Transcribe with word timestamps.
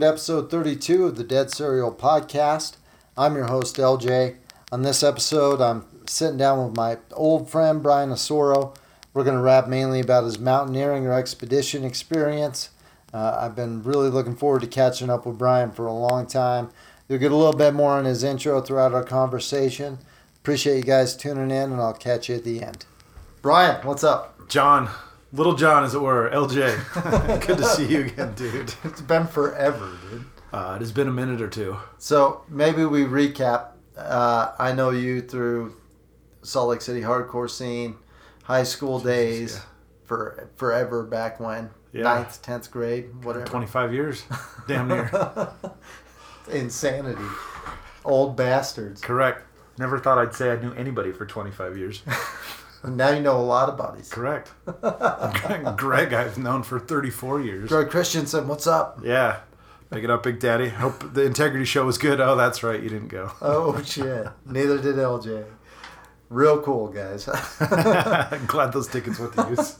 To 0.00 0.08
episode 0.08 0.50
32 0.50 1.04
of 1.04 1.16
the 1.16 1.24
Dead 1.24 1.50
Serial 1.50 1.92
Podcast. 1.92 2.78
I'm 3.18 3.34
your 3.34 3.48
host, 3.48 3.76
LJ. 3.76 4.36
On 4.72 4.80
this 4.80 5.02
episode, 5.02 5.60
I'm 5.60 5.84
sitting 6.06 6.38
down 6.38 6.64
with 6.64 6.74
my 6.74 6.96
old 7.12 7.50
friend, 7.50 7.82
Bryan 7.82 8.08
Osoro. 8.08 8.74
We're 9.12 9.24
going 9.24 9.36
to 9.36 9.42
rap 9.42 9.68
mainly 9.68 10.00
about 10.00 10.24
his 10.24 10.38
mountaineering 10.38 11.06
or 11.06 11.12
expedition 11.12 11.84
experience. 11.84 12.70
Uh, 13.12 13.40
I've 13.42 13.54
been 13.54 13.82
really 13.82 14.08
looking 14.08 14.36
forward 14.36 14.62
to 14.62 14.66
catching 14.66 15.10
up 15.10 15.26
with 15.26 15.36
Bryan 15.36 15.70
for 15.70 15.86
a 15.86 15.92
long 15.92 16.26
time. 16.26 16.70
You'll 17.06 17.18
get 17.18 17.32
a 17.32 17.36
little 17.36 17.52
bit 17.52 17.74
more 17.74 17.92
on 17.92 18.06
his 18.06 18.24
intro 18.24 18.62
throughout 18.62 18.94
our 18.94 19.04
conversation. 19.04 19.98
Appreciate 20.36 20.76
you 20.76 20.82
guys 20.82 21.14
tuning 21.14 21.50
in, 21.50 21.72
and 21.72 21.80
I'll 21.80 21.92
catch 21.92 22.30
you 22.30 22.36
at 22.36 22.44
the 22.44 22.62
end. 22.62 22.86
Bryan, 23.42 23.86
what's 23.86 24.02
up? 24.02 24.48
John, 24.48 24.88
Little 25.32 25.54
John, 25.54 25.84
as 25.84 25.94
it 25.94 26.00
were, 26.00 26.28
LJ. 26.30 27.40
Good 27.46 27.58
to 27.58 27.64
see 27.64 27.86
you 27.86 28.00
again, 28.06 28.34
dude. 28.34 28.74
It's 28.84 29.00
been 29.00 29.26
forever, 29.26 29.96
dude. 30.10 30.24
Uh, 30.52 30.72
it 30.76 30.80
has 30.80 30.90
been 30.90 31.06
a 31.06 31.12
minute 31.12 31.40
or 31.40 31.48
two. 31.48 31.76
So 31.98 32.42
maybe 32.48 32.84
we 32.84 33.04
recap. 33.04 33.68
Uh, 33.96 34.52
I 34.58 34.72
know 34.72 34.90
you 34.90 35.20
through 35.22 35.76
Salt 36.42 36.70
Lake 36.70 36.80
City 36.80 37.02
hardcore 37.02 37.48
scene, 37.48 37.96
high 38.42 38.64
school 38.64 38.98
days, 38.98 39.54
yeah. 39.54 39.60
for 40.06 40.50
forever 40.56 41.04
back 41.04 41.38
when 41.38 41.70
Yeah. 41.92 42.02
ninth, 42.02 42.42
tenth 42.42 42.68
grade, 42.70 43.24
whatever. 43.24 43.46
25 43.46 43.94
years, 43.94 44.24
damn 44.66 44.88
near. 44.88 45.10
Insanity, 46.50 47.22
old 48.04 48.36
bastards. 48.36 49.00
Correct. 49.00 49.44
Never 49.78 49.98
thought 50.00 50.18
I'd 50.18 50.34
say 50.34 50.50
I 50.50 50.56
knew 50.56 50.72
anybody 50.72 51.12
for 51.12 51.24
25 51.24 51.76
years. 51.76 52.02
Now 52.82 53.10
you 53.10 53.20
know 53.20 53.36
a 53.38 53.42
lot 53.42 53.68
of 53.68 53.76
bodies. 53.76 54.08
Correct. 54.10 54.50
Greg, 55.76 56.12
I've 56.14 56.38
known 56.38 56.62
for 56.62 56.80
34 56.80 57.40
years. 57.42 57.68
Greg 57.68 57.90
Christensen, 57.90 58.48
what's 58.48 58.66
up? 58.66 59.00
Yeah. 59.04 59.40
Pick 59.90 60.04
it 60.04 60.10
up, 60.10 60.22
Big 60.22 60.38
Daddy. 60.38 60.68
Hope 60.68 61.12
the 61.14 61.24
integrity 61.24 61.64
show 61.64 61.84
was 61.84 61.98
good. 61.98 62.20
Oh, 62.20 62.36
that's 62.36 62.62
right. 62.62 62.80
You 62.80 62.88
didn't 62.88 63.08
go. 63.08 63.32
Oh 63.42 63.82
shit! 63.82 64.28
Neither 64.46 64.78
did 64.78 64.94
LJ. 64.94 65.44
Real 66.28 66.62
cool, 66.62 66.86
guys. 66.88 67.24
Glad 68.46 68.72
those 68.72 68.86
tickets 68.86 69.18
went 69.18 69.32
to 69.34 69.48
use. 69.50 69.76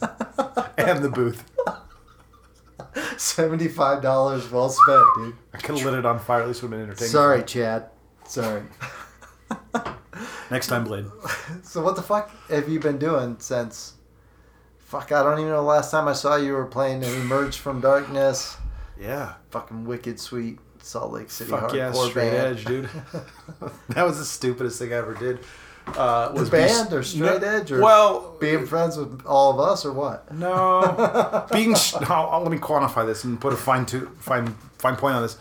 and 0.76 1.04
the 1.04 1.08
booth. 1.08 1.44
Seventy-five 3.16 4.02
dollars, 4.02 4.50
well 4.50 4.68
spent, 4.68 5.04
dude. 5.16 5.36
I 5.54 5.58
could 5.58 5.76
have 5.76 5.84
lit 5.84 5.94
it 6.00 6.04
on 6.06 6.18
fire. 6.18 6.42
At 6.42 6.48
least 6.48 6.62
would 6.62 6.72
have 6.72 6.80
been 6.80 6.88
entertaining. 6.88 7.12
Sorry, 7.12 7.42
Chad. 7.44 7.90
Sorry. 8.26 8.62
Next 10.50 10.66
time, 10.68 10.84
Blade. 10.84 11.06
So 11.62 11.82
what 11.82 11.96
the 11.96 12.02
fuck 12.02 12.30
have 12.48 12.68
you 12.68 12.80
been 12.80 12.98
doing 12.98 13.36
since? 13.38 13.94
Fuck, 14.78 15.12
I 15.12 15.22
don't 15.22 15.38
even 15.38 15.50
know 15.50 15.56
the 15.56 15.62
last 15.62 15.90
time 15.90 16.08
I 16.08 16.12
saw 16.14 16.36
you 16.36 16.52
were 16.54 16.66
playing 16.66 17.02
in 17.02 17.12
Emerge 17.20 17.56
from 17.58 17.80
Darkness. 17.80 18.56
Yeah. 19.00 19.34
Fucking 19.50 19.84
wicked 19.84 20.18
sweet 20.18 20.58
Salt 20.82 21.12
Lake 21.12 21.30
City 21.30 21.50
Fuck 21.50 21.72
yeah, 21.74 21.90
hardcore 21.92 22.08
straight 22.10 22.30
band. 22.32 22.56
edge, 22.58 22.64
dude. 22.64 22.88
that 23.90 24.04
was 24.04 24.18
the 24.18 24.24
stupidest 24.24 24.78
thing 24.78 24.92
I 24.92 24.96
ever 24.96 25.14
did. 25.14 25.38
Uh, 25.86 26.28
The 26.32 26.40
was 26.40 26.50
be- 26.50 26.56
band 26.58 26.92
or 26.92 27.02
straight 27.02 27.40
No, 27.40 27.48
edge 27.48 27.70
or 27.72 27.80
well, 27.80 28.36
being 28.40 28.66
friends 28.66 28.96
with 28.96 29.24
all 29.26 29.52
of 29.52 29.60
us 29.60 29.84
or 29.84 29.92
what? 29.92 30.32
no, 30.34 31.46
being. 31.52 31.74
sh- 31.74 31.94
No, 32.08 32.40
let 32.42 32.50
me 32.50 32.58
quantify 32.58 33.06
this 33.06 33.24
and 33.24 33.40
put 33.40 33.52
a 33.52 33.56
fine 33.56 33.86
to 33.86 34.06
fine 34.18 34.48
fine 34.78 34.96
point 34.96 35.14
on 35.16 35.22
this. 35.22 35.36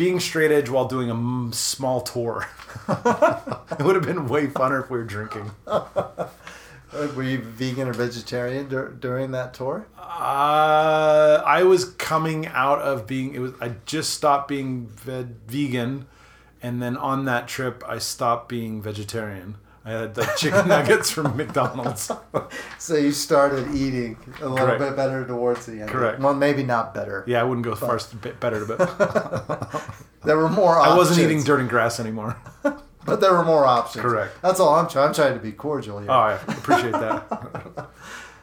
Being 0.00 0.18
straight 0.18 0.50
edge 0.50 0.70
while 0.70 0.88
doing 0.88 1.10
a 1.10 1.14
m- 1.14 1.52
small 1.52 2.00
tour. 2.00 2.48
it 2.88 3.82
would 3.82 3.96
have 3.96 4.06
been 4.06 4.28
way 4.28 4.46
funner 4.46 4.82
if 4.82 4.88
we 4.88 4.96
were 4.96 5.04
drinking. 5.04 5.50
Were 5.66 7.22
you 7.22 7.42
vegan 7.42 7.86
or 7.86 7.92
vegetarian 7.92 8.66
dur- 8.66 8.96
during 8.98 9.32
that 9.32 9.52
tour? 9.52 9.86
Uh, 9.98 11.42
I 11.44 11.64
was 11.64 11.84
coming 11.84 12.46
out 12.46 12.78
of 12.78 13.06
being. 13.06 13.34
It 13.34 13.40
was. 13.40 13.52
I 13.60 13.74
just 13.84 14.14
stopped 14.14 14.48
being 14.48 14.86
ve- 14.88 15.26
vegan, 15.46 16.06
and 16.62 16.80
then 16.80 16.96
on 16.96 17.26
that 17.26 17.46
trip, 17.46 17.84
I 17.86 17.98
stopped 17.98 18.48
being 18.48 18.80
vegetarian. 18.80 19.58
I 19.84 19.90
had 19.92 20.16
like 20.16 20.36
chicken 20.36 20.68
nuggets 20.68 21.10
from 21.10 21.36
McDonald's. 21.36 22.10
So 22.78 22.96
you 22.96 23.12
started 23.12 23.74
eating 23.74 24.16
a 24.40 24.48
little 24.48 24.56
Correct. 24.56 24.80
bit 24.80 24.96
better 24.96 25.26
towards 25.26 25.66
the 25.66 25.80
end. 25.80 25.90
Correct. 25.90 26.18
Well, 26.18 26.34
maybe 26.34 26.62
not 26.62 26.94
better. 26.94 27.24
Yeah, 27.26 27.40
I 27.40 27.44
wouldn't 27.44 27.64
go 27.64 27.74
far 27.74 27.96
as 27.96 28.06
to 28.08 28.16
bit 28.16 28.40
better, 28.40 28.64
but 28.64 28.78
There 30.24 30.36
were 30.36 30.48
more 30.48 30.76
I 30.80 30.96
wasn't 30.96 31.20
eating 31.20 31.42
dirt 31.42 31.60
and 31.60 31.68
grass 31.68 32.00
anymore. 32.00 32.36
But 32.62 33.20
there 33.20 33.32
were 33.32 33.44
more 33.44 33.64
options. 33.66 34.02
Correct. 34.02 34.40
That's 34.42 34.60
all 34.60 34.74
I'm 34.74 34.88
trying. 34.88 35.08
I'm 35.08 35.14
trying 35.14 35.34
to 35.34 35.40
be 35.40 35.52
cordial 35.52 35.98
here. 36.00 36.10
Oh, 36.10 36.14
I 36.14 36.32
appreciate 36.34 36.92
that. 36.92 37.88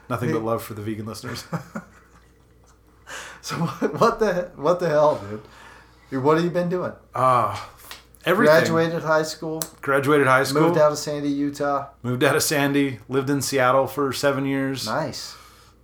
Nothing 0.10 0.32
but 0.32 0.44
love 0.44 0.64
for 0.64 0.74
the 0.74 0.82
vegan 0.82 1.06
listeners. 1.06 1.46
So 3.42 3.56
what, 3.56 4.00
what 4.00 4.20
the 4.20 4.52
what 4.56 4.80
the 4.80 4.90
hell, 4.90 5.24
dude? 6.10 6.24
What 6.24 6.36
have 6.38 6.44
you 6.46 6.52
been 6.52 6.70
doing? 6.70 6.94
Ah, 7.16 7.70
everything. 8.28 8.54
Graduated 8.56 9.02
high 9.04 9.24
school, 9.24 9.62
Graduated 9.82 10.28
high 10.28 10.44
school. 10.44 10.62
moved 10.64 10.78
out 10.78 10.92
of 10.92 10.98
Sandy, 10.98 11.30
Utah. 11.30 11.88
Moved 12.04 12.24
out 12.24 12.36
of 12.36 12.44
Sandy. 12.44 13.00
Lived 13.10 13.30
in 13.30 13.42
Seattle 13.42 13.88
for 13.88 14.12
seven 14.14 14.46
years. 14.46 14.86
Nice. 14.86 15.36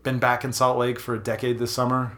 Been 0.04 0.20
back 0.20 0.44
in 0.44 0.52
Salt 0.54 0.78
Lake 0.78 1.00
for 1.00 1.16
a 1.16 1.20
decade 1.20 1.58
this 1.60 1.72
summer. 1.74 2.18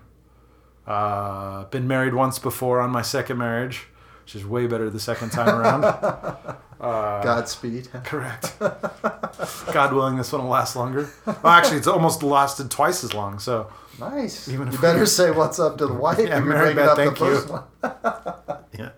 Uh, 0.88 1.66
been 1.66 1.88
married 1.88 2.14
once 2.14 2.38
before 2.40 2.80
on 2.80 2.90
my 2.92 3.02
second 3.02 3.38
marriage, 3.38 3.88
which 4.24 4.36
is 4.36 4.46
way 4.46 4.68
better 4.68 4.90
the 4.90 5.00
second 5.00 5.32
time 5.32 5.50
around. 5.50 5.84
Uh, 6.78 7.24
Godspeed. 7.24 7.88
Correct. 8.04 8.54
God 8.60 9.94
willing, 9.94 10.18
this 10.18 10.34
one 10.34 10.44
will 10.44 10.50
last 10.50 10.76
longer. 10.76 11.10
Well, 11.26 11.38
actually, 11.48 11.78
it's 11.78 11.88
almost 11.88 12.22
lasted 12.22 12.70
twice 12.70 13.02
as 13.06 13.14
long. 13.14 13.40
So, 13.40 13.72
Nice. 13.98 14.50
Even 14.50 14.70
you 14.70 14.78
better 14.80 15.00
we- 15.00 15.06
say 15.06 15.32
what's 15.32 15.58
up 15.58 15.78
to 15.78 15.88
the 15.88 15.94
wife. 15.94 16.20
Yeah, 16.20 16.26
if 16.38 16.44
you're 16.44 16.54
Mary 16.54 16.74
Beth, 16.74 16.90
up 16.90 16.98
the 16.98 17.06
thank 17.06 17.20
you. 17.22 17.54
one. 17.54 18.60
yeah. 18.78 18.90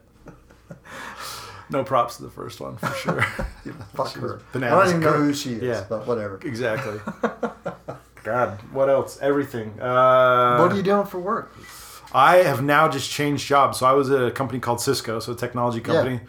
No 1.69 1.83
props 1.83 2.17
to 2.17 2.23
the 2.23 2.29
first 2.29 2.59
one 2.61 2.78
for 2.78 2.94
sure. 2.94 3.22
Fuck 3.95 4.07
She's 4.13 4.22
her. 4.22 4.39
I 4.39 4.53
bananas 4.53 4.78
don't 4.79 4.88
even 4.89 5.01
know 5.01 5.17
who 5.17 5.33
she 5.33 5.53
is, 5.53 5.61
Yeah. 5.63 5.85
but 5.89 6.07
whatever. 6.07 6.39
exactly. 6.44 7.00
God, 8.23 8.59
what 8.73 8.89
else? 8.89 9.17
Everything. 9.22 9.79
Uh, 9.79 10.57
what 10.57 10.72
are 10.72 10.75
you 10.75 10.83
doing 10.83 11.06
for 11.06 11.19
work? 11.19 11.53
I 12.13 12.38
have 12.38 12.63
now 12.63 12.88
just 12.89 13.09
changed 13.09 13.45
jobs. 13.47 13.79
So 13.79 13.85
I 13.85 13.91
was 13.94 14.09
at 14.09 14.22
a 14.22 14.31
company 14.31 14.59
called 14.59 14.81
Cisco, 14.81 15.19
so 15.19 15.33
a 15.33 15.35
technology 15.35 15.79
company. 15.81 16.22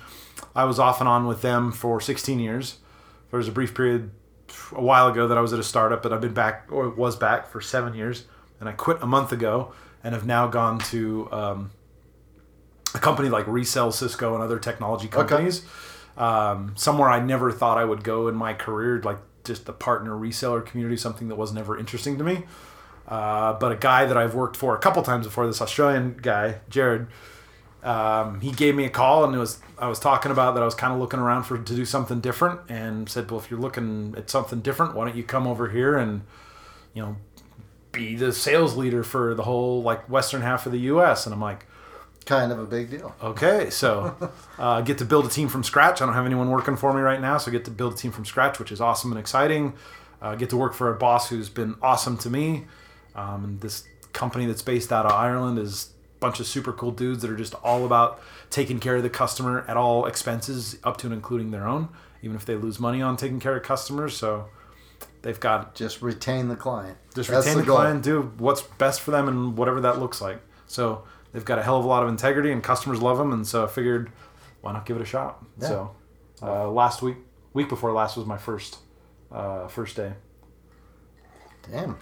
I 0.55 0.65
was 0.65 0.79
off 0.79 1.01
and 1.01 1.09
on 1.09 1.27
with 1.27 1.43
them 1.43 1.73
for 1.73 2.01
16 2.01 2.39
years. 2.41 2.79
There 3.31 3.39
was 3.39 3.49
a 3.49 3.53
brief 3.53 3.75
period 3.75 4.11
a 4.73 4.83
while 4.83 5.09
ago 5.09 5.29
that 5.29 5.37
I 5.39 5.41
was 5.41 5.53
at 5.53 5.61
a 5.61 5.65
startup, 5.65 6.03
but 6.03 6.13
I've 6.13 6.21
been 6.21 6.35
back 6.35 6.67
or 6.71 6.89
was 6.91 7.17
back 7.17 7.49
for 7.49 7.61
seven 7.61 7.95
years, 7.95 8.25
and 8.61 8.69
I 8.69 8.73
quit 8.73 8.99
a 9.03 9.07
month 9.07 9.33
ago 9.33 9.73
and 10.03 10.15
have 10.15 10.27
now 10.27 10.47
gone 10.47 10.79
to 10.79 11.29
um, 11.33 11.71
a 12.95 12.99
company 12.99 13.29
like 13.29 13.47
resell 13.47 13.93
Cisco 13.93 14.35
and 14.35 14.43
other 14.43 14.59
technology 14.59 15.09
companies. 15.09 15.65
Um, 16.17 16.75
somewhere 16.77 17.09
I 17.09 17.21
never 17.21 17.53
thought 17.53 17.79
I 17.79 17.85
would 17.85 18.03
go 18.03 18.29
in 18.29 18.35
my 18.35 18.53
career, 18.53 19.01
like 19.03 19.19
just 19.45 19.67
the 19.67 19.73
partner 19.73 20.13
reseller 20.13 20.65
community, 20.65 20.97
something 20.97 21.29
that 21.29 21.37
was 21.37 21.53
never 21.53 21.79
interesting 21.79 22.19
to 22.19 22.25
me. 22.25 22.45
Uh, 23.07 23.55
but 23.55 23.73
a 23.73 23.77
guy 23.77 24.05
that 24.05 24.17
I've 24.17 24.35
worked 24.35 24.57
for 24.57 24.75
a 24.77 24.79
couple 24.79 25.03
times 25.03 25.27
before, 25.27 25.47
this 25.47 25.63
Australian 25.63 26.19
guy, 26.21 26.57
Jared, 26.69 27.07
um, 27.83 28.41
he 28.41 28.51
gave 28.51 28.75
me 28.75 28.85
a 28.85 28.91
call 28.91 29.25
and 29.25 29.35
it 29.35 29.39
was 29.39 29.61
I 29.79 29.89
was 29.89 30.01
talking 30.01 30.33
about 30.33 30.55
that 30.55 30.63
I 30.63 30.65
was 30.65 30.75
kind 30.75 30.93
of 30.93 30.99
looking 30.99 31.21
around 31.21 31.45
for 31.45 31.57
to 31.57 31.75
do 31.77 31.85
something 31.85 32.21
different 32.21 32.61
and 32.69 33.09
said, 33.09 33.31
well, 33.31 33.39
if 33.39 33.51
you're 33.51 33.61
looking 33.61 34.15
at 34.17 34.29
something 34.29 34.61
different, 34.61 34.95
why 34.95 35.07
don't 35.07 35.17
you 35.17 35.23
come 35.23 35.47
over 35.47 35.69
here 35.69 35.97
and 35.97 36.23
you 36.93 37.03
know 37.03 37.17
be 37.93 38.17
the 38.17 38.33
sales 38.33 38.77
leader 38.77 39.05
for 39.05 39.35
the 39.35 39.45
whole 39.45 39.83
like 39.83 40.09
western 40.11 40.43
half 40.43 40.67
of 40.67 40.73
the 40.73 40.81
U.S. 40.81 41.25
And 41.25 41.33
I'm 41.33 41.41
like, 41.41 41.67
Kind 42.29 42.53
of 42.53 42.59
a 42.59 42.67
big 42.67 42.91
deal. 42.91 43.15
Okay, 43.23 43.71
so 43.71 44.15
uh, 44.59 44.83
get 44.83 44.99
to 44.99 45.07
build 45.07 45.25
a 45.25 45.31
team 45.31 45.49
from 45.49 45.65
scratch. 45.65 46.03
I 46.03 46.05
don't 46.05 46.13
have 46.13 46.27
anyone 46.27 46.51
working 46.51 46.77
for 46.77 46.93
me 46.93 47.01
right 47.01 47.23
now, 47.23 47.39
so 47.39 47.51
get 47.51 47.65
to 47.65 47.71
build 47.71 47.95
a 47.95 47.97
team 47.97 48.13
from 48.13 48.27
scratch, 48.27 48.59
which 48.59 48.71
is 48.71 48.83
awesome 48.83 49.11
and 49.11 49.19
exciting. 49.19 49.73
Uh, 50.21 50.35
get 50.35 50.51
to 50.51 50.57
work 50.59 50.75
for 50.75 50.93
a 50.93 50.99
boss 50.99 51.31
who's 51.31 51.49
been 51.49 51.77
awesome 51.81 52.19
to 52.19 52.29
me. 52.29 52.67
Um, 53.15 53.45
and 53.45 53.61
this 53.63 53.85
company 54.13 54.45
that's 54.45 54.61
based 54.61 54.93
out 54.93 55.07
of 55.07 55.13
Ireland 55.13 55.59
is 55.59 55.89
a 56.17 56.19
bunch 56.21 56.39
of 56.39 56.47
super 56.47 56.71
cool 56.71 56.91
dudes 56.91 57.23
that 57.23 57.31
are 57.31 57.37
just 57.37 57.55
all 57.65 57.87
about 57.87 58.21
taking 58.51 58.79
care 58.79 58.97
of 58.97 59.03
the 59.03 59.09
customer 59.09 59.65
at 59.67 59.79
all 59.79 60.05
expenses, 60.05 60.77
up 60.85 60.99
to 60.99 61.07
and 61.07 61.15
including 61.15 61.51
their 61.51 61.67
own, 61.67 61.89
even 62.21 62.37
if 62.37 62.45
they 62.45 62.57
lose 62.57 62.79
money 62.79 63.01
on 63.01 63.17
taking 63.17 63.41
care 63.41 63.57
of 63.57 63.63
customers. 63.63 64.15
So 64.15 64.49
they've 65.23 65.41
got 65.41 65.75
Just 65.75 66.03
retain 66.03 66.49
the 66.49 66.57
client. 66.57 66.99
just 67.15 67.31
retain 67.31 67.57
the, 67.57 67.63
goal. 67.63 67.77
client, 67.77 68.03
do 68.03 68.33
what's 68.37 68.61
best 68.61 69.01
for 69.01 69.13
them, 69.13 69.29
and 69.29 69.57
whatever 69.57 69.81
that 69.81 69.99
looks 69.99 70.21
like. 70.21 70.43
So 70.67 71.05
they've 71.33 71.45
got 71.45 71.59
a 71.59 71.63
hell 71.63 71.79
of 71.79 71.85
a 71.85 71.89
lot 71.89 72.03
of 72.03 72.09
integrity, 72.09 72.51
and 72.53 72.63
customers 72.63 73.01
love 73.03 73.19
them, 73.19 73.33
and 73.33 73.47
so 73.47 73.65
I 73.65 73.69
figured, 73.69 74.11
why 74.61 74.73
not 74.73 74.87
give 74.87 74.97
it 74.97 75.03
a 75.03 75.07
shot? 75.07 75.45
Yeah. 75.61 75.69
So 75.69 75.97
uh, 76.43 76.71
last 76.71 77.03
week, 77.03 77.17
week 77.53 77.69
before 77.69 77.93
last 77.93 78.17
was 78.17 78.27
my 78.27 78.39
first 78.39 78.79
uh, 79.33 79.69
first 79.69 79.97
day. 79.97 80.13
Damn. 81.71 81.97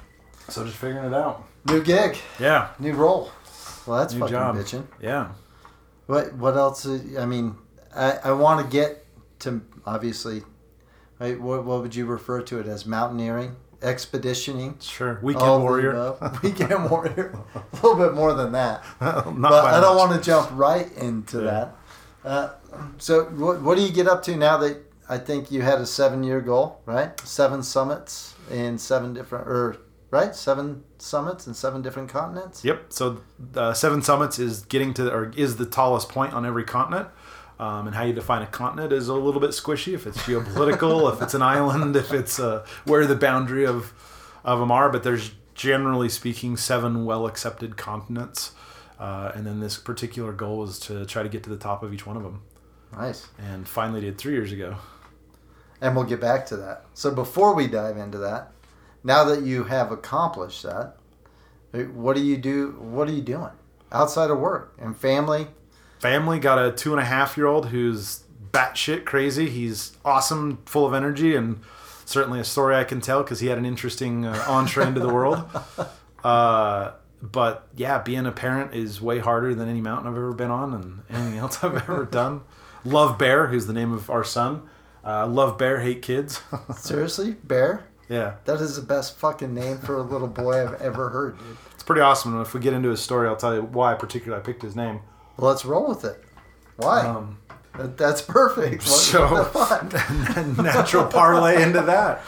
So 0.48 0.64
just 0.64 0.76
figuring 0.76 1.04
it 1.06 1.14
out. 1.14 1.44
New 1.66 1.82
gig, 1.82 2.16
Yeah, 2.38 2.68
new 2.78 2.92
role. 2.92 3.30
Well, 3.86 3.98
that's 3.98 4.12
new 4.14 4.20
fucking 4.20 4.32
job. 4.34 4.56
bitching. 4.56 4.86
Yeah, 5.00 5.32
What 6.06 6.34
what 6.34 6.56
else? 6.56 6.86
I 6.86 7.26
mean, 7.26 7.56
I, 7.94 8.12
I 8.24 8.32
want 8.32 8.64
to 8.64 8.70
get 8.72 9.04
to 9.40 9.60
obviously 9.84 10.42
Right? 11.18 11.40
What, 11.40 11.64
what 11.64 11.80
would 11.80 11.94
you 11.94 12.04
refer 12.04 12.42
to 12.42 12.60
it 12.60 12.66
as? 12.66 12.84
Mountaineering, 12.84 13.56
expeditioning. 13.86 14.76
Sure, 14.80 15.18
weekend 15.22 15.62
warrior. 15.62 16.14
weekend 16.42 16.90
warrior. 16.90 17.38
A 17.54 17.62
little 17.76 17.96
bit 17.96 18.14
more 18.14 18.34
than 18.34 18.52
that. 18.52 18.84
But 18.98 19.26
I 19.54 19.80
don't 19.80 19.96
want 19.96 20.12
to 20.12 20.20
jump 20.24 20.50
right 20.52 20.90
into 20.96 21.38
Yeah. 21.38 21.44
that. 21.44 21.76
Uh, 22.24 22.50
so, 22.98 23.24
what, 23.26 23.62
what 23.62 23.76
do 23.76 23.82
you 23.82 23.92
get 23.92 24.08
up 24.08 24.22
to 24.24 24.36
now 24.36 24.56
that 24.58 24.78
I 25.08 25.18
think 25.18 25.50
you 25.52 25.62
had 25.62 25.80
a 25.80 25.86
seven 25.86 26.24
year 26.24 26.40
goal, 26.40 26.80
right? 26.84 27.18
Seven 27.20 27.62
summits 27.62 28.34
in 28.50 28.78
seven 28.78 29.14
different, 29.14 29.46
or 29.46 29.76
right? 30.10 30.34
Seven 30.34 30.82
summits 30.98 31.46
in 31.46 31.54
seven 31.54 31.82
different 31.82 32.08
continents. 32.08 32.64
Yep. 32.64 32.86
So 32.88 33.20
uh, 33.54 33.72
Seven 33.74 34.02
Summits 34.02 34.38
is 34.40 34.62
getting 34.64 34.92
to 34.94 35.12
or 35.12 35.32
is 35.36 35.56
the 35.56 35.66
tallest 35.66 36.08
point 36.08 36.32
on 36.32 36.44
every 36.44 36.64
continent. 36.64 37.08
Um, 37.58 37.86
and 37.86 37.96
how 37.96 38.04
you 38.04 38.12
define 38.12 38.42
a 38.42 38.46
continent 38.46 38.92
is 38.92 39.08
a 39.08 39.14
little 39.14 39.40
bit 39.40 39.50
squishy. 39.50 39.94
If 39.94 40.06
it's 40.06 40.18
geopolitical, 40.18 41.10
if 41.12 41.22
it's 41.22 41.32
an 41.32 41.40
island, 41.40 41.96
if 41.96 42.12
it's 42.12 42.38
uh, 42.38 42.66
where 42.84 43.06
the 43.06 43.16
boundary 43.16 43.64
of 43.64 43.94
of 44.44 44.60
them 44.60 44.70
are. 44.70 44.90
But 44.90 45.02
there's 45.02 45.30
generally 45.54 46.08
speaking 46.08 46.56
seven 46.56 47.04
well 47.04 47.26
accepted 47.26 47.76
continents. 47.76 48.52
Uh, 48.98 49.32
and 49.34 49.46
then 49.46 49.60
this 49.60 49.76
particular 49.76 50.32
goal 50.32 50.58
was 50.58 50.78
to 50.80 51.04
try 51.04 51.22
to 51.22 51.28
get 51.28 51.42
to 51.42 51.50
the 51.50 51.56
top 51.56 51.82
of 51.82 51.92
each 51.92 52.06
one 52.06 52.16
of 52.16 52.22
them. 52.22 52.42
Nice. 52.92 53.26
And 53.38 53.68
finally 53.68 54.00
did 54.00 54.16
three 54.16 54.32
years 54.32 54.52
ago. 54.52 54.76
And 55.80 55.94
we'll 55.94 56.04
get 56.04 56.20
back 56.20 56.46
to 56.46 56.56
that. 56.56 56.84
So, 56.94 57.10
before 57.10 57.54
we 57.54 57.66
dive 57.66 57.98
into 57.98 58.16
that, 58.18 58.52
now 59.04 59.24
that 59.24 59.42
you 59.42 59.64
have 59.64 59.92
accomplished 59.92 60.62
that, 60.62 60.96
what 61.92 62.16
do 62.16 62.22
you 62.22 62.38
do? 62.38 62.70
What 62.78 63.08
are 63.08 63.12
you 63.12 63.20
doing 63.20 63.50
outside 63.92 64.30
of 64.30 64.38
work 64.38 64.74
and 64.80 64.96
family? 64.96 65.48
Family 65.98 66.38
got 66.38 66.58
a 66.58 66.72
two 66.72 66.92
and 66.92 67.00
a 67.00 67.04
half 67.04 67.36
year 67.36 67.46
old 67.46 67.66
who's 67.68 68.20
batshit 68.52 69.04
crazy. 69.04 69.48
He's 69.50 69.96
awesome, 70.04 70.58
full 70.66 70.86
of 70.86 70.94
energy, 70.94 71.34
and 71.36 71.60
certainly 72.04 72.40
a 72.40 72.44
story 72.44 72.74
I 72.76 72.84
can 72.84 73.00
tell 73.00 73.22
because 73.22 73.40
he 73.40 73.48
had 73.48 73.58
an 73.58 73.64
interesting 73.66 74.24
uh, 74.26 74.44
entree 74.48 74.86
into 74.86 75.00
the 75.00 75.12
world. 75.12 75.44
Uh, 76.24 76.92
but 77.22 77.68
yeah, 77.76 78.02
being 78.02 78.26
a 78.26 78.32
parent 78.32 78.74
is 78.74 79.00
way 79.00 79.20
harder 79.20 79.54
than 79.54 79.68
any 79.68 79.80
mountain 79.80 80.08
I've 80.08 80.16
ever 80.16 80.32
been 80.32 80.50
on 80.50 80.74
and 80.74 81.02
anything 81.08 81.38
else 81.38 81.62
I've 81.62 81.76
ever 81.76 82.04
done. 82.10 82.40
Love 82.84 83.16
Bear, 83.16 83.46
who's 83.46 83.66
the 83.68 83.72
name 83.72 83.92
of 83.92 84.10
our 84.10 84.24
son. 84.24 84.62
Uh, 85.04 85.24
love 85.28 85.56
Bear, 85.56 85.80
hate 85.82 86.02
kids. 86.02 86.40
Seriously, 86.76 87.36
Bear? 87.44 87.86
yeah, 88.08 88.36
That 88.44 88.60
is 88.60 88.74
the 88.74 88.82
best 88.82 89.16
fucking 89.18 89.54
name 89.54 89.78
for 89.78 89.96
a 89.98 90.02
little 90.02 90.26
boy 90.26 90.64
I've 90.66 90.80
ever 90.80 91.10
heard, 91.10 91.38
dude. 91.38 91.56
it's 91.74 91.84
pretty 91.84 92.00
awesome. 92.00 92.32
And 92.36 92.44
if 92.44 92.52
we 92.54 92.58
get 92.60 92.72
into 92.72 92.88
his 92.88 93.00
story, 93.00 93.28
I'll 93.28 93.36
tell 93.36 93.54
you 93.54 93.62
why 93.62 93.94
particularly 93.94 94.42
I 94.42 94.44
picked 94.44 94.62
his 94.62 94.74
name. 94.74 95.00
Let's 95.38 95.64
roll 95.64 95.88
with 95.88 96.04
it. 96.04 96.22
Why? 96.76 97.00
Um, 97.06 97.38
That- 97.76 97.96
That's 97.98 98.22
perfect. 98.22 98.82
What- 98.84 98.90
So- 98.90 99.26
what 99.28 99.92
natural 100.58 101.04
parlay 101.06 101.62
into 101.62 101.82
that. 101.82 102.26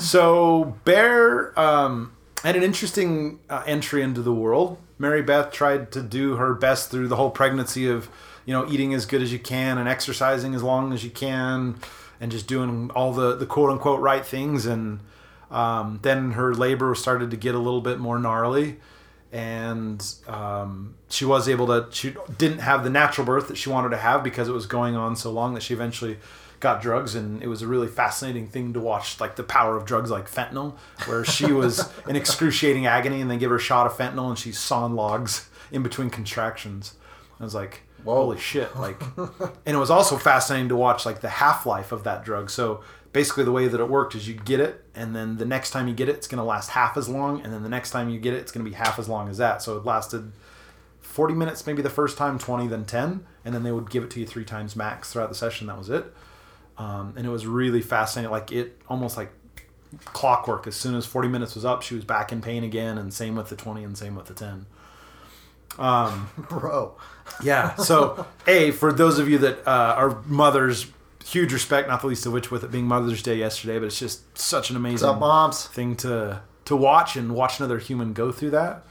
So 0.00 0.76
Bear 0.84 1.58
um, 1.58 2.12
had 2.42 2.56
an 2.56 2.62
interesting 2.62 3.40
uh, 3.48 3.62
entry 3.66 4.02
into 4.02 4.22
the 4.22 4.32
world. 4.32 4.78
Mary 4.98 5.22
Beth 5.22 5.50
tried 5.50 5.90
to 5.92 6.02
do 6.02 6.36
her 6.36 6.54
best 6.54 6.90
through 6.90 7.08
the 7.08 7.16
whole 7.16 7.30
pregnancy 7.30 7.88
of, 7.88 8.08
you 8.46 8.52
know, 8.52 8.70
eating 8.70 8.94
as 8.94 9.04
good 9.06 9.20
as 9.22 9.32
you 9.32 9.38
can 9.38 9.78
and 9.78 9.88
exercising 9.88 10.54
as 10.54 10.62
long 10.62 10.92
as 10.92 11.02
you 11.04 11.10
can, 11.10 11.76
and 12.20 12.30
just 12.30 12.46
doing 12.46 12.90
all 12.94 13.12
the 13.12 13.34
the 13.34 13.46
quote 13.46 13.70
unquote 13.70 14.00
right 14.00 14.24
things. 14.24 14.64
And 14.66 15.00
um, 15.50 15.98
then 16.02 16.32
her 16.32 16.54
labor 16.54 16.94
started 16.94 17.30
to 17.32 17.36
get 17.36 17.54
a 17.54 17.58
little 17.58 17.80
bit 17.80 17.98
more 17.98 18.18
gnarly. 18.18 18.78
And 19.32 20.04
um, 20.28 20.94
she 21.08 21.24
was 21.24 21.48
able 21.48 21.66
to. 21.68 21.86
She 21.90 22.14
didn't 22.36 22.58
have 22.58 22.84
the 22.84 22.90
natural 22.90 23.26
birth 23.26 23.48
that 23.48 23.56
she 23.56 23.70
wanted 23.70 23.88
to 23.90 23.96
have 23.96 24.22
because 24.22 24.46
it 24.46 24.52
was 24.52 24.66
going 24.66 24.94
on 24.94 25.16
so 25.16 25.30
long 25.30 25.54
that 25.54 25.62
she 25.62 25.72
eventually 25.72 26.18
got 26.60 26.80
drugs, 26.80 27.14
and 27.14 27.42
it 27.42 27.48
was 27.48 27.60
a 27.60 27.66
really 27.66 27.88
fascinating 27.88 28.46
thing 28.46 28.72
to 28.72 28.80
watch, 28.80 29.20
like 29.20 29.36
the 29.36 29.42
power 29.42 29.76
of 29.76 29.84
drugs 29.84 30.10
like 30.10 30.30
fentanyl, 30.30 30.76
where 31.06 31.24
she 31.24 31.52
was 31.52 31.90
in 32.08 32.14
excruciating 32.14 32.86
agony, 32.86 33.20
and 33.20 33.30
they 33.30 33.36
give 33.36 33.50
her 33.50 33.56
a 33.56 33.60
shot 33.60 33.86
of 33.86 33.92
fentanyl, 33.94 34.28
and 34.28 34.38
she's 34.38 34.58
sawing 34.58 34.94
logs 34.94 35.48
in 35.72 35.82
between 35.82 36.08
contractions. 36.08 36.94
I 37.40 37.44
was 37.44 37.54
like, 37.54 37.82
Whoa. 38.04 38.14
holy 38.16 38.38
shit! 38.38 38.74
Like, 38.76 39.00
and 39.16 39.74
it 39.74 39.78
was 39.78 39.90
also 39.90 40.16
fascinating 40.16 40.68
to 40.68 40.76
watch 40.76 41.04
like 41.04 41.20
the 41.20 41.28
half 41.28 41.66
life 41.66 41.90
of 41.90 42.04
that 42.04 42.24
drug. 42.24 42.48
So 42.50 42.82
basically, 43.12 43.44
the 43.44 43.52
way 43.52 43.68
that 43.68 43.80
it 43.80 43.88
worked 43.88 44.14
is 44.14 44.28
you 44.28 44.34
get 44.34 44.60
it, 44.60 44.84
and 44.94 45.14
then 45.14 45.36
the 45.36 45.44
next 45.44 45.70
time 45.70 45.88
you 45.88 45.94
get 45.94 46.08
it, 46.08 46.16
it's 46.16 46.26
going 46.26 46.38
to 46.38 46.44
last 46.44 46.70
half 46.70 46.96
as 46.96 47.08
long, 47.08 47.40
and 47.42 47.52
then 47.52 47.62
the 47.62 47.68
next 47.68 47.90
time 47.90 48.08
you 48.08 48.18
get 48.18 48.34
it, 48.34 48.38
it's 48.38 48.52
going 48.52 48.64
to 48.64 48.70
be 48.70 48.76
half 48.76 48.98
as 48.98 49.08
long 49.08 49.28
as 49.28 49.38
that. 49.38 49.62
So 49.62 49.76
it 49.76 49.84
lasted 49.84 50.32
40 51.12 51.34
minutes 51.34 51.66
maybe 51.66 51.82
the 51.82 51.90
first 51.90 52.16
time 52.16 52.38
20 52.38 52.68
then 52.68 52.86
10 52.86 53.26
and 53.44 53.54
then 53.54 53.62
they 53.64 53.70
would 53.70 53.90
give 53.90 54.02
it 54.02 54.10
to 54.12 54.20
you 54.20 54.26
three 54.26 54.46
times 54.46 54.74
max 54.74 55.12
throughout 55.12 55.28
the 55.28 55.34
session. 55.34 55.66
That 55.66 55.76
was 55.76 55.90
it. 55.90 56.06
Um, 56.78 57.12
and 57.16 57.26
it 57.26 57.28
was 57.28 57.46
really 57.46 57.82
fascinating. 57.82 58.30
Like 58.30 58.50
it 58.50 58.80
almost 58.88 59.18
like 59.18 59.30
clockwork. 60.04 60.66
As 60.66 60.74
soon 60.74 60.94
as 60.94 61.04
40 61.04 61.28
minutes 61.28 61.54
was 61.54 61.66
up 61.66 61.82
she 61.82 61.94
was 61.94 62.04
back 62.04 62.32
in 62.32 62.40
pain 62.40 62.64
again 62.64 62.96
and 62.96 63.12
same 63.12 63.34
with 63.34 63.50
the 63.50 63.56
20 63.56 63.84
and 63.84 63.98
same 63.98 64.14
with 64.14 64.26
the 64.26 64.34
10 64.34 64.64
um, 65.78 66.30
Bro. 66.48 66.96
yeah. 67.42 67.74
So 67.74 68.26
a 68.46 68.70
for 68.70 68.90
those 68.90 69.18
of 69.18 69.28
you 69.28 69.36
that 69.38 69.66
uh, 69.66 69.94
are 69.96 70.22
mothers 70.24 70.86
huge 71.24 71.52
respect 71.52 71.88
not 71.88 72.00
the 72.00 72.06
least 72.06 72.26
of 72.26 72.32
which 72.32 72.50
with 72.50 72.64
it 72.64 72.70
being 72.70 72.86
mother's 72.86 73.22
day 73.22 73.36
yesterday 73.36 73.78
but 73.78 73.86
it's 73.86 73.98
just 73.98 74.36
such 74.36 74.70
an 74.70 74.76
amazing 74.76 75.08
up, 75.08 75.18
moms? 75.20 75.66
thing 75.66 75.94
to 75.96 76.40
to 76.64 76.76
watch 76.76 77.16
and 77.16 77.34
watch 77.34 77.58
another 77.58 77.78
human 77.78 78.12
go 78.12 78.30
through 78.32 78.50
that 78.50 78.84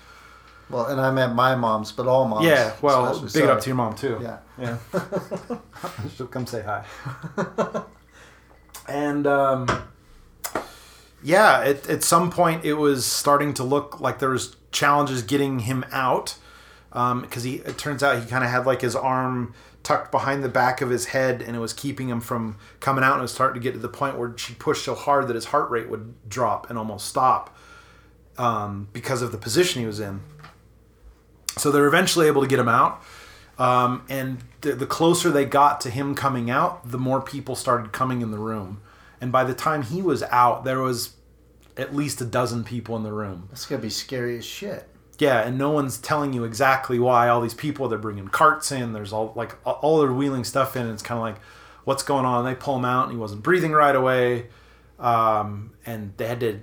Well, 0.70 0.86
and 0.86 1.00
I 1.02 1.12
meant 1.12 1.36
my 1.36 1.56
moms, 1.56 1.92
but 1.92 2.08
all 2.08 2.28
moms. 2.28 2.46
yeah 2.46 2.74
well 2.82 3.20
big 3.34 3.44
it 3.44 3.50
up 3.50 3.60
to 3.62 3.68
your 3.68 3.76
mom 3.76 3.96
too 3.96 4.20
Yeah. 4.22 4.38
Yeah. 4.60 4.78
She'll 6.16 6.28
come 6.28 6.46
say 6.46 6.62
hi. 6.64 6.86
and 8.88 9.26
um, 9.28 9.68
yeah, 11.24 11.60
at, 11.62 11.88
at 11.90 12.04
some 12.04 12.32
point 12.32 12.66
it 12.66 12.74
was 12.74 13.06
starting 13.06 13.54
to 13.56 13.64
look 13.64 14.00
like 14.00 14.20
there 14.20 14.30
was 14.30 14.56
challenges 14.72 15.22
getting 15.24 15.60
him 15.60 15.86
out 15.92 16.36
because 16.92 17.44
he 17.44 17.56
it 17.58 17.78
turns 17.78 18.04
out 18.04 18.22
he 18.22 18.28
kind 18.30 18.44
of 18.44 18.50
had 18.50 18.66
like 18.66 18.82
his 18.82 18.96
arm 18.96 19.54
tucked 19.84 20.12
behind 20.12 20.44
the 20.44 20.50
back 20.50 20.82
of 20.82 20.90
his 20.90 21.08
head 21.08 21.42
and 21.42 21.56
it 21.56 21.60
was 21.60 21.74
keeping 21.74 22.10
him 22.10 22.22
from 22.22 22.58
coming 22.80 23.04
out 23.04 23.14
and 23.14 23.20
it 23.20 23.24
was 23.24 23.34
starting 23.34 23.62
to 23.62 23.64
get 23.64 23.74
to 23.74 23.80
the 23.80 23.90
point 23.90 24.18
where 24.18 24.38
she 24.38 24.54
pushed 24.54 24.86
so 24.86 24.94
hard 24.94 25.28
that 25.28 25.36
his 25.36 25.46
heart 25.46 25.70
rate 25.72 25.90
would 25.90 26.14
drop 26.30 26.70
and 26.70 26.78
almost 26.78 27.08
stop 27.08 27.58
um, 28.38 28.88
because 28.94 29.22
of 29.22 29.32
the 29.32 29.38
position 29.38 29.82
he 29.82 29.88
was 29.88 30.00
in 30.00 30.22
so 31.58 31.72
they're 31.72 31.88
eventually 31.88 32.28
able 32.28 32.42
to 32.42 32.48
get 32.48 32.60
him 32.60 32.70
out 32.70 33.04
um, 33.62 34.04
and 34.10 34.40
the, 34.62 34.74
the 34.74 34.88
closer 34.88 35.30
they 35.30 35.46
got 35.46 35.82
to 35.82 35.92
him 35.92 36.16
coming 36.16 36.50
out, 36.50 36.90
the 36.90 36.98
more 36.98 37.22
people 37.22 37.56
started 37.56 37.92
coming 37.92 38.24
in 38.24 38.32
the 38.32 38.40
room. 38.40 38.82
And 39.22 39.32
by 39.32 39.44
the 39.44 39.54
time 39.54 39.84
he 39.84 40.02
was 40.02 40.24
out, 40.24 40.64
there 40.64 40.80
was 40.80 41.16
at 41.78 41.96
least 41.96 42.20
a 42.22 42.26
dozen 42.26 42.64
people 42.64 42.96
in 42.96 43.04
the 43.04 43.14
room. 43.14 43.48
That's 43.50 43.68
gonna 43.68 43.82
be 43.82 43.92
scary 43.92 44.38
as 44.38 44.46
shit. 44.46 44.90
Yeah, 45.22 45.42
and 45.42 45.56
no 45.56 45.70
one's 45.70 46.00
telling 46.00 46.34
you 46.34 46.44
exactly 46.46 46.98
why. 46.98 47.30
All 47.30 47.42
these 47.42 47.54
people, 47.54 47.88
they're 47.88 48.00
bringing 48.00 48.28
carts 48.28 48.72
in. 48.72 48.92
There's 48.92 49.14
all 49.14 49.34
like 49.36 49.56
all 49.64 50.00
they're 50.02 50.12
wheeling 50.12 50.44
stuff 50.44 50.76
in. 50.76 50.82
And 50.82 50.92
it's 50.94 51.04
kind 51.04 51.20
of 51.20 51.22
like, 51.22 51.38
what's 51.84 52.02
going 52.02 52.26
on? 52.26 52.44
They 52.44 52.56
pull 52.56 52.76
him 52.78 52.86
out, 52.86 53.04
and 53.04 53.12
he 53.12 53.20
wasn't 53.20 53.44
breathing 53.44 53.72
right 53.72 53.96
away. 53.96 54.48
Um, 55.00 55.74
and 55.86 56.14
they 56.18 56.26
had 56.26 56.40
to 56.40 56.62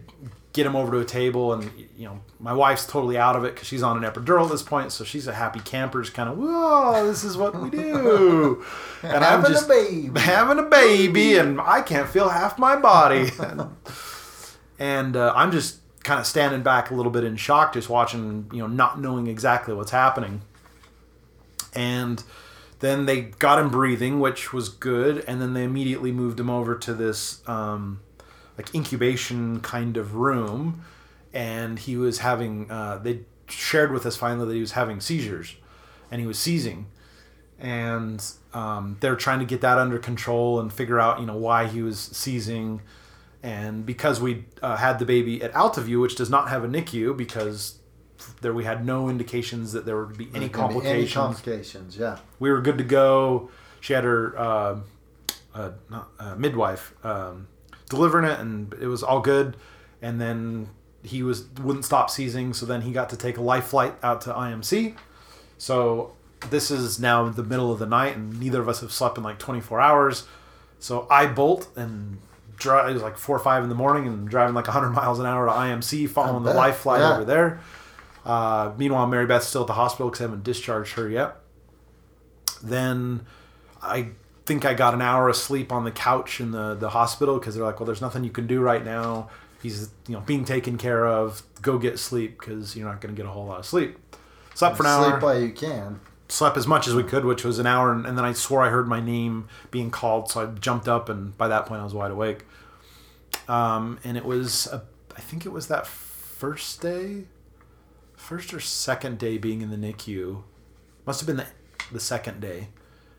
get 0.52 0.66
him 0.66 0.74
over 0.74 0.90
to 0.90 0.98
a 0.98 1.04
table. 1.04 1.52
And 1.52 1.70
you 1.96 2.06
know, 2.06 2.20
my 2.40 2.52
wife's 2.52 2.84
totally 2.84 3.16
out 3.16 3.36
of 3.36 3.44
it 3.44 3.54
because 3.54 3.68
she's 3.68 3.84
on 3.84 4.02
an 4.02 4.10
epidural 4.10 4.46
at 4.46 4.50
this 4.50 4.64
point, 4.64 4.90
so 4.90 5.04
she's 5.04 5.28
a 5.28 5.34
happy 5.34 5.60
camper. 5.60 6.02
Just 6.02 6.14
kind 6.14 6.28
of, 6.28 6.36
whoa, 6.36 7.06
this 7.06 7.22
is 7.22 7.36
what 7.36 7.54
we 7.62 7.70
do. 7.70 8.64
And 9.04 9.24
I'm 9.24 9.42
Having 9.44 9.56
a 9.56 9.68
baby. 9.68 10.20
having 10.20 10.58
a 10.58 10.62
baby, 10.64 11.38
and 11.38 11.60
I 11.60 11.80
can't 11.82 12.08
feel 12.08 12.28
half 12.28 12.58
my 12.58 12.74
body. 12.74 13.30
and 14.80 15.16
uh, 15.16 15.32
I'm 15.36 15.52
just 15.52 15.78
kind 16.08 16.18
of 16.18 16.26
standing 16.26 16.62
back 16.62 16.90
a 16.90 16.94
little 16.94 17.12
bit 17.12 17.22
in 17.22 17.36
shock, 17.36 17.74
just 17.74 17.90
watching, 17.90 18.50
you 18.50 18.60
know, 18.60 18.66
not 18.66 18.98
knowing 18.98 19.26
exactly 19.26 19.74
what's 19.74 19.90
happening. 19.90 20.40
And 21.74 22.24
then 22.80 23.04
they 23.04 23.20
got 23.20 23.58
him 23.58 23.68
breathing, 23.70 24.18
which 24.18 24.50
was 24.50 24.70
good, 24.70 25.22
and 25.28 25.38
then 25.38 25.52
they 25.52 25.64
immediately 25.64 26.10
moved 26.10 26.40
him 26.40 26.48
over 26.48 26.74
to 26.76 26.94
this 26.94 27.46
um, 27.46 28.00
like 28.56 28.74
incubation 28.74 29.60
kind 29.60 29.98
of 29.98 30.14
room, 30.14 30.82
and 31.34 31.78
he 31.78 31.94
was 31.98 32.20
having. 32.20 32.70
Uh, 32.70 32.96
they 32.96 33.20
shared 33.46 33.92
with 33.92 34.06
us 34.06 34.16
finally 34.16 34.46
that 34.46 34.54
he 34.54 34.60
was 34.60 34.72
having 34.72 35.00
seizures, 35.00 35.56
and 36.10 36.22
he 36.22 36.26
was 36.26 36.38
seizing, 36.38 36.86
and 37.58 38.24
um, 38.54 38.96
they're 39.00 39.14
trying 39.14 39.40
to 39.40 39.44
get 39.44 39.60
that 39.60 39.76
under 39.76 39.98
control 39.98 40.58
and 40.58 40.72
figure 40.72 40.98
out 40.98 41.20
you 41.20 41.26
know 41.26 41.36
why 41.36 41.66
he 41.66 41.82
was 41.82 41.98
seizing 41.98 42.80
and 43.42 43.86
because 43.86 44.20
we 44.20 44.44
uh, 44.62 44.76
had 44.76 44.98
the 44.98 45.04
baby 45.04 45.42
at 45.42 45.54
Altaview, 45.54 46.00
which 46.00 46.16
does 46.16 46.30
not 46.30 46.48
have 46.48 46.64
a 46.64 46.68
NICU, 46.68 47.16
because 47.16 47.78
there 48.40 48.52
we 48.52 48.64
had 48.64 48.84
no 48.84 49.08
indications 49.08 49.72
that 49.72 49.86
there 49.86 50.04
would 50.04 50.18
be 50.18 50.28
any 50.34 50.48
complications. 50.48 51.02
Any 51.02 51.06
complications, 51.08 51.96
yeah. 51.96 52.18
we 52.38 52.50
were 52.50 52.60
good 52.60 52.78
to 52.78 52.84
go. 52.84 53.50
She 53.80 53.92
had 53.92 54.04
her 54.04 54.38
uh, 54.38 54.80
uh, 55.54 55.70
not, 55.88 56.08
uh, 56.18 56.34
midwife 56.34 56.94
um, 57.04 57.46
delivering 57.88 58.24
it, 58.24 58.40
and 58.40 58.74
it 58.74 58.86
was 58.86 59.02
all 59.02 59.20
good. 59.20 59.56
And 60.02 60.20
then 60.20 60.68
he 61.02 61.22
was 61.22 61.46
wouldn't 61.60 61.84
stop 61.84 62.10
seizing, 62.10 62.52
so 62.54 62.66
then 62.66 62.82
he 62.82 62.92
got 62.92 63.10
to 63.10 63.16
take 63.16 63.36
a 63.36 63.42
life 63.42 63.66
flight 63.66 63.94
out 64.02 64.20
to 64.22 64.32
IMC. 64.32 64.96
So 65.58 66.12
this 66.50 66.70
is 66.70 66.98
now 67.00 67.28
the 67.28 67.44
middle 67.44 67.72
of 67.72 67.78
the 67.78 67.86
night, 67.86 68.16
and 68.16 68.40
neither 68.40 68.60
of 68.60 68.68
us 68.68 68.80
have 68.80 68.92
slept 68.92 69.16
in 69.16 69.24
like 69.24 69.38
24 69.38 69.80
hours. 69.80 70.26
So 70.80 71.06
I 71.10 71.26
bolt 71.26 71.68
and 71.76 72.18
dri- 72.58 72.90
it 72.90 72.94
was 72.94 73.02
like 73.02 73.16
four 73.16 73.36
or 73.36 73.40
five 73.40 73.62
in 73.62 73.68
the 73.68 73.74
morning 73.74 74.06
and 74.06 74.28
driving 74.28 74.54
like 74.54 74.66
100 74.66 74.90
miles 74.92 75.18
an 75.18 75.26
hour 75.26 75.46
to 75.46 75.52
IMC, 75.52 76.08
following 76.08 76.44
the 76.44 76.52
life 76.54 76.76
flight 76.78 77.00
Yeah. 77.00 77.14
over 77.14 77.24
there. 77.24 77.60
Uh, 78.24 78.72
meanwhile, 78.76 79.06
Mary 79.06 79.26
Beth's 79.26 79.46
still 79.46 79.62
at 79.62 79.66
the 79.68 79.72
hospital 79.74 80.08
because 80.10 80.20
I 80.20 80.24
haven't 80.24 80.44
discharged 80.44 80.94
her 80.94 81.08
yet. 81.08 81.36
Then 82.62 83.24
I 83.82 84.08
think 84.46 84.64
I 84.64 84.74
got 84.74 84.94
an 84.94 85.02
hour 85.02 85.28
of 85.28 85.36
sleep 85.36 85.72
on 85.72 85.84
the 85.84 85.90
couch 85.90 86.40
in 86.40 86.50
the, 86.50 86.74
the 86.74 86.90
hospital 86.90 87.38
because 87.38 87.54
they're 87.54 87.64
like, 87.64 87.78
well, 87.80 87.86
there's 87.86 88.00
nothing 88.00 88.24
you 88.24 88.30
can 88.30 88.46
do 88.46 88.60
right 88.60 88.84
now. 88.84 89.28
He's 89.62 89.90
you 90.06 90.14
know 90.14 90.20
being 90.20 90.44
taken 90.44 90.78
care 90.78 91.06
of. 91.06 91.42
Go 91.62 91.78
get 91.78 91.98
sleep 91.98 92.38
because 92.38 92.76
you're 92.76 92.88
not 92.88 93.00
going 93.00 93.14
to 93.14 93.16
get 93.20 93.26
a 93.28 93.32
whole 93.32 93.46
lot 93.46 93.58
of 93.60 93.66
sleep. 93.66 93.96
Slept 94.54 94.76
for 94.76 94.82
an 94.84 94.88
hour 94.88 95.10
Sleep 95.10 95.22
while 95.22 95.40
you 95.40 95.52
can. 95.52 96.00
Slept 96.28 96.56
as 96.56 96.66
much 96.66 96.86
as 96.86 96.94
we 96.94 97.02
could, 97.02 97.24
which 97.24 97.44
was 97.44 97.58
an 97.58 97.66
hour, 97.66 97.92
and, 97.92 98.04
and 98.06 98.16
then 98.18 98.24
I 98.24 98.32
swore 98.32 98.62
I 98.62 98.68
heard 98.70 98.86
my 98.88 99.00
name 99.00 99.48
being 99.70 99.90
called, 99.90 100.30
so 100.30 100.42
I 100.42 100.46
jumped 100.46 100.86
up, 100.88 101.08
and 101.08 101.36
by 101.38 101.48
that 101.48 101.66
point 101.66 101.80
I 101.80 101.84
was 101.84 101.94
wide 101.94 102.10
awake. 102.10 102.44
Um, 103.48 103.98
and 104.04 104.16
it 104.16 104.24
was, 104.24 104.66
a, 104.66 104.82
I 105.16 105.20
think 105.20 105.46
it 105.46 105.52
was 105.52 105.68
that 105.68 105.86
first 105.86 106.80
day, 106.82 107.24
first 108.16 108.52
or 108.52 108.60
second 108.60 109.18
day 109.18 109.38
being 109.38 109.62
in 109.62 109.70
the 109.70 109.76
NICU, 109.76 110.42
must 111.06 111.20
have 111.20 111.26
been 111.26 111.36
the, 111.38 111.46
the 111.92 112.00
second 112.00 112.40
day. 112.40 112.68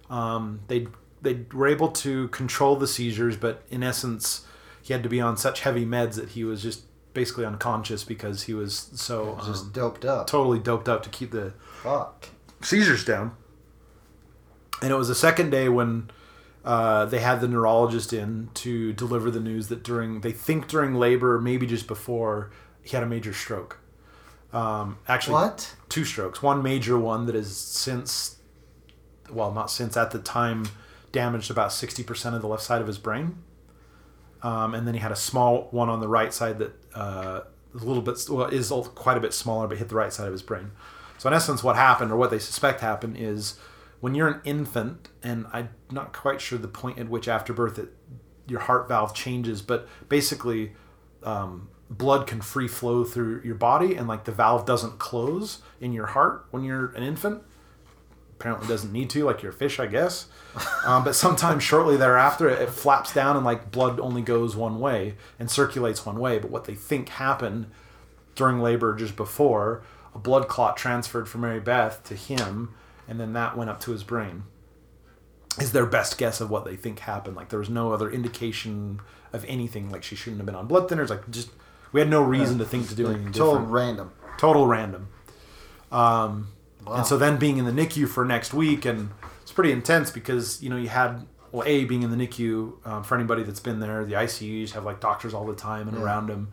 Um, 0.10 0.62
they 0.68 0.88
they 1.22 1.46
were 1.52 1.68
able 1.68 1.90
to 1.90 2.28
control 2.30 2.76
the 2.78 2.88
seizures, 2.88 3.36
but 3.36 3.64
in 3.70 3.84
essence, 3.84 4.46
he 4.82 4.94
had 4.94 5.04
to 5.04 5.10
be 5.10 5.20
on 5.20 5.36
such 5.36 5.62
heavy 5.62 5.86
meds 5.86 6.16
that 6.16 6.30
he 6.30 6.44
was 6.44 6.62
just 6.64 6.84
basically 7.14 7.44
unconscious 7.46 8.04
because 8.04 8.44
he 8.44 8.54
was 8.54 8.90
so 8.94 9.38
Just 9.46 9.66
um, 9.66 9.72
doped 9.74 10.06
up. 10.06 10.28
totally 10.28 10.60
doped 10.60 10.88
up 10.88 11.04
to 11.04 11.10
keep 11.10 11.32
the 11.32 11.54
Fuck. 11.84 12.30
Seizures 12.62 13.04
down. 13.06 13.36
And 14.82 14.92
it 14.92 14.96
was 14.96 15.08
the 15.08 15.16
second 15.16 15.50
day 15.50 15.68
when 15.70 16.10
uh, 16.64 17.06
they 17.06 17.20
had 17.20 17.42
the 17.42 17.48
neurologist 17.48 18.14
in 18.14 18.50
to 18.56 18.94
deliver 18.94 19.30
the 19.30 19.40
news 19.40 19.68
that 19.68 19.84
during 19.84 20.22
they 20.22 20.32
think 20.32 20.68
during 20.68 20.96
labor, 20.96 21.40
maybe 21.40 21.66
just 21.66 21.88
before, 21.88 22.52
he 22.82 22.92
had 22.92 23.04
a 23.04 23.08
major 23.08 23.34
stroke. 23.34 23.80
Um, 24.52 24.98
actually, 25.08 25.34
What? 25.34 25.76
two 25.90 26.06
strokes. 26.06 26.42
One 26.42 26.64
major 26.64 26.98
one 26.98 27.26
that 27.28 27.36
has 27.36 27.56
since, 27.56 28.38
well, 29.30 29.52
not 29.52 29.70
since 29.70 29.96
at 29.96 30.12
the 30.12 30.20
time, 30.20 30.66
damaged 31.12 31.52
about 31.52 31.72
sixty 31.72 32.04
percent 32.04 32.36
of 32.36 32.42
the 32.42 32.48
left 32.48 32.64
side 32.64 32.82
of 32.82 32.88
his 32.88 32.98
brain. 32.98 33.38
Um, 34.42 34.74
and 34.74 34.88
then 34.88 34.94
he 34.94 35.02
had 35.02 35.12
a 35.12 35.18
small 35.18 35.68
one 35.72 35.90
on 35.90 36.00
the 36.00 36.08
right 36.08 36.34
side 36.34 36.60
that 36.60 36.72
uh, 36.96 37.42
a 37.74 37.78
little 37.78 38.02
bit 38.02 38.18
well 38.30 38.48
is 38.48 38.72
quite 38.96 39.18
a 39.18 39.20
bit 39.20 39.34
smaller, 39.34 39.68
but 39.68 39.78
hit 39.78 39.90
the 39.90 39.96
right 39.96 40.14
side 40.14 40.28
of 40.28 40.32
his 40.32 40.42
brain. 40.42 40.72
So 41.20 41.28
in 41.28 41.36
essence, 41.36 41.62
what 41.64 41.76
happened, 41.76 42.12
or 42.12 42.16
what 42.16 42.32
they 42.32 42.40
suspect 42.40 42.80
happened, 42.80 43.18
is 43.18 43.60
when 44.00 44.16
you're 44.16 44.30
an 44.30 44.42
infant, 44.46 45.10
and 45.22 45.46
I'm 45.52 45.70
not 45.92 46.14
quite 46.14 46.40
sure 46.40 46.58
the 46.58 46.70
point 46.70 46.98
at 46.98 47.10
which 47.10 47.28
after 47.28 47.52
birth 47.52 47.78
it, 47.78 47.90
your 48.48 48.62
heart 48.62 48.88
valve 48.88 49.14
changes, 49.14 49.62
but 49.62 49.88
basically, 50.08 50.72
um, 51.24 51.68
blood 51.90 52.26
can 52.26 52.40
free 52.40 52.70
flow 52.70 53.04
through 53.04 53.42
your 53.44 53.56
body, 53.56 53.96
and 53.96 54.08
like 54.08 54.24
the 54.24 54.32
valve 54.32 54.66
doesn't 54.66 54.98
close 54.98 55.62
in 55.82 55.92
your 55.92 56.08
heart 56.08 56.46
when 56.52 56.64
you're 56.64 56.88
an 56.94 57.04
infant. 57.04 57.44
Apparently, 58.40 58.70
doesn't 58.70 58.94
need 58.94 59.10
to, 59.10 59.26
like 59.26 59.42
you're 59.44 59.52
a 59.52 59.56
fish, 59.56 59.80
I 59.80 59.88
guess. 59.88 60.28
Um, 60.86 61.04
but 61.04 61.14
sometimes 61.14 61.62
shortly 61.62 61.98
thereafter, 61.98 62.48
it 62.48 62.70
flaps 62.70 63.14
down, 63.14 63.36
and 63.36 63.46
like 63.46 63.70
blood 63.70 64.00
only 64.00 64.22
goes 64.22 64.56
one 64.56 64.80
way 64.80 65.16
and 65.38 65.52
circulates 65.52 66.06
one 66.06 66.18
way. 66.18 66.40
But 66.40 66.50
what 66.50 66.64
they 66.64 66.74
think 66.74 67.10
happened 67.10 67.70
during 68.34 68.62
labor 68.62 68.96
just 68.96 69.18
before, 69.18 69.84
a 70.20 70.22
blood 70.22 70.48
clot 70.48 70.76
transferred 70.78 71.28
from 71.30 71.42
Mary 71.42 71.60
Beth 71.60 72.04
to 72.06 72.16
him, 72.16 72.74
and 73.08 73.20
then 73.20 73.34
that 73.34 73.58
went 73.58 73.70
up 73.70 73.80
to 73.82 73.92
his 73.92 74.04
brain. 74.04 74.44
Is 75.60 75.72
their 75.72 75.86
best 75.86 76.18
guess 76.18 76.40
of 76.42 76.50
what 76.50 76.64
they 76.66 76.76
think 76.76 77.00
happened. 77.00 77.36
Like 77.36 77.50
there 77.50 77.60
was 77.60 77.70
no 77.70 77.92
other 77.92 78.10
indication 78.10 79.02
of 79.34 79.44
anything. 79.48 79.90
Like 79.90 80.04
she 80.04 80.16
shouldn't 80.16 80.38
have 80.40 80.46
been 80.46 80.56
on 80.56 80.68
blood 80.68 80.88
thinners. 80.90 81.10
Like 81.10 81.30
just 81.32 81.50
we 81.92 82.00
had 82.00 82.10
no 82.10 82.22
reason 82.22 82.60
to 82.60 82.66
think 82.66 82.88
to 82.90 82.96
do 82.96 83.08
anything 83.08 83.32
Total 83.34 83.54
different. 83.54 83.72
random. 83.72 84.12
Total 84.38 84.66
random. 84.68 85.08
Um, 85.92 86.50
Wow. 86.86 86.94
And 86.96 87.06
so 87.06 87.18
then 87.18 87.36
being 87.38 87.58
in 87.58 87.66
the 87.66 87.74
NICU 87.74 88.08
for 88.08 88.24
next 88.24 88.54
week, 88.54 88.86
and 88.86 89.10
it's 89.42 89.52
pretty 89.52 89.74
intense 89.74 90.12
because 90.12 90.64
you 90.64 90.70
know 90.70 90.78
you 90.78 90.88
had 90.88 91.28
well, 91.52 91.68
a 91.68 91.84
being 91.84 92.04
in 92.04 92.10
the 92.10 92.16
NICU 92.28 92.88
um, 92.88 93.04
for 93.04 93.16
anybody 93.16 93.44
that's 93.44 93.60
been 93.60 93.80
there, 93.82 94.06
the 94.06 94.14
ICUs 94.14 94.72
have 94.72 94.86
like 94.86 95.02
doctors 95.02 95.34
all 95.34 95.46
the 95.46 95.54
time 95.56 95.90
and 95.90 95.98
Yeah. 95.98 96.04
around 96.04 96.28
them. 96.28 96.50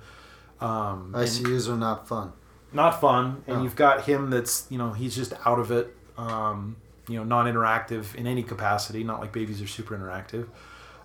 Um, 0.60 1.12
and- 1.14 1.24
ICUs 1.28 1.68
are 1.68 1.76
not 1.76 2.08
fun. 2.08 2.32
Not 2.72 3.00
fun 3.00 3.42
and 3.46 3.58
No. 3.58 3.62
you've 3.62 3.76
got 3.76 4.04
him 4.04 4.30
that's 4.30 4.66
you 4.70 4.78
know 4.78 4.92
he's 4.92 5.14
just 5.14 5.32
out 5.44 5.58
of 5.58 5.70
it 5.70 5.94
um, 6.18 6.76
you 7.08 7.16
know 7.16 7.24
non-interactive 7.24 8.14
in 8.14 8.26
any 8.26 8.42
capacity 8.42 9.04
not 9.04 9.20
like 9.20 9.32
babies 9.32 9.62
are 9.62 9.66
super 9.66 9.96
interactive 9.96 10.46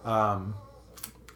um, 0.06 0.56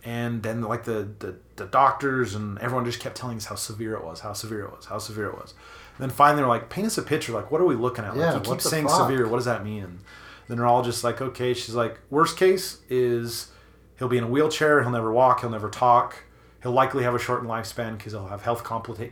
and 0.04 0.44
then 0.44 0.62
like 0.62 0.84
the, 0.84 1.08
the 1.20 1.36
the 1.56 1.66
doctors 1.66 2.36
and 2.36 2.58
everyone 2.60 2.86
just 2.86 3.00
kept 3.00 3.16
telling 3.16 3.38
us 3.38 3.46
how 3.46 3.56
severe 3.56 3.94
it 3.96 4.04
was 4.04 4.20
how 4.22 4.34
severe 4.34 4.64
it 4.66 4.72
was 4.72 4.86
how 4.86 4.98
severe 4.98 5.28
it 5.28 5.36
was 5.36 5.54
and 5.98 6.04
then 6.04 6.10
finally 6.10 6.42
they're 6.42 6.48
like 6.50 6.70
paint 6.70 6.86
us 6.88 6.98
a 6.98 7.02
picture 7.04 7.32
like 7.32 7.52
what 7.52 7.62
are 7.62 7.66
we 7.66 7.76
looking 7.76 8.04
at 8.06 8.16
Yeah, 8.16 8.34
like 8.34 8.46
you 8.46 8.52
keep 8.54 8.62
saying 8.62 8.88
fuck? 8.88 8.98
severe 9.08 9.28
what 9.28 9.38
does 9.38 9.46
that 9.46 9.64
mean 9.64 9.84
and 9.84 10.00
the 10.48 10.56
neurologist's 10.56 11.04
like 11.04 11.22
okay 11.22 11.54
she's 11.54 11.76
like 11.76 12.00
worst 12.10 12.38
case 12.38 12.80
is 12.90 13.52
he'll 13.98 14.08
be 14.10 14.18
in 14.18 14.24
a 14.24 14.28
wheelchair 14.28 14.82
he'll 14.82 14.92
never 14.92 15.12
walk 15.12 15.42
he'll 15.42 15.50
never 15.50 15.70
talk 15.70 16.24
he'll 16.62 16.72
likely 16.72 17.04
have 17.04 17.16
a 17.16 17.20
shortened 17.20 17.50
lifespan 17.50 17.98
because 17.98 18.12
he'll 18.14 18.28
have 18.28 18.42
health 18.44 18.64
complica- 18.64 19.12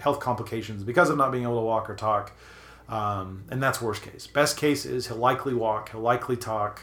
health 0.00 0.20
complications 0.20 0.82
because 0.82 1.10
of 1.10 1.16
not 1.16 1.30
being 1.30 1.44
able 1.44 1.56
to 1.56 1.64
walk 1.64 1.88
or 1.88 1.94
talk 1.94 2.32
um, 2.88 3.44
and 3.50 3.62
that's 3.62 3.80
worst 3.80 4.02
case 4.02 4.26
best 4.26 4.56
case 4.56 4.84
is 4.84 5.06
he'll 5.08 5.16
likely 5.16 5.54
walk 5.54 5.90
he'll 5.90 6.00
likely 6.00 6.36
talk 6.36 6.82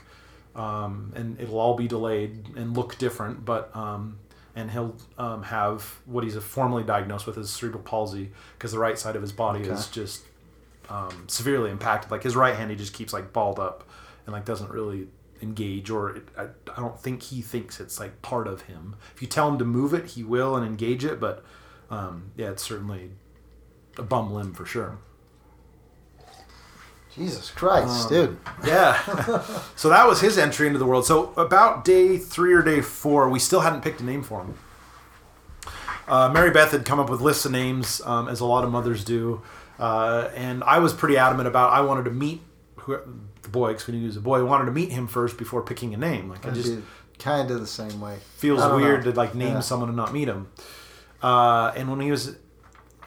um, 0.55 1.13
and 1.15 1.39
it'll 1.39 1.59
all 1.59 1.75
be 1.75 1.88
delayed 1.88 2.55
and 2.55 2.75
look 2.75 2.97
different 2.97 3.45
but 3.45 3.75
um, 3.75 4.17
and 4.55 4.71
he'll 4.71 4.95
um, 5.17 5.43
have 5.43 6.00
what 6.05 6.24
he's 6.24 6.36
formally 6.38 6.83
diagnosed 6.83 7.27
with 7.27 7.38
is 7.38 7.50
cerebral 7.50 7.83
palsy 7.83 8.31
because 8.57 8.71
the 8.71 8.79
right 8.79 8.97
side 8.97 9.15
of 9.15 9.21
his 9.21 9.31
body 9.31 9.62
is 9.62 9.88
just 9.88 10.24
um, 10.89 11.25
severely 11.27 11.71
impacted. 11.71 12.12
Like 12.12 12.24
his 12.24 12.36
right 12.36 12.55
hand, 12.55 12.71
he 12.71 12.77
just 12.77 12.93
keeps 12.93 13.13
like 13.13 13.33
balled 13.33 13.59
up 13.59 13.83
and 14.25 14.33
like 14.33 14.45
doesn't 14.45 14.71
really 14.71 15.07
engage, 15.41 15.89
or 15.89 16.17
it, 16.17 16.24
I, 16.38 16.43
I 16.75 16.79
don't 16.79 17.00
think 17.00 17.24
he 17.24 17.41
thinks 17.41 17.79
it's 17.79 18.00
like 18.00 18.21
part 18.21 18.47
of 18.47 18.63
him. 18.63 18.95
If 19.15 19.21
you 19.21 19.27
tell 19.27 19.47
him 19.47 19.57
to 19.59 19.65
move 19.65 19.93
it, 19.93 20.07
he 20.07 20.24
will 20.24 20.55
and 20.55 20.65
engage 20.65 21.05
it, 21.05 21.19
but 21.19 21.43
um, 21.89 22.32
yeah, 22.36 22.51
it's 22.51 22.63
certainly 22.63 23.12
a 23.98 24.03
bum 24.03 24.34
limb 24.34 24.53
for 24.53 24.65
sure. 24.65 24.98
Jesus 27.15 27.50
Christ, 27.50 28.10
dude. 28.10 28.38
Yeah. 28.63 29.01
so 29.75 29.89
that 29.89 30.08
was 30.08 30.22
his 30.22 30.38
entry 30.38 30.67
into 30.67 30.77
the 30.77 30.86
world. 30.86 31.06
So 31.06 31.34
about 31.36 31.84
day 31.84 32.17
three 32.17 32.53
or 32.53 32.62
day 32.62 32.82
four, 32.82 33.27
we 33.29 33.39
still 33.39 33.62
hadn't 33.62 33.82
picked 33.82 34.00
a 34.01 34.03
name 34.03 34.22
for 34.22 34.41
him. 34.44 34.53
Uh, 36.08 36.29
Mary 36.32 36.51
Beth 36.51 36.72
had 36.72 36.86
come 36.86 37.00
up 37.00 37.10
with 37.10 37.20
lists 37.20 37.46
of 37.46 37.51
names, 37.51 38.01
um, 38.06 38.27
as 38.29 38.39
a 38.39 38.46
lot 38.46 38.63
of 38.63 38.72
mothers 38.72 39.03
do, 39.03 39.41
uh, 39.79 40.29
and 40.36 40.63
I 40.63 40.79
was 40.79 40.94
pretty 40.94 41.17
adamant 41.17 41.48
about 41.48 41.74
I 41.74 41.82
wanted 41.82 42.06
to 42.06 42.12
meet 42.12 42.41
who, 42.77 42.98
the 43.41 43.50
boy 43.50 43.70
because 43.70 43.88
we 43.88 43.94
knew 43.96 44.01
he 44.01 44.06
was 44.06 44.15
a 44.15 44.22
boy. 44.22 44.39
I 44.39 44.44
wanted 44.44 44.65
to 44.65 44.72
meet 44.72 44.91
him 44.91 45.08
first 45.08 45.38
before 45.38 45.62
picking 45.63 45.94
a 45.94 45.98
name. 45.98 46.29
Like 46.29 46.46
I 46.46 46.51
just 46.51 46.77
kind 47.20 47.50
of 47.51 47.60
the 47.60 47.67
same 47.67 48.00
way. 48.00 48.17
feels 48.38 48.63
weird 48.74 49.06
know. 49.06 49.12
to 49.12 49.17
like 49.17 49.36
name 49.36 49.56
Yeah. 49.56 49.60
someone 49.60 49.89
and 49.89 49.98
not 49.98 50.13
meet 50.13 50.27
him. 50.27 50.48
Uh, 51.21 51.71
and 51.75 51.89
when 51.89 52.00
he 52.00 52.12
was 52.12 52.38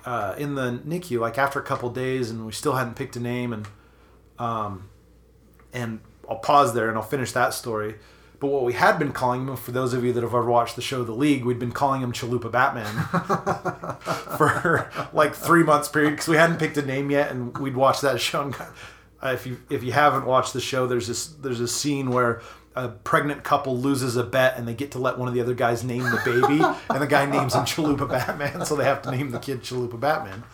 uh, 0.04 0.34
in 0.38 0.54
the 0.54 0.80
NICU, 0.86 1.20
like 1.20 1.38
after 1.38 1.58
a 1.58 1.62
couple 1.62 1.90
days, 1.90 2.30
and 2.30 2.46
we 2.46 2.52
still 2.52 2.74
hadn't 2.74 2.94
picked 2.94 3.16
a 3.16 3.20
name, 3.20 3.52
and 3.52 3.68
um, 4.38 4.88
and 5.72 6.00
I'll 6.28 6.38
pause 6.38 6.74
there 6.74 6.88
and 6.88 6.96
I'll 6.96 7.04
finish 7.04 7.32
that 7.32 7.54
story. 7.54 7.96
But 8.40 8.46
what 8.46 8.64
we 8.64 8.72
had 8.72 8.98
been 8.98 9.12
calling 9.12 9.46
him, 9.46 9.54
for 9.56 9.70
those 9.70 9.92
of 9.92 10.02
you 10.02 10.14
that 10.14 10.22
have 10.22 10.30
ever 10.30 10.50
watched 10.50 10.74
the 10.74 10.82
show 10.82 11.04
The 11.04 11.12
League, 11.12 11.44
we'd 11.44 11.58
been 11.58 11.72
calling 11.72 12.00
him 12.00 12.10
Chalupa 12.10 12.50
Batman 12.50 12.86
for 14.38 14.90
like 15.12 15.34
three 15.34 15.62
months 15.62 15.88
period 15.88 16.12
because 16.12 16.26
we 16.28 16.36
hadn't 16.36 16.58
picked 16.58 16.78
a 16.78 16.82
name 16.82 17.10
yet, 17.10 17.30
and 17.30 17.56
we'd 17.58 17.76
watched 17.76 18.00
that 18.00 18.18
show. 18.20 18.44
And, 18.44 18.54
uh, 19.22 19.32
if 19.34 19.46
you 19.46 19.60
if 19.68 19.84
you 19.84 19.92
haven't 19.92 20.24
watched 20.24 20.54
the 20.54 20.60
show, 20.60 20.86
there's 20.86 21.06
this 21.06 21.26
there's 21.26 21.60
a 21.60 21.68
scene 21.68 22.10
where 22.10 22.40
a 22.76 22.88
pregnant 22.88 23.42
couple 23.42 23.76
loses 23.76 24.16
a 24.16 24.24
bet 24.24 24.56
and 24.56 24.66
they 24.66 24.74
get 24.74 24.92
to 24.92 24.98
let 24.98 25.18
one 25.18 25.28
of 25.28 25.34
the 25.34 25.40
other 25.40 25.54
guys 25.54 25.82
name 25.82 26.04
the 26.04 26.20
baby, 26.24 26.62
and 26.90 27.02
the 27.02 27.06
guy 27.06 27.26
names 27.26 27.54
him 27.54 27.64
Chalupa 27.64 28.08
Batman, 28.08 28.64
so 28.64 28.76
they 28.76 28.84
have 28.84 29.02
to 29.02 29.10
name 29.10 29.30
the 29.30 29.38
kid 29.38 29.62
Chalupa 29.62 29.98
Batman. 29.98 30.44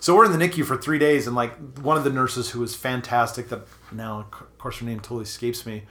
So 0.00 0.14
we're 0.14 0.26
in 0.26 0.38
the 0.38 0.38
NICU 0.38 0.64
for 0.64 0.76
three 0.76 0.98
days, 0.98 1.26
and 1.26 1.34
like 1.34 1.56
one 1.78 1.96
of 1.96 2.04
the 2.04 2.10
nurses 2.10 2.50
who 2.50 2.60
was 2.60 2.76
fantastic, 2.76 3.48
that 3.48 3.66
now 3.90 4.20
of 4.20 4.58
course 4.58 4.78
her 4.78 4.86
name 4.86 5.00
totally 5.00 5.22
escapes 5.22 5.66
me. 5.66 5.84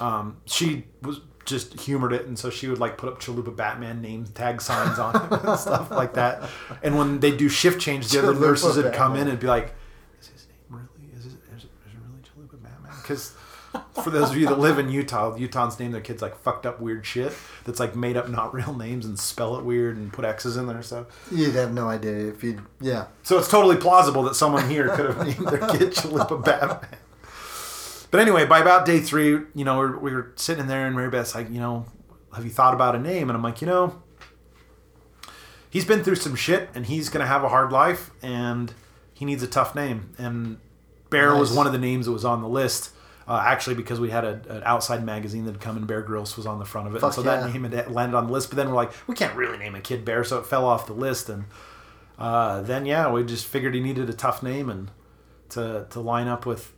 Um, 0.00 0.36
she 0.44 0.84
was 1.02 1.20
just 1.44 1.80
humored 1.80 2.12
it, 2.12 2.26
and 2.26 2.38
so 2.38 2.50
she 2.50 2.68
would 2.68 2.78
like 2.78 2.98
put 2.98 3.08
up 3.08 3.20
Chalupa 3.20 3.54
Batman 3.54 4.02
name 4.02 4.26
tag 4.26 4.60
signs 4.60 4.98
on 4.98 5.16
it 5.16 5.44
and 5.44 5.58
stuff 5.58 5.90
like 5.90 6.14
that. 6.14 6.48
And 6.82 6.98
when 6.98 7.20
they 7.20 7.34
do 7.34 7.48
shift 7.48 7.80
change, 7.80 8.08
the 8.08 8.18
other 8.18 8.34
Chalupa 8.34 8.40
nurses 8.40 8.76
would 8.76 8.92
come 8.92 9.16
in 9.16 9.28
and 9.28 9.38
be 9.38 9.46
like, 9.46 9.74
"Is 10.20 10.26
his 10.28 10.46
name 10.48 10.80
really? 10.80 11.12
Is 11.16 11.26
it, 11.26 11.28
is 11.28 11.34
it, 11.34 11.38
is 11.56 11.64
it 11.64 11.70
really 11.94 12.20
Chalupa 12.22 12.62
Batman?" 12.62 12.92
Because 13.00 13.34
for 14.02 14.10
those 14.10 14.30
of 14.30 14.36
you 14.36 14.46
that 14.48 14.58
live 14.58 14.78
in 14.78 14.90
Utah, 14.90 15.36
Utahns 15.36 15.78
name 15.78 15.92
their 15.92 16.00
kids 16.00 16.22
like 16.22 16.36
fucked 16.40 16.66
up 16.66 16.80
weird 16.80 17.04
shit 17.06 17.32
that's 17.64 17.78
like 17.80 17.94
made 17.96 18.16
up 18.16 18.28
not 18.28 18.52
real 18.54 18.74
names 18.74 19.04
and 19.06 19.18
spell 19.18 19.56
it 19.56 19.64
weird 19.64 19.96
and 19.96 20.12
put 20.12 20.24
X's 20.24 20.56
in 20.56 20.66
there. 20.66 20.82
So 20.82 21.06
You'd 21.30 21.54
have 21.54 21.72
no 21.72 21.88
idea 21.88 22.28
if 22.28 22.42
you'd 22.42 22.60
Yeah. 22.80 23.06
so 23.22 23.38
it's 23.38 23.48
totally 23.48 23.76
plausible 23.76 24.22
that 24.24 24.34
someone 24.34 24.68
here 24.68 24.88
could 24.88 25.06
have 25.06 25.26
named 25.26 25.46
their 25.48 25.58
kid 25.68 25.92
Chalupa 25.94 26.44
Batman. 26.44 26.98
But 28.10 28.20
anyway, 28.20 28.46
by 28.46 28.60
about 28.60 28.86
day 28.86 29.00
three, 29.00 29.30
you 29.54 29.64
know, 29.64 29.74
we 29.80 29.86
were, 29.86 29.98
we 29.98 30.12
were 30.14 30.32
sitting 30.36 30.62
in 30.62 30.66
there, 30.68 30.86
and 30.86 30.96
Mary 30.96 31.10
Beth's 31.10 31.34
like, 31.34 31.50
you 31.50 31.60
know, 31.60 31.84
have 32.34 32.42
you 32.44 32.50
thought 32.50 32.72
about 32.72 32.94
a 32.94 32.98
name? 32.98 33.28
And 33.28 33.36
I'm 33.36 33.42
like, 33.42 33.60
you 33.60 33.66
know, 33.66 34.02
he's 35.70 35.84
been 35.84 36.02
through 36.02 36.14
some 36.16 36.34
shit 36.34 36.68
and 36.74 36.86
he's 36.86 37.08
gonna 37.08 37.26
have 37.26 37.44
a 37.44 37.48
hard 37.48 37.72
life 37.72 38.10
and 38.22 38.72
he 39.12 39.24
needs 39.24 39.42
a 39.42 39.46
tough 39.46 39.74
name. 39.74 40.14
And 40.18 40.58
Bear 41.10 41.34
was 41.34 41.52
one 41.52 41.66
of 41.66 41.72
the 41.72 41.78
names 41.78 42.06
that 42.06 42.12
was 42.12 42.24
on 42.24 42.42
the 42.42 42.48
list. 42.48 42.90
Uh, 43.28 43.42
actually, 43.44 43.76
because 43.76 44.00
we 44.00 44.08
had 44.08 44.24
a, 44.24 44.40
an 44.48 44.62
outside 44.64 45.04
magazine 45.04 45.44
that 45.44 45.52
had 45.52 45.60
come 45.60 45.76
and 45.76 45.86
Bear 45.86 46.00
Grylls 46.00 46.34
was 46.36 46.46
on 46.46 46.58
the 46.58 46.64
front 46.64 46.88
of 46.88 46.94
it, 46.96 47.00
Fuck 47.00 47.16
and 47.16 47.24
so 47.26 47.30
yeah. 47.30 47.40
that 47.40 47.52
name 47.52 47.64
had 47.64 47.90
landed 47.90 48.16
on 48.16 48.26
the 48.28 48.32
list. 48.32 48.48
But 48.48 48.56
then 48.56 48.68
we're 48.68 48.74
like, 48.74 48.90
we 49.06 49.14
can't 49.14 49.36
really 49.36 49.58
name 49.58 49.74
a 49.74 49.80
kid 49.80 50.04
Bear, 50.04 50.24
so 50.24 50.38
it 50.38 50.46
fell 50.46 50.64
off 50.64 50.86
the 50.86 50.94
list. 50.94 51.28
And 51.28 51.44
uh, 52.18 52.62
then 52.62 52.86
yeah, 52.86 53.10
we 53.12 53.22
just 53.24 53.46
figured 53.46 53.74
he 53.74 53.80
needed 53.80 54.08
a 54.08 54.14
tough 54.14 54.42
name 54.42 54.70
and 54.70 54.90
to 55.50 55.86
to 55.90 56.00
line 56.00 56.26
up 56.28 56.46
with. 56.46 56.72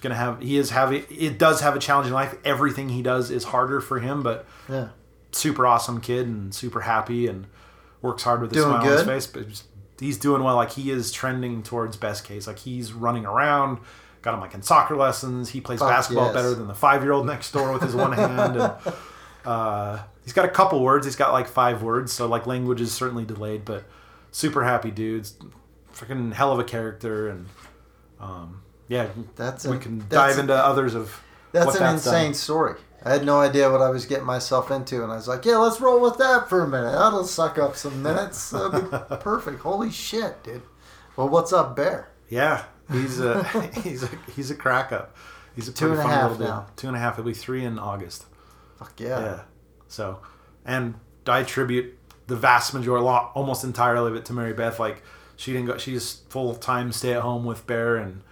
Gonna 0.00 0.14
have 0.14 0.40
he 0.40 0.56
is 0.56 0.70
having 0.70 1.04
it 1.10 1.36
does 1.36 1.60
have 1.62 1.74
a 1.74 1.80
challenging 1.80 2.14
life. 2.14 2.36
Everything 2.44 2.90
he 2.90 3.02
does 3.02 3.28
is 3.30 3.42
harder 3.44 3.80
for 3.80 3.98
him, 3.98 4.22
but 4.22 4.46
Yeah. 4.68 4.90
super 5.32 5.66
awesome 5.66 6.00
kid 6.00 6.28
and 6.28 6.54
super 6.54 6.82
happy 6.82 7.26
and 7.26 7.48
works 8.00 8.22
hard 8.22 8.40
with 8.40 8.52
a 8.52 8.54
Doing 8.54 8.68
smile 8.68 8.82
on 8.82 8.86
his 8.86 9.02
face. 9.02 9.26
But 9.26 9.46
he's 9.98 10.16
doing 10.16 10.44
well. 10.44 10.54
Like 10.54 10.70
he 10.70 10.92
is 10.92 11.10
trending 11.10 11.64
towards 11.64 11.96
best 11.96 12.24
case. 12.24 12.46
Like 12.46 12.60
he's 12.60 12.92
running 12.92 13.26
around. 13.26 13.78
Got 14.22 14.34
him 14.34 14.40
like 14.40 14.54
in 14.54 14.62
soccer 14.62 14.96
lessons. 14.96 15.48
He 15.50 15.60
plays 15.60 15.78
Fuck 15.78 15.88
basketball 15.90 16.26
yes. 16.26 16.34
better 16.34 16.54
than 16.54 16.68
the 16.68 16.74
five 16.74 17.02
year 17.02 17.12
old 17.12 17.26
next 17.26 17.52
door 17.52 17.72
with 17.72 17.82
his 17.82 17.94
one 17.94 18.12
hand. 18.12 18.56
And 18.56 18.60
uh, 19.44 20.02
he's 20.24 20.32
got 20.32 20.44
a 20.44 20.50
couple 20.50 20.82
words. 20.82 21.06
He's 21.06 21.16
got 21.16 21.32
like 21.32 21.48
five 21.48 21.82
words. 21.82 22.12
So 22.12 22.26
like 22.26 22.46
language 22.46 22.80
is 22.80 22.92
certainly 22.92 23.24
delayed, 23.24 23.64
but 23.64 23.84
super 24.30 24.64
happy 24.64 24.90
dudes. 24.90 25.34
Freaking 25.94 26.32
hell 26.32 26.52
of 26.52 26.58
a 26.58 26.64
character 26.64 27.28
and 27.28 27.46
um, 28.20 28.62
yeah. 28.88 29.08
That's 29.36 29.66
we 29.66 29.78
can 29.78 30.00
that's- 30.00 30.34
dive 30.34 30.38
into 30.38 30.54
others 30.54 30.94
of 30.94 31.22
That's 31.52 31.74
an 31.74 31.80
that's 31.82 32.04
done. 32.04 32.14
insane 32.16 32.34
story. 32.34 32.74
I 33.02 33.12
had 33.12 33.24
no 33.24 33.40
idea 33.40 33.70
what 33.70 33.80
I 33.80 33.88
was 33.88 34.04
getting 34.04 34.26
myself 34.26 34.70
into, 34.70 35.02
and 35.02 35.10
I 35.10 35.16
was 35.16 35.26
like, 35.26 35.46
"Yeah, 35.46 35.56
let's 35.56 35.80
roll 35.80 36.02
with 36.02 36.18
that 36.18 36.50
for 36.50 36.62
a 36.62 36.68
minute. 36.68 36.92
That'll 36.92 37.24
suck 37.24 37.56
up 37.58 37.74
some 37.74 38.02
minutes. 38.02 38.50
Perfect. 39.20 39.60
Holy 39.60 39.90
shit, 39.90 40.42
dude! 40.42 40.60
Well, 41.16 41.30
what's 41.30 41.50
up, 41.50 41.74
Bear? 41.74 42.10
Yeah, 42.28 42.64
he's 42.92 43.20
a 43.20 43.42
he's 43.82 44.02
a 44.02 44.08
he's 44.34 44.50
a 44.50 44.54
crack 44.54 44.92
up. 44.92 45.16
He's 45.54 45.68
a 45.68 45.72
Two 45.72 45.88
pretty 45.88 46.00
and 46.02 46.10
a 46.10 46.12
half 46.14 46.22
little 46.30 46.38
dude. 46.38 46.46
now. 46.48 46.66
Two 46.76 46.86
and 46.88 46.96
a 46.96 47.00
half. 47.00 47.16
He'll 47.16 47.24
be 47.24 47.32
three 47.34 47.64
in 47.64 47.78
August. 47.78 48.26
Fuck 48.78 48.98
yeah. 49.00 49.20
Yeah. 49.20 49.40
So, 49.88 50.20
and 50.64 50.94
I 51.26 51.40
attribute 51.40 51.98
the 52.28 52.36
vast 52.36 52.72
majority, 52.72 53.04
almost 53.04 53.64
entirely 53.64 54.10
of 54.10 54.16
it 54.16 54.24
to 54.26 54.32
Mary 54.32 54.52
Beth. 54.52 54.78
Like 54.78 55.02
she 55.36 55.52
didn't 55.52 55.66
go. 55.66 55.76
She's 55.78 56.20
full 56.28 56.54
time 56.54 56.92
stay 56.92 57.12
at 57.14 57.22
home 57.22 57.44
with 57.44 57.66
Bear 57.66 57.96
and 57.96 58.22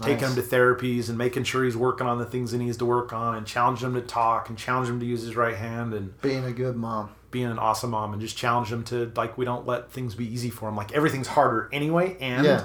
taking 0.00 0.26
him 0.26 0.34
to 0.36 0.40
therapies 0.42 1.10
and 1.10 1.18
making 1.18 1.44
sure 1.44 1.64
he's 1.64 1.76
working 1.76 2.06
on 2.06 2.16
the 2.18 2.24
things 2.24 2.50
he 2.52 2.56
needs 2.58 2.78
to 2.78 2.86
work 2.86 3.12
on 3.12 3.36
and 3.36 3.46
challenging 3.46 3.88
him 3.88 3.94
to 3.94 4.00
talk 4.00 4.48
and 4.48 4.56
challenging 4.56 4.94
him 4.94 5.00
to 5.00 5.04
use 5.06 5.20
his 5.20 5.36
right 5.36 5.54
hand 5.56 5.92
and 5.92 6.18
Being 6.22 6.46
a 6.46 6.52
good 6.52 6.76
mom. 6.76 7.10
being 7.30 7.44
an 7.50 7.58
awesome 7.58 7.90
mom 7.90 8.12
and 8.14 8.22
just 8.22 8.34
challenge 8.34 8.72
him 8.72 8.84
to 8.84 9.12
like 9.16 9.36
we 9.36 9.44
don't 9.44 9.66
let 9.66 9.92
things 9.92 10.14
be 10.14 10.26
easy 10.26 10.48
for 10.48 10.66
him. 10.70 10.76
Like 10.76 10.92
everything's 10.92 11.26
harder 11.28 11.68
anyway, 11.74 12.16
and 12.20 12.46
Yeah. 12.46 12.64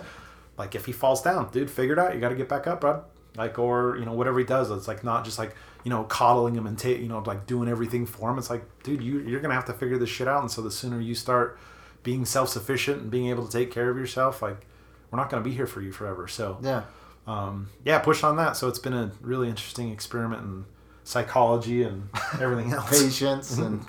Like 0.57 0.75
if 0.75 0.85
he 0.85 0.91
falls 0.91 1.21
down, 1.21 1.49
dude, 1.51 1.69
figure 1.69 1.93
it 1.93 1.99
out. 1.99 2.13
You 2.15 2.19
got 2.19 2.29
to 2.29 2.35
get 2.35 2.49
back 2.49 2.67
up, 2.67 2.81
bro. 2.81 3.03
Like 3.35 3.59
or 3.59 3.97
you 3.97 4.05
know 4.05 4.13
whatever 4.13 4.39
he 4.39 4.45
does, 4.45 4.71
it's 4.71 4.87
like 4.87 5.03
not 5.03 5.23
just 5.23 5.37
like 5.37 5.55
you 5.83 5.91
know 5.91 6.03
coddling 6.05 6.55
him 6.55 6.65
and 6.65 6.77
ta- 6.77 6.89
you 6.89 7.07
know 7.07 7.19
like 7.19 7.45
doing 7.45 7.69
everything 7.69 8.05
for 8.07 8.31
him. 8.31 8.37
It's 8.39 8.49
like, 8.49 8.63
dude, 8.83 9.01
you 9.03 9.19
you're 9.19 9.39
gonna 9.41 9.53
have 9.53 9.65
to 9.65 9.73
figure 9.73 9.97
this 9.99 10.09
shit 10.09 10.27
out. 10.27 10.41
And 10.41 10.49
so 10.49 10.61
the 10.63 10.71
sooner 10.71 10.99
you 10.99 11.13
start 11.13 11.59
being 12.03 12.25
self 12.25 12.49
sufficient 12.49 13.01
and 13.03 13.11
being 13.11 13.27
able 13.29 13.45
to 13.45 13.51
take 13.51 13.69
care 13.71 13.89
of 13.91 13.97
yourself, 13.97 14.41
like 14.41 14.65
we're 15.11 15.17
not 15.19 15.29
gonna 15.29 15.43
be 15.43 15.51
here 15.51 15.67
for 15.67 15.81
you 15.81 15.91
forever. 15.91 16.27
So 16.27 16.57
Yeah. 16.63 16.83
um, 17.27 17.69
yeah, 17.85 17.99
push 17.99 18.23
on 18.23 18.37
that. 18.37 18.57
So 18.57 18.67
it's 18.67 18.79
been 18.79 18.93
a 18.93 19.11
really 19.21 19.49
interesting 19.49 19.91
experiment 19.91 20.41
in 20.41 20.65
psychology 21.03 21.83
and 21.83 22.09
everything 22.41 22.73
else. 22.73 22.89
Patience 23.03 23.57
and 23.59 23.85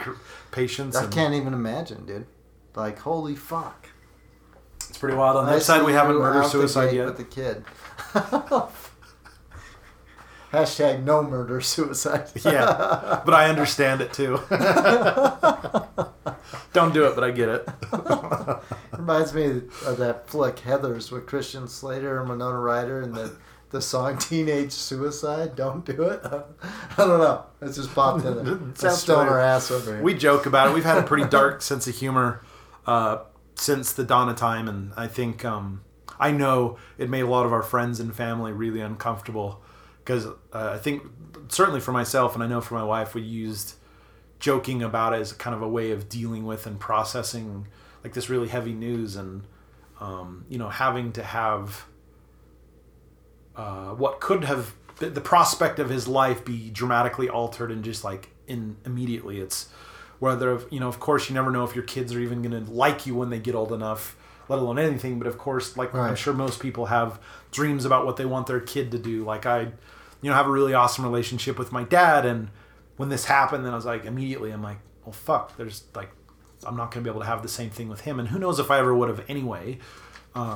patience. 0.51 0.95
I 0.95 1.05
and- 1.05 1.13
can't 1.13 1.35
even 1.35 1.55
imagine, 1.55 2.05
dude. 2.07 2.27
Like, 2.75 2.99
holy 2.99 3.35
fuck. 3.35 3.89
It's 4.99 5.03
pretty 5.03 5.17
wild. 5.17 5.37
On 5.37 5.49
I 5.49 5.53
that 5.53 5.63
side, 5.63 5.85
we 5.85 5.93
haven't 5.93 6.17
murder 6.17 6.43
suicide 6.43 6.93
yet. 6.93 7.07
With 7.07 7.19
the 7.19 7.23
kid. 7.23 7.65
Hashtag 10.53 11.05
no 11.05 11.23
murder 11.23 11.61
suicide. 11.61 12.29
yeah, 12.45 13.23
but 13.25 13.33
I 13.33 13.49
understand 13.49 14.01
it 14.01 14.13
too. 14.13 14.41
Don't 16.73 16.93
do 16.93 17.05
it, 17.05 17.15
but 17.15 17.23
I 17.23 17.31
get 17.31 17.49
it. 17.49 17.69
Reminds 18.91 19.33
me 19.33 19.63
of 19.87 19.99
that 19.99 20.29
flick 20.29 20.57
Heathers 20.57 21.13
with 21.13 21.27
Christian 21.27 21.69
Slater 21.69 22.19
and 22.19 22.29
Winona 22.29 22.59
Ryder 22.59 23.01
and 23.01 23.15
the 23.15 23.37
the 23.71 23.81
song 23.81 24.19
Teenage 24.19 24.73
Suicide. 24.73 25.55
Don't 25.55 25.85
do 25.85 26.03
it. 26.03 26.23
I 26.25 26.43
don't 26.97 27.21
know. 27.21 27.45
It's 27.61 27.77
just 27.77 27.95
popped 27.95 28.25
in 28.25 28.45
there. 28.45 28.59
Sounds 28.75 28.99
Stoner 28.99 29.39
ass 29.39 29.71
over 29.71 29.95
here. 29.95 30.03
We 30.03 30.15
joke 30.15 30.47
about 30.47 30.71
it. 30.71 30.75
We've 30.75 30.83
had 30.83 30.99
a 30.99 31.05
pretty 31.05 31.29
dark 31.29 31.63
sense 31.63 31.87
of 31.87 31.95
humor 31.95 32.43
uh, 32.85 33.19
since 33.59 33.93
the 33.93 34.05
dawn 34.05 34.29
of 34.29 34.37
time, 34.37 34.69
and 34.69 34.93
I 34.97 35.07
think 35.07 35.45
um, 35.45 35.83
I 36.19 36.31
know 36.31 36.79
it 36.97 37.11
made 37.11 37.23
a 37.23 37.27
lot 37.27 37.47
of 37.47 37.53
our 37.53 37.63
friends 37.63 38.01
and 38.01 38.15
family 38.15 38.53
really 38.53 38.81
uncomfortable 38.81 39.63
because 39.99 40.27
uh, 40.27 40.35
I 40.53 40.79
think 40.79 41.03
certainly 41.49 41.81
for 41.81 41.93
myself 41.93 42.35
and 42.35 42.43
I 42.43 42.47
know 42.47 42.61
for 42.61 42.75
my 42.75 42.85
wife, 42.85 43.15
we 43.15 43.23
used 43.23 43.75
joking 44.39 44.83
about 44.83 45.13
it 45.13 45.21
as 45.21 45.33
kind 45.33 45.55
of 45.55 45.63
a 45.63 45.69
way 45.69 45.91
of 45.91 46.09
dealing 46.09 46.47
with 46.47 46.67
and 46.67 46.79
processing 46.79 47.67
like 48.05 48.15
this 48.15 48.31
really 48.31 48.47
heavy 48.47 48.73
news 48.73 49.17
and 49.17 49.43
um, 50.01 50.45
you 50.49 50.57
know 50.57 50.69
having 50.69 51.11
to 51.13 51.23
have 51.25 51.87
uh, 53.57 53.91
what 53.91 54.21
could 54.21 54.45
have 54.45 54.75
the 54.99 55.11
the 55.11 55.21
prospect 55.21 55.79
of 55.79 55.91
his 55.91 56.07
life 56.07 56.45
be 56.45 56.71
dramatically 56.71 57.29
altered 57.29 57.73
and 57.73 57.85
just 57.85 58.05
like 58.05 58.31
in 58.47 58.77
immediately. 58.85 59.41
It's 59.41 59.69
whether 60.19 60.61
you 60.71 60.81
know 60.81 60.89
of 60.89 60.99
course 61.01 61.29
you 61.29 61.35
never 61.35 61.51
know 61.51 61.65
if 61.65 61.75
your 61.75 61.85
kids 61.85 62.15
are 62.15 62.21
even 62.21 62.43
going 62.43 62.65
to 62.65 62.71
like 62.71 63.07
you 63.07 63.15
when 63.15 63.31
they 63.31 63.39
get 63.39 63.55
old 63.55 63.73
enough 63.73 64.17
let 64.49 64.59
alone 64.59 64.79
anything 64.79 65.19
but 65.19 65.27
of 65.27 65.39
course 65.39 65.77
like 65.77 65.95
i'm 65.95 66.17
sure 66.17 66.33
most 66.33 66.61
people 66.61 66.87
have 66.87 67.21
dreams 67.51 67.85
about 67.85 68.05
what 68.05 68.17
they 68.17 68.25
want 68.25 68.47
their 68.47 68.61
kid 68.61 68.91
to 68.91 68.99
do. 68.99 69.25
Like 69.25 69.47
i 69.47 69.61
you 69.61 70.31
know 70.31 70.35
have 70.35 70.47
a 70.47 70.51
really 70.51 70.75
awesome 70.75 71.05
relationship 71.05 71.59
with 71.59 71.73
my 71.73 71.85
dad 71.85 72.27
and 72.27 72.49
when 72.97 73.09
this 73.09 73.27
happened 73.27 73.65
then 73.65 73.73
i 73.73 73.77
was 73.77 73.85
like 73.85 74.05
immediately 74.05 74.51
i'm 74.51 74.63
like 74.63 74.79
well 75.05 75.13
fuck 75.13 75.57
there's 75.57 75.85
like 75.95 76.11
i'm 76.67 76.77
not 76.77 76.91
going 76.91 77.05
to 77.05 77.09
be 77.09 77.11
able 77.11 77.21
to 77.21 77.27
have 77.27 77.43
the 77.43 77.49
same 77.49 77.71
thing 77.71 77.89
with 77.89 78.01
him 78.01 78.19
and 78.19 78.29
who 78.29 78.39
knows 78.39 78.59
if 78.59 78.71
i 78.71 78.79
ever 78.79 78.95
would 78.95 79.09
have 79.09 79.25
anyway 79.29 79.79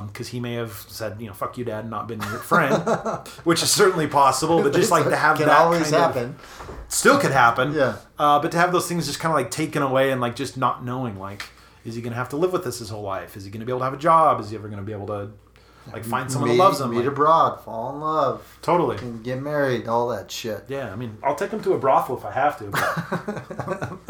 because 0.07 0.27
he 0.29 0.39
may 0.39 0.53
have 0.53 0.71
said, 0.87 1.19
you 1.19 1.27
know, 1.27 1.33
"fuck 1.33 1.57
you, 1.57 1.65
dad," 1.65 1.81
and 1.81 1.89
not 1.89 2.07
been 2.07 2.19
your 2.21 2.39
friend, 2.39 2.75
which 3.43 3.61
is 3.63 3.69
certainly 3.71 4.07
possible. 4.07 4.61
But 4.63 4.73
just 4.73 4.91
like 4.91 5.05
to 5.05 5.15
have 5.15 5.37
can 5.37 5.47
that 5.47 5.57
always 5.59 5.83
kind 5.91 5.95
of- 5.95 6.01
happen. 6.15 6.35
still 6.87 7.19
could 7.19 7.31
happen. 7.31 7.73
Yeah. 7.73 7.97
Uh, 8.17 8.39
but 8.39 8.51
to 8.51 8.57
have 8.57 8.71
those 8.71 8.87
things 8.87 9.05
just 9.07 9.19
kind 9.19 9.31
of 9.33 9.37
like 9.37 9.51
taken 9.51 9.81
away 9.81 10.11
and 10.11 10.21
like 10.21 10.35
just 10.35 10.55
not 10.57 10.83
knowing, 10.85 11.19
like, 11.19 11.43
is 11.85 11.95
he 11.95 12.01
going 12.01 12.11
to 12.13 12.17
have 12.17 12.29
to 12.29 12.37
live 12.37 12.53
with 12.53 12.63
this 12.63 12.79
his 12.79 12.89
whole 12.89 13.03
life? 13.03 13.35
Is 13.35 13.43
he 13.45 13.51
going 13.51 13.59
to 13.61 13.65
be 13.65 13.71
able 13.71 13.79
to 13.79 13.85
have 13.85 13.93
a 13.93 13.97
job? 13.97 14.39
Is 14.39 14.49
he 14.49 14.55
ever 14.55 14.67
going 14.69 14.79
to 14.79 14.85
be 14.85 14.93
able 14.93 15.07
to 15.07 15.31
like 15.91 16.05
find 16.05 16.31
someone 16.31 16.49
meet, 16.51 16.55
who 16.55 16.61
loves 16.63 16.79
him? 16.79 16.91
Meet 16.91 16.97
Like, 16.99 17.07
abroad, 17.07 17.61
fall 17.65 17.93
in 17.93 17.99
love, 17.99 18.57
totally. 18.61 18.95
and 18.99 19.21
get 19.21 19.41
married, 19.41 19.89
all 19.89 20.07
that 20.09 20.31
shit. 20.31 20.63
Yeah, 20.69 20.93
I 20.93 20.95
mean, 20.95 21.17
I'll 21.21 21.35
take 21.35 21.51
him 21.51 21.61
to 21.63 21.73
a 21.73 21.77
brothel 21.77 22.17
if 22.17 22.23
I 22.23 22.31
have 22.31 22.57
to. 22.59 22.69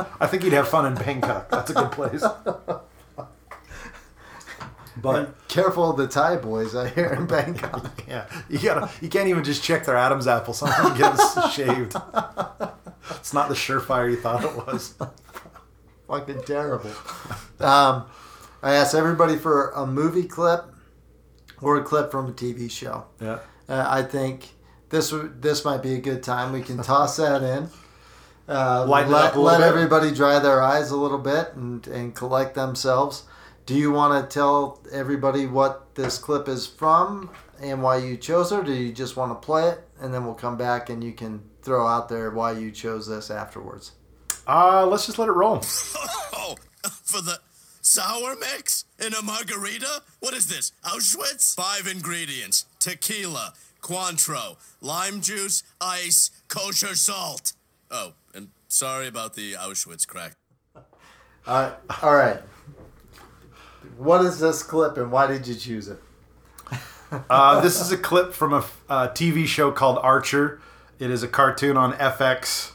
I 0.19 0.27
think 0.27 0.43
he'd 0.43 0.53
have 0.53 0.67
fun 0.67 0.85
in 0.85 0.93
Bangkok. 0.93 1.49
That's 1.49 1.71
a 1.71 1.73
good 1.73 1.91
place. 1.91 2.23
But 5.03 5.47
Careful 5.49 5.91
of 5.91 5.97
the 5.97 6.07
Thai 6.07 6.37
boys 6.37 6.73
out 6.73 6.91
here 6.91 7.07
in 7.07 7.27
Bangkok. 7.27 8.03
yeah, 8.07 8.25
you 8.49 8.57
gotta 8.57 8.89
you 9.01 9.09
can't 9.09 9.27
even 9.27 9.43
just 9.43 9.61
check 9.61 9.85
their 9.85 9.97
Adam's 9.97 10.27
apple. 10.27 10.53
Sometimes 10.53 10.97
you 10.97 11.03
get 11.03 11.17
them 11.17 11.51
shaved. 11.51 11.95
It's 13.11 13.33
not 13.33 13.49
the 13.49 13.53
surefire 13.53 14.09
you 14.09 14.15
thought 14.15 14.45
it 14.45 14.55
was. 14.55 14.95
Fucking 16.07 16.43
terrible. 16.43 16.89
Um, 17.59 18.05
I 18.63 18.75
asked 18.75 18.95
everybody 18.95 19.35
for 19.35 19.71
a 19.71 19.85
movie 19.85 20.23
clip 20.23 20.63
or 21.61 21.77
a 21.77 21.83
clip 21.83 22.09
from 22.09 22.27
a 22.27 22.31
TV 22.31 22.71
show. 22.71 23.05
Yeah. 23.19 23.39
Uh, 23.67 23.85
I 23.85 24.03
think 24.03 24.51
this 24.89 25.13
this 25.39 25.65
might 25.65 25.83
be 25.83 25.95
a 25.95 25.99
good 25.99 26.23
time. 26.23 26.53
We 26.53 26.61
can 26.61 26.81
toss 26.81 27.17
that 27.17 27.43
in. 27.43 27.69
Uh, 28.47 28.85
let 28.87 29.07
up 29.07 29.35
a 29.35 29.39
little 29.39 29.43
let 29.43 29.57
bit. 29.59 29.67
everybody 29.67 30.11
dry 30.13 30.39
their 30.39 30.61
eyes 30.61 30.91
a 30.91 30.97
little 30.97 31.17
bit 31.17 31.53
and, 31.55 31.85
and 31.87 32.15
collect 32.15 32.55
themselves. 32.55 33.23
Do 33.65 33.75
you 33.75 33.91
want 33.91 34.29
to 34.29 34.33
tell 34.33 34.81
everybody 34.91 35.45
what 35.47 35.95
this 35.95 36.17
clip 36.17 36.49
is 36.49 36.67
from 36.67 37.29
and 37.61 37.81
why 37.81 37.97
you 37.97 38.17
chose 38.17 38.51
it, 38.51 38.59
or 38.59 38.63
do 38.63 38.73
you 38.73 38.91
just 38.91 39.15
want 39.15 39.31
to 39.31 39.45
play 39.45 39.69
it 39.69 39.79
and 40.01 40.13
then 40.13 40.25
we'll 40.25 40.33
come 40.33 40.57
back 40.57 40.89
and 40.89 41.01
you 41.01 41.13
can 41.13 41.41
throw 41.61 41.87
out 41.87 42.09
there 42.09 42.29
why 42.31 42.51
you 42.51 42.71
chose 42.71 43.07
this 43.07 43.31
afterwards? 43.31 43.93
Uh, 44.45 44.85
let's 44.85 45.05
just 45.05 45.17
let 45.17 45.29
it 45.29 45.33
roll. 45.33 45.61
Oh, 46.35 46.55
for 47.03 47.21
the 47.21 47.39
sour 47.81 48.35
mix 48.35 48.83
in 48.99 49.13
a 49.13 49.21
margarita? 49.21 50.01
What 50.19 50.33
is 50.33 50.47
this? 50.47 50.73
Auschwitz? 50.83 51.55
Five 51.55 51.87
ingredients 51.87 52.65
tequila, 52.79 53.53
Cointreau, 53.81 54.57
lime 54.81 55.21
juice, 55.21 55.63
ice, 55.79 56.31
kosher 56.49 56.95
salt. 56.95 57.53
Oh, 57.89 58.13
and 58.35 58.49
sorry 58.67 59.07
about 59.07 59.35
the 59.35 59.53
Auschwitz 59.53 60.05
crack. 60.05 60.33
All 60.75 60.83
right. 61.47 61.73
All 62.01 62.15
right. 62.15 62.41
What 63.97 64.23
is 64.25 64.39
this 64.39 64.63
clip 64.63 64.97
and 64.97 65.11
why 65.11 65.27
did 65.27 65.47
you 65.47 65.55
choose 65.55 65.87
it? 65.87 65.99
Uh, 67.29 67.61
this 67.61 67.79
is 67.79 67.91
a 67.91 67.97
clip 67.97 68.33
from 68.33 68.53
a 68.53 68.61
TV 68.89 69.45
show 69.45 69.71
called 69.71 69.99
Archer. 70.01 70.59
It 70.97 71.11
is 71.11 71.21
a 71.21 71.27
cartoon 71.27 71.77
on 71.77 71.93
FX 71.93 72.71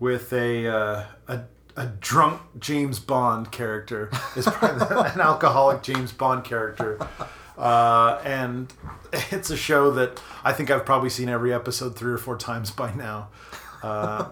with 0.00 0.32
a 0.32 0.66
uh, 0.66 1.04
a, 1.28 1.40
a 1.76 1.86
drunk 2.00 2.40
James 2.58 2.98
Bond 2.98 3.52
character. 3.52 4.10
Is 4.34 4.46
an 4.62 5.20
alcoholic 5.20 5.82
James 5.82 6.10
Bond 6.10 6.42
character. 6.42 7.06
Uh, 7.58 8.18
and 8.24 8.72
it's 9.30 9.50
a 9.50 9.56
show 9.58 9.90
that 9.90 10.22
I 10.42 10.54
think 10.54 10.70
I've 10.70 10.86
probably 10.86 11.10
seen 11.10 11.28
every 11.28 11.52
episode 11.52 11.94
three 11.94 12.12
or 12.12 12.18
four 12.18 12.38
times 12.38 12.70
by 12.70 12.94
now. 12.94 13.28
Uh, 13.82 14.24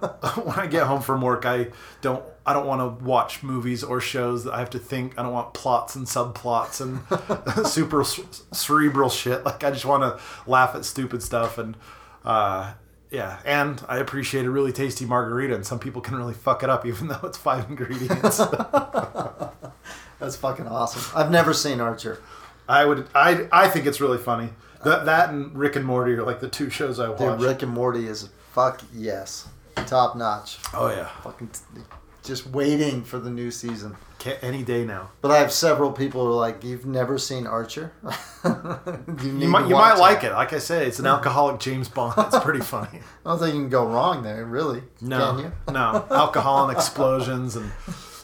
when 0.44 0.58
I 0.58 0.66
get 0.68 0.86
home 0.86 1.02
from 1.02 1.20
work, 1.20 1.44
I 1.44 1.68
don't 2.00 2.24
I 2.50 2.52
don't 2.52 2.66
want 2.66 2.80
to 2.80 3.04
watch 3.04 3.44
movies 3.44 3.84
or 3.84 4.00
shows 4.00 4.42
that 4.42 4.52
I 4.52 4.58
have 4.58 4.70
to 4.70 4.80
think. 4.80 5.16
I 5.16 5.22
don't 5.22 5.32
want 5.32 5.54
plots 5.54 5.94
and 5.94 6.04
subplots 6.04 6.80
and 6.80 7.66
super 7.66 8.02
cerebral 8.02 9.08
shit. 9.08 9.44
Like 9.44 9.62
I 9.62 9.70
just 9.70 9.84
want 9.84 10.02
to 10.02 10.20
laugh 10.50 10.74
at 10.74 10.84
stupid 10.84 11.22
stuff 11.22 11.58
and 11.58 11.76
uh, 12.24 12.72
yeah. 13.10 13.38
And 13.44 13.80
I 13.88 13.98
appreciate 13.98 14.46
a 14.46 14.50
really 14.50 14.72
tasty 14.72 15.04
margarita, 15.04 15.54
and 15.54 15.64
some 15.64 15.78
people 15.78 16.02
can 16.02 16.16
really 16.16 16.34
fuck 16.34 16.64
it 16.64 16.70
up 16.70 16.84
even 16.84 17.06
though 17.06 17.20
it's 17.22 17.38
five 17.38 17.70
ingredients. 17.70 18.38
That's 20.18 20.36
fucking 20.36 20.66
awesome. 20.66 21.02
I've 21.16 21.30
never 21.30 21.54
seen 21.54 21.80
Archer. 21.80 22.20
I 22.68 22.84
would 22.84 23.06
I 23.14 23.46
I 23.52 23.68
think 23.68 23.86
it's 23.86 24.00
really 24.00 24.18
funny. 24.18 24.50
That 24.84 25.04
that 25.04 25.30
and 25.30 25.56
Rick 25.56 25.76
and 25.76 25.86
Morty 25.86 26.14
are 26.14 26.24
like 26.24 26.40
the 26.40 26.48
two 26.48 26.68
shows 26.68 26.98
I 26.98 27.10
watch. 27.10 27.18
Dude, 27.18 27.40
Rick 27.40 27.62
and 27.62 27.70
Morty 27.70 28.06
is 28.08 28.28
fuck 28.52 28.82
yes, 28.92 29.46
top 29.86 30.16
notch. 30.16 30.58
Oh 30.74 30.88
yeah, 30.88 31.06
fucking 31.22 31.48
t- 31.48 31.80
just 32.22 32.46
waiting 32.46 33.02
for 33.02 33.18
the 33.18 33.30
new 33.30 33.50
season. 33.50 33.96
any 34.42 34.62
day 34.62 34.84
now. 34.84 35.10
But 35.22 35.30
I 35.30 35.38
have 35.38 35.50
several 35.50 35.92
people 35.92 36.24
who 36.24 36.32
are 36.32 36.34
like, 36.34 36.62
"You've 36.62 36.84
never 36.84 37.16
seen 37.18 37.46
Archer? 37.46 37.92
you, 38.44 39.38
you 39.38 39.48
might 39.48 39.66
you 39.68 39.74
might 39.74 39.94
like 39.94 40.24
it. 40.24 40.32
Like 40.32 40.52
I 40.52 40.58
said, 40.58 40.86
it's 40.86 40.98
an 40.98 41.06
alcoholic 41.06 41.58
James 41.60 41.88
Bond. 41.88 42.14
It's 42.18 42.38
pretty 42.44 42.60
funny. 42.74 43.00
I 43.24 43.30
don't 43.30 43.38
think 43.38 43.54
you 43.54 43.60
can 43.62 43.70
go 43.70 43.86
wrong 43.86 44.22
there, 44.22 44.44
really. 44.44 44.82
No, 45.00 45.34
can 45.34 45.38
you? 45.44 45.52
no, 45.72 46.06
alcohol 46.10 46.68
and 46.68 46.76
explosions 46.76 47.56
and 47.56 47.72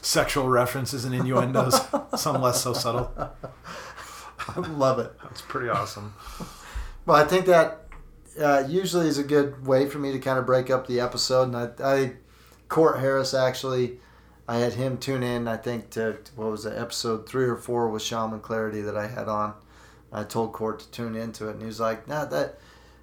sexual 0.01 0.47
references 0.47 1.03
and 1.03 1.15
innuendos. 1.15 1.79
Some 2.15 2.41
less 2.41 2.61
so 2.61 2.73
subtle. 2.73 3.11
I 4.49 4.59
love 4.59 4.99
it. 4.99 5.11
That's 5.23 5.41
pretty 5.41 5.69
awesome. 5.69 6.13
Well, 7.05 7.17
I 7.17 7.23
think 7.23 7.47
that 7.47 7.87
uh, 8.39 8.63
usually 8.67 9.07
is 9.07 9.17
a 9.17 9.23
good 9.23 9.65
way 9.65 9.87
for 9.89 9.97
me 9.99 10.11
to 10.11 10.19
kind 10.19 10.37
of 10.37 10.45
break 10.45 10.69
up 10.69 10.87
the 10.87 10.99
episode. 10.99 11.53
And 11.53 11.55
I, 11.55 11.69
I 11.83 12.13
Court 12.69 12.99
Harris 12.99 13.33
actually, 13.33 13.99
I 14.47 14.57
had 14.57 14.73
him 14.73 14.97
tune 14.97 15.23
in. 15.23 15.47
I 15.47 15.57
think 15.57 15.89
to 15.91 16.17
what 16.35 16.51
was 16.51 16.65
it, 16.65 16.77
episode 16.77 17.27
three 17.27 17.45
or 17.45 17.55
four 17.55 17.89
with 17.89 18.01
Shaman 18.01 18.41
Clarity 18.41 18.81
that 18.81 18.97
I 18.97 19.07
had 19.07 19.27
on. 19.27 19.53
I 20.11 20.23
told 20.23 20.53
Court 20.53 20.79
to 20.79 20.91
tune 20.91 21.15
into 21.15 21.47
it, 21.49 21.53
and 21.53 21.61
he 21.61 21.67
was 21.67 21.79
like, 21.79 22.07
"Nah, 22.07 22.25
that." 22.25 22.59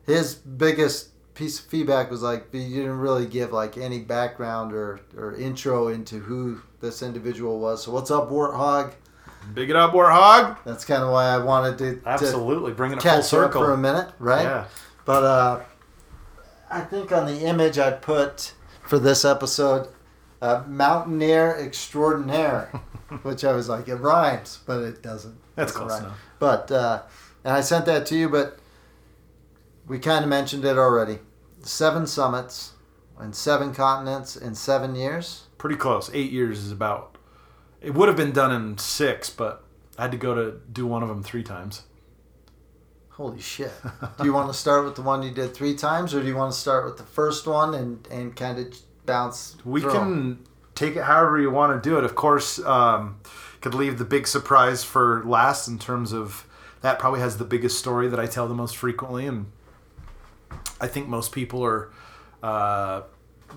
His 0.06 0.34
biggest 0.34 1.08
piece 1.34 1.58
of 1.58 1.66
feedback 1.66 2.10
was 2.10 2.22
like, 2.22 2.46
you 2.52 2.68
didn't 2.68 2.98
really 2.98 3.26
give 3.26 3.52
like 3.52 3.76
any 3.76 4.00
background 4.00 4.72
or 4.72 5.00
or 5.16 5.34
intro 5.34 5.88
into 5.88 6.18
who 6.18 6.62
this 6.80 7.02
individual 7.02 7.58
was. 7.58 7.84
So 7.84 7.92
what's 7.92 8.10
up, 8.10 8.30
Warthog? 8.30 8.94
Big 9.52 9.70
it 9.70 9.76
up, 9.76 9.92
Warthog. 9.92 10.58
That's 10.64 10.84
kind 10.84 11.02
of 11.02 11.10
why 11.10 11.26
I 11.26 11.38
wanted 11.38 11.78
to 11.78 12.08
absolutely 12.08 12.70
to 12.70 12.76
bring 12.76 12.92
it 12.92 13.02
full 13.02 13.22
circle 13.22 13.62
for 13.62 13.72
a 13.72 13.76
minute, 13.76 14.10
right? 14.18 14.44
Yeah. 14.44 14.64
But 15.04 15.24
uh, 15.24 15.60
I 16.70 16.80
think 16.80 17.12
on 17.12 17.26
the 17.26 17.40
image 17.40 17.78
I 17.78 17.90
put 17.90 18.54
for 18.86 18.98
this 18.98 19.24
episode, 19.24 19.88
uh, 20.42 20.62
mountaineer 20.66 21.56
extraordinaire, 21.58 22.66
which 23.22 23.44
I 23.44 23.52
was 23.52 23.68
like, 23.68 23.88
it 23.88 23.96
rhymes, 23.96 24.60
but 24.66 24.82
it 24.82 25.02
doesn't. 25.02 25.36
That's 25.56 25.72
close 25.72 25.90
rhyme. 25.92 26.04
enough. 26.04 26.18
But 26.38 26.70
uh, 26.70 27.02
and 27.44 27.54
I 27.54 27.60
sent 27.60 27.86
that 27.86 28.06
to 28.06 28.16
you, 28.16 28.28
but 28.28 28.58
we 29.86 29.98
kind 29.98 30.24
of 30.24 30.28
mentioned 30.28 30.64
it 30.64 30.78
already. 30.78 31.18
Seven 31.60 32.06
summits 32.06 32.72
and 33.18 33.34
seven 33.34 33.72
continents 33.74 34.36
in 34.36 34.54
seven 34.54 34.94
years. 34.94 35.44
Pretty 35.58 35.76
close. 35.76 36.10
Eight 36.12 36.30
years 36.30 36.58
is 36.58 36.72
about. 36.72 37.16
It 37.80 37.94
would 37.94 38.08
have 38.08 38.16
been 38.16 38.32
done 38.32 38.50
in 38.52 38.78
six, 38.78 39.30
but 39.30 39.62
I 39.98 40.02
had 40.02 40.10
to 40.12 40.16
go 40.16 40.34
to 40.34 40.60
do 40.72 40.86
one 40.86 41.02
of 41.02 41.08
them 41.08 41.22
three 41.22 41.42
times. 41.42 41.82
Holy 43.16 43.40
shit. 43.40 43.72
do 44.18 44.24
you 44.24 44.32
want 44.32 44.52
to 44.52 44.58
start 44.58 44.84
with 44.84 44.96
the 44.96 45.02
one 45.02 45.22
you 45.22 45.30
did 45.30 45.54
three 45.54 45.76
times, 45.76 46.14
or 46.14 46.20
do 46.20 46.26
you 46.26 46.36
want 46.36 46.52
to 46.52 46.58
start 46.58 46.84
with 46.84 46.96
the 46.96 47.04
first 47.04 47.46
one 47.46 47.74
and, 47.74 48.06
and 48.10 48.34
kind 48.34 48.58
of 48.58 48.76
bounce? 49.06 49.56
We 49.64 49.82
through? 49.82 49.92
can 49.92 50.38
take 50.74 50.96
it 50.96 51.04
however 51.04 51.40
you 51.40 51.50
want 51.50 51.80
to 51.80 51.88
do 51.88 51.96
it. 51.96 52.04
Of 52.04 52.16
course, 52.16 52.58
um, 52.58 53.20
could 53.60 53.72
leave 53.72 53.98
the 53.98 54.04
big 54.04 54.26
surprise 54.26 54.82
for 54.82 55.22
last 55.24 55.68
in 55.68 55.78
terms 55.78 56.12
of 56.12 56.46
that 56.80 56.98
probably 56.98 57.20
has 57.20 57.38
the 57.38 57.44
biggest 57.44 57.78
story 57.78 58.08
that 58.08 58.18
I 58.18 58.26
tell 58.26 58.48
the 58.48 58.54
most 58.54 58.76
frequently. 58.76 59.26
And 59.26 59.46
I 60.80 60.88
think 60.88 61.06
most 61.06 61.30
people 61.30 61.64
are 61.64 61.90
uh, 62.42 63.02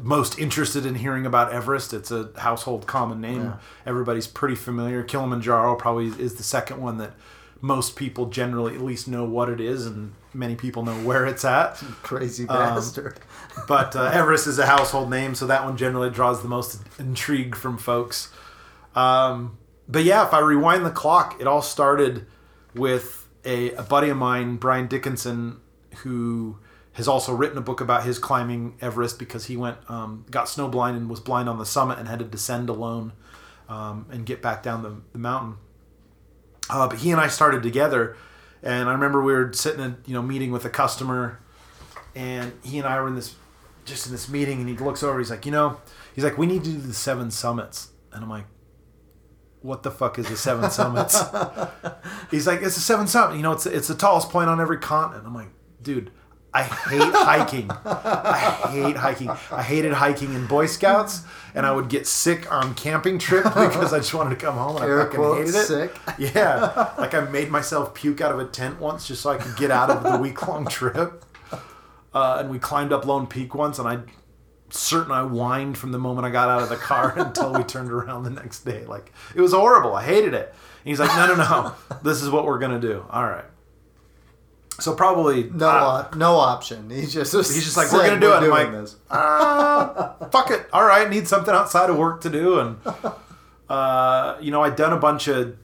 most 0.01 0.37
interested 0.37 0.85
in 0.85 0.95
hearing 0.95 1.25
about 1.25 1.51
Everest. 1.51 1.93
It's 1.93 2.11
a 2.11 2.29
household 2.37 2.85
common 2.85 3.19
name. 3.19 3.43
Yeah. 3.43 3.57
Everybody's 3.87 4.27
pretty 4.27 4.55
familiar. 4.55 5.03
Kilimanjaro 5.03 5.75
probably 5.75 6.07
is 6.23 6.35
the 6.35 6.43
second 6.43 6.79
one 6.79 6.99
that 6.99 7.13
most 7.61 7.95
people 7.95 8.27
generally 8.27 8.75
at 8.75 8.81
least 8.81 9.07
know 9.07 9.23
what 9.23 9.49
it 9.49 9.59
is, 9.59 9.85
and 9.85 10.13
many 10.33 10.55
people 10.55 10.83
know 10.83 10.95
where 11.03 11.25
it's 11.25 11.45
at. 11.45 11.75
Crazy 12.03 12.47
um, 12.47 12.57
bastard. 12.57 13.19
Um, 13.55 13.63
but 13.67 13.95
uh, 13.95 14.11
Everest 14.13 14.47
is 14.47 14.59
a 14.59 14.65
household 14.65 15.09
name, 15.09 15.35
so 15.35 15.47
that 15.47 15.63
one 15.63 15.77
generally 15.77 16.09
draws 16.09 16.41
the 16.41 16.47
most 16.47 16.81
intrigue 16.99 17.55
from 17.55 17.77
folks. 17.77 18.31
Um, 18.95 19.57
but 19.87 20.03
yeah, 20.03 20.25
if 20.25 20.33
I 20.33 20.39
rewind 20.39 20.85
the 20.85 20.91
clock, 20.91 21.37
it 21.39 21.47
all 21.47 21.61
started 21.61 22.25
with 22.73 23.27
a, 23.45 23.71
a 23.73 23.83
buddy 23.83 24.09
of 24.09 24.17
mine, 24.17 24.57
Brian 24.57 24.87
Dickinson, 24.87 25.59
who 25.97 26.59
has 26.93 27.07
also 27.07 27.33
written 27.33 27.57
a 27.57 27.61
book 27.61 27.79
about 27.79 28.03
his 28.03 28.17
climbing 28.17 28.75
Everest 28.81 29.19
because 29.19 29.45
he 29.45 29.55
went 29.55 29.77
um, 29.87 30.25
got 30.31 30.47
snowblind 30.47 30.97
and 30.97 31.09
was 31.09 31.19
blind 31.19 31.47
on 31.47 31.59
the 31.59 31.65
summit 31.65 31.99
and 31.99 32.07
had 32.07 32.19
to 32.19 32.25
descend 32.25 32.69
alone 32.69 33.13
um, 33.69 34.07
and 34.11 34.25
get 34.25 34.41
back 34.41 34.63
down 34.63 34.81
the, 34.81 34.95
the 35.11 35.19
mountain. 35.19 35.57
Uh, 36.69 36.87
but 36.87 36.99
he 36.99 37.11
and 37.11 37.19
I 37.19 37.27
started 37.27 37.63
together, 37.63 38.15
and 38.61 38.89
I 38.89 38.91
remember 38.91 39.21
we 39.23 39.33
were 39.33 39.53
sitting 39.53 39.83
in 39.83 39.97
you 40.05 40.13
know 40.13 40.21
meeting 40.21 40.51
with 40.51 40.65
a 40.65 40.69
customer, 40.69 41.39
and 42.15 42.53
he 42.63 42.77
and 42.77 42.87
I 42.87 42.99
were 42.99 43.07
in 43.07 43.15
this 43.15 43.35
just 43.85 44.05
in 44.05 44.11
this 44.11 44.27
meeting, 44.29 44.59
and 44.59 44.69
he 44.69 44.75
looks 44.75 45.01
over, 45.01 45.17
he's 45.17 45.31
like, 45.31 45.45
you 45.45 45.51
know, 45.51 45.79
he's 46.13 46.23
like, 46.23 46.37
we 46.37 46.45
need 46.45 46.63
to 46.65 46.71
do 46.71 46.77
the 46.77 46.93
seven 46.93 47.31
summits, 47.31 47.91
and 48.11 48.23
I'm 48.23 48.29
like, 48.29 48.45
what 49.61 49.83
the 49.83 49.91
fuck 49.91 50.19
is 50.19 50.27
the 50.27 50.37
seven 50.37 50.69
summits? 50.69 51.21
he's 52.29 52.45
like, 52.45 52.61
it's 52.61 52.75
the 52.75 52.81
seven 52.81 53.07
summit, 53.07 53.37
you 53.37 53.43
know, 53.43 53.53
it's 53.53 53.65
it's 53.65 53.87
the 53.87 53.95
tallest 53.95 54.29
point 54.29 54.49
on 54.49 54.59
every 54.59 54.77
continent. 54.77 55.25
I'm 55.25 55.33
like, 55.33 55.49
dude, 55.81 56.11
I 56.57 56.63
hate 56.63 57.13
hiking. 57.13 57.69
I 57.85 58.69
hate 58.71 58.97
hiking. 58.97 59.29
I 59.29 59.61
hated 59.61 59.93
hiking 59.93 60.33
in 60.33 60.47
Boy 60.47 60.65
Scouts, 60.65 61.23
and 61.53 61.65
I 61.65 61.71
would 61.71 61.87
get 61.87 62.07
sick 62.07 62.51
on 62.51 62.73
camping 62.73 63.19
trip 63.19 63.43
because 63.43 63.93
I 63.93 63.99
just 63.99 64.13
wanted 64.13 64.31
to 64.31 64.35
come 64.37 64.55
home 64.55 64.77
and 64.77 64.85
Air 64.85 65.01
I 65.01 65.05
fucking 65.05 65.35
hated 65.35 65.55
it. 65.55 65.65
Sick. 65.67 65.95
Yeah, 66.17 66.93
like 66.97 67.13
I 67.13 67.21
made 67.21 67.51
myself 67.51 67.93
puke 67.93 68.21
out 68.21 68.31
of 68.31 68.39
a 68.39 68.45
tent 68.45 68.79
once 68.79 69.07
just 69.07 69.21
so 69.21 69.29
I 69.29 69.37
could 69.37 69.55
get 69.55 69.69
out 69.69 69.91
of 69.91 70.01
the 70.03 70.17
week 70.17 70.47
long 70.47 70.65
trip. 70.65 71.23
Uh, 72.13 72.37
and 72.39 72.49
we 72.49 72.57
climbed 72.57 72.91
up 72.91 73.05
Lone 73.05 73.27
Peak 73.27 73.53
once, 73.53 73.77
and 73.77 73.87
I 73.87 73.99
certain 74.69 75.11
I 75.11 75.23
whined 75.23 75.77
from 75.77 75.91
the 75.91 75.99
moment 75.99 76.25
I 76.25 76.31
got 76.31 76.49
out 76.49 76.63
of 76.63 76.69
the 76.69 76.75
car 76.75 77.13
until 77.17 77.53
we 77.53 77.63
turned 77.63 77.91
around 77.91 78.23
the 78.23 78.31
next 78.31 78.61
day. 78.61 78.83
Like 78.85 79.13
it 79.35 79.41
was 79.41 79.53
horrible. 79.53 79.93
I 79.93 80.03
hated 80.03 80.33
it. 80.33 80.47
And 80.49 80.89
he's 80.89 80.99
like, 80.99 81.15
no, 81.15 81.27
no, 81.27 81.35
no. 81.35 81.97
This 82.01 82.23
is 82.23 82.29
what 82.29 82.45
we're 82.45 82.59
gonna 82.59 82.79
do. 82.79 83.05
All 83.11 83.23
right. 83.23 83.45
So 84.79 84.93
probably 84.95 85.49
no 85.49 85.67
uh, 85.67 86.07
no 86.15 86.35
option. 86.35 86.89
He's 86.89 87.13
just 87.13 87.33
he's 87.33 87.63
just 87.63 87.77
like 87.77 87.91
we're 87.91 88.07
gonna 88.07 88.19
do 88.19 88.31
it. 88.31 88.37
I'm 88.37 88.49
like, 88.49 88.71
this. 88.71 88.95
Uh, 89.09 90.13
fuck 90.29 90.51
it. 90.51 90.67
All 90.71 90.85
right, 90.85 91.09
need 91.09 91.27
something 91.27 91.53
outside 91.53 91.89
of 91.89 91.97
work 91.97 92.21
to 92.21 92.29
do, 92.29 92.59
and 92.59 92.77
uh, 93.69 94.37
you 94.39 94.51
know 94.51 94.61
I'd 94.61 94.75
done 94.75 94.93
a 94.93 94.97
bunch 94.97 95.27
of 95.27 95.57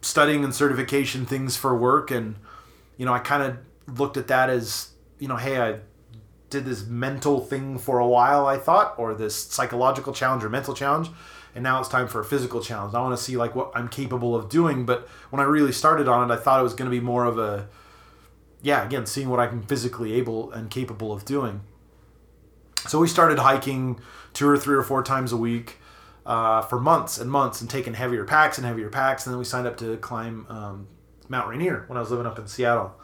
studying 0.00 0.44
and 0.44 0.54
certification 0.54 1.26
things 1.26 1.56
for 1.56 1.76
work, 1.76 2.10
and 2.10 2.36
you 2.96 3.04
know 3.04 3.12
I 3.12 3.18
kind 3.18 3.42
of 3.42 3.98
looked 3.98 4.16
at 4.16 4.28
that 4.28 4.48
as 4.48 4.90
you 5.18 5.28
know, 5.28 5.36
hey, 5.36 5.60
I 5.60 5.78
did 6.50 6.64
this 6.64 6.86
mental 6.86 7.40
thing 7.40 7.78
for 7.78 7.98
a 7.98 8.06
while. 8.06 8.46
I 8.46 8.56
thought, 8.56 8.94
or 8.98 9.14
this 9.14 9.36
psychological 9.36 10.12
challenge 10.12 10.44
or 10.44 10.48
mental 10.48 10.74
challenge, 10.74 11.10
and 11.54 11.62
now 11.62 11.80
it's 11.80 11.88
time 11.88 12.08
for 12.08 12.20
a 12.20 12.24
physical 12.24 12.62
challenge. 12.62 12.94
I 12.94 13.00
want 13.00 13.16
to 13.16 13.22
see 13.22 13.36
like 13.36 13.54
what 13.54 13.72
I'm 13.74 13.88
capable 13.88 14.34
of 14.34 14.48
doing. 14.48 14.86
But 14.86 15.08
when 15.30 15.40
I 15.40 15.44
really 15.44 15.72
started 15.72 16.08
on 16.08 16.30
it, 16.30 16.34
I 16.34 16.36
thought 16.38 16.60
it 16.60 16.62
was 16.62 16.74
going 16.74 16.90
to 16.90 16.96
be 16.96 17.00
more 17.00 17.24
of 17.24 17.38
a 17.38 17.68
yeah, 18.64 18.82
again, 18.82 19.04
seeing 19.04 19.28
what 19.28 19.40
I'm 19.40 19.62
physically 19.62 20.14
able 20.14 20.50
and 20.50 20.70
capable 20.70 21.12
of 21.12 21.26
doing. 21.26 21.60
So 22.88 22.98
we 22.98 23.08
started 23.08 23.38
hiking 23.38 24.00
two 24.32 24.48
or 24.48 24.56
three 24.56 24.74
or 24.74 24.82
four 24.82 25.02
times 25.02 25.32
a 25.32 25.36
week 25.36 25.78
uh, 26.24 26.62
for 26.62 26.80
months 26.80 27.18
and 27.18 27.30
months 27.30 27.60
and 27.60 27.68
taking 27.68 27.92
heavier 27.92 28.24
packs 28.24 28.56
and 28.56 28.66
heavier 28.66 28.88
packs. 28.88 29.26
And 29.26 29.34
then 29.34 29.38
we 29.38 29.44
signed 29.44 29.66
up 29.66 29.76
to 29.78 29.98
climb 29.98 30.46
um, 30.48 30.88
Mount 31.28 31.46
Rainier 31.46 31.84
when 31.88 31.98
I 31.98 32.00
was 32.00 32.10
living 32.10 32.24
up 32.24 32.38
in 32.38 32.46
Seattle. 32.46 32.94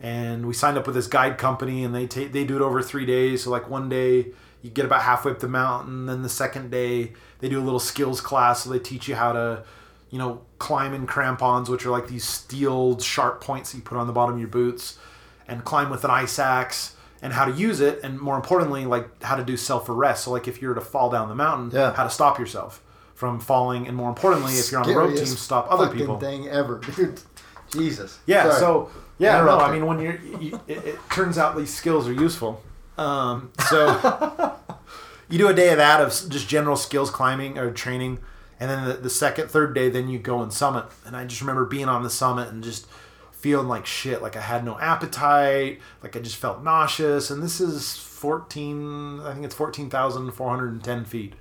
And 0.00 0.44
we 0.44 0.52
signed 0.52 0.76
up 0.76 0.86
with 0.86 0.96
this 0.96 1.06
guide 1.06 1.38
company 1.38 1.84
and 1.84 1.94
they 1.94 2.08
take 2.08 2.32
they 2.32 2.44
do 2.44 2.56
it 2.56 2.62
over 2.62 2.82
three 2.82 3.06
days. 3.06 3.44
So 3.44 3.50
like 3.50 3.70
one 3.70 3.88
day 3.88 4.32
you 4.60 4.70
get 4.70 4.84
about 4.84 5.02
halfway 5.02 5.30
up 5.30 5.38
the 5.38 5.48
mountain. 5.48 6.06
Then 6.06 6.22
the 6.22 6.28
second 6.28 6.72
day 6.72 7.12
they 7.38 7.48
do 7.48 7.60
a 7.60 7.64
little 7.64 7.78
skills 7.78 8.20
class. 8.20 8.64
So 8.64 8.70
they 8.70 8.80
teach 8.80 9.06
you 9.06 9.14
how 9.14 9.32
to 9.32 9.64
you 10.10 10.18
know, 10.18 10.40
climbing 10.58 11.06
crampons, 11.06 11.68
which 11.68 11.84
are 11.86 11.90
like 11.90 12.08
these 12.08 12.24
steel 12.24 12.98
sharp 13.00 13.40
points 13.40 13.72
that 13.72 13.78
you 13.78 13.82
put 13.84 13.98
on 13.98 14.06
the 14.06 14.12
bottom 14.12 14.34
of 14.34 14.40
your 14.40 14.48
boots, 14.48 14.98
and 15.48 15.64
climb 15.64 15.90
with 15.90 16.04
an 16.04 16.10
ice 16.10 16.38
axe. 16.38 16.94
and 17.22 17.32
how 17.32 17.46
to 17.46 17.52
use 17.52 17.80
it, 17.80 17.98
and 18.04 18.20
more 18.20 18.36
importantly, 18.36 18.84
like 18.84 19.22
how 19.22 19.34
to 19.36 19.42
do 19.42 19.56
self 19.56 19.88
arrest. 19.88 20.24
So 20.24 20.30
like 20.30 20.46
if 20.46 20.60
you 20.60 20.68
were 20.68 20.74
to 20.74 20.80
fall 20.82 21.08
down 21.10 21.28
the 21.28 21.34
mountain, 21.34 21.70
Yeah. 21.72 21.92
how 21.94 22.04
to 22.04 22.10
stop 22.10 22.38
yourself 22.38 22.82
from 23.14 23.40
falling, 23.40 23.88
and 23.88 23.96
more 23.96 24.10
importantly, 24.10 24.52
if 24.52 24.70
you're 24.70 24.80
on 24.82 24.88
a 24.90 24.92
road 24.94 25.16
team, 25.16 25.24
stop 25.24 25.66
other 25.70 25.88
people. 25.88 26.20
thing 26.20 26.46
ever, 26.48 26.78
dude. 26.96 27.18
Jesus. 27.72 28.18
Yeah. 28.26 28.42
Sorry. 28.50 28.60
So 28.60 28.90
yeah, 29.18 29.40
no. 29.42 29.58
I 29.58 29.72
mean, 29.72 29.86
when 29.86 29.98
you're, 29.98 30.20
you, 30.38 30.60
it, 30.68 30.84
it 30.84 30.98
turns 31.10 31.38
out 31.38 31.56
these 31.56 31.72
skills 31.74 32.06
are 32.06 32.12
useful. 32.12 32.62
Um, 32.98 33.50
so 33.70 34.56
you 35.30 35.38
do 35.38 35.48
a 35.48 35.54
day 35.54 35.70
of 35.70 35.78
that 35.78 36.00
of 36.02 36.08
just 36.28 36.48
general 36.48 36.76
skills 36.76 37.10
climbing 37.10 37.56
or 37.58 37.70
training, 37.72 38.18
and 38.58 38.70
then 38.70 38.88
the, 38.88 38.94
the 38.94 39.10
second, 39.10 39.50
third 39.50 39.74
day, 39.74 39.88
then 39.88 40.08
you 40.08 40.18
go 40.18 40.42
and 40.42 40.52
summit. 40.52 40.86
And 41.04 41.16
I 41.16 41.24
just 41.24 41.40
remember 41.40 41.64
being 41.64 41.88
on 41.88 42.02
the 42.02 42.10
summit 42.10 42.48
and 42.48 42.64
just 42.64 42.86
feeling 43.32 43.68
like 43.68 43.86
shit. 43.86 44.22
Like 44.22 44.36
I 44.36 44.40
had 44.40 44.64
no 44.64 44.78
appetite. 44.78 45.80
Like 46.02 46.16
I 46.16 46.20
just 46.20 46.36
felt 46.36 46.62
nauseous. 46.62 47.30
And 47.30 47.42
this 47.42 47.60
is 47.60 47.96
fourteen. 47.96 49.20
I 49.20 49.34
think 49.34 49.44
it's 49.44 49.54
fourteen 49.54 49.90
thousand 49.90 50.32
four 50.32 50.50
hundred 50.50 50.72
and 50.72 50.82
ten 50.82 51.04
feet 51.04 51.34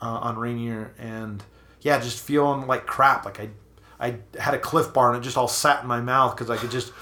uh, 0.00 0.06
on 0.06 0.38
Rainier, 0.38 0.94
and 0.98 1.42
yeah, 1.80 1.98
just 1.98 2.24
feeling 2.24 2.66
like 2.66 2.86
crap. 2.86 3.24
Like 3.24 3.40
I, 3.40 3.50
I 3.98 4.16
had 4.38 4.54
a 4.54 4.58
Clif 4.58 4.92
Bar 4.92 5.12
and 5.12 5.20
it 5.20 5.24
just 5.24 5.36
all 5.36 5.48
sat 5.48 5.82
in 5.82 5.88
my 5.88 6.00
mouth 6.00 6.36
because 6.36 6.48
I 6.48 6.56
could 6.56 6.70
just, 6.70 6.92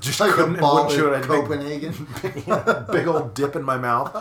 just 0.00 0.20
like 0.20 0.32
couldn't 0.32 0.50
a 0.50 0.52
and 0.54 0.60
ball 0.60 0.84
wouldn't 0.86 0.94
chew 0.94 1.08
it. 1.08 1.12
I 1.12 1.16
in 1.16 1.22
had 1.22 1.30
a 1.30 1.32
big- 1.32 1.92
Copenhagen. 2.42 2.86
big 2.92 3.06
old 3.08 3.34
dip 3.34 3.56
in 3.56 3.62
my 3.62 3.76
mouth. 3.78 4.12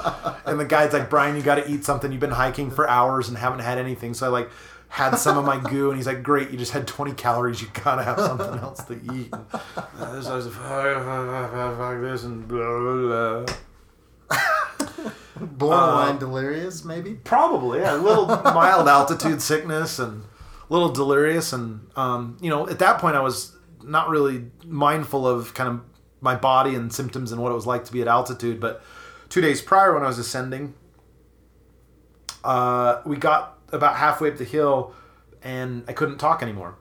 And 0.45 0.59
the 0.59 0.65
guy's 0.65 0.93
like, 0.93 1.09
Bryan, 1.09 1.35
you 1.35 1.41
got 1.41 1.55
to 1.55 1.69
eat 1.69 1.83
something. 1.85 2.11
You've 2.11 2.21
been 2.21 2.31
hiking 2.31 2.71
for 2.71 2.89
hours 2.89 3.29
and 3.29 3.37
haven't 3.37 3.59
had 3.59 3.77
anything. 3.77 4.13
So 4.13 4.25
I 4.27 4.29
like 4.29 4.49
had 4.87 5.15
some 5.15 5.37
of 5.37 5.43
my 5.43 5.57
goo, 5.59 5.89
and 5.89 5.97
he's 5.97 6.07
like, 6.07 6.23
great, 6.23 6.51
you 6.51 6.57
just 6.57 6.71
had 6.71 6.87
20 6.87 7.13
calories. 7.13 7.61
You 7.61 7.67
gotta 7.83 8.03
have 8.03 8.17
something 8.19 8.59
else 8.59 8.83
to 8.85 8.93
eat. 8.93 9.33
And 9.33 9.43
uh, 9.97 10.21
so 10.21 10.33
I 10.33 10.35
was 10.37 10.45
like, 10.45 10.55
fuck, 10.55 11.03
fuck, 11.03 11.51
fuck, 11.51 11.77
fuck 11.77 12.01
this 12.01 12.23
and 12.23 12.47
blah, 12.47 12.79
blah, 12.79 13.45
blah. 13.45 13.55
Borderline 15.41 16.17
delirious, 16.17 16.85
maybe. 16.85 17.15
Probably, 17.15 17.79
yeah. 17.79 17.95
A 17.95 17.97
little 17.97 18.25
mild 18.27 18.87
altitude 18.97 19.41
sickness 19.41 19.99
and 19.99 20.23
a 20.69 20.73
little 20.73 20.89
delirious. 20.91 21.51
And, 21.51 21.87
um, 21.95 22.37
you 22.39 22.49
know, 22.49 22.67
at 22.69 22.79
that 22.79 22.99
point, 22.99 23.15
I 23.15 23.19
was 23.19 23.54
not 23.85 24.09
really 24.09 24.45
mindful 24.65 25.27
of 25.27 25.53
kind 25.53 25.69
of 25.69 25.81
my 26.21 26.35
body 26.35 26.75
and 26.75 26.91
symptoms 26.91 27.31
and 27.31 27.41
what 27.41 27.51
it 27.51 27.55
was 27.55 27.67
like 27.67 27.85
to 27.85 27.91
be 27.91 28.01
at 28.01 28.07
altitude. 28.07 28.59
But 28.59 28.83
two 29.29 29.41
days 29.41 29.61
prior, 29.61 29.93
when 29.93 30.03
I 30.03 30.07
was 30.07 30.17
ascending, 30.17 30.73
uh, 32.43 33.01
we 33.05 33.17
got 33.17 33.59
about 33.71 33.95
halfway 33.97 34.31
up 34.31 34.37
the 34.37 34.43
hill 34.43 34.93
and 35.43 35.83
I 35.87 35.93
couldn't 35.93 36.17
talk 36.17 36.41
anymore. 36.41 36.75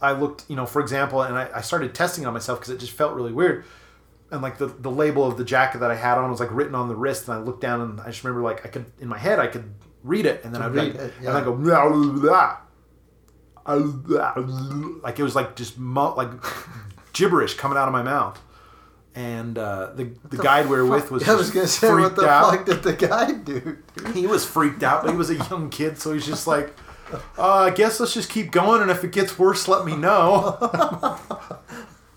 I 0.00 0.12
looked, 0.12 0.46
you 0.48 0.56
know, 0.56 0.66
for 0.66 0.80
example, 0.80 1.22
and 1.22 1.36
I, 1.36 1.50
I 1.56 1.60
started 1.60 1.94
testing 1.94 2.26
on 2.26 2.32
myself 2.32 2.58
because 2.58 2.72
it 2.72 2.80
just 2.80 2.92
felt 2.92 3.14
really 3.14 3.32
weird. 3.32 3.64
And 4.30 4.40
like 4.40 4.58
the, 4.58 4.66
the 4.66 4.90
label 4.90 5.26
of 5.26 5.36
the 5.36 5.44
jacket 5.44 5.78
that 5.78 5.90
I 5.90 5.96
had 5.96 6.16
on 6.16 6.30
was 6.30 6.40
like 6.40 6.50
written 6.52 6.74
on 6.74 6.88
the 6.88 6.94
wrist, 6.94 7.28
and 7.28 7.36
I 7.36 7.40
looked 7.40 7.60
down 7.60 7.80
and 7.80 8.00
I 8.00 8.06
just 8.06 8.24
remember 8.24 8.42
like 8.42 8.64
I 8.64 8.68
could 8.68 8.86
in 9.00 9.08
my 9.08 9.18
head 9.18 9.38
I 9.38 9.48
could 9.48 9.74
read 10.02 10.24
it, 10.24 10.44
and 10.44 10.54
then 10.54 10.62
I'd 10.62 10.72
read 10.72 10.94
like, 10.94 11.02
it, 11.02 11.12
and. 11.18 11.28
I 11.28 11.44
go 11.44 11.54
blah, 11.54 11.88
blah, 11.88 12.12
blah. 12.12 12.56
Like 13.74 15.18
it 15.18 15.22
was 15.22 15.34
like 15.34 15.56
just 15.56 15.78
like 15.78 16.30
gibberish 17.12 17.54
coming 17.54 17.78
out 17.78 17.88
of 17.88 17.92
my 17.92 18.02
mouth. 18.02 18.40
And 19.14 19.58
uh, 19.58 19.90
the 19.94 20.12
the, 20.28 20.36
guide 20.36 20.66
we 20.68 20.76
were 20.76 20.86
with 20.86 21.10
was 21.10 21.28
I 21.28 21.34
was 21.34 21.50
gonna 21.50 21.66
say, 21.66 21.92
what 21.92 22.14
the 22.14 22.28
out 22.28 22.54
fuck 22.54 22.66
did 22.66 22.82
the 22.82 22.92
guy 22.92 23.32
do? 23.32 23.78
he 24.14 24.26
was 24.26 24.44
freaked 24.44 24.82
out, 24.82 25.02
but 25.02 25.10
he 25.10 25.16
was 25.16 25.30
a 25.30 25.36
young 25.36 25.68
kid, 25.68 25.98
so 25.98 26.12
he's 26.12 26.24
just 26.26 26.46
like, 26.46 26.74
uh, 27.36 27.52
I 27.52 27.70
guess 27.70 27.98
let's 27.98 28.14
just 28.14 28.30
keep 28.30 28.52
going, 28.52 28.82
and 28.82 28.90
if 28.90 29.02
it 29.02 29.10
gets 29.10 29.36
worse, 29.38 29.66
let 29.66 29.84
me 29.84 29.96
know. 29.96 30.58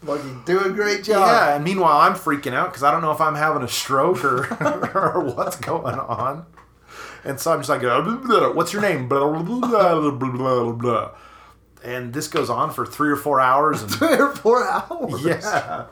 Fucking 0.05 0.43
do 0.45 0.59
a 0.59 0.69
great 0.69 1.03
job. 1.03 1.27
yeah, 1.27 1.55
and 1.55 1.63
meanwhile, 1.63 1.97
I'm 2.01 2.13
freaking 2.13 2.53
out 2.53 2.69
because 2.69 2.83
I 2.83 2.91
don't 2.91 3.01
know 3.01 3.11
if 3.11 3.21
I'm 3.21 3.35
having 3.35 3.63
a 3.63 3.67
stroke 3.67 4.23
or, 4.23 4.45
or 4.93 5.23
what's 5.23 5.55
going 5.55 5.97
on. 5.97 6.45
And 7.23 7.39
so 7.39 7.53
I'm 7.53 7.59
just 7.59 7.69
like, 7.69 7.83
"Uh, 7.83 8.51
what's 8.51 8.73
your 8.73 8.81
name? 8.81 9.07
Blah, 9.07 9.31
blah, 9.31 9.41
blah, 9.41 10.11
blah, 10.11 10.29
blah, 10.29 10.71
blah. 10.73 11.11
And 11.83 12.13
this 12.13 12.27
goes 12.27 12.49
on 12.49 12.71
for 12.71 12.85
three 12.85 13.09
or 13.09 13.15
four 13.15 13.39
hours. 13.41 13.81
And 13.83 13.91
Three 13.95 14.15
or 14.17 14.33
four 14.35 14.65
hours. 14.67 15.23
yeah. 15.25 15.85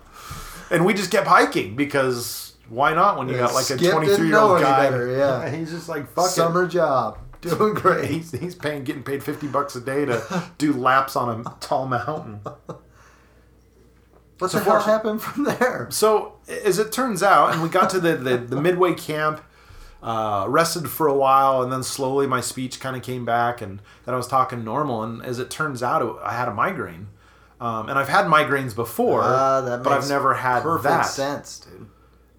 And 0.70 0.86
we 0.86 0.94
just 0.94 1.12
kept 1.12 1.28
hiking 1.28 1.76
because 1.76 2.54
why 2.70 2.94
not 2.94 3.18
when 3.18 3.28
you 3.28 3.36
Yeah, 3.36 3.42
got 3.48 3.54
like 3.54 3.70
a 3.70 3.78
23 3.78 4.28
year 4.28 4.38
old 4.38 4.62
guy? 4.62 4.90
better, 4.90 5.08
yeah. 5.16 5.50
He's 5.56 5.72
just 5.72 5.90
like, 5.90 6.10
fuck 6.14 6.28
it. 6.28 6.30
Summer 6.30 6.66
job. 6.68 7.18
Doing 7.42 7.74
great. 7.74 8.10
He's, 8.10 8.32
he's 8.32 8.54
paying, 8.56 8.84
getting 8.84 9.02
paid 9.04 9.24
fifty 9.24 9.48
bucks 9.48 9.76
a 9.76 9.82
day 9.82 10.06
to 10.06 10.44
do 10.60 10.74
laps 10.74 11.16
on 11.16 11.42
a 11.46 11.56
tall 11.60 11.88
mountain. 11.88 12.40
What 14.38 14.52
So 14.52 14.60
the 14.60 14.64
hell 14.64 14.80
happened 14.82 15.22
from 15.22 15.44
there? 15.46 15.88
So 15.90 16.36
as 16.66 16.78
it 16.80 16.92
turns 16.92 17.22
out, 17.24 17.54
and 17.54 17.62
we 17.64 17.70
got 17.70 17.90
to 17.92 18.00
the 18.00 18.16
the, 18.16 18.38
the 18.38 18.62
midway 18.62 18.94
camp, 18.94 19.42
uh, 20.02 20.46
rested 20.50 20.90
for 20.90 21.08
a 21.08 21.14
while, 21.14 21.62
and 21.62 21.72
then 21.72 21.84
slowly 21.84 22.28
my 22.28 22.42
speech 22.42 22.80
kind 22.80 22.96
of 22.96 23.04
came 23.04 23.26
back, 23.26 23.62
and 23.62 23.82
then 24.06 24.14
I 24.14 24.18
was 24.18 24.28
talking 24.28 24.64
normal. 24.64 25.04
And 25.04 25.24
as 25.24 25.40
it 25.40 25.50
turns 25.50 25.84
out, 25.84 26.20
I 26.24 26.34
had 26.34 26.48
a 26.48 26.54
migraine, 26.54 27.08
um, 27.60 27.90
and 27.90 28.00
I've 28.00 28.10
had 28.10 28.26
migraines 28.26 28.76
before, 28.76 29.22
that 29.22 29.84
but 29.84 29.94
I've 29.94 30.10
never 30.10 30.36
had 30.36 30.64
Perfect 30.64 30.84
that. 30.84 31.02
sense, 31.04 31.60
dude. 31.60 31.88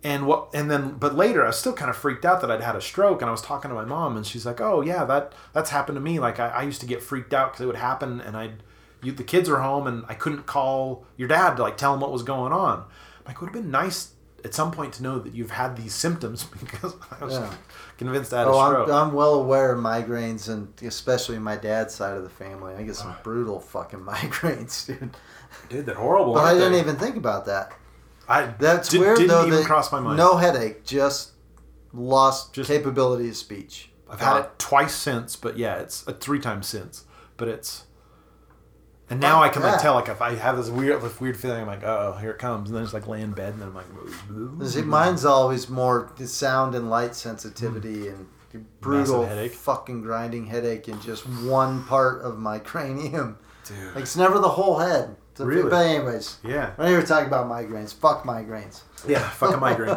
And 0.05 0.27
what? 0.27 0.49
And 0.53 0.69
then, 0.69 0.95
but 0.95 1.15
later, 1.15 1.45
I 1.45 1.47
was 1.49 1.59
still 1.61 1.73
kind 1.73 1.89
of 1.89 1.97
freaked 1.97 2.25
out 2.25 2.41
that 2.41 2.51
I'd 2.51 2.61
had 2.61 2.75
a 2.75 2.81
stroke, 2.81 3.23
and 3.23 3.29
I 3.29 3.33
was 3.33 3.41
talking 3.43 3.69
to 3.69 3.75
my 3.77 3.85
mom, 3.85 4.17
and 4.17 4.27
she's 4.27 4.45
like, 4.45 4.61
"Oh 4.61 4.81
yeah, 4.81 5.05
that 5.05 5.33
that's 5.53 5.71
happened 5.71 5.95
to 5.95 6.01
me. 6.01 6.19
Like 6.19 6.41
I, 6.41 6.49
I 6.49 6.63
used 6.63 6.81
to 6.81 6.87
get 6.87 7.01
freaked 7.03 7.33
out 7.33 7.53
because 7.53 7.63
it 7.63 7.67
would 7.69 7.77
happen, 7.77 8.21
and 8.21 8.37
I'd, 8.37 8.65
you, 9.01 9.13
the 9.13 9.23
kids 9.23 9.49
were 9.49 9.61
home, 9.61 9.87
and 9.87 10.05
I 10.09 10.15
couldn't 10.15 10.47
call 10.47 11.05
your 11.17 11.29
dad 11.29 11.57
to 11.57 11.63
like 11.63 11.77
tell 11.77 11.95
him 11.95 12.01
what 12.01 12.11
was 12.11 12.25
going 12.25 12.53
on. 12.53 12.79
I'm 12.81 12.85
like, 13.27 13.37
it 13.37 13.41
would 13.43 13.55
have 13.55 13.63
been 13.63 13.71
nice 13.71 14.15
at 14.45 14.55
some 14.55 14.71
point 14.73 14.93
to 14.95 15.03
know 15.03 15.19
that 15.21 15.35
you've 15.35 15.51
had 15.53 15.77
these 15.77 15.95
symptoms 15.95 16.45
because 16.61 16.95
I 17.21 17.25
was 17.25 17.35
Yeah. 17.35 17.55
convinced 17.99 18.33
I 18.35 18.41
had 18.41 18.49
Oh, 18.49 18.61
a 18.61 18.67
stroke. 18.71 18.89
I'm, 18.89 19.09
I'm 19.09 19.13
well 19.15 19.35
aware 19.35 19.73
of 19.73 19.79
migraines, 19.83 20.49
and 20.49 20.73
especially 20.83 21.39
my 21.39 21.57
dad's 21.57 21.95
side 21.95 22.17
of 22.17 22.23
the 22.25 22.29
family. 22.31 22.75
I 22.75 22.83
get 22.83 22.97
some 22.97 23.15
brutal 23.23 23.61
fucking 23.61 24.01
migraines, 24.07 24.87
dude. 24.87 25.17
Dude, 25.69 25.87
they're 25.87 25.95
horrible. 25.95 26.35
But 26.35 26.45
I 26.45 26.55
didn't 26.55 26.73
they? 26.73 26.81
even 26.81 26.97
think 26.97 27.17
about 27.17 27.47
that. 27.47 27.73
I 28.29 28.47
That's 28.59 28.89
did, 28.89 29.01
weird, 29.01 29.17
Didn't 29.19 29.29
though. 29.31 29.47
even 29.47 29.59
that 29.59 29.67
cross 29.67 29.91
my 29.93 30.01
mind. 30.01 30.17
No 30.17 30.37
headache, 30.37 30.85
just 30.85 31.33
lost 31.93 32.55
Just- 32.55 32.69
capability 32.71 33.29
of 33.29 33.37
speech. 33.37 33.91
I've 34.09 34.21
had 34.21 34.41
it 34.41 34.59
twice 34.59 34.95
since, 34.95 35.37
but 35.37 35.57
yeah, 35.57 35.77
it's 35.77 36.07
uh, 36.07 36.13
three 36.13 36.39
times 36.39 36.67
since. 36.67 37.05
But 37.39 37.49
it's 37.49 37.85
and 39.11 39.21
now 39.21 39.43
I 39.43 39.49
can 39.49 39.63
like 39.63 39.81
tell 39.81 39.95
like 39.95 40.09
if 40.09 40.23
I 40.23 40.35
have 40.37 40.57
this 40.57 40.69
weird 40.71 41.03
this 41.03 41.21
weird 41.21 41.37
feeling, 41.37 41.61
I'm 41.63 41.67
like, 41.67 41.85
oh, 41.85 42.17
here 42.21 42.31
it 42.31 42.39
comes, 42.39 42.69
and 42.71 42.77
then 42.77 42.85
it's 42.85 42.93
like 42.95 43.07
lay 43.07 43.21
in 43.21 43.33
bed, 43.33 43.53
and 43.55 43.63
then 43.63 43.69
I'm 43.69 43.75
like, 43.75 44.69
See, 44.71 44.83
mine's 44.83 45.25
always 45.25 45.69
more 45.69 46.11
the 46.17 46.27
sound 46.27 46.75
and 46.75 46.89
light 46.89 47.15
sensitivity 47.15 48.09
and 48.09 48.27
brutal 48.81 49.25
headache. 49.27 49.53
fucking 49.53 50.03
grinding 50.03 50.47
headache 50.47 50.89
in 50.89 51.01
just 51.01 51.27
one 51.27 51.85
part 51.85 52.23
of 52.23 52.39
my 52.39 52.59
cranium. 52.71 53.39
dude, 53.67 53.95
Like, 53.95 54.03
it's 54.05 54.17
never 54.17 54.39
the 54.39 54.49
whole 54.51 54.79
head. 54.79 55.17
So- 55.35 55.47
Really? 55.47 55.71
But 55.71 55.87
anyways, 55.87 56.37
yeah, 56.45 56.73
when 56.77 56.91
you 56.91 56.97
were 56.97 57.03
talking 57.03 57.27
about 57.27 57.47
migraines, 57.49 57.95
fuck 57.95 58.25
migraines. 58.25 58.83
yeah, 59.09 59.27
fucking 59.31 59.59
migraine. 59.61 59.97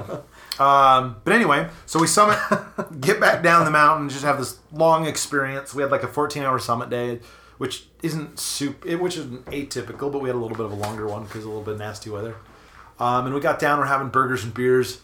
Um, 0.60 1.18
but 1.26 1.34
anyway, 1.34 1.68
so 1.86 2.00
we 2.00 2.08
summit, 2.08 2.38
get 3.02 3.20
back 3.20 3.44
down 3.44 3.66
the 3.66 3.72
mountain, 3.72 4.08
just 4.08 4.24
have 4.24 4.38
this 4.40 4.60
long 4.72 5.06
experience. 5.06 5.74
We 5.76 5.82
had 5.82 5.92
like 5.92 6.04
a 6.04 6.08
14 6.08 6.44
hour 6.44 6.58
summit 6.60 6.90
day, 6.90 7.20
which 7.58 7.88
isn't 8.02 8.40
super, 8.40 8.98
which 8.98 9.18
isn't 9.18 9.46
atypical, 9.46 10.12
but 10.12 10.20
we 10.20 10.30
had 10.30 10.36
a 10.36 10.40
little 10.40 10.58
bit 10.58 10.66
of 10.66 10.72
a 10.72 10.76
longer 10.76 11.08
one 11.08 11.24
because 11.24 11.44
a 11.44 11.48
little 11.48 11.64
bit 11.64 11.76
of 11.76 11.80
nasty 11.80 12.10
weather. 12.10 12.36
Um, 13.00 13.26
and 13.26 13.36
we 13.36 13.42
got 13.42 13.60
down, 13.60 13.80
we're 13.80 13.86
having 13.86 14.10
burgers 14.10 14.44
and 14.44 14.54
beers, 14.54 15.02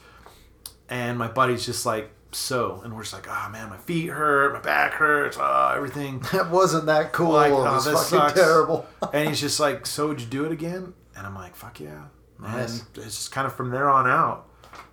and 0.90 1.18
my 1.18 1.28
buddy's 1.28 1.66
just 1.66 1.86
like, 1.86 2.12
so, 2.34 2.82
and 2.84 2.96
we're 2.96 3.02
just 3.02 3.14
like, 3.14 3.28
oh 3.28 3.50
man, 3.52 3.70
my 3.70 3.78
feet 3.78 4.10
hurt, 4.10 4.54
my 4.54 4.62
back 4.62 4.94
hurts, 4.94 5.38
oh, 5.40 5.74
everything. 5.76 6.24
That 6.32 6.50
wasn't 6.50 6.86
that 6.86 7.12
cool. 7.12 7.34
Like, 7.34 7.52
it 7.52 7.56
oh, 7.56 7.64
was 7.64 7.86
this 7.86 7.94
fucking 7.94 8.30
sucks. 8.30 8.34
terrible. 8.34 8.86
and 9.14 9.30
he's 9.30 9.42
just 9.42 9.60
like, 9.60 9.86
so 9.86 10.08
would 10.08 10.22
you 10.22 10.28
do 10.28 10.46
it 10.46 10.52
again? 10.52 10.94
And 11.16 11.28
I'm 11.28 11.36
like, 11.36 11.56
fuck 11.56 11.80
yeah. 11.80 12.06
Nice. 12.40 12.80
And 12.80 13.06
it's 13.06 13.18
just 13.18 13.32
kind 13.32 13.46
of 13.46 13.54
from 13.54 13.70
there 13.70 13.90
on 13.90 14.08
out. 14.08 14.48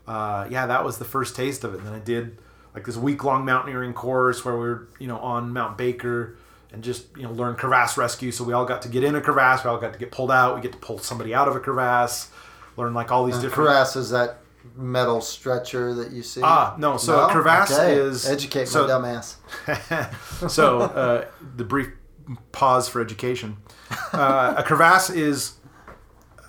Uh, 0.06 0.48
yeah, 0.50 0.66
that 0.66 0.84
was 0.84 0.98
the 0.98 1.04
first 1.04 1.36
taste 1.36 1.64
of 1.64 1.74
it. 1.74 1.78
And 1.78 1.86
then 1.86 1.94
I 1.94 2.00
did 2.00 2.38
like 2.74 2.84
this 2.84 2.96
week 2.96 3.22
long 3.24 3.44
mountaineering 3.44 3.92
course 3.92 4.44
where 4.44 4.54
we 4.54 4.60
were, 4.60 4.88
you 4.98 5.06
know, 5.06 5.18
on 5.18 5.52
Mount 5.52 5.78
Baker 5.78 6.36
and 6.72 6.82
just, 6.82 7.06
you 7.16 7.22
know, 7.22 7.32
learn 7.32 7.56
crevasse 7.56 7.96
rescue. 7.96 8.30
So 8.30 8.44
we 8.44 8.52
all 8.52 8.64
got 8.64 8.82
to 8.82 8.88
get 8.88 9.04
in 9.04 9.14
a 9.14 9.20
crevasse, 9.20 9.64
we 9.64 9.70
all 9.70 9.78
got 9.78 9.92
to 9.92 9.98
get 9.98 10.10
pulled 10.10 10.30
out, 10.30 10.54
we 10.54 10.60
get 10.60 10.72
to 10.72 10.78
pull 10.78 10.98
somebody 10.98 11.34
out 11.34 11.48
of 11.48 11.56
a 11.56 11.60
crevasse, 11.60 12.30
learn 12.76 12.94
like 12.94 13.10
all 13.10 13.24
these 13.24 13.36
And 13.36 13.44
different 13.44 13.68
Crevasse 13.68 13.96
is 13.96 14.10
that 14.10 14.38
metal 14.76 15.20
stretcher 15.20 15.94
that 15.94 16.12
you 16.12 16.22
see. 16.22 16.40
Ah, 16.44 16.74
no, 16.78 16.96
so 16.96 17.26
a 17.26 17.30
crevasse 17.30 17.78
is- 17.78 18.26
educate 18.26 18.68
so- 18.68 18.86
my 18.86 18.92
dumbass. 18.92 20.50
so 20.50 20.80
uh, 20.80 21.26
the 21.56 21.64
brief 21.64 21.88
pause 22.52 22.88
for 22.88 23.00
education. 23.00 23.56
Uh, 24.12 24.54
a 24.58 24.62
crevasse 24.62 25.10
is 25.10 25.54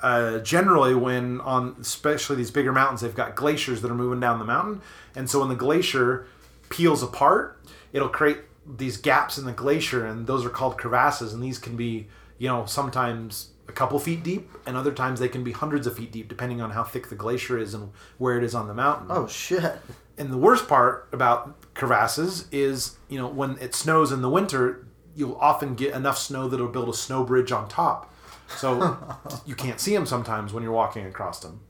uh, 0.02 0.40
generally 0.40 0.94
when 0.94 1.40
on 1.42 1.76
especially 1.80 2.36
these 2.36 2.52
bigger 2.52 2.72
mountains 2.72 3.02
they've 3.02 3.16
got 3.16 3.36
glaciers 3.36 3.82
that 3.82 3.92
are 3.92 3.96
moving 3.96 4.20
down 4.20 4.40
the 4.40 4.46
mountain, 4.46 4.82
and 5.16 5.30
so 5.30 5.40
when 5.40 5.50
the 5.50 5.56
glacier 5.56 6.28
peels 6.70 7.02
apart, 7.02 7.62
it'll 7.94 8.10
create 8.10 8.40
these 8.78 8.98
gaps 8.98 9.38
in 9.38 9.46
the 9.46 9.52
glacier, 9.52 10.06
and 10.06 10.28
those 10.28 10.46
are 10.46 10.50
called 10.50 10.78
crevasses, 10.78 11.34
and 11.34 11.44
these 11.44 11.58
can 11.58 11.76
be 11.76 12.08
you 12.38 12.48
know 12.48 12.66
sometimes 12.66 13.50
a 13.68 13.72
couple 13.72 14.00
feet 14.00 14.24
deep, 14.24 14.50
and 14.66 14.76
other 14.76 14.92
times 14.92 15.20
they 15.20 15.30
can 15.30 15.44
be 15.44 15.52
hundreds 15.52 15.88
of 15.88 15.96
feet 15.96 16.12
deep, 16.12 16.28
depending 16.28 16.62
on 16.62 16.72
how 16.72 16.84
thick 16.84 17.10
the 17.10 17.16
glacier 17.16 17.58
is 17.58 17.74
and 17.74 17.92
where 18.18 18.38
it 18.38 18.44
is 18.44 18.56
on 18.56 18.68
the 18.68 18.74
mountain. 18.74 19.08
Oh 19.10 19.28
shit. 19.28 19.78
And 20.18 20.32
the 20.34 20.38
worst 20.38 20.68
part 20.68 21.08
about 21.14 21.74
crevasses 21.76 22.48
is, 22.52 22.98
you 23.08 23.18
know, 23.18 23.28
when 23.28 23.58
it 23.60 23.74
snows 23.74 24.12
in 24.12 24.22
the 24.22 24.30
winter, 24.30 24.86
you'll 25.16 25.38
often 25.38 25.76
get 25.76 25.94
enough 25.94 26.18
snow 26.18 26.50
that 26.50 26.56
it'll 26.56 26.68
build 26.68 26.90
a 26.90 26.94
snow 26.94 27.24
bridge 27.24 27.52
on 27.52 27.70
top. 27.70 28.12
So 28.58 28.98
you 29.46 29.56
can't 29.56 29.80
see 29.80 29.94
them 29.94 30.06
sometimes 30.06 30.52
when 30.52 30.64
you're 30.64 30.74
walking 30.74 31.06
across 31.06 31.40
them. 31.40 31.62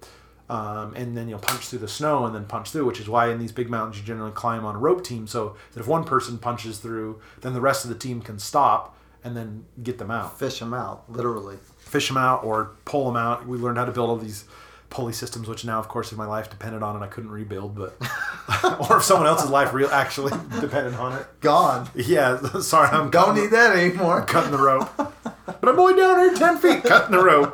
Um, 0.49 0.95
and 0.95 1.15
then 1.15 1.29
you'll 1.29 1.38
punch 1.39 1.67
through 1.67 1.79
the 1.79 1.88
snow 1.88 2.25
and 2.25 2.33
then 2.33 2.45
punch 2.45 2.71
through, 2.71 2.85
which 2.85 2.99
is 2.99 3.07
why 3.07 3.29
in 3.29 3.38
these 3.38 3.51
big 3.51 3.69
mountains 3.69 3.97
you 3.99 4.03
generally 4.03 4.31
climb 4.31 4.65
on 4.65 4.75
a 4.75 4.79
rope 4.79 5.03
team 5.03 5.27
so 5.27 5.55
that 5.73 5.79
if 5.79 5.88
one 5.88 6.03
person 6.03 6.39
punches 6.39 6.79
through, 6.79 7.21
then 7.41 7.53
the 7.53 7.62
rest 7.62 7.85
of 7.85 7.89
the 7.89 7.95
team 7.97 8.19
can 8.19 8.39
stop 8.39 8.97
and 9.23 9.38
then 9.38 9.65
get 9.83 9.99
them 9.99 10.09
out. 10.09 10.39
Fish 10.39 10.57
them 10.59 10.73
out, 10.73 11.03
literally. 11.07 11.57
Fish 11.77 12.07
them 12.07 12.17
out 12.17 12.43
or 12.43 12.71
pull 12.85 13.05
them 13.05 13.15
out. 13.15 13.45
We 13.47 13.57
learned 13.59 13.77
how 13.77 13.85
to 13.85 13.91
build 13.91 14.09
all 14.09 14.17
these 14.17 14.45
pulley 14.89 15.13
systems, 15.13 15.47
which 15.47 15.63
now, 15.63 15.77
of 15.77 15.88
course, 15.88 16.12
in 16.12 16.17
my 16.17 16.25
life 16.25 16.49
depended 16.49 16.81
on 16.81 16.95
it, 16.99 17.05
I 17.05 17.07
couldn't 17.07 17.29
rebuild, 17.29 17.75
but 17.75 17.95
or 18.89 18.97
if 18.97 19.03
someone 19.03 19.27
else's 19.27 19.51
life 19.51 19.71
real 19.71 19.89
actually 19.89 20.31
depended 20.59 20.95
on 20.95 21.13
it. 21.15 21.27
Gone. 21.41 21.88
Yeah, 21.95 22.41
sorry, 22.62 22.89
I'm 22.89 23.12
Don't 23.12 23.35
need 23.35 23.51
that 23.51 23.75
anymore. 23.77 24.23
cutting 24.23 24.51
the 24.51 24.57
rope. 24.57 24.89
But 24.97 25.67
I'm 25.69 25.79
only 25.79 25.95
down 25.95 26.19
here 26.19 26.33
ten 26.33 26.57
feet, 26.57 26.83
cutting 26.83 27.12
the 27.12 27.23
rope. 27.23 27.53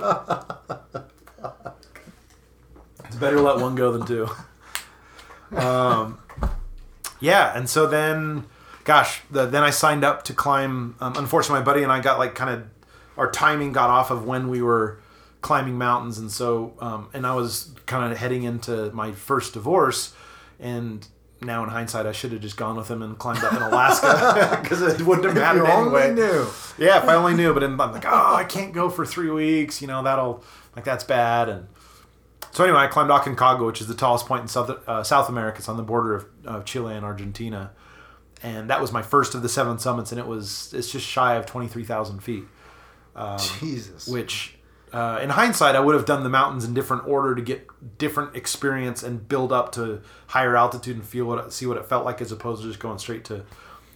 It's 3.15 3.21
better 3.21 3.38
to 3.38 3.41
let 3.41 3.60
one 3.60 3.75
go 3.75 3.93
than 3.93 4.06
two. 4.06 4.30
Um, 5.56 6.19
yeah, 7.21 7.58
and 7.58 7.69
so 7.69 7.88
then, 7.88 8.43
gosh, 8.84 9.21
the, 9.32 9.45
then 9.45 9.63
I 9.63 9.69
signed 9.69 10.04
up 10.04 10.23
to 10.23 10.34
climb. 10.34 10.95
Um, 10.99 11.15
unfortunately, 11.15 11.62
my 11.62 11.63
buddy 11.63 11.82
and 11.82 11.93
I 11.93 12.01
got 12.01 12.19
like 12.19 12.36
kind 12.36 12.49
of 12.49 12.67
our 13.15 13.32
timing 13.32 13.71
got 13.71 13.89
off 13.89 14.12
of 14.12 14.25
when 14.25 14.49
we 14.49 14.62
were 14.62 14.99
climbing 15.39 15.78
mountains, 15.78 16.17
and 16.17 16.30
so 16.30 16.73
um, 16.80 17.10
and 17.13 17.25
I 17.25 17.36
was 17.36 17.73
kind 17.86 18.12
of 18.12 18.17
heading 18.17 18.43
into 18.43 18.91
my 18.91 19.13
first 19.13 19.54
divorce, 19.54 20.13
and 20.60 21.08
now 21.41 21.63
in 21.63 21.69
hindsight, 21.69 22.06
I 22.06 22.12
should 22.12 22.34
have 22.34 22.41
just 22.41 22.58
gone 22.58 22.75
with 22.75 22.91
him 22.91 23.01
and 23.01 23.17
climbed 23.17 23.45
up 23.45 23.54
in 23.54 23.62
Alaska 23.62 24.60
because 24.62 24.82
it 24.82 25.01
wouldn't 25.04 25.25
have 25.25 25.36
mattered 25.36 25.67
anyway. 25.67 26.13
knew. 26.13 26.47
Yeah, 26.78 27.01
if 27.01 27.08
I 27.08 27.15
only 27.15 27.34
knew, 27.34 27.54
but 27.54 27.63
I'm 27.63 27.78
like, 27.78 28.04
oh, 28.06 28.36
I 28.36 28.43
can't 28.43 28.73
go 28.73 28.89
for 28.89 29.06
three 29.06 29.30
weeks. 29.30 29.82
You 29.82 29.88
know, 29.88 30.04
that'll 30.04 30.43
like 30.75 30.84
that's 30.84 31.06
bad. 31.06 31.47
And 31.47 31.67
so 32.56 32.63
anyway, 32.63 32.80
I 32.80 32.88
climbed 32.88 33.10
Aconcagua, 33.10 33.65
which 33.65 33.82
is 33.82 33.88
the 33.88 33.94
tallest 33.94 34.28
point 34.28 34.41
in 34.41 34.48
South 34.48 34.70
uh, 34.88 35.04
South 35.04 35.28
America. 35.28 35.58
It's 35.58 35.68
on 35.68 35.76
the 35.76 35.84
border 35.84 36.15
of, 36.15 36.26
of 36.46 36.63
Chile 36.63 36.96
and 36.96 37.04
Argentina, 37.04 37.72
and 38.41 38.70
that 38.70 38.80
was 38.80 38.94
my 38.94 39.02
first 39.02 39.36
of 39.36 39.41
the 39.41 39.50
seven 39.50 39.78
summits, 39.78 40.13
and 40.13 40.20
it 40.20 40.26
was 40.26 40.74
it's 40.74 40.89
just 40.89 41.06
shy 41.06 41.36
of 41.36 41.46
twenty 41.46 41.68
three 41.68 41.84
thousand 41.84 42.20
feet, 42.22 42.46
Jesus. 43.60 44.08
which. 44.08 44.54
Uh, 44.94 45.20
in 45.22 45.30
hindsight, 45.30 45.76
I 45.76 45.82
would 45.82 45.94
have 45.94 46.06
done 46.06 46.24
the 46.24 46.30
mountains 46.30 46.63
in 46.63 46.74
different 46.74 47.06
order 47.06 47.36
to 47.36 47.41
get 47.41 47.68
different 47.98 48.34
experience 48.34 49.04
and 49.04 49.28
build 49.28 49.52
up 49.52 49.74
to 49.74 50.02
higher 50.28 50.56
altitude 50.56 50.96
and 50.96 51.06
feel 51.06 51.26
what 51.26 51.52
see 51.52 51.65
what 51.65 51.76
it 51.76 51.86
felt 51.86 52.06
like, 52.06 52.22
as 52.22 52.32
opposed 52.32 52.62
to 52.62 52.70
just 52.70 52.80
going 52.80 52.98
straight 52.98 53.26
to 53.26 53.44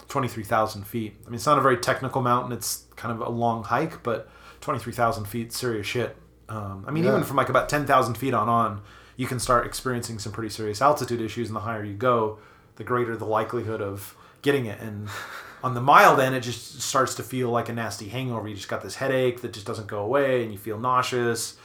twenty 0.09 0.27
three 0.27 0.43
thousand 0.43 0.85
feet. 0.85 1.15
I 1.25 1.29
mean, 1.29 1.35
it's 1.35 1.45
not 1.45 1.57
a 1.57 1.61
very 1.61 1.77
technical 1.77 2.21
mountain; 2.21 2.51
it's 2.51 2.83
kind 2.97 3.13
of 3.13 3.25
a 3.25 3.29
long 3.29 3.63
hike, 3.63 4.03
but 4.03 4.29
twenty 4.59 4.81
three 4.81 4.91
thousand 4.91 5.25
feet, 5.25 5.53
serious 5.53 5.87
shit. 5.87 6.17
Um, 6.49 6.83
I 6.87 6.91
mean, 6.91 7.03
Yeah. 7.05 7.11
even 7.11 7.23
from 7.23 7.37
like 7.37 7.47
about 7.49 7.69
ten 7.69 7.85
thousand 7.85 8.15
feet 8.15 8.33
on 8.33 8.49
on, 8.49 8.81
you 9.15 9.27
can 9.27 9.39
start 9.39 9.65
experiencing 9.65 10.19
some 10.19 10.31
pretty 10.31 10.49
serious 10.49 10.81
altitude 10.81 11.21
issues, 11.21 11.47
and 11.47 11.55
the 11.55 11.61
higher 11.61 11.83
you 11.83 11.93
go, 11.93 12.39
the 12.75 12.83
greater 12.83 13.15
the 13.15 13.25
likelihood 13.25 13.81
of 13.81 14.15
getting 14.41 14.65
it. 14.65 14.79
And 14.81 15.07
on 15.63 15.73
the 15.75 15.81
mild 15.81 16.19
end, 16.19 16.33
it 16.35 16.41
just 16.41 16.81
starts 16.81 17.13
to 17.15 17.23
feel 17.23 17.49
like 17.51 17.69
a 17.69 17.73
nasty 17.73 18.09
hangover. 18.09 18.47
You 18.47 18.55
just 18.55 18.67
got 18.69 18.81
this 18.81 18.95
headache 18.95 19.41
that 19.41 19.53
just 19.53 19.67
doesn't 19.67 19.87
go 19.87 19.99
away, 19.99 20.43
and 20.43 20.51
you 20.51 20.57
feel 20.57 20.79
nauseous. 20.79 21.55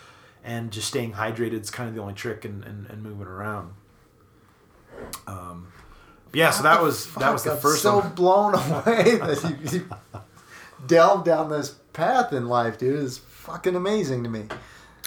And 0.47 0.71
just 0.71 0.87
staying 0.89 1.15
hydrated 1.15 1.59
is 1.63 1.71
kind 1.71 1.89
of 1.89 1.95
the 1.95 2.03
only 2.03 2.13
trick 2.13 2.45
and 2.45 2.63
in, 2.65 2.87
in 2.93 3.03
moving 3.03 3.27
around. 3.27 3.73
Um, 5.27 5.69
yeah, 6.35 6.51
so 6.51 6.63
that 6.65 6.83
was 6.83 7.13
that 7.15 7.33
was 7.33 7.45
the 7.45 7.53
I'm 7.53 7.59
first 7.59 7.83
so 7.83 7.99
one. 8.01 8.13
blown 8.15 8.55
away 8.55 9.17
that 9.17 9.57
you, 9.73 9.79
you 9.79 9.89
delved 10.87 11.25
down 11.25 11.49
this 11.49 11.77
path 11.93 12.33
in 12.33 12.47
life, 12.47 12.77
dude. 12.79 13.03
It's 13.05 13.19
fucking 13.45 13.77
amazing 13.77 14.25
to 14.25 14.31
me. 14.31 14.45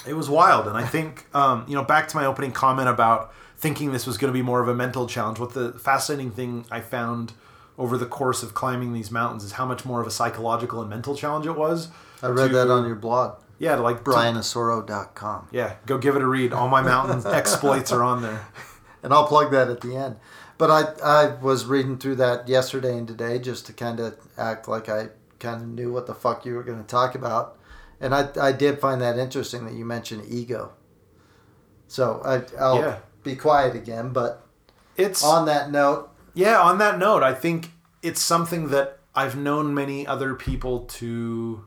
It 0.07 0.13
was 0.13 0.29
wild, 0.29 0.67
and 0.67 0.77
I 0.77 0.85
think 0.85 1.25
um, 1.35 1.65
you 1.67 1.75
know 1.75 1.83
back 1.83 2.07
to 2.09 2.15
my 2.15 2.25
opening 2.25 2.51
comment 2.51 2.87
about 2.87 3.33
thinking 3.57 3.91
this 3.91 4.05
was 4.05 4.17
going 4.17 4.31
to 4.31 4.37
be 4.37 4.43
more 4.43 4.61
of 4.61 4.67
a 4.67 4.75
mental 4.75 5.07
challenge. 5.07 5.39
What 5.39 5.53
the 5.53 5.73
fascinating 5.73 6.31
thing 6.31 6.65
I 6.71 6.79
found 6.81 7.33
over 7.77 7.97
the 7.97 8.05
course 8.05 8.43
of 8.43 8.53
climbing 8.53 8.93
these 8.93 9.11
mountains 9.11 9.43
is 9.43 9.53
how 9.53 9.65
much 9.65 9.85
more 9.85 9.99
of 10.01 10.07
a 10.07 10.11
psychological 10.11 10.81
and 10.81 10.89
mental 10.89 11.15
challenge 11.15 11.45
it 11.45 11.55
was. 11.57 11.89
I 12.21 12.27
read 12.27 12.49
to- 12.49 12.53
that 12.55 12.69
on 12.69 12.85
your 12.87 12.95
blog, 12.95 13.37
yeah, 13.59 13.75
like 13.75 14.03
bryanosoro.com. 14.03 15.47
yeah, 15.51 15.75
go 15.85 15.97
give 15.97 16.15
it 16.15 16.21
a 16.21 16.27
read. 16.27 16.53
All 16.53 16.67
my 16.67 16.81
mountain 16.81 17.21
exploits 17.33 17.91
are 17.91 18.03
on 18.03 18.21
there. 18.21 18.45
and 19.03 19.13
I'll 19.13 19.27
plug 19.27 19.51
that 19.51 19.69
at 19.69 19.81
the 19.81 19.95
end. 19.95 20.17
But 20.57 20.71
I 20.71 20.83
I 21.03 21.35
was 21.35 21.65
reading 21.65 21.97
through 21.97 22.15
that 22.15 22.47
yesterday 22.47 22.97
and 22.97 23.07
today 23.07 23.37
just 23.39 23.65
to 23.67 23.73
kind 23.73 23.99
of 23.99 24.15
act 24.37 24.67
like 24.67 24.89
I 24.89 25.09
kind 25.39 25.61
of 25.61 25.67
knew 25.67 25.91
what 25.93 26.07
the 26.07 26.15
fuck 26.15 26.45
you 26.45 26.55
were 26.55 26.63
going 26.63 26.79
to 26.81 26.87
talk 26.87 27.13
about, 27.13 27.57
and 27.99 28.13
I 28.15 28.29
I 28.39 28.51
did 28.51 28.79
find 28.79 29.01
that 29.01 29.17
interesting 29.17 29.65
that 29.65 29.73
you 29.73 29.85
mentioned 29.85 30.23
ego. 30.27 30.71
So 31.87 32.21
I 32.25 32.41
I'll 32.59 32.79
Yeah. 32.79 32.97
be 33.23 33.35
quiet 33.35 33.75
again, 33.75 34.13
but 34.13 34.43
It's 34.95 35.23
on 35.23 35.45
that 35.45 35.71
note, 35.71 36.09
Yeah, 36.33 36.59
on 36.59 36.77
that 36.79 36.97
note, 36.99 37.23
I 37.23 37.33
think 37.33 37.71
it's 38.01 38.21
something 38.21 38.69
that 38.69 38.99
I've 39.15 39.35
known 39.35 39.73
many 39.73 40.05
other 40.05 40.35
people 40.35 40.81
to 40.99 41.65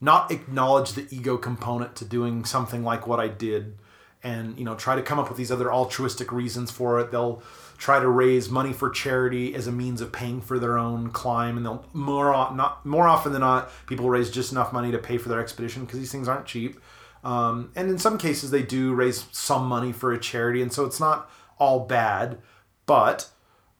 not 0.00 0.30
acknowledge 0.30 0.92
the 0.92 1.06
ego 1.10 1.36
component 1.36 1.94
to 1.96 2.04
doing 2.04 2.44
something 2.44 2.82
like 2.84 3.06
what 3.06 3.20
I 3.20 3.28
did 3.28 3.78
and 4.22 4.58
you 4.58 4.64
know 4.64 4.74
try 4.74 4.94
to 4.96 5.02
come 5.02 5.18
up 5.18 5.28
with 5.28 5.38
these 5.38 5.50
other 5.50 5.72
altruistic 5.72 6.30
reasons 6.32 6.70
for 6.70 6.98
it. 7.00 7.10
They'll 7.10 7.42
try 7.80 7.98
to 7.98 8.06
raise 8.06 8.50
money 8.50 8.74
for 8.74 8.90
charity 8.90 9.54
as 9.54 9.66
a 9.66 9.72
means 9.72 10.02
of 10.02 10.12
paying 10.12 10.42
for 10.42 10.58
their 10.58 10.78
own 10.78 11.10
climb 11.10 11.56
and 11.56 11.64
they'll 11.64 11.84
more 11.94 12.30
not 12.54 12.84
more 12.84 13.08
often 13.08 13.32
than 13.32 13.40
not 13.40 13.70
people 13.86 14.08
raise 14.10 14.30
just 14.30 14.52
enough 14.52 14.70
money 14.70 14.92
to 14.92 14.98
pay 14.98 15.16
for 15.16 15.30
their 15.30 15.40
expedition 15.40 15.84
because 15.84 15.98
these 15.98 16.12
things 16.12 16.28
aren't 16.28 16.44
cheap. 16.44 16.78
Um, 17.24 17.72
and 17.74 17.88
in 17.88 17.98
some 17.98 18.18
cases 18.18 18.50
they 18.50 18.62
do 18.62 18.92
raise 18.92 19.26
some 19.32 19.66
money 19.66 19.92
for 19.92 20.12
a 20.12 20.20
charity 20.20 20.60
and 20.60 20.70
so 20.70 20.84
it's 20.84 21.00
not 21.00 21.30
all 21.58 21.86
bad, 21.86 22.38
but 22.84 23.30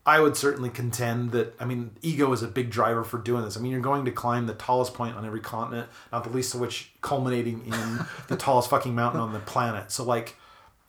I 0.06 0.20
would 0.20 0.34
certainly 0.34 0.70
contend 0.70 1.32
that 1.32 1.54
I 1.60 1.66
mean 1.66 1.90
ego 2.00 2.32
is 2.32 2.42
a 2.42 2.48
big 2.48 2.70
driver 2.70 3.04
for 3.04 3.18
doing 3.18 3.44
this. 3.44 3.58
I 3.58 3.60
mean 3.60 3.70
you're 3.70 3.82
going 3.82 4.06
to 4.06 4.12
climb 4.12 4.46
the 4.46 4.54
tallest 4.54 4.94
point 4.94 5.14
on 5.14 5.26
every 5.26 5.40
continent, 5.40 5.90
not 6.10 6.24
the 6.24 6.30
least 6.30 6.54
of 6.54 6.60
which 6.60 6.90
culminating 7.02 7.66
in 7.66 8.06
the 8.28 8.36
tallest 8.38 8.70
fucking 8.70 8.94
mountain 8.94 9.20
on 9.20 9.34
the 9.34 9.40
planet. 9.40 9.92
So 9.92 10.04
like 10.04 10.36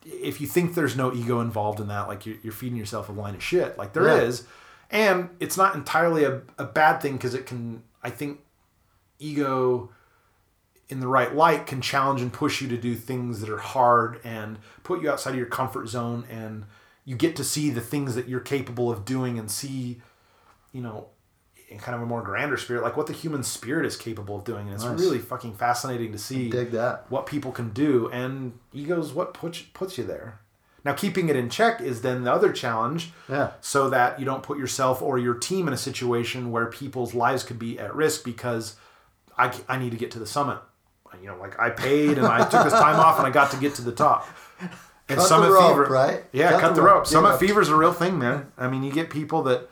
if 0.05 0.41
you 0.41 0.47
think 0.47 0.73
there's 0.73 0.95
no 0.95 1.13
ego 1.13 1.39
involved 1.41 1.79
in 1.79 1.87
that, 1.89 2.07
like 2.07 2.25
you're, 2.25 2.37
you're 2.43 2.53
feeding 2.53 2.77
yourself 2.77 3.09
a 3.09 3.11
line 3.11 3.35
of 3.35 3.43
shit. 3.43 3.77
Like 3.77 3.93
there 3.93 4.07
is, 4.07 4.45
Yeah. 4.91 4.99
and 5.15 5.29
it's 5.39 5.57
not 5.57 5.75
entirely 5.75 6.23
a, 6.23 6.41
a 6.57 6.65
bad 6.65 7.01
thing 7.01 7.13
because 7.13 7.33
it 7.33 7.45
can. 7.45 7.83
I 8.03 8.09
think 8.09 8.39
ego 9.19 9.91
in 10.89 10.99
the 10.99 11.07
right 11.07 11.33
light 11.35 11.67
can 11.67 11.81
challenge 11.81 12.21
and 12.21 12.33
push 12.33 12.61
you 12.61 12.67
to 12.67 12.77
do 12.77 12.95
things 12.95 13.39
that 13.41 13.49
are 13.49 13.57
hard 13.59 14.19
and 14.23 14.57
put 14.83 15.01
you 15.01 15.09
outside 15.09 15.31
of 15.31 15.37
your 15.37 15.45
comfort 15.45 15.87
zone 15.87 16.25
and 16.29 16.65
you 17.05 17.15
get 17.15 17.35
to 17.35 17.43
see 17.43 17.69
the 17.69 17.79
things 17.81 18.15
that 18.15 18.27
you're 18.27 18.39
capable 18.41 18.91
of 18.91 19.05
doing 19.05 19.39
and 19.39 19.49
see 19.49 20.01
you 20.73 20.81
know 20.81 21.07
in 21.71 21.79
kind 21.79 21.95
of 21.95 22.01
a 22.01 22.05
more 22.05 22.21
grander 22.21 22.57
spirit 22.57 22.83
like 22.83 22.97
what 22.97 23.07
the 23.07 23.13
human 23.13 23.41
spirit 23.43 23.85
is 23.85 23.95
capable 23.95 24.35
of 24.35 24.43
doing 24.43 24.65
and 24.67 24.75
it's 24.75 24.83
Nice. 24.83 24.99
really 24.99 25.19
fucking 25.19 25.53
fascinating 25.55 26.11
to 26.11 26.17
see 26.17 26.49
dig 26.49 26.71
that. 26.71 27.05
what 27.09 27.25
people 27.25 27.51
can 27.51 27.69
do 27.69 28.09
and 28.11 28.53
ego's 28.73 29.13
what 29.13 29.33
puts 29.33 29.61
puts 29.61 29.97
you 29.97 30.03
there 30.03 30.39
now 30.83 30.93
keeping 30.93 31.29
it 31.29 31.35
in 31.35 31.49
check 31.49 31.79
is 31.79 32.01
then 32.01 32.23
the 32.23 32.31
other 32.33 32.51
challenge 32.51 33.11
Yeah. 33.29 33.51
so 33.61 33.89
that 33.89 34.19
you 34.19 34.25
don't 34.25 34.43
put 34.43 34.57
yourself 34.57 35.01
or 35.01 35.17
your 35.17 35.33
team 35.35 35.67
in 35.67 35.73
a 35.73 35.77
situation 35.77 36.51
where 36.51 36.65
people's 36.65 37.13
lives 37.13 37.43
could 37.43 37.57
be 37.59 37.79
at 37.79 37.95
risk 37.95 38.23
because 38.25 38.75
I, 39.37 39.51
I 39.69 39.77
need 39.79 39.91
to 39.91 39.97
get 39.97 40.11
to 40.11 40.19
the 40.19 40.27
summit 40.27 40.59
you 41.21 41.27
know 41.27 41.37
like 41.37 41.59
i 41.59 41.69
paid 41.69 42.17
and 42.17 42.27
i 42.27 42.39
took 42.49 42.63
this 42.63 42.73
time 42.73 42.99
off 42.99 43.17
and 43.17 43.25
i 43.27 43.29
got 43.29 43.51
to 43.51 43.57
get 43.57 43.75
to 43.75 43.81
the 43.81 43.91
top 43.91 44.27
and 45.09 45.19
Cut 45.19 45.41
the 45.41 45.51
rope, 45.51 45.89
right? 45.89 46.23
yeah 46.31 46.51
Cut 46.51 46.61
cut, 46.61 46.69
the 46.69 46.75
the 46.75 46.81
rope. 46.83 46.95
rope, 46.99 47.07
summit 47.07 47.29
Yeah. 47.31 47.37
fever 47.37 47.61
is 47.61 47.69
a 47.69 47.75
real 47.75 47.93
thing 47.93 48.17
man 48.19 48.51
i 48.57 48.67
mean 48.67 48.83
you 48.83 48.91
get 48.91 49.09
people 49.09 49.43
that 49.43 49.69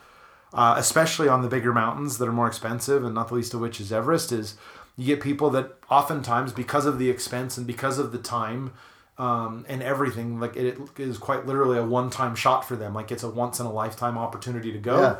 uh, 0.52 0.74
especially 0.78 1.28
on 1.28 1.42
the 1.42 1.48
bigger 1.48 1.72
mountains 1.72 2.18
that 2.18 2.28
are 2.28 2.32
more 2.32 2.46
expensive, 2.48 3.04
and 3.04 3.14
not 3.14 3.28
the 3.28 3.34
least 3.34 3.54
of 3.54 3.60
which 3.60 3.80
is 3.80 3.92
Everest, 3.92 4.32
is 4.32 4.56
you 4.96 5.06
get 5.06 5.20
people 5.22 5.50
that 5.50 5.72
oftentimes, 5.90 6.52
because 6.52 6.86
of 6.86 6.98
the 6.98 7.08
expense 7.10 7.56
and 7.56 7.66
because 7.66 7.98
of 7.98 8.12
the 8.12 8.18
time 8.18 8.72
um, 9.18 9.64
and 9.68 9.82
everything, 9.82 10.40
like 10.40 10.56
it 10.56 10.78
is 10.98 11.18
quite 11.18 11.46
literally 11.46 11.78
a 11.78 11.84
one-time 11.84 12.34
shot 12.34 12.66
for 12.66 12.74
them. 12.76 12.94
Like 12.94 13.12
it's 13.12 13.22
a 13.22 13.28
once-in-a-lifetime 13.28 14.16
opportunity 14.18 14.72
to 14.72 14.78
go, 14.78 15.00
Yeah. 15.00 15.16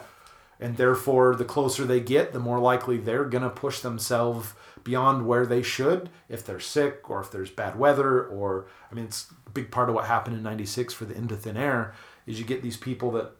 and 0.58 0.76
therefore, 0.76 1.34
the 1.36 1.44
closer 1.44 1.84
they 1.84 2.00
get, 2.00 2.32
the 2.32 2.38
more 2.40 2.58
likely 2.58 2.96
they're 2.96 3.24
gonna 3.26 3.50
push 3.50 3.80
themselves 3.80 4.54
beyond 4.84 5.26
where 5.26 5.44
they 5.44 5.60
should 5.62 6.08
if 6.30 6.44
they're 6.44 6.58
sick 6.60 7.10
or 7.10 7.20
if 7.20 7.30
there's 7.30 7.50
bad 7.50 7.78
weather 7.78 8.24
or 8.24 8.66
I 8.90 8.94
mean, 8.94 9.04
it's 9.04 9.26
a 9.46 9.50
big 9.50 9.70
part 9.70 9.90
of 9.90 9.94
what 9.94 10.06
happened 10.06 10.34
in 10.36 10.42
'96 10.42 10.94
for 10.94 11.04
the 11.04 11.14
Into 11.14 11.36
Thin 11.36 11.56
Air 11.58 11.92
is 12.26 12.38
you 12.38 12.46
get 12.46 12.62
these 12.62 12.78
people 12.78 13.10
that 13.12 13.32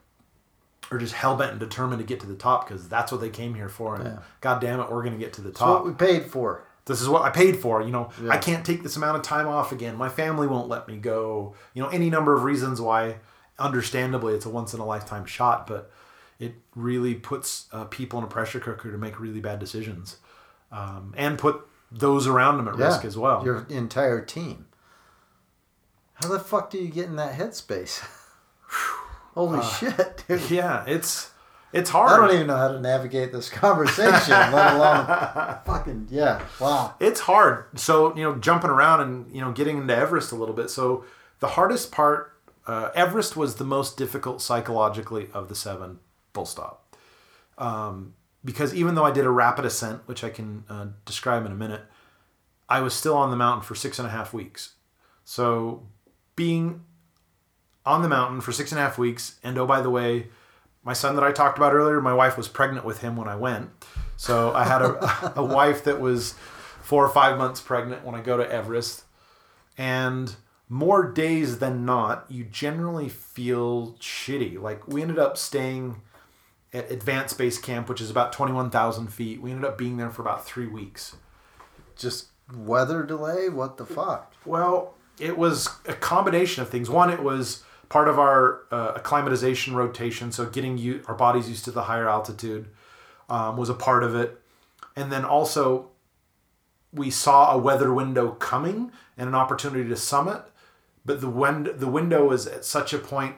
are 0.91 0.99
just 0.99 1.15
hell 1.15 1.37
bent 1.37 1.53
and 1.53 1.61
determined 1.61 2.01
to 2.01 2.07
get 2.07 2.21
to 2.21 2.27
the 2.27 2.35
top 2.35 2.67
because 2.69 2.89
that's 2.89 3.13
what 3.13 3.21
they 3.21 3.31
came 3.31 3.55
here 3.55 3.69
for. 3.69 3.95
And 3.95 4.05
Yeah. 4.05 4.19
God 4.41 4.61
damn 4.61 4.81
it, 4.81 4.91
we're 4.91 5.03
going 5.03 5.13
to 5.15 5.19
get 5.19 5.33
to 5.35 5.41
the 5.41 5.51
That's 5.51 5.61
what 5.61 5.87
we 5.87 5.93
paid 5.93 6.25
for. 6.27 6.65
this 6.87 7.01
is 7.01 7.09
what 7.09 7.23
I 7.23 7.31
paid 7.31 7.59
for. 7.59 7.81
You 7.83 7.91
know, 7.93 8.11
Yeah. 8.21 8.31
I 8.33 8.39
can't 8.39 8.65
take 8.67 8.83
this 8.83 8.97
amount 8.97 9.17
of 9.17 9.23
time 9.23 9.47
off 9.47 9.71
again. 9.71 9.97
My 9.97 10.09
family 10.09 10.47
won't 10.49 10.69
let 10.69 10.89
me 10.89 10.97
go. 10.97 11.55
You 11.75 11.83
know, 11.83 11.89
any 11.91 12.11
number 12.11 12.35
of 12.35 12.43
reasons 12.45 12.81
why. 12.81 13.17
Understandably, 13.59 14.33
it's 14.35 14.47
a 14.47 14.49
once 14.49 14.73
in 14.73 14.81
a 14.81 14.87
lifetime 14.87 15.27
shot, 15.27 15.67
but 15.67 15.91
it 16.39 16.55
really 16.75 17.15
puts 17.15 17.67
uh, 17.73 17.85
people 17.85 18.19
in 18.19 18.25
a 18.25 18.29
pressure 18.29 18.59
cooker 18.59 18.91
to 18.91 18.97
make 18.97 19.21
really 19.21 19.41
bad 19.41 19.59
decisions, 19.59 20.17
um, 20.73 21.13
and 21.15 21.39
put 21.39 21.67
those 21.93 22.27
around 22.27 22.57
them 22.57 22.69
at 22.69 22.77
risk 22.77 23.05
as 23.05 23.19
well. 23.19 23.45
Your 23.45 23.67
entire 23.69 24.23
team. 24.25 24.65
How 26.15 26.29
the 26.29 26.41
fuck 26.41 26.71
do 26.71 26.79
you 26.79 26.89
get 26.89 27.05
in 27.07 27.17
that 27.17 27.39
headspace? 27.39 28.03
Holy 29.35 29.63
shit, 29.63 30.25
dude. 30.27 30.51
yeah, 30.51 30.85
it's 30.87 31.31
it's 31.73 31.91
hard. 31.91 32.11
I 32.11 32.27
don't 32.27 32.35
even 32.35 32.47
know 32.49 32.57
how 32.57 32.73
to 32.73 32.81
navigate 32.81 33.33
this 33.33 33.49
conversation, 33.51 34.31
let 34.31 34.75
alone 34.75 35.07
fucking 35.67 36.09
yeah. 36.11 36.43
Wow. 36.61 36.95
it's 36.99 37.21
hard. 37.21 37.79
So 37.79 38.17
you 38.17 38.23
know, 38.23 38.35
jumping 38.37 38.71
around 38.71 39.01
and 39.03 39.35
you 39.35 39.41
know, 39.41 39.53
getting 39.53 39.79
into 39.79 39.95
Everest 39.97 40.33
a 40.33 40.37
little 40.37 40.55
bit. 40.55 40.71
So 40.71 41.05
the 41.39 41.49
hardest 41.49 41.93
part, 41.93 42.37
uh, 42.67 42.91
Everest 42.95 43.37
was 43.37 43.57
the 43.57 43.65
most 43.65 43.97
difficult 43.97 44.43
psychologically 44.43 45.29
of 45.33 45.49
the 45.49 45.55
seven. 45.55 46.01
Full 46.35 46.47
stop. 46.47 46.97
Um, 47.57 48.15
because 48.45 48.75
even 48.75 48.95
though 48.95 49.05
I 49.05 49.11
did 49.11 49.25
a 49.25 49.31
rapid 49.31 49.65
ascent, 49.65 50.03
which 50.07 50.25
I 50.25 50.31
can 50.31 50.65
uh, 50.69 50.87
describe 51.05 51.45
in 51.45 51.53
a 51.53 51.57
minute, 51.57 51.83
I 52.69 52.81
was 52.81 52.95
still 52.95 53.17
on 53.17 53.31
the 53.31 53.37
mountain 53.37 53.63
for 53.63 53.75
six 53.75 53.99
and 53.99 54.09
a 54.09 54.11
half 54.11 54.33
weeks. 54.33 54.75
So 55.25 55.87
being 56.37 56.85
on 57.91 58.03
the 58.03 58.09
mountain 58.09 58.41
for 58.41 58.53
six 58.53 58.71
and 58.73 58.79
a 58.79 58.83
half 58.83 58.99
weeks, 58.99 59.39
and 59.43 59.59
oh 59.59 59.67
by 59.67 59.81
the 59.81 59.91
way, 59.91 60.29
my 60.83 60.93
son 60.93 61.15
that 61.17 61.25
I 61.25 61.33
talked 61.33 61.59
about 61.59 61.75
earlier, 61.75 62.01
my 62.01 62.15
wife 62.15 62.37
was 62.37 62.49
pregnant 62.49 62.85
with 62.85 63.01
him 63.01 63.17
when 63.17 63.29
I 63.29 63.37
went. 63.37 63.71
So 64.17 64.53
I 64.53 64.65
had 64.65 64.81
a, 64.81 65.33
a 65.37 65.45
wife 65.45 65.85
that 65.85 66.01
was 66.01 66.35
four 66.83 67.05
or 67.05 67.09
five 67.09 67.37
months 67.37 67.61
pregnant 67.61 68.05
when 68.05 68.15
I 68.15 68.21
go 68.21 68.37
to 68.37 68.51
Everest. 68.51 69.05
And 69.77 70.35
more 70.69 71.11
days 71.11 71.59
than 71.59 71.85
not, 71.85 72.27
you 72.29 72.45
generally 72.45 73.09
feel 73.09 73.97
shitty. 74.01 74.61
Like 74.61 74.87
we 74.87 75.03
ended 75.03 75.19
up 75.19 75.37
staying 75.37 76.01
at 76.73 76.91
Advanced 76.91 77.37
Base 77.37 77.59
Camp, 77.59 77.89
which 77.89 78.01
is 78.01 78.11
about 78.11 78.33
21,000 78.33 79.09
feet. 79.09 79.43
We 79.43 79.51
ended 79.51 79.65
up 79.65 79.77
being 79.77 79.97
there 79.97 80.11
for 80.11 80.23
about 80.23 80.47
three 80.47 80.67
weeks. 80.67 81.17
Just 81.97 82.29
weather 82.55 83.03
delay? 83.03 83.49
What 83.49 83.77
the 83.77 83.85
fuck? 83.85 84.33
Well, 84.45 84.95
it 85.19 85.37
was 85.37 85.69
a 85.87 85.95
combination 85.95 86.63
of 86.63 86.69
things. 86.69 86.89
One, 86.89 87.11
it 87.11 87.23
was 87.23 87.65
part 87.91 88.09
of 88.09 88.19
our 88.19 88.63
uh, 88.71 88.93
acclimatization 88.97 89.75
rotation, 89.75 90.33
so 90.33 90.47
getting 90.47 90.79
you, 90.79 91.03
our 91.07 91.15
bodies 91.15 91.49
used 91.49 91.65
to 91.67 91.71
the 91.71 91.83
higher 91.83 92.09
altitude 92.09 92.69
um, 93.29 93.59
was 93.59 93.69
a 93.69 93.75
part 93.75 94.03
of 94.03 94.15
it. 94.15 94.41
And 94.97 95.13
then 95.13 95.25
also, 95.25 95.91
we 96.93 97.11
saw 97.11 97.53
a 97.53 97.59
weather 97.59 97.93
window 97.93 98.31
coming 98.31 98.93
and 99.19 99.29
an 99.29 99.35
opportunity 99.35 99.89
to 99.89 99.97
summit, 99.97 100.43
but 101.05 101.21
the 101.21 101.29
wind, 101.29 101.67
the 101.77 101.89
window 101.89 102.27
was 102.27 102.47
at 102.47 102.65
such 102.65 102.93
a 102.95 102.99
point 102.99 103.37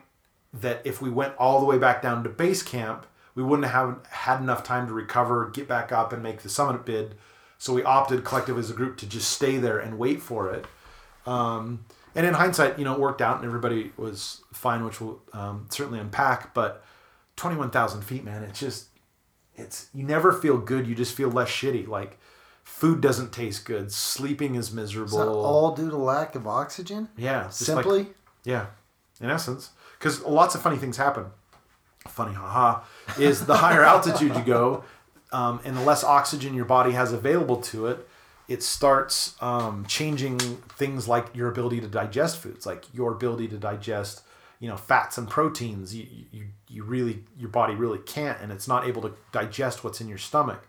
that 0.52 0.82
if 0.84 1.00
we 1.00 1.10
went 1.10 1.34
all 1.38 1.58
the 1.58 1.66
way 1.66 1.78
back 1.78 2.02
down 2.02 2.22
to 2.22 2.28
base 2.28 2.62
camp, 2.62 3.06
we 3.34 3.42
wouldn't 3.42 3.68
have 3.68 4.06
had 4.10 4.40
enough 4.40 4.62
time 4.62 4.86
to 4.86 4.92
recover, 4.92 5.48
get 5.48 5.66
back 5.66 5.90
up, 5.92 6.12
and 6.12 6.22
make 6.22 6.42
the 6.42 6.50
summit 6.50 6.84
bid. 6.84 7.14
So 7.56 7.72
we 7.72 7.82
opted 7.84 8.22
collectively 8.22 8.60
as 8.60 8.70
a 8.70 8.74
group 8.74 8.98
to 8.98 9.06
just 9.06 9.30
stay 9.30 9.56
there 9.56 9.78
and 9.78 9.98
wait 9.98 10.20
for 10.20 10.52
it. 10.52 10.66
Um, 11.24 11.86
and 12.14 12.26
in 12.26 12.34
hindsight, 12.34 12.78
you 12.78 12.84
know, 12.84 12.94
it 12.94 13.00
worked 13.00 13.22
out 13.22 13.36
and 13.36 13.44
everybody 13.44 13.92
was 13.96 14.42
fine, 14.52 14.84
which 14.84 15.00
we'll 15.00 15.20
um, 15.32 15.66
certainly 15.70 15.98
unpack. 15.98 16.54
But 16.54 16.84
21,000 17.36 18.02
feet, 18.02 18.24
man, 18.24 18.42
it's 18.42 18.60
just, 18.60 18.86
it's, 19.56 19.88
you 19.94 20.04
never 20.04 20.32
feel 20.32 20.58
good. 20.58 20.86
You 20.86 20.94
just 20.94 21.14
feel 21.14 21.30
less 21.30 21.48
shitty. 21.48 21.88
Like 21.88 22.18
food 22.64 23.00
doesn't 23.00 23.32
taste 23.32 23.64
good. 23.64 23.92
Sleeping 23.92 24.54
is 24.54 24.72
miserable. 24.72 25.18
Is 25.20 25.26
that 25.26 25.30
all 25.30 25.74
due 25.74 25.90
to 25.90 25.96
lack 25.96 26.34
of 26.34 26.46
oxygen? 26.46 27.08
yeah. 27.16 27.44
just 27.44 27.68
like- 27.68 27.84
Simply? 27.84 28.06
yeah, 28.44 28.66
in 29.20 29.30
essence, 29.30 29.70
because 29.98 30.22
lots 30.22 30.54
of 30.54 30.62
funny 30.62 30.76
things 30.76 30.96
happen. 30.96 31.26
Funny, 32.08 32.34
haha, 32.34 32.82
is 33.18 33.46
the 33.46 33.54
higher 33.56 33.82
altitude 33.84 34.34
you 34.34 34.42
go, 34.42 34.82
um, 35.32 35.60
and 35.64 35.76
the 35.76 35.80
less 35.82 36.02
oxygen 36.02 36.52
your 36.54 36.64
body 36.64 36.90
has 36.92 37.12
available 37.12 37.56
to 37.58 37.86
it, 37.86 38.08
it 38.52 38.62
starts 38.62 39.34
um, 39.40 39.86
changing 39.86 40.38
things 40.78 41.08
like 41.08 41.34
your 41.34 41.48
ability 41.48 41.80
to 41.80 41.88
digest 41.88 42.36
foods, 42.36 42.66
like 42.66 42.84
your 42.92 43.12
ability 43.12 43.48
to 43.48 43.56
digest, 43.56 44.22
you 44.60 44.68
know, 44.68 44.76
fats 44.76 45.16
and 45.16 45.28
proteins. 45.28 45.94
You, 45.94 46.06
you, 46.30 46.44
you 46.68 46.84
really, 46.84 47.24
your 47.38 47.48
body 47.48 47.74
really 47.74 47.98
can't, 47.98 48.38
and 48.42 48.52
it's 48.52 48.68
not 48.68 48.86
able 48.86 49.00
to 49.02 49.14
digest 49.32 49.82
what's 49.82 50.00
in 50.02 50.08
your 50.08 50.18
stomach. 50.18 50.68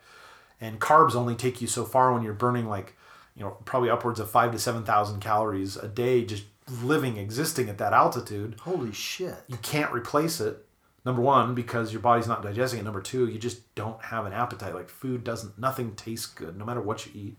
And 0.61 0.79
carbs 0.79 1.13
only 1.13 1.35
take 1.35 1.61
you 1.61 1.67
so 1.67 1.83
far 1.83 2.13
when 2.13 2.23
you're 2.23 2.33
burning 2.33 2.67
like, 2.69 2.95
you 3.35 3.43
know, 3.43 3.57
probably 3.65 3.89
upwards 3.89 4.19
of 4.21 4.29
five 4.31 4.51
to 4.53 4.59
seven 4.59 4.83
thousand 4.85 5.19
calories 5.19 5.75
a 5.75 5.89
day 5.89 6.23
just 6.23 6.45
living, 6.81 7.17
existing 7.17 7.67
at 7.67 7.77
that 7.79 7.91
altitude 7.91 8.55
Holy 8.61 8.93
shit. 8.93 9.35
you 9.47 9.57
can't 9.57 9.91
replace 9.91 10.39
it. 10.39 10.65
Number 11.05 11.21
one, 11.21 11.53
because 11.53 11.91
your 11.91 12.01
body's 12.01 12.29
not 12.29 12.41
digesting 12.41 12.79
it. 12.79 12.83
Number 12.83 13.01
two, 13.01 13.27
you 13.27 13.37
just 13.37 13.75
don't 13.75 14.01
have 14.01 14.25
an 14.25 14.31
appetite. 14.31 14.73
Like 14.73 14.89
food 14.89 15.25
doesn't, 15.25 15.59
nothing 15.59 15.95
tastes 15.95 16.27
good, 16.27 16.57
no 16.57 16.63
matter 16.63 16.79
what 16.79 17.05
you 17.05 17.11
eat. 17.13 17.37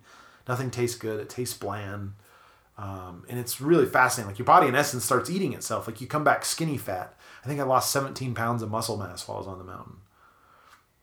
Nothing 0.48 0.70
tastes 0.70 0.96
good. 0.98 1.20
It 1.20 1.28
tastes 1.28 1.56
bland. 1.56 2.12
Um, 2.76 3.24
and 3.28 3.38
it's 3.38 3.60
really 3.60 3.86
fascinating. 3.86 4.30
Like 4.30 4.38
your 4.38 4.46
body, 4.46 4.66
in 4.66 4.74
essence, 4.74 5.04
starts 5.04 5.30
eating 5.30 5.52
itself. 5.52 5.86
Like 5.86 6.00
you 6.00 6.06
come 6.06 6.24
back 6.24 6.44
skinny 6.44 6.76
fat. 6.76 7.16
I 7.44 7.46
think 7.48 7.60
I 7.60 7.62
lost 7.64 7.90
17 7.92 8.34
pounds 8.34 8.62
of 8.62 8.70
muscle 8.70 8.96
mass 8.96 9.26
while 9.28 9.36
I 9.36 9.40
was 9.40 9.46
on 9.48 9.58
the 9.58 9.64
mountain. 9.64 9.96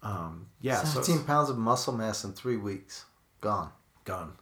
Um, 0.04 0.48
yeah, 0.62 0.84
so 0.84 1.02
17 1.02 1.26
pounds 1.26 1.50
of 1.50 1.58
muscle 1.58 1.94
mass 1.94 2.24
in 2.24 2.34
three 2.34 2.58
weeks. 2.58 3.06
Gone. 3.40 3.70
gone. 4.06 4.34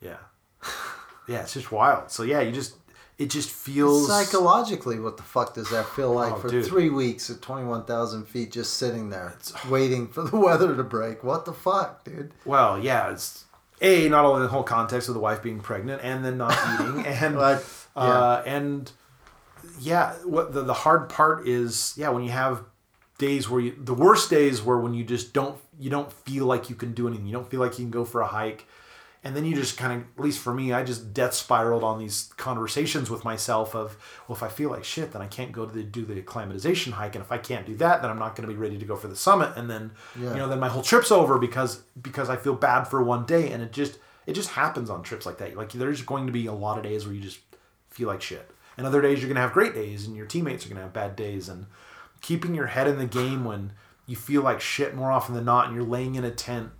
Yeah, 0.00 0.18
yeah, 1.28 1.40
it's 1.42 1.54
just 1.54 1.72
wild. 1.72 2.10
So 2.10 2.22
yeah, 2.22 2.40
you 2.42 2.52
just, 2.52 2.76
it 3.18 3.30
just 3.30 3.48
feels 3.50 4.06
Psychologically, 4.08 5.00
what 5.00 5.16
the 5.16 5.22
fuck 5.22 5.54
does 5.54 5.70
that 5.70 5.86
feel 5.88 6.12
like 6.12 6.34
Oh, 6.34 6.36
for 6.36 6.48
dude. 6.48 6.66
three 6.66 6.90
weeks 6.90 7.30
at 7.30 7.40
21,000 7.40 8.26
feet 8.26 8.52
just 8.52 8.74
sitting 8.74 9.08
there 9.08 9.36
waiting 9.70 10.08
for 10.08 10.22
the 10.22 10.36
weather 10.38 10.76
to 10.76 10.84
break? 10.84 11.24
What 11.24 11.46
the 11.46 11.54
fuck, 11.54 12.04
dude? 12.04 12.32
Well, 12.44 12.78
yeah, 12.78 13.10
it's 13.10 13.45
a 13.80 14.08
not 14.08 14.24
only 14.24 14.42
the 14.42 14.48
whole 14.48 14.62
context 14.62 15.08
of 15.08 15.14
the 15.14 15.20
wife 15.20 15.42
being 15.42 15.60
pregnant 15.60 16.02
and 16.02 16.24
then 16.24 16.38
not 16.38 16.52
eating, 16.80 17.04
and 17.06 17.36
Like, 17.36 17.64
uh, 17.94 18.42
and 18.46 18.90
yeah, 19.80 20.14
what 20.24 20.52
the 20.52 20.62
the 20.62 20.74
hard 20.74 21.08
part 21.08 21.46
is, 21.46 21.94
yeah, 21.96 22.08
when 22.08 22.22
you 22.22 22.30
have 22.30 22.64
days 23.18 23.48
where 23.48 23.60
you 23.60 23.74
the 23.78 23.94
worst 23.94 24.28
days 24.30 24.62
where 24.62 24.78
when 24.78 24.94
you 24.94 25.04
just 25.04 25.32
don't 25.32 25.58
you 25.78 25.90
don't 25.90 26.12
feel 26.12 26.46
like 26.46 26.68
you 26.70 26.76
can 26.76 26.92
do 26.92 27.08
anything, 27.08 27.26
you 27.26 27.32
don't 27.32 27.50
feel 27.50 27.60
like 27.60 27.78
you 27.78 27.84
can 27.84 27.90
go 27.90 28.04
for 28.04 28.20
a 28.20 28.26
hike. 28.26 28.66
And 29.26 29.34
then 29.34 29.44
you 29.44 29.56
just 29.56 29.76
kind 29.76 29.92
of, 29.92 30.06
at 30.16 30.22
least 30.24 30.38
for 30.38 30.54
me, 30.54 30.72
I 30.72 30.84
just 30.84 31.12
death 31.12 31.34
spiraled 31.34 31.82
on 31.82 31.98
these 31.98 32.30
conversations 32.36 33.10
with 33.10 33.24
myself 33.24 33.74
of, 33.74 33.96
well, 34.28 34.36
if 34.36 34.42
I 34.44 34.48
feel 34.48 34.70
like 34.70 34.84
shit, 34.84 35.10
then 35.12 35.20
I 35.20 35.26
can't 35.26 35.50
go 35.50 35.66
to 35.66 35.72
the, 35.74 35.82
do 35.82 36.04
the 36.04 36.18
acclimatization 36.18 36.92
hike, 36.92 37.16
and 37.16 37.24
if 37.24 37.32
I 37.32 37.38
can't 37.38 37.66
do 37.66 37.74
that, 37.78 38.02
then 38.02 38.10
I'm 38.10 38.20
not 38.20 38.36
going 38.36 38.48
to 38.48 38.54
be 38.54 38.58
ready 38.60 38.78
to 38.78 38.84
go 38.84 38.94
for 38.94 39.08
the 39.08 39.16
summit, 39.16 39.52
and 39.56 39.68
then, 39.68 39.90
Yeah. 40.18 40.30
you 40.30 40.36
know, 40.36 40.48
then 40.48 40.60
my 40.60 40.68
whole 40.68 40.82
trip's 40.82 41.10
over 41.10 41.38
because 41.38 41.82
because 42.00 42.30
I 42.30 42.36
feel 42.36 42.54
bad 42.54 42.84
for 42.84 43.02
one 43.02 43.26
day, 43.26 43.50
and 43.50 43.62
it 43.64 43.72
just 43.72 43.98
it 44.26 44.34
just 44.34 44.50
happens 44.50 44.90
on 44.90 45.02
trips 45.02 45.26
like 45.26 45.38
that. 45.38 45.56
Like 45.56 45.72
there's 45.72 46.02
going 46.02 46.26
to 46.26 46.32
be 46.32 46.46
a 46.46 46.52
lot 46.52 46.78
of 46.78 46.84
days 46.84 47.04
where 47.04 47.14
you 47.14 47.20
just 47.20 47.40
feel 47.90 48.06
like 48.06 48.22
shit, 48.22 48.48
and 48.76 48.86
other 48.86 49.02
days 49.02 49.18
you're 49.18 49.28
going 49.28 49.34
to 49.36 49.40
have 49.42 49.52
great 49.52 49.74
days, 49.74 50.06
and 50.06 50.14
your 50.16 50.26
teammates 50.26 50.64
are 50.64 50.68
going 50.68 50.76
to 50.78 50.82
have 50.84 50.92
bad 50.92 51.16
days, 51.16 51.48
and 51.48 51.66
keeping 52.20 52.54
your 52.54 52.66
head 52.68 52.86
in 52.86 52.98
the 52.98 53.06
game 53.06 53.44
when 53.44 53.72
you 54.06 54.14
feel 54.14 54.42
like 54.42 54.60
shit 54.60 54.94
more 54.94 55.10
often 55.10 55.34
than 55.34 55.44
not, 55.44 55.66
and 55.66 55.74
you're 55.74 55.84
laying 55.84 56.14
in 56.14 56.24
a 56.24 56.30
tent 56.30 56.70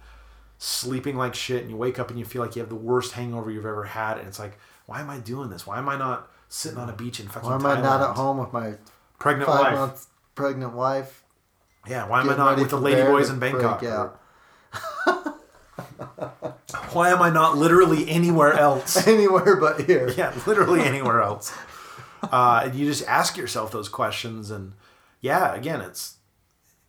sleeping 0.58 1.16
like 1.16 1.34
shit 1.34 1.60
and 1.62 1.70
you 1.70 1.76
wake 1.76 1.98
up 1.98 2.08
and 2.10 2.18
you 2.18 2.24
feel 2.24 2.42
like 2.42 2.56
you 2.56 2.60
have 2.62 2.68
the 2.68 2.74
worst 2.74 3.12
hangover 3.12 3.50
you've 3.50 3.66
ever 3.66 3.84
had 3.84 4.18
and 4.18 4.26
it's 4.26 4.38
like 4.38 4.58
why 4.86 5.00
am 5.00 5.10
i 5.10 5.18
doing 5.18 5.50
this? 5.50 5.66
Why 5.66 5.78
am 5.78 5.88
i 5.88 5.96
not 5.96 6.30
sitting 6.48 6.78
on 6.78 6.88
a 6.88 6.92
beach 6.92 7.20
in 7.20 7.28
fucking 7.28 7.48
Why 7.48 7.56
am 7.56 7.66
I 7.66 7.80
not 7.80 8.00
at 8.00 8.16
home 8.16 8.38
with 8.38 8.52
my 8.52 8.74
pregnant 9.18 9.48
five 9.50 9.60
wife. 9.60 9.74
month 9.74 10.06
pregnant 10.34 10.72
wife? 10.74 11.22
yeah 11.88 12.06
why 12.08 12.20
am 12.20 12.30
i 12.30 12.36
not 12.36 12.56
with 12.56 12.70
the 12.70 12.76
for 12.76 12.82
lady 12.82 13.02
boys 13.02 13.30
in 13.30 13.38
bangkok? 13.38 13.82
why 16.92 17.10
am 17.10 17.20
i 17.22 17.30
not 17.30 17.56
literally 17.56 18.08
anywhere 18.08 18.54
else? 18.54 19.06
Anywhere 19.08 19.56
but 19.56 19.82
here. 19.82 20.08
yeah 20.16 20.32
literally 20.46 20.80
anywhere 20.92 21.22
else. 21.22 21.52
Uh, 22.22 22.62
and 22.64 22.74
you 22.74 22.86
just 22.86 23.06
ask 23.06 23.36
yourself 23.36 23.70
those 23.70 23.88
questions 23.88 24.50
and 24.50 24.72
yeah 25.20 25.54
again 25.54 25.80
it's 25.80 26.16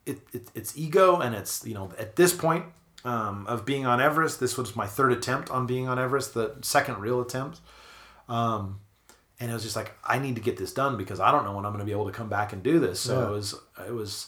it, 0.05 0.19
it 0.33 0.49
it's 0.55 0.77
ego 0.77 1.19
and 1.19 1.35
it's 1.35 1.65
you 1.65 1.73
know 1.73 1.91
at 1.99 2.15
this 2.15 2.33
point 2.33 2.65
um, 3.07 3.45
of 3.47 3.65
being 3.65 3.85
on 3.85 3.99
everest 4.01 4.39
this 4.39 4.57
was 4.57 4.75
my 4.75 4.87
third 4.87 5.11
attempt 5.11 5.49
on 5.49 5.65
being 5.65 5.87
on 5.87 5.97
everest 5.99 6.33
the 6.33 6.55
second 6.61 6.99
real 6.99 7.19
attempt 7.21 7.59
um, 8.29 8.79
and 9.39 9.49
it 9.51 9.53
was 9.53 9.63
just 9.63 9.75
like 9.75 9.91
i 10.03 10.19
need 10.19 10.35
to 10.35 10.41
get 10.41 10.57
this 10.57 10.73
done 10.73 10.97
because 10.97 11.19
i 11.19 11.31
don't 11.31 11.43
know 11.45 11.53
when 11.55 11.65
i'm 11.65 11.71
going 11.71 11.79
to 11.79 11.85
be 11.85 11.91
able 11.99 12.05
to 12.05 12.11
come 12.11 12.29
back 12.29 12.53
and 12.53 12.61
do 12.63 12.79
this 12.79 12.99
so 12.99 13.19
Yeah. 13.19 13.27
it 13.27 13.31
was 13.31 13.55
it 13.87 13.93
was 13.93 14.27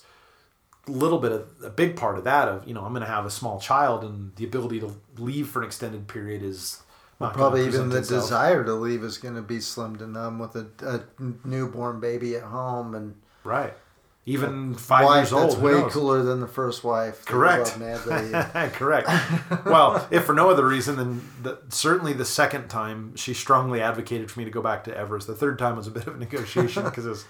a 0.88 0.92
little 0.92 1.20
bit 1.20 1.32
of 1.32 1.48
a 1.64 1.70
big 1.70 1.96
part 1.96 2.18
of 2.18 2.24
that 2.24 2.48
of 2.48 2.68
you 2.68 2.74
know 2.74 2.84
i'm 2.86 2.94
going 2.94 3.02
to 3.10 3.14
have 3.18 3.26
a 3.26 3.30
small 3.32 3.60
child 3.60 4.04
and 4.04 4.36
the 4.38 4.46
ability 4.46 4.80
to 4.80 4.96
leave 5.18 5.48
for 5.50 5.62
an 5.62 5.68
extended 5.68 6.08
period 6.08 6.42
is 6.44 6.82
gonna 7.20 7.34
Probably 7.34 7.66
even 7.66 7.90
the 7.90 7.98
itself. 7.98 8.24
desire 8.24 8.64
to 8.64 8.74
leave 8.74 9.04
is 9.04 9.18
going 9.18 9.36
to 9.36 9.42
be 9.42 9.60
slim 9.60 9.98
to 9.98 10.08
none 10.08 10.40
with 10.40 10.56
a, 10.56 10.68
a 10.82 11.02
newborn 11.46 12.00
baby 12.00 12.36
at 12.38 12.44
home 12.44 12.96
and 12.96 13.16
Right. 13.44 13.74
Even 14.34 14.76
five 14.76 15.06
wife 15.06 15.18
years 15.18 15.34
old. 15.34 15.52
that's 15.52 15.62
way 15.62 15.72
knows? 15.74 15.92
cooler 15.94 16.24
than 16.24 16.40
the 16.40 16.48
first 16.48 16.84
wife. 16.84 17.26
Correct. 17.26 17.74
Correct. 18.74 19.08
well, 19.66 20.08
if 20.12 20.26
for 20.26 20.34
no 20.34 20.50
other 20.50 20.66
reason 20.68 20.96
than 20.96 21.22
the, 21.42 21.60
certainly 21.70 22.14
the 22.14 22.26
second 22.26 22.68
time 22.70 23.16
she 23.16 23.34
strongly 23.34 23.82
advocated 23.82 24.30
for 24.30 24.40
me 24.40 24.46
to 24.46 24.52
go 24.52 24.62
back 24.62 24.84
to 24.86 24.96
Everest. 24.98 25.28
The 25.28 25.36
third 25.36 25.58
time 25.60 25.76
was 25.76 25.88
a 25.88 25.92
bit 25.92 26.08
of 26.08 26.16
a 26.16 26.20
negotiation 26.20 26.84
because 26.84 27.06
it 27.06 27.10
was 27.10 27.26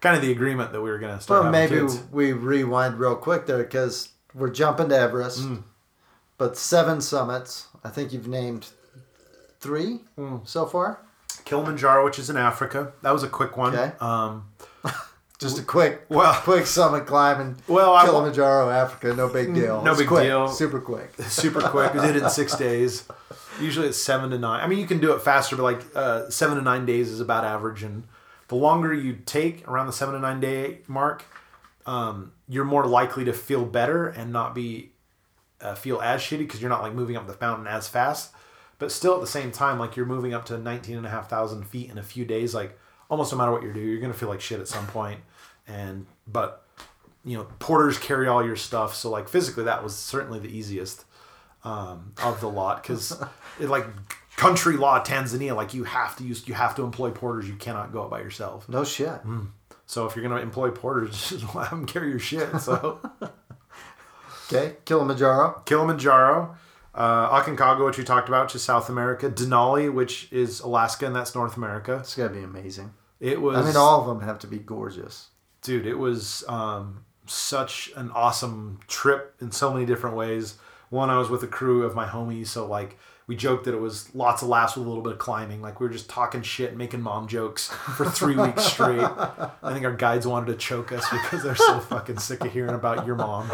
kind 0.00 0.16
of 0.16 0.22
the 0.22 0.30
agreement 0.32 0.72
that 0.72 0.80
we 0.82 0.90
were 0.90 0.98
going 0.98 1.16
to 1.16 1.22
start. 1.22 1.42
Well, 1.44 1.52
maybe 1.52 1.76
kids. 1.80 2.02
we 2.10 2.32
rewind 2.32 2.98
real 2.98 3.16
quick 3.16 3.46
there 3.46 3.58
because 3.58 4.08
we're 4.34 4.50
jumping 4.50 4.88
to 4.90 4.98
Everest, 4.98 5.40
Mm. 5.40 5.62
but 6.38 6.56
seven 6.56 7.00
summits. 7.00 7.68
I 7.84 7.88
think 7.90 8.12
you've 8.12 8.28
named 8.28 8.68
three 9.60 10.00
Mm. 10.18 10.46
so 10.46 10.66
far. 10.66 11.00
Kilimanjaro, 11.44 12.04
which 12.04 12.18
is 12.18 12.30
in 12.30 12.36
Africa. 12.36 12.92
That 13.02 13.12
was 13.12 13.22
a 13.22 13.28
quick 13.28 13.56
one. 13.56 13.74
Okay. 13.74 13.92
Um, 14.00 14.44
Just 15.42 15.58
a 15.58 15.62
quick, 15.62 16.04
Well- 16.08 16.32
quick 16.42 16.66
summit 16.66 17.06
climb 17.06 17.40
in 17.40 17.56
Well, 17.68 17.94
I- 17.94 18.04
Kilimanjaro, 18.06 18.70
Africa. 18.70 19.14
No 19.14 19.28
big 19.28 19.52
deal. 19.54 19.82
No 19.82 19.90
It's 19.90 20.00
big 20.00 20.08
quick, 20.08 20.24
deal. 20.24 20.48
Super 20.48 20.80
quick. 20.80 21.12
super 21.28 21.60
quick. 21.60 21.92
We 21.94 22.00
did 22.00 22.16
it 22.16 22.22
in 22.22 22.30
six 22.30 22.54
days. 22.68 23.04
Usually 23.60 23.88
it's 23.88 24.02
seven 24.02 24.30
to 24.30 24.38
nine. 24.38 24.60
I 24.62 24.66
mean, 24.66 24.78
you 24.78 24.86
can 24.86 25.00
do 25.00 25.12
it 25.12 25.20
faster, 25.20 25.56
but 25.56 25.62
like 25.64 25.80
uh, 25.94 26.30
seven 26.30 26.56
to 26.56 26.62
nine 26.62 26.86
days 26.86 27.10
is 27.10 27.20
about 27.20 27.44
average. 27.44 27.82
And 27.82 28.04
the 28.48 28.54
longer 28.54 28.94
you 28.94 29.14
take 29.26 29.66
around 29.68 29.86
the 29.88 29.92
seven 29.92 30.14
to 30.14 30.20
nine 30.20 30.40
day 30.40 30.78
mark, 30.88 31.24
um, 31.86 32.32
you're 32.48 32.64
more 32.64 32.86
likely 32.86 33.24
to 33.24 33.32
feel 33.32 33.64
better 33.64 34.08
and 34.08 34.32
not 34.32 34.54
be 34.54 34.92
uh, 35.60 35.74
feel 35.74 36.00
as 36.00 36.20
shitty 36.22 36.38
because 36.38 36.60
you're 36.60 36.70
not 36.70 36.82
like 36.82 36.94
moving 36.94 37.16
up 37.16 37.26
the 37.26 37.36
mountain 37.40 37.66
as 37.66 37.88
fast. 37.88 38.32
But 38.78 38.90
still, 38.90 39.14
at 39.14 39.20
the 39.20 39.26
same 39.26 39.52
time, 39.52 39.78
like 39.78 39.96
you're 39.96 40.06
moving 40.06 40.32
up 40.34 40.44
to 40.46 40.58
19 40.58 40.96
and 40.96 41.06
a 41.06 41.10
half 41.10 41.28
thousand 41.28 41.64
feet 41.68 41.90
in 41.90 41.98
a 41.98 42.02
few 42.02 42.24
days. 42.24 42.54
Like 42.54 42.78
almost 43.12 43.30
no 43.30 43.36
matter 43.36 43.52
what 43.52 43.62
you 43.62 43.70
do, 43.74 43.78
you're 43.78 44.00
gonna 44.00 44.14
feel 44.14 44.30
like 44.30 44.40
shit 44.40 44.58
at 44.58 44.66
some 44.66 44.86
point. 44.86 45.20
And 45.68 46.06
but 46.26 46.66
you 47.24 47.36
know, 47.36 47.46
porters 47.58 47.98
carry 47.98 48.26
all 48.26 48.44
your 48.44 48.56
stuff, 48.56 48.94
so 48.94 49.10
like 49.10 49.28
physically, 49.28 49.64
that 49.64 49.84
was 49.84 49.94
certainly 49.94 50.38
the 50.40 50.48
easiest 50.48 51.04
um, 51.62 52.14
of 52.24 52.40
the 52.40 52.48
lot 52.48 52.82
because 52.82 53.12
it 53.60 53.68
like 53.68 53.86
country 54.36 54.78
law 54.78 55.04
Tanzania, 55.04 55.54
like 55.54 55.74
you 55.74 55.84
have 55.84 56.16
to 56.16 56.24
use 56.24 56.48
you 56.48 56.54
have 56.54 56.74
to 56.76 56.82
employ 56.82 57.10
porters. 57.10 57.46
You 57.46 57.54
cannot 57.56 57.92
go 57.92 58.04
out 58.04 58.10
by 58.10 58.20
yourself. 58.20 58.66
No 58.66 58.82
shit. 58.82 59.20
So 59.84 60.06
if 60.06 60.16
you're 60.16 60.26
gonna 60.26 60.40
employ 60.40 60.70
porters, 60.70 61.28
just 61.28 61.54
let 61.54 61.68
them 61.68 61.84
carry 61.84 62.08
your 62.08 62.18
shit. 62.18 62.60
So 62.60 62.98
Okay, 64.50 64.76
Kilimanjaro. 64.86 65.62
Kilimanjaro, 65.66 66.56
uh, 66.94 67.40
Aconcagua, 67.40 67.86
which 67.86 67.98
we 67.98 68.04
talked 68.04 68.28
about, 68.28 68.46
which 68.46 68.54
is 68.54 68.62
South 68.62 68.88
America. 68.88 69.30
Denali, 69.30 69.92
which 69.92 70.32
is 70.32 70.60
Alaska, 70.60 71.06
and 71.06 71.14
that's 71.14 71.34
North 71.34 71.58
America. 71.58 71.98
It's 72.00 72.14
gotta 72.14 72.34
be 72.34 72.42
amazing. 72.42 72.92
It 73.22 73.40
was. 73.40 73.56
I 73.56 73.62
mean, 73.62 73.76
all 73.76 74.00
of 74.02 74.06
them 74.08 74.20
have 74.28 74.38
to 74.40 74.46
be 74.48 74.58
gorgeous. 74.58 75.28
dude 75.62 75.86
it 75.86 75.94
was 75.96 76.42
um, 76.48 77.04
such 77.26 77.90
an 77.96 78.10
awesome 78.10 78.80
trip 78.88 79.34
in 79.40 79.52
so 79.52 79.72
many 79.72 79.86
different 79.86 80.16
ways 80.16 80.58
one 80.90 81.08
i 81.08 81.16
was 81.16 81.30
with 81.30 81.42
a 81.44 81.46
crew 81.46 81.84
of 81.84 81.94
my 81.94 82.04
homies 82.06 82.48
so 82.48 82.66
like 82.66 82.98
we 83.28 83.36
joked 83.36 83.64
that 83.66 83.72
it 83.74 83.80
was 83.80 84.12
lots 84.14 84.42
of 84.42 84.48
laughs 84.48 84.74
with 84.76 84.84
a 84.84 84.88
little 84.88 85.04
bit 85.04 85.12
of 85.12 85.18
climbing 85.20 85.62
like 85.62 85.78
we 85.78 85.86
were 85.86 85.92
just 85.92 86.10
talking 86.10 86.42
shit 86.42 86.76
making 86.76 87.00
mom 87.00 87.28
jokes 87.28 87.68
for 87.96 88.04
three 88.04 88.34
weeks 88.44 88.64
straight 88.64 88.98
i 89.00 89.72
think 89.72 89.84
our 89.86 89.94
guides 89.94 90.26
wanted 90.26 90.46
to 90.46 90.56
choke 90.56 90.90
us 90.90 91.08
because 91.10 91.44
they're 91.44 91.54
so 91.54 91.78
fucking 91.78 92.18
sick 92.18 92.44
of 92.44 92.52
hearing 92.52 92.74
about 92.74 93.06
your 93.06 93.14
mom 93.14 93.48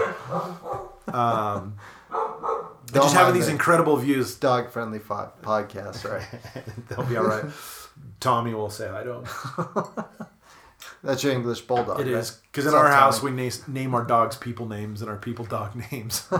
um, 1.12 1.74
just 2.92 3.14
having 3.14 3.34
these 3.34 3.48
incredible 3.48 3.96
views 3.98 4.34
Dog 4.36 4.70
friendly 4.70 4.98
fo- 4.98 5.32
podcast, 5.42 6.10
right? 6.10 6.26
they'll 6.88 7.04
be 7.04 7.16
all 7.16 7.24
right 7.26 7.44
tommy 8.20 8.54
will 8.54 8.70
say 8.70 8.88
i 8.88 9.02
don't 9.02 9.26
That's 11.02 11.22
your 11.22 11.32
English 11.32 11.60
bulldog. 11.60 12.00
It 12.00 12.04
right? 12.12 12.14
is 12.14 12.40
because 12.50 12.66
in 12.66 12.74
our 12.74 12.88
house 12.88 13.20
Tommy? 13.20 13.30
we 13.32 13.44
na- 13.48 13.54
name 13.68 13.94
our 13.94 14.02
dogs 14.04 14.34
people 14.36 14.66
names 14.66 15.00
and 15.00 15.08
our 15.08 15.16
people 15.16 15.44
dog 15.44 15.76
names. 15.92 16.26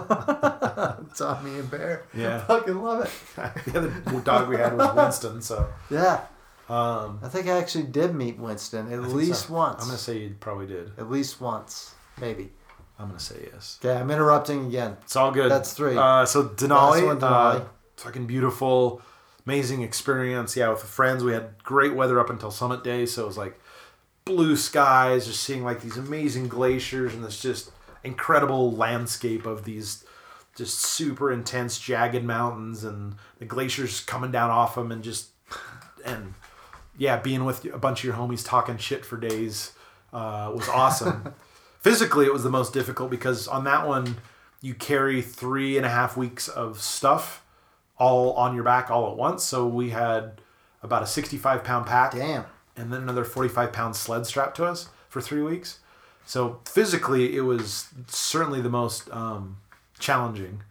Tommy 1.16 1.58
and 1.60 1.70
Bear. 1.70 2.04
Yeah. 2.12 2.40
fucking 2.44 2.82
love 2.82 3.04
it. 3.04 3.64
the 3.72 3.78
other 3.78 4.20
dog 4.22 4.48
we 4.48 4.56
had 4.56 4.76
was 4.76 4.94
Winston, 4.96 5.42
so 5.42 5.68
Yeah, 5.90 6.22
um, 6.68 7.20
I 7.22 7.28
think 7.28 7.46
I 7.46 7.58
actually 7.58 7.84
did 7.84 8.14
meet 8.16 8.36
Winston 8.38 8.88
at 8.92 8.98
I 8.98 9.02
least 9.02 9.46
so. 9.46 9.54
once. 9.54 9.82
I'm 9.82 9.88
gonna 9.88 9.98
say 9.98 10.18
you 10.18 10.36
probably 10.40 10.66
did. 10.66 10.90
At 10.98 11.08
least 11.08 11.40
once, 11.40 11.94
maybe. 12.20 12.50
I'm 12.98 13.06
gonna 13.08 13.20
say 13.20 13.48
yes. 13.52 13.78
Okay, 13.84 13.96
I'm 13.96 14.10
interrupting 14.10 14.66
again. 14.66 14.96
It's 15.02 15.14
all 15.14 15.30
good. 15.30 15.50
That's 15.52 15.72
three. 15.72 15.96
Uh, 15.96 16.26
so 16.26 16.44
Denali, 16.48 17.06
one, 17.06 17.22
Uh, 17.22 17.60
Denali. 17.60 17.66
fucking 17.96 18.26
beautiful, 18.26 19.02
amazing 19.48 19.80
experience. 19.80 20.58
Yeah, 20.58 20.68
with 20.68 20.82
the 20.82 20.86
friends, 20.86 21.24
we 21.24 21.32
had 21.32 21.62
great 21.64 21.94
weather 21.94 22.20
up 22.20 22.28
until 22.28 22.50
summit 22.50 22.84
day, 22.84 23.06
so 23.06 23.22
it 23.22 23.26
was 23.28 23.38
like 23.38 23.58
blue 24.26 24.56
skies, 24.56 25.26
just 25.26 25.42
seeing 25.42 25.64
like 25.64 25.80
these 25.80 25.96
amazing 25.96 26.48
glaciers 26.48 27.14
and 27.14 27.24
this 27.24 27.40
just 27.40 27.70
incredible 28.04 28.70
landscape 28.70 29.46
of 29.46 29.64
these 29.64 30.04
just 30.54 30.80
super 30.80 31.32
intense 31.32 31.78
jagged 31.78 32.24
mountains 32.24 32.84
and 32.84 33.14
the 33.38 33.46
glaciers 33.46 34.00
coming 34.00 34.30
down 34.30 34.50
off 34.50 34.74
them 34.74 34.92
and 34.92 35.02
just 35.02 35.30
and 36.04 36.34
yeah, 36.98 37.16
being 37.16 37.46
with 37.46 37.64
a 37.72 37.78
bunch 37.78 38.00
of 38.00 38.04
your 38.04 38.16
homies 38.16 38.46
talking 38.46 38.76
shit 38.76 39.02
for 39.02 39.16
days 39.16 39.72
uh, 40.12 40.52
was 40.54 40.68
awesome. 40.68 41.32
Physically, 41.80 42.26
it 42.26 42.34
was 42.34 42.42
the 42.42 42.50
most 42.50 42.74
difficult 42.74 43.10
because 43.10 43.48
on 43.48 43.64
that 43.64 43.86
one, 43.86 44.18
you 44.60 44.74
carry 44.74 45.22
three 45.22 45.78
and 45.78 45.86
a 45.86 45.88
half 45.88 46.18
weeks 46.18 46.48
of 46.48 46.82
stuff 46.82 47.42
all 47.98 48.32
on 48.32 48.54
your 48.54 48.64
back 48.64 48.90
all 48.90 49.10
at 49.10 49.16
once. 49.16 49.42
So 49.44 49.66
we 49.66 49.90
had 49.90 50.40
about 50.82 51.02
a 51.02 51.06
65 51.06 51.64
pound 51.64 51.86
pack 51.86 52.12
Damn. 52.12 52.44
and 52.76 52.92
then 52.92 53.02
another 53.02 53.24
45 53.24 53.72
pound 53.72 53.96
sled 53.96 54.26
strapped 54.26 54.56
to 54.56 54.64
us 54.64 54.88
for 55.08 55.20
three 55.20 55.42
weeks. 55.42 55.80
So 56.24 56.60
physically, 56.66 57.36
it 57.36 57.40
was 57.40 57.88
certainly 58.06 58.60
the 58.60 58.68
most 58.68 59.10
um, 59.10 59.56
challenging. 59.98 60.62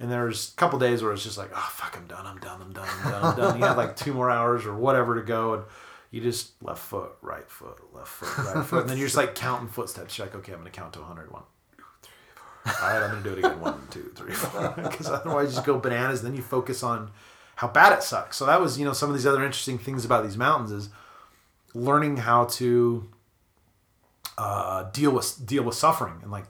And 0.00 0.12
there 0.12 0.26
was 0.26 0.52
a 0.52 0.56
couple 0.56 0.78
days 0.78 1.02
where 1.02 1.12
it's 1.12 1.24
just 1.24 1.38
like, 1.38 1.50
oh 1.52 1.68
fuck, 1.72 1.96
I'm 1.96 2.06
done, 2.06 2.24
I'm 2.24 2.38
done, 2.38 2.60
I'm 2.62 2.72
done, 2.72 2.86
I'm 2.88 3.10
done, 3.10 3.24
I'm 3.24 3.36
done. 3.36 3.58
You 3.58 3.64
had 3.64 3.76
like 3.76 3.96
two 3.96 4.12
more 4.12 4.30
hours 4.30 4.64
or 4.64 4.74
whatever 4.74 5.16
to 5.16 5.22
go, 5.22 5.54
and 5.54 5.64
you 6.12 6.20
just 6.20 6.62
left 6.62 6.80
foot, 6.80 7.12
right 7.20 7.50
foot, 7.50 7.78
left 7.92 8.08
foot, 8.08 8.54
right 8.54 8.64
foot, 8.64 8.82
and 8.82 8.90
then 8.90 8.98
you're 8.98 9.08
just 9.08 9.16
like 9.16 9.34
counting 9.34 9.68
footsteps. 9.68 10.16
You're 10.16 10.28
like, 10.28 10.36
okay, 10.36 10.52
I'm 10.52 10.58
gonna 10.58 10.70
count 10.70 10.92
to 10.92 11.00
100. 11.00 11.32
One, 11.32 11.42
two, 11.76 11.82
three, 12.02 12.12
four. 12.36 12.46
All 12.66 12.72
right, 12.82 13.02
I'm 13.02 13.10
gonna 13.10 13.22
do 13.22 13.32
it 13.32 13.38
again. 13.38 13.60
One, 13.60 13.80
two, 13.90 14.10
three, 14.14 14.32
four. 14.32 14.74
Because 14.76 15.08
otherwise, 15.08 15.48
you 15.50 15.54
just 15.54 15.66
go 15.66 15.78
bananas. 15.78 16.22
Then 16.22 16.34
you 16.36 16.42
focus 16.42 16.82
on 16.82 17.10
how 17.56 17.68
bad 17.68 17.92
it 17.92 18.02
sucks. 18.02 18.36
So 18.36 18.46
that 18.46 18.60
was, 18.60 18.78
you 18.78 18.84
know, 18.84 18.92
some 18.92 19.08
of 19.10 19.16
these 19.16 19.26
other 19.26 19.42
interesting 19.44 19.78
things 19.78 20.04
about 20.04 20.22
these 20.24 20.36
mountains 20.36 20.70
is 20.72 20.90
learning 21.74 22.18
how 22.18 22.44
to 22.44 23.08
uh, 24.36 24.84
deal 24.92 25.10
with 25.10 25.44
deal 25.46 25.62
with 25.64 25.74
suffering 25.74 26.14
and 26.22 26.30
like 26.30 26.44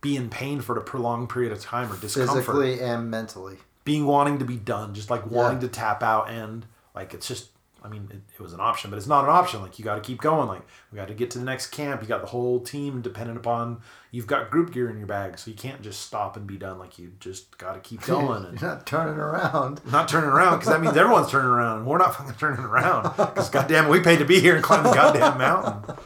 be 0.00 0.16
in 0.16 0.28
pain 0.30 0.60
for 0.60 0.76
a 0.78 0.82
prolonged 0.82 1.28
period 1.30 1.52
of 1.52 1.60
time 1.60 1.90
or 1.92 1.96
discomfort 1.98 2.36
Physically 2.44 2.80
and 2.80 3.10
mentally. 3.10 3.56
being 3.84 4.06
wanting 4.06 4.38
to 4.38 4.44
be 4.44 4.56
done 4.56 4.94
just 4.94 5.10
like 5.10 5.30
wanting 5.30 5.58
Yeah. 5.58 5.68
to 5.68 5.68
tap 5.68 6.02
out 6.02 6.28
and 6.30 6.66
like 6.94 7.14
it's 7.14 7.28
just 7.28 7.48
i 7.82 7.88
mean 7.88 8.08
it, 8.10 8.20
it 8.34 8.42
was 8.42 8.52
an 8.52 8.60
option 8.60 8.90
but 8.90 8.96
it's 8.96 9.06
not 9.06 9.24
an 9.24 9.30
option. 9.30 9.62
Like 9.62 9.78
you 9.78 9.84
got 9.84 9.94
to 9.94 10.00
keep 10.00 10.20
going. 10.20 10.48
Like 10.48 10.62
we 10.90 10.96
got 10.96 11.08
to 11.08 11.14
get 11.14 11.30
to 11.32 11.38
the 11.38 11.44
next 11.44 11.68
camp. 11.68 12.02
You 12.02 12.08
got 12.08 12.20
the 12.20 12.26
whole 12.28 12.60
team 12.60 13.00
dependent 13.00 13.38
upon 13.38 13.80
you've 14.10 14.26
got 14.26 14.50
group 14.50 14.72
gear 14.72 14.90
in 14.90 14.98
your 14.98 15.06
bag 15.06 15.38
so 15.38 15.50
you 15.50 15.56
can't 15.56 15.82
just 15.82 16.02
stop 16.02 16.36
and 16.36 16.46
be 16.46 16.56
done. 16.56 16.78
Like 16.78 16.98
you 16.98 17.12
just 17.20 17.56
got 17.58 17.74
to 17.74 17.80
keep 17.80 18.02
going 18.06 18.44
and 18.44 18.60
You're 18.60 18.70
not 18.70 18.86
turning 18.86 19.14
around. 19.14 19.80
not 19.90 20.08
turning 20.08 20.30
around 20.30 20.58
because 20.58 20.72
that 20.72 20.80
means 20.80 20.96
everyone's 20.96 21.30
turning 21.30 21.48
around. 21.48 21.78
And 21.78 21.86
we're 21.86 21.98
not 21.98 22.16
fucking 22.16 22.34
turning 22.34 22.60
around 22.60 23.14
because 23.16 23.50
goddamn 23.50 23.88
we 23.88 24.00
paid 24.00 24.18
to 24.18 24.24
be 24.24 24.40
here 24.40 24.54
and 24.54 24.64
climb 24.64 24.82
the 24.82 24.92
goddamn 24.92 25.38
mountain. 25.38 25.96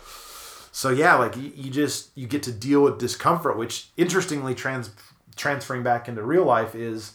So 0.73 0.91
yeah 0.91 1.15
like 1.15 1.37
you, 1.37 1.53
you 1.55 1.71
just 1.71 2.11
you 2.17 2.27
get 2.27 2.43
to 2.45 2.53
deal 2.53 2.83
with 2.83 2.99
discomfort 2.99 3.57
which 3.57 3.89
interestingly 3.97 4.55
trans 4.55 4.91
transferring 5.37 5.83
back 5.83 6.09
into 6.09 6.23
real 6.23 6.45
life 6.45 6.75
is 6.75 7.15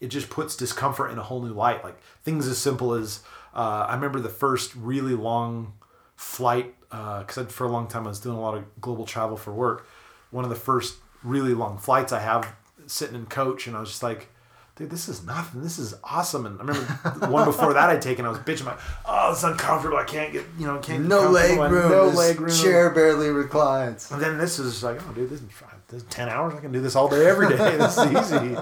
it 0.00 0.08
just 0.08 0.30
puts 0.30 0.56
discomfort 0.56 1.10
in 1.10 1.18
a 1.18 1.22
whole 1.22 1.42
new 1.42 1.52
light. 1.52 1.82
Like 1.82 2.00
things 2.22 2.46
as 2.46 2.58
simple 2.58 2.92
as 2.94 3.20
uh, 3.58 3.86
i 3.90 3.94
remember 3.94 4.20
the 4.20 4.28
first 4.44 4.74
really 4.76 5.14
long 5.14 5.72
flight 6.16 6.74
because 6.90 7.52
for 7.52 7.64
a 7.66 7.70
long 7.70 7.86
time 7.86 8.04
i 8.06 8.08
was 8.08 8.20
doing 8.20 8.36
a 8.36 8.40
lot 8.40 8.54
of 8.56 8.64
global 8.80 9.04
travel 9.04 9.36
for 9.36 9.52
work 9.52 9.86
one 10.30 10.44
of 10.44 10.50
the 10.50 10.56
first 10.70 10.96
really 11.22 11.54
long 11.54 11.76
flights 11.78 12.12
i 12.12 12.20
have 12.20 12.54
sitting 12.86 13.16
in 13.16 13.26
coach 13.26 13.66
and 13.66 13.76
i 13.76 13.80
was 13.80 13.88
just 13.90 14.02
like 14.02 14.28
dude 14.76 14.88
this 14.90 15.08
is 15.08 15.24
nothing 15.24 15.60
this 15.62 15.78
is 15.78 15.94
awesome 16.04 16.46
and 16.46 16.58
i 16.60 16.64
remember 16.64 17.26
one 17.28 17.44
before 17.44 17.72
that 17.74 17.90
i'd 17.90 18.00
taken 18.00 18.24
i 18.24 18.28
was 18.28 18.38
bitching 18.38 18.64
like 18.66 18.78
oh 19.06 19.32
it's 19.32 19.42
uncomfortable 19.44 19.96
i 19.98 20.04
can't 20.04 20.32
get 20.32 20.44
you 20.58 20.66
know 20.66 20.76
I 20.76 20.80
can't 20.80 21.04
No 21.06 21.28
leg 21.30 21.58
room. 21.58 21.90
no 21.90 22.04
leg 22.06 22.40
room 22.40 22.50
Chair 22.50 22.90
barely 22.90 23.28
reclines. 23.28 24.10
and 24.12 24.22
then 24.22 24.38
this 24.38 24.58
is 24.60 24.82
like, 24.82 25.00
oh, 25.08 25.12
dude, 25.12 25.28
this 25.30 25.40
is, 25.40 25.46
this 25.88 26.02
is 26.02 26.08
10 26.08 26.28
hours. 26.28 26.54
I 26.54 26.60
can 26.60 26.70
do 26.72 26.80
this 26.80 26.94
all 26.96 27.08
day, 27.08 27.26
every 27.26 27.48
day. 27.48 27.76
This 27.76 27.98
is 27.98 28.06
easy. 28.12 28.56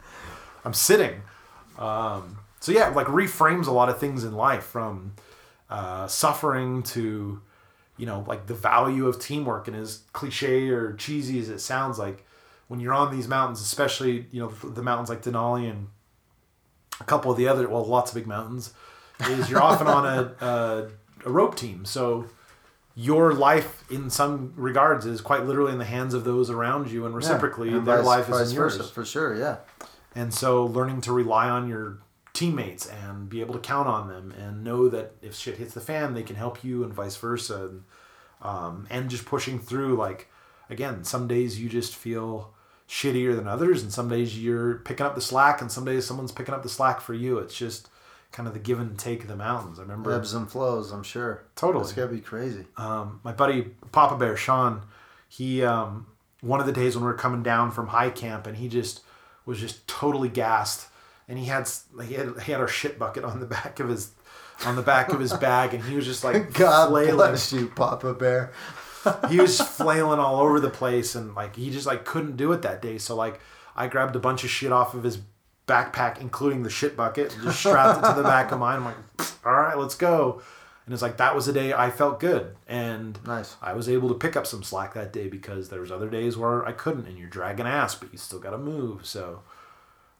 I'm 0.64 0.72
sitting. 0.74 1.20
Um, 1.78 2.37
so, 2.60 2.72
yeah, 2.72 2.88
like 2.88 3.06
reframes 3.06 3.66
a 3.66 3.70
lot 3.70 3.88
of 3.88 3.98
things 3.98 4.24
in 4.24 4.32
life 4.32 4.64
from 4.64 5.14
uh, 5.70 6.06
suffering 6.06 6.82
to, 6.82 7.40
you 7.96 8.06
know, 8.06 8.24
like 8.26 8.46
the 8.46 8.54
value 8.54 9.06
of 9.06 9.20
teamwork. 9.20 9.68
And 9.68 9.76
as 9.76 10.02
cliche 10.12 10.68
or 10.70 10.92
cheesy 10.94 11.38
as 11.38 11.48
it 11.48 11.60
sounds, 11.60 11.98
like 11.98 12.24
when 12.68 12.80
you're 12.80 12.94
on 12.94 13.14
these 13.14 13.28
mountains, 13.28 13.60
especially, 13.60 14.26
you 14.30 14.40
know, 14.40 14.48
the 14.48 14.82
mountains 14.82 15.08
like 15.08 15.22
Denali 15.22 15.70
and 15.70 15.88
a 17.00 17.04
couple 17.04 17.30
of 17.30 17.36
the 17.36 17.46
other, 17.48 17.68
well, 17.68 17.84
lots 17.84 18.10
of 18.10 18.16
big 18.16 18.26
mountains, 18.26 18.72
is 19.20 19.48
you're 19.48 19.62
often 19.62 19.86
on 19.86 20.04
a, 20.06 20.44
a, 20.44 20.88
a 21.24 21.30
rope 21.30 21.54
team. 21.56 21.84
So, 21.84 22.26
your 22.96 23.32
life 23.32 23.84
in 23.90 24.10
some 24.10 24.52
regards 24.56 25.06
is 25.06 25.20
quite 25.20 25.44
literally 25.46 25.70
in 25.70 25.78
the 25.78 25.84
hands 25.84 26.14
of 26.14 26.24
those 26.24 26.50
around 26.50 26.90
you 26.90 27.06
and 27.06 27.14
reciprocally 27.14 27.68
And 27.68 27.86
their 27.86 28.02
life 28.02 28.28
is 28.28 28.50
in 28.50 28.56
yours 28.56 28.90
for 28.90 29.04
sure. 29.04 29.36
Yeah. 29.36 29.58
and 30.16 30.34
so 30.34 30.66
learning 30.66 31.02
to 31.02 31.12
rely 31.12 31.48
on 31.48 31.68
your 31.68 31.98
teammates 32.38 32.86
and 32.86 33.28
be 33.28 33.40
able 33.40 33.54
to 33.54 33.60
count 33.60 33.88
on 33.88 34.08
them 34.08 34.32
and 34.38 34.62
know 34.62 34.88
that 34.88 35.12
if 35.22 35.34
shit 35.34 35.56
hits 35.56 35.74
the 35.74 35.80
fan 35.80 36.14
they 36.14 36.22
can 36.22 36.36
help 36.36 36.62
you 36.62 36.84
and 36.84 36.92
vice 36.92 37.16
versa 37.16 37.66
and, 37.66 37.82
um, 38.42 38.86
and 38.90 39.10
just 39.10 39.24
pushing 39.24 39.58
through 39.58 39.96
like 39.96 40.28
again 40.70 41.02
some 41.02 41.26
days 41.26 41.60
you 41.60 41.68
just 41.68 41.96
feel 41.96 42.52
shittier 42.88 43.34
than 43.34 43.48
others 43.48 43.82
and 43.82 43.92
some 43.92 44.08
days 44.08 44.38
you're 44.38 44.76
picking 44.78 45.04
up 45.04 45.14
the 45.14 45.20
slack 45.20 45.60
and 45.60 45.72
some 45.72 45.84
days 45.84 46.06
someone's 46.06 46.30
picking 46.32 46.54
up 46.54 46.62
the 46.62 46.68
slack 46.68 47.00
for 47.00 47.12
you 47.14 47.38
it's 47.38 47.56
just 47.56 47.88
kind 48.30 48.46
of 48.46 48.52
the 48.54 48.60
give 48.60 48.78
and 48.78 48.98
take 48.98 49.22
of 49.22 49.28
the 49.28 49.36
mountains 49.36 49.78
i 49.78 49.82
remember 49.82 50.12
Ebbs 50.12 50.34
and 50.34 50.50
flows. 50.50 50.92
I'm 50.92 51.02
sure. 51.02 51.44
Totally. 51.56 51.84
It's 51.84 51.92
gotta 51.92 52.08
be 52.08 52.20
crazy. 52.20 52.66
um, 52.76 53.20
my 53.24 53.32
buddy 53.32 53.62
Papa 53.90 54.16
Bear 54.16 54.36
Sean, 54.36 54.82
he 55.28 55.64
um, 55.64 56.06
one 56.40 56.60
of 56.60 56.66
the 56.66 56.72
days 56.72 56.94
when 56.94 57.04
we 57.04 57.10
were 57.10 57.16
coming 57.16 57.42
down 57.42 57.70
from 57.70 57.88
high 57.88 58.10
camp, 58.10 58.46
and 58.46 58.58
he 58.58 58.68
just 58.68 59.00
was 59.46 59.58
just 59.58 59.88
totally 59.88 60.28
gassed, 60.28 60.87
and 61.28 61.38
he 61.38 61.44
had 61.46 61.68
he 62.06 62.14
had 62.14 62.40
he 62.42 62.52
had 62.52 62.60
our 62.60 62.68
shit 62.68 62.98
bucket 62.98 63.24
on 63.24 63.40
the 63.40 63.46
back 63.46 63.78
of 63.80 63.88
his 63.88 64.12
on 64.66 64.74
the 64.76 64.82
back 64.82 65.12
of 65.12 65.20
his 65.20 65.32
bag, 65.34 65.74
and 65.74 65.84
he 65.84 65.94
was 65.96 66.04
just 66.04 66.24
like 66.24 66.52
God 66.54 66.88
flailing. 66.88 67.14
bless 67.16 67.52
you, 67.52 67.68
Papa 67.68 68.14
Bear. 68.14 68.52
He 69.30 69.40
was 69.40 69.60
flailing 69.60 70.18
all 70.18 70.40
over 70.40 70.58
the 70.60 70.70
place, 70.70 71.14
and 71.14 71.34
like 71.34 71.56
he 71.56 71.70
just 71.70 71.86
like 71.86 72.04
couldn't 72.04 72.36
do 72.36 72.52
it 72.52 72.62
that 72.62 72.82
day. 72.82 72.98
So 72.98 73.14
like 73.14 73.40
I 73.76 73.86
grabbed 73.86 74.16
a 74.16 74.20
bunch 74.20 74.42
of 74.44 74.50
shit 74.50 74.72
off 74.72 74.94
of 74.94 75.04
his 75.04 75.18
backpack, 75.66 76.20
including 76.20 76.62
the 76.62 76.70
shit 76.70 76.96
bucket, 76.96 77.34
and 77.34 77.42
just 77.44 77.60
strapped 77.60 78.04
it 78.04 78.08
to 78.08 78.14
the 78.16 78.22
back 78.22 78.50
of 78.52 78.58
mine. 78.58 78.78
I'm 78.78 78.84
like, 78.86 78.96
all 79.44 79.52
right, 79.54 79.76
let's 79.78 79.94
go. 79.94 80.42
And 80.84 80.92
it's 80.94 81.02
like 81.02 81.18
that 81.18 81.34
was 81.36 81.46
a 81.46 81.52
day 81.52 81.74
I 81.74 81.90
felt 81.90 82.18
good, 82.18 82.56
and 82.66 83.18
Nice. 83.26 83.56
I 83.60 83.74
was 83.74 83.88
able 83.90 84.08
to 84.08 84.14
pick 84.14 84.36
up 84.36 84.46
some 84.46 84.62
slack 84.62 84.94
that 84.94 85.12
day 85.12 85.28
because 85.28 85.68
there 85.68 85.80
was 85.82 85.92
other 85.92 86.08
days 86.08 86.36
where 86.38 86.64
I 86.66 86.72
couldn't, 86.72 87.06
and 87.06 87.18
you're 87.18 87.28
dragging 87.28 87.66
ass, 87.66 87.94
but 87.94 88.10
you 88.10 88.16
still 88.18 88.38
got 88.38 88.50
to 88.50 88.58
move. 88.58 89.04
So, 89.04 89.42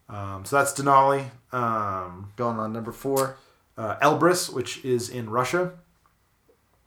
um, 0.09 0.43
so 0.45 0.57
that's 0.57 0.73
Denali, 0.73 1.25
um, 1.53 2.31
Going 2.35 2.57
on 2.59 2.73
number 2.73 2.91
four. 2.91 3.37
uh, 3.77 3.97
Elbrus, 4.01 4.51
which 4.51 4.83
is 4.83 5.09
in 5.09 5.29
Russia, 5.29 5.71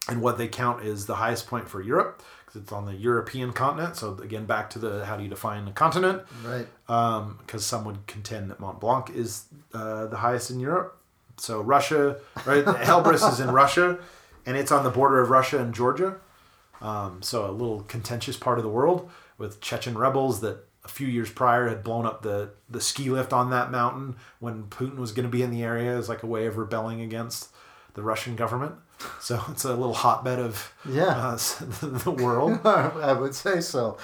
and 0.09 0.21
what 0.21 0.37
they 0.39 0.49
count 0.49 0.85
is 0.85 1.07
the 1.07 1.15
highest 1.17 1.47
point 1.47 1.69
for 1.69 1.81
Europe 1.81 2.23
because 2.45 2.61
it's 2.63 2.73
on 2.73 2.85
the 2.87 2.95
European 2.95 3.53
continent. 3.53 3.97
So 3.97 4.15
again, 4.23 4.45
back 4.47 4.69
to 4.71 4.79
the 4.79 5.05
how 5.07 5.17
do 5.17 5.23
you 5.23 5.29
define 5.29 5.67
a 5.69 5.73
continent? 5.73 6.23
Right. 6.45 6.67
because 6.87 7.65
some 7.65 7.85
would 7.85 8.07
contend 8.07 8.51
that 8.51 8.59
Mont 8.61 8.81
Blanc 8.81 9.11
is 9.11 9.47
uh, 9.73 10.07
the 10.07 10.17
highest 10.19 10.51
in 10.51 10.59
Europe. 10.61 10.99
So 11.39 11.61
Russia, 11.63 12.17
right? 12.45 12.65
Elbrus 12.91 13.27
is 13.33 13.41
in 13.41 13.51
Russia, 13.53 13.99
and 14.45 14.57
it's 14.57 14.71
on 14.73 14.83
the 14.85 14.91
border 14.91 15.21
of 15.23 15.31
Russia 15.31 15.59
and 15.61 15.73
Georgia. 15.75 16.17
Um, 16.81 17.23
so 17.23 17.49
a 17.49 17.53
little 17.53 17.83
contentious 17.83 18.37
part 18.37 18.59
of 18.59 18.65
the 18.65 18.71
world 18.71 19.09
with 19.39 19.61
Chechen 19.61 19.97
rebels 19.97 20.41
that 20.41 20.65
a 20.85 20.89
few 20.89 21.07
years 21.07 21.31
prior 21.31 21.69
had 21.69 21.85
blown 21.85 22.07
up 22.07 22.23
the 22.23 22.51
the 22.69 22.81
ski 22.81 23.09
lift 23.11 23.33
on 23.33 23.51
that 23.51 23.71
mountain 23.71 24.17
when 24.41 24.65
Putin 24.65 24.97
was 24.97 25.13
going 25.13 25.25
to 25.25 25.31
be 25.31 25.43
in 25.43 25.51
the 25.51 25.63
area 25.63 25.97
as 25.97 26.09
like 26.09 26.23
a 26.23 26.27
way 26.27 26.47
of 26.47 26.57
rebelling 26.57 27.01
against 27.01 27.51
the 27.95 28.03
Russian 28.03 28.35
government. 28.37 28.75
So 29.21 29.41
it's 29.51 29.65
a 29.65 29.75
little 29.75 29.95
hotbed 29.95 30.39
of 30.39 30.73
Yeah. 30.89 31.07
uh, 31.07 31.37
the 31.83 32.11
world 32.11 32.61
I 32.67 33.13
would 33.13 33.35
say 33.35 33.61
so. 33.61 33.97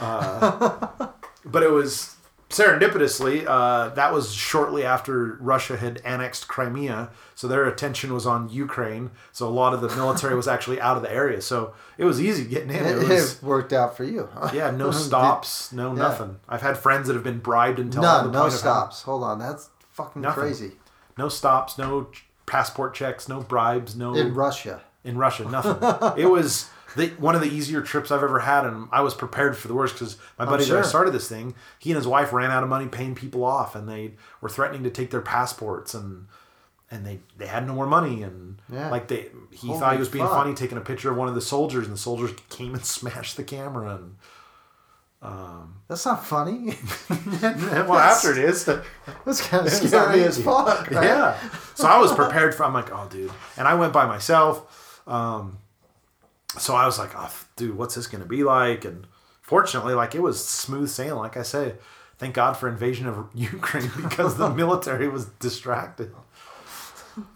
but 1.44 1.62
it 1.62 1.70
was 1.70 2.16
serendipitously 2.50 3.44
uh, 3.46 3.90
that 3.90 4.12
was 4.12 4.32
shortly 4.32 4.84
after 4.84 5.36
Russia 5.40 5.76
had 5.76 6.00
annexed 6.04 6.48
Crimea, 6.48 7.10
so 7.34 7.46
their 7.46 7.66
attention 7.66 8.12
was 8.14 8.26
on 8.26 8.48
Ukraine. 8.48 9.10
So 9.32 9.46
a 9.46 9.50
lot 9.50 9.74
of 9.74 9.80
the 9.80 9.88
military 9.94 10.34
was 10.34 10.48
actually 10.48 10.80
out 10.80 10.96
of 10.96 11.02
the 11.02 11.12
area, 11.12 11.40
so 11.40 11.74
it 11.98 12.04
was 12.04 12.20
easy 12.20 12.44
getting 12.44 12.70
in. 12.70 12.84
It 12.86 12.98
it, 13.02 13.08
was 13.08 13.42
worked 13.42 13.72
out 13.72 13.96
for 13.96 14.04
you. 14.04 14.28
yeah, 14.52 14.70
no 14.70 14.90
stops, 15.06 15.72
no 15.72 15.88
Yeah. 15.88 15.98
nothing. 15.98 16.40
I've 16.48 16.62
had 16.62 16.78
friends 16.78 17.06
that 17.08 17.14
have 17.14 17.24
been 17.24 17.38
bribed 17.40 17.78
until 17.78 18.04
on 18.04 18.24
None. 18.24 18.32
the 18.32 18.42
No 18.44 18.48
stops. 18.48 19.02
Hold 19.02 19.22
on. 19.24 19.38
That's 19.38 19.68
fucking 19.92 20.22
Nothing. 20.22 20.42
crazy. 20.42 20.72
no 21.16 21.28
stops, 21.28 21.76
no 21.78 22.08
passport 22.46 22.94
checks, 22.94 23.28
no 23.28 23.40
bribes, 23.40 23.94
no 23.94 24.14
In 24.14 24.34
Russia. 24.34 24.82
in 25.04 25.18
Russia, 25.18 25.44
nothing. 25.44 26.22
it 26.22 26.26
was 26.30 26.68
the, 26.96 27.08
one 27.18 27.34
of 27.34 27.40
the 27.40 27.48
easier 27.48 27.82
trips 27.82 28.10
I've 28.10 28.22
ever 28.22 28.38
had, 28.40 28.64
and 28.64 28.88
I 28.92 29.00
was 29.02 29.14
prepared 29.14 29.56
for 29.56 29.68
the 29.68 29.74
worst 29.74 29.94
because 29.94 30.16
my 30.38 30.44
buddy 30.44 30.64
that. 30.64 30.78
I 30.78 30.82
started 30.82 31.12
this 31.12 31.28
thing, 31.28 31.54
he 31.78 31.90
and 31.90 31.96
his 31.96 32.06
wife 32.06 32.32
ran 32.32 32.50
out 32.50 32.62
of 32.62 32.68
money 32.68 32.86
paying 32.88 33.14
people 33.14 33.44
off, 33.44 33.74
and 33.76 33.88
they 33.88 34.14
were 34.40 34.48
threatening 34.48 34.82
to 34.84 34.90
take 34.90 35.10
their 35.10 35.20
passports, 35.20 35.94
and 35.94 36.26
and 36.90 37.04
they 37.06 37.20
they 37.36 37.46
had 37.46 37.66
no 37.66 37.74
more 37.74 37.86
money, 37.86 38.22
and 38.22 38.60
Yeah. 38.72 38.88
like 38.90 39.08
they 39.08 39.28
he 39.50 39.66
Holy 39.68 39.78
thought 39.80 39.92
he 39.92 39.98
was 39.98 40.08
being 40.08 40.24
fuck. 40.24 40.34
funny 40.34 40.54
taking 40.54 40.78
a 40.78 40.80
picture 40.82 41.10
of 41.10 41.16
one 41.16 41.28
of 41.28 41.34
the 41.34 41.40
soldiers, 41.42 41.84
and 41.86 41.92
the 41.94 41.98
soldiers 42.00 42.30
came 42.48 42.74
and 42.74 42.84
smashed 42.96 43.36
the 43.36 43.44
camera, 43.44 43.94
and 43.96 44.16
That's 45.88 46.06
not 46.06 46.24
funny. 46.24 46.74
well 47.42 47.94
after 47.98 48.32
it 48.32 48.38
is. 48.38 48.64
That's 48.64 49.40
kind 49.46 49.66
of 49.66 49.72
scary 49.72 50.22
as 50.24 50.42
fuck. 50.42 50.90
Right? 50.90 51.04
Yeah. 51.04 51.38
So 51.74 51.86
I 51.86 51.98
was 51.98 52.12
prepared 52.14 52.54
for. 52.54 52.64
I'm 52.64 52.72
like, 52.74 52.90
oh, 52.92 53.06
dude, 53.10 53.30
and 53.56 53.66
I 53.68 53.74
went 53.74 53.92
by 53.92 54.06
myself. 54.06 55.02
Um, 55.06 55.58
so 56.56 56.74
I 56.74 56.86
was 56.86 56.98
like, 56.98 57.10
oh, 57.16 57.32
dude, 57.56 57.76
what's 57.76 57.94
this 57.94 58.06
gonna 58.06 58.24
be 58.24 58.44
like? 58.44 58.84
And 58.84 59.06
fortunately, 59.42 59.94
like 59.94 60.14
it 60.14 60.22
was 60.22 60.44
smooth 60.44 60.88
sailing. 60.88 61.20
Like 61.20 61.36
I 61.36 61.42
say, 61.42 61.74
thank 62.18 62.34
God 62.34 62.54
for 62.54 62.68
invasion 62.68 63.06
of 63.06 63.28
Ukraine 63.34 63.90
because 63.96 64.36
the 64.36 64.50
military 64.62 65.08
was 65.08 65.26
distracted. 65.26 66.12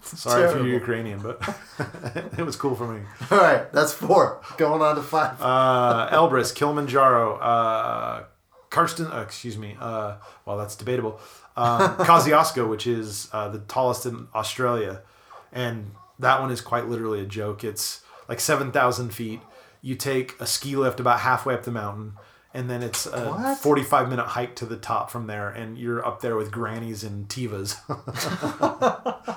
Sorry 0.01 0.43
if 0.45 0.55
you're 0.55 0.67
Ukrainian, 0.67 1.19
but 1.19 1.41
it 2.37 2.45
was 2.45 2.55
cool 2.55 2.75
for 2.75 2.87
me. 2.87 3.01
All 3.31 3.37
right. 3.37 3.71
That's 3.73 3.93
four. 3.93 4.41
Going 4.57 4.81
on 4.81 4.95
to 4.95 5.01
five. 5.01 5.41
Uh, 5.41 6.09
Elbrus, 6.09 6.55
Kilimanjaro, 6.55 7.35
uh, 7.37 8.23
Carstensz, 8.69 9.13
uh, 9.13 9.21
excuse 9.21 9.57
me, 9.57 9.75
uh, 9.79 10.15
well, 10.45 10.57
that's 10.57 10.75
debatable. 10.75 11.19
Um, 11.55 11.97
Kosciuszko, 11.97 12.67
which 12.69 12.87
is 12.87 13.29
uh, 13.33 13.49
the 13.49 13.59
tallest 13.59 14.05
in 14.05 14.27
Australia. 14.33 15.01
And 15.51 15.91
that 16.19 16.39
one 16.41 16.51
is 16.51 16.61
quite 16.61 16.87
literally 16.87 17.19
a 17.19 17.25
joke. 17.25 17.63
It's 17.63 18.02
like 18.33 18.39
7,000 18.39 19.09
feet. 19.13 19.41
You 19.83 19.93
take 19.95 20.39
a 20.41 20.47
ski 20.47 20.75
lift 20.75 20.99
about 20.99 21.19
halfway 21.19 21.53
up 21.53 21.63
the 21.63 21.71
mountain, 21.71 22.13
and 22.53 22.67
then 22.69 22.81
it's 22.81 23.05
a 23.05 23.29
What? 23.29 23.57
45 23.59 24.09
minute 24.09 24.25
hike 24.25 24.55
to 24.55 24.65
the 24.65 24.77
top 24.77 25.11
from 25.11 25.27
there, 25.27 25.49
and 25.49 25.77
you're 25.77 26.03
up 26.03 26.21
there 26.21 26.35
with 26.35 26.49
grannies 26.51 27.03
and 27.03 27.27
Tevas. 27.29 27.75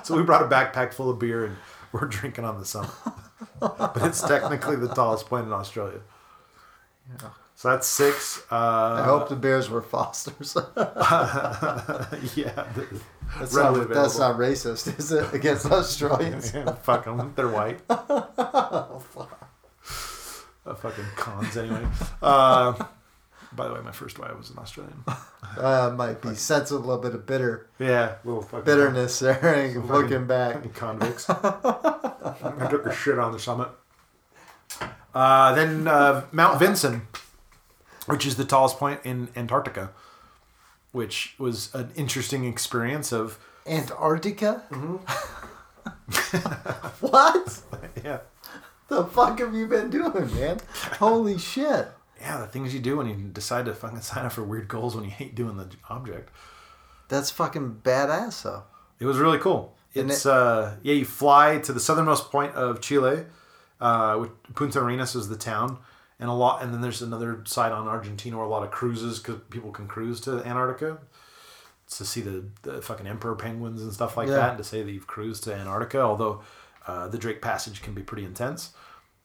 so 0.05 0.15
we 0.17 0.23
brought 0.23 0.41
a 0.41 0.47
backpack 0.47 0.93
full 0.93 1.09
of 1.11 1.19
beer, 1.19 1.45
and 1.45 1.57
we're 1.91 2.07
drinking 2.07 2.43
on 2.45 2.57
the 2.57 2.65
summit. 2.65 2.89
but 3.59 3.97
it's 4.01 4.21
technically 4.21 4.75
the 4.77 4.87
tallest 4.87 5.27
point 5.27 5.45
in 5.45 5.53
Australia. 5.53 5.99
Yeah. 7.21 7.29
So 7.55 7.69
that's 7.69 7.87
six. 7.87 8.41
I 8.49 8.55
Uh, 8.55 9.03
hope 9.03 9.29
the 9.29 9.35
Bears 9.35 9.69
were 9.69 9.81
Fosters. 9.81 10.55
yeah, 12.35 12.65
That's, 13.39 13.53
readily 13.53 13.81
not, 13.81 13.89
that's 13.89 14.17
not 14.17 14.37
racist, 14.37 14.97
is 14.99 15.11
it? 15.11 15.33
Against 15.33 15.65
Australians? 15.71 16.53
Yeah, 16.53 16.73
fuck 16.75 17.05
them. 17.05 17.33
They're 17.35 17.47
white. 17.49 17.79
Oh, 17.89 19.01
Uh, 20.65 20.73
fucking 20.75 21.05
cons, 21.15 21.55
anyway. 21.55 21.85
Uh, 22.21 22.73
by 23.53 23.67
the 23.69 23.73
way, 23.73 23.79
my 23.81 23.91
first 23.93 24.19
wife 24.19 24.37
was 24.37 24.49
an 24.49 24.57
Australian. 24.59 25.01
Uh, 25.57 25.93
might 25.97 26.21
be 26.21 26.35
sense 26.35 26.71
a 26.71 26.75
little 26.77 26.97
bit 26.97 27.13
of 27.15 27.25
bitter 27.25 27.67
Yeah, 27.79 28.15
little 28.25 28.41
fucking 28.41 28.65
bitterness 28.65 29.19
there. 29.19 29.73
looking 29.87 30.27
back. 30.27 30.55
fucking 30.55 30.71
convicts. 30.73 31.29
I 31.29 32.67
took 32.69 32.85
a 32.85 32.93
shit 32.93 33.17
on 33.17 33.31
the 33.31 33.39
summit. 33.39 33.69
Uh, 35.15 35.55
then 35.55 35.87
uh, 35.87 36.25
Mount 36.33 36.59
Vinson, 36.59 37.07
which 38.07 38.25
is 38.25 38.35
the 38.35 38.43
tallest 38.45 38.77
point 38.77 38.99
in 39.05 39.29
Antarctica, 39.37 39.91
which 40.97 41.35
was 41.37 41.73
an 41.73 41.91
interesting 41.95 42.43
experience 42.45 43.13
of 43.13 43.39
Antarctica? 43.65 44.63
Mm-hmm. 44.71 44.97
what? 47.05 47.61
yeah, 48.03 48.19
The 48.87 49.05
fuck 49.05 49.39
have 49.39 49.53
you 49.53 49.67
been 49.67 49.89
doing, 49.89 50.33
man? 50.35 50.57
Holy 50.99 51.37
shit. 51.37 51.87
yeah, 52.19 52.39
the 52.39 52.47
things 52.47 52.73
you 52.73 52.79
do 52.79 52.97
when 52.97 53.07
you 53.07 53.15
decide 53.15 53.65
to 53.65 53.73
fucking 53.73 54.01
sign 54.01 54.25
up 54.25 54.31
for 54.33 54.43
weird 54.43 54.67
goals 54.67 54.95
when 54.95 55.03
you 55.05 55.11
hate 55.11 55.35
doing 55.35 55.57
the 55.57 55.67
object. 55.89 56.29
That's 57.09 57.29
fucking 57.31 57.81
badass, 57.83 58.43
though. 58.43 58.63
It 58.99 59.05
was 59.05 59.17
really 59.17 59.37
cool. 59.37 59.75
Isn't 59.93 60.09
It's 60.09 60.25
it? 60.25 60.31
uh 60.31 60.71
yeah, 60.83 60.93
you 60.93 61.05
fly 61.05 61.59
to 61.59 61.71
the 61.73 61.79
southernmost 61.79 62.31
point 62.31 62.53
of 62.55 62.81
Chile, 62.81 63.25
uh, 63.79 64.15
which 64.17 64.31
Punta 64.55 64.79
Arenas 64.79 65.15
is 65.15 65.29
the 65.29 65.37
town, 65.37 65.77
and 66.19 66.29
a 66.29 66.33
lot, 66.33 66.63
and 66.63 66.73
then 66.73 66.81
there's 66.81 67.01
another 67.01 67.43
side 67.45 67.71
on 67.71 67.87
Argentina 67.87 68.37
where 68.37 68.45
a 68.45 68.49
lot 68.49 68.63
of 68.63 68.71
cruises 68.71 69.19
because 69.19 69.39
people 69.49 69.71
can 69.71 69.87
cruise 69.87 70.19
to 70.21 70.43
Antarctica. 70.45 70.99
To 71.91 72.03
see 72.03 72.19
the, 72.19 72.43
the 72.63 72.81
fucking 72.81 73.07
emperor 73.07 73.33
penguins 73.35 73.81
and 73.81 73.93
stuff 73.93 74.17
like 74.17 74.27
Yeah. 74.27 74.35
that, 74.35 74.49
and 74.49 74.57
to 74.57 74.63
say 74.65 74.83
that 74.83 74.91
you've 74.91 75.07
cruised 75.07 75.45
to 75.45 75.55
Antarctica. 75.55 76.01
Although 76.01 76.41
uh, 76.85 77.07
the 77.07 77.17
Drake 77.17 77.41
Passage 77.41 77.81
can 77.81 77.93
be 77.93 78.01
pretty 78.01 78.25
intense, 78.25 78.71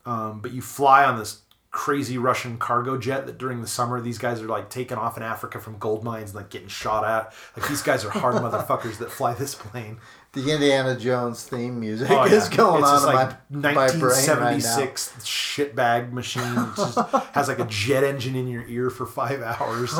um, 0.05 0.39
but 0.39 0.51
you 0.53 0.61
fly 0.61 1.03
on 1.03 1.19
this 1.19 1.41
crazy 1.71 2.17
Russian 2.17 2.57
cargo 2.57 2.97
jet 2.97 3.25
that 3.25 3.37
during 3.37 3.59
the 3.59 3.67
summer 3.67 3.99
these 3.99 4.17
guys 4.19 4.39
are 4.41 4.47
like 4.47 4.69
taking 4.69 4.95
off 4.97 5.17
in 5.17 5.23
Africa 5.23 5.59
from 5.59 5.77
gold 5.79 6.03
mines 6.05 6.29
and 6.29 6.35
like 6.35 6.49
getting 6.51 6.67
shot 6.69 7.03
at. 7.03 7.33
Like 7.57 7.67
these 7.67 7.81
guys 7.81 8.05
are 8.05 8.11
hard 8.11 8.35
motherfuckers 8.43 8.97
that 8.99 9.11
fly 9.11 9.33
this 9.33 9.55
plane. 9.55 9.97
The 10.33 10.51
Indiana 10.51 10.97
Jones 10.97 11.43
theme 11.43 11.79
music 11.79 12.09
Oh, 12.09 12.23
is 12.23 12.49
going 12.49 12.81
it's 12.81 12.89
on 12.89 13.09
in 13.09 13.15
like 13.15 13.51
my, 13.51 13.73
my 13.73 13.87
brain 13.87 14.01
right 14.01 14.61
1976 14.61 15.13
shitbag 15.19 16.11
machine. 16.11 16.43
It 16.43 16.75
just 16.75 16.97
has 17.33 17.47
like 17.47 17.59
a 17.59 17.65
jet 17.65 18.03
engine 18.03 18.35
in 18.35 18.47
your 18.47 18.65
ear 18.65 18.89
for 18.89 19.05
five 19.05 19.43
hours, 19.43 19.93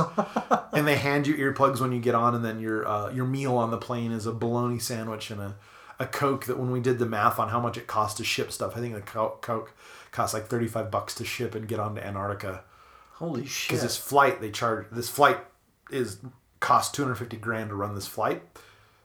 and 0.73 0.87
they 0.87 0.95
hand 0.95 1.27
you 1.27 1.35
earplugs 1.35 1.79
when 1.79 1.91
you 1.91 1.99
get 1.99 2.15
on, 2.15 2.33
and 2.33 2.43
then 2.43 2.59
your 2.59 2.87
uh, 2.87 3.11
your 3.11 3.25
meal 3.25 3.55
on 3.55 3.69
the 3.69 3.77
plane 3.77 4.11
is 4.11 4.25
a 4.25 4.31
bologna 4.31 4.79
sandwich 4.79 5.29
and 5.29 5.39
a, 5.39 5.55
a 5.99 6.07
coke. 6.07 6.45
That 6.45 6.57
when 6.57 6.71
we 6.71 6.79
did 6.79 6.97
the 6.97 7.05
math 7.05 7.37
on 7.37 7.49
how 7.49 7.59
much 7.59 7.77
it 7.77 7.85
cost 7.85 8.17
to 8.17 8.23
ship 8.23 8.51
stuff, 8.51 8.75
I 8.75 8.79
think 8.79 8.95
the 8.95 9.01
coke 9.01 9.75
cost 10.11 10.33
like 10.33 10.47
35 10.47 10.89
bucks 10.89 11.13
to 11.15 11.25
ship 11.25 11.53
and 11.53 11.67
get 11.67 11.79
onto 11.79 12.01
Antarctica 12.01 12.63
Holy 13.13 13.45
shit! 13.45 13.69
because 13.69 13.83
this 13.83 13.97
flight 13.97 14.41
they 14.41 14.49
charge 14.49 14.87
this 14.91 15.09
flight 15.09 15.37
is 15.91 16.19
cost 16.59 16.95
250 16.95 17.37
grand 17.37 17.69
to 17.69 17.75
run 17.75 17.93
this 17.95 18.07
flight 18.07 18.41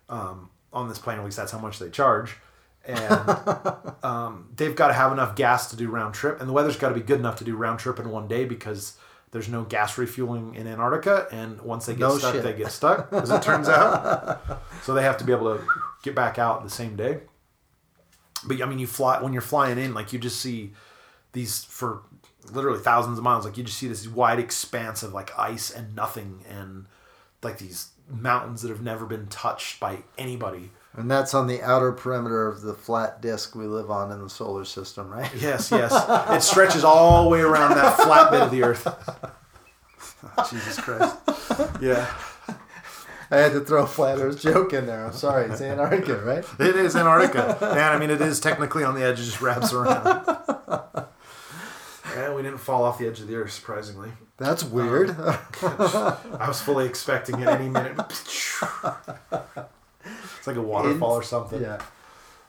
um, 0.09 0.51
on 0.73 0.89
this 0.89 0.99
plane 0.99 1.19
at 1.19 1.25
least 1.25 1.37
that's 1.37 1.53
how 1.53 1.59
much 1.59 1.79
they 1.79 1.89
charge 1.91 2.37
and 2.85 3.29
um, 4.03 4.49
they've 4.57 4.77
got 4.77 4.89
to 4.89 4.95
have 4.95 5.13
enough 5.13 5.35
gas 5.37 5.71
to 5.71 5.77
do 5.77 5.89
round 5.89 6.15
trip 6.15 6.41
and 6.41 6.49
the 6.49 6.53
weather's 6.53 6.77
got 6.77 6.89
to 6.91 6.95
be 6.95 7.01
good 7.01 7.19
enough 7.19 7.37
to 7.37 7.45
do 7.45 7.57
round 7.57 7.79
trip 7.79 7.99
in 7.99 8.11
one 8.11 8.29
day 8.29 8.45
because 8.45 8.97
there's 9.31 9.49
no 9.49 9.63
gas 9.63 9.99
refueling 9.99 10.55
in 10.55 10.67
Antarctica 10.67 11.27
and 11.31 11.61
once 11.61 11.87
they 11.87 11.93
get 11.93 12.01
No 12.01 12.17
stuck 12.19 12.35
shit. 12.35 12.43
they 12.43 12.53
get 12.55 12.73
stuck 12.73 13.09
as 13.13 13.31
it 13.31 13.43
turns 13.43 13.69
out 13.69 14.41
so 14.83 14.95
they 14.95 15.03
have 15.03 15.19
to 15.19 15.25
be 15.25 15.33
able 15.33 15.57
to 15.57 15.65
get 16.03 16.15
back 16.15 16.39
out 16.39 16.63
the 16.63 16.71
same 16.71 16.97
day 16.97 17.21
but 18.47 18.63
I 18.63 18.67
mean 18.67 18.79
you 18.79 18.87
fly 18.87 19.21
when 19.21 19.33
you're 19.33 19.43
flying 19.43 19.79
in 19.79 19.95
like 19.95 20.13
you 20.13 20.19
just 20.19 20.41
see 20.41 20.73
these 21.33 21.65
for 21.65 22.03
literally 22.53 22.79
thousands 22.79 23.19
of 23.19 23.25
miles. 23.25 23.45
Like 23.45 23.57
you 23.59 23.65
just 23.65 23.79
see 23.79 23.89
this 23.89 24.07
wide 24.09 24.39
expanse 24.39 25.03
of 25.03 25.13
like 25.13 25.37
ice 25.39 25.71
and 25.71 25.95
nothing, 25.95 26.45
and 26.49 26.87
like 27.43 27.59
these 27.59 27.91
mountains 28.11 28.63
that 28.63 28.69
have 28.69 28.83
never 28.83 29.07
been 29.07 29.27
touched 29.29 29.79
by 29.81 29.99
anybody. 30.17 30.71
and 30.95 31.11
that's 31.11 31.35
on 31.35 31.47
the 31.47 31.63
outer 31.63 31.93
perimeter 31.93 32.49
of 32.49 32.63
the 32.63 32.75
flat 32.75 33.21
disk 33.23 33.55
we 33.55 33.67
live 33.67 33.91
on 33.91 34.11
in 34.11 34.23
the 34.23 34.31
solar 34.31 34.65
system, 34.65 35.11
right? 35.11 35.31
Yes, 35.39 35.71
yes, 35.71 35.93
it 36.31 36.43
stretches 36.43 36.85
all 36.85 37.25
the 37.25 37.29
way 37.31 37.41
around 37.41 37.75
that 37.77 37.97
flat 37.97 38.31
bit 38.31 38.41
of 38.43 38.51
the 38.51 38.63
earth. 38.63 38.87
Oh, 40.37 40.49
Jesus 40.51 40.81
Christ! 40.81 41.17
Yeah, 41.81 42.13
I 43.31 43.37
had 43.37 43.53
to 43.53 43.61
throw 43.61 43.85
a 43.85 43.87
flat 43.87 44.19
Earth 44.19 44.41
joke 44.41 44.73
in 44.73 44.87
there. 44.87 45.05
I'm 45.07 45.13
sorry. 45.13 45.49
It's 45.49 45.61
Antarctica, 45.61 46.17
right? 46.25 46.45
it 46.59 46.75
is 46.75 46.97
Antarctica, 46.97 47.57
man. 47.61 47.93
I 47.93 47.99
mean, 47.99 48.11
it 48.11 48.21
is 48.21 48.41
technically 48.41 48.83
on 48.83 48.97
the 48.97 49.05
edge. 49.05 49.21
It 49.21 49.25
just 49.25 49.41
wraps 49.41 49.73
around. 49.73 50.25
Yeah, 52.17 52.35
we 52.35 52.43
didn't 52.43 52.59
fall 52.59 52.83
off 52.83 52.99
the 52.99 53.07
edge 53.07 53.21
of 53.21 53.29
the 53.29 53.37
earth, 53.37 53.53
surprisingly. 53.53 54.11
That's 54.39 54.63
weird. 54.63 55.11
I 55.19 56.45
was 56.47 56.61
fully 56.61 56.87
expecting 56.87 57.41
it 57.41 57.49
any 57.49 57.69
minute. 57.69 57.97
it's 58.09 58.63
like 60.47 60.57
a 60.57 60.63
waterfall 60.63 61.13
or 61.13 61.23
something. 61.23 61.61
yeah. 61.61 61.83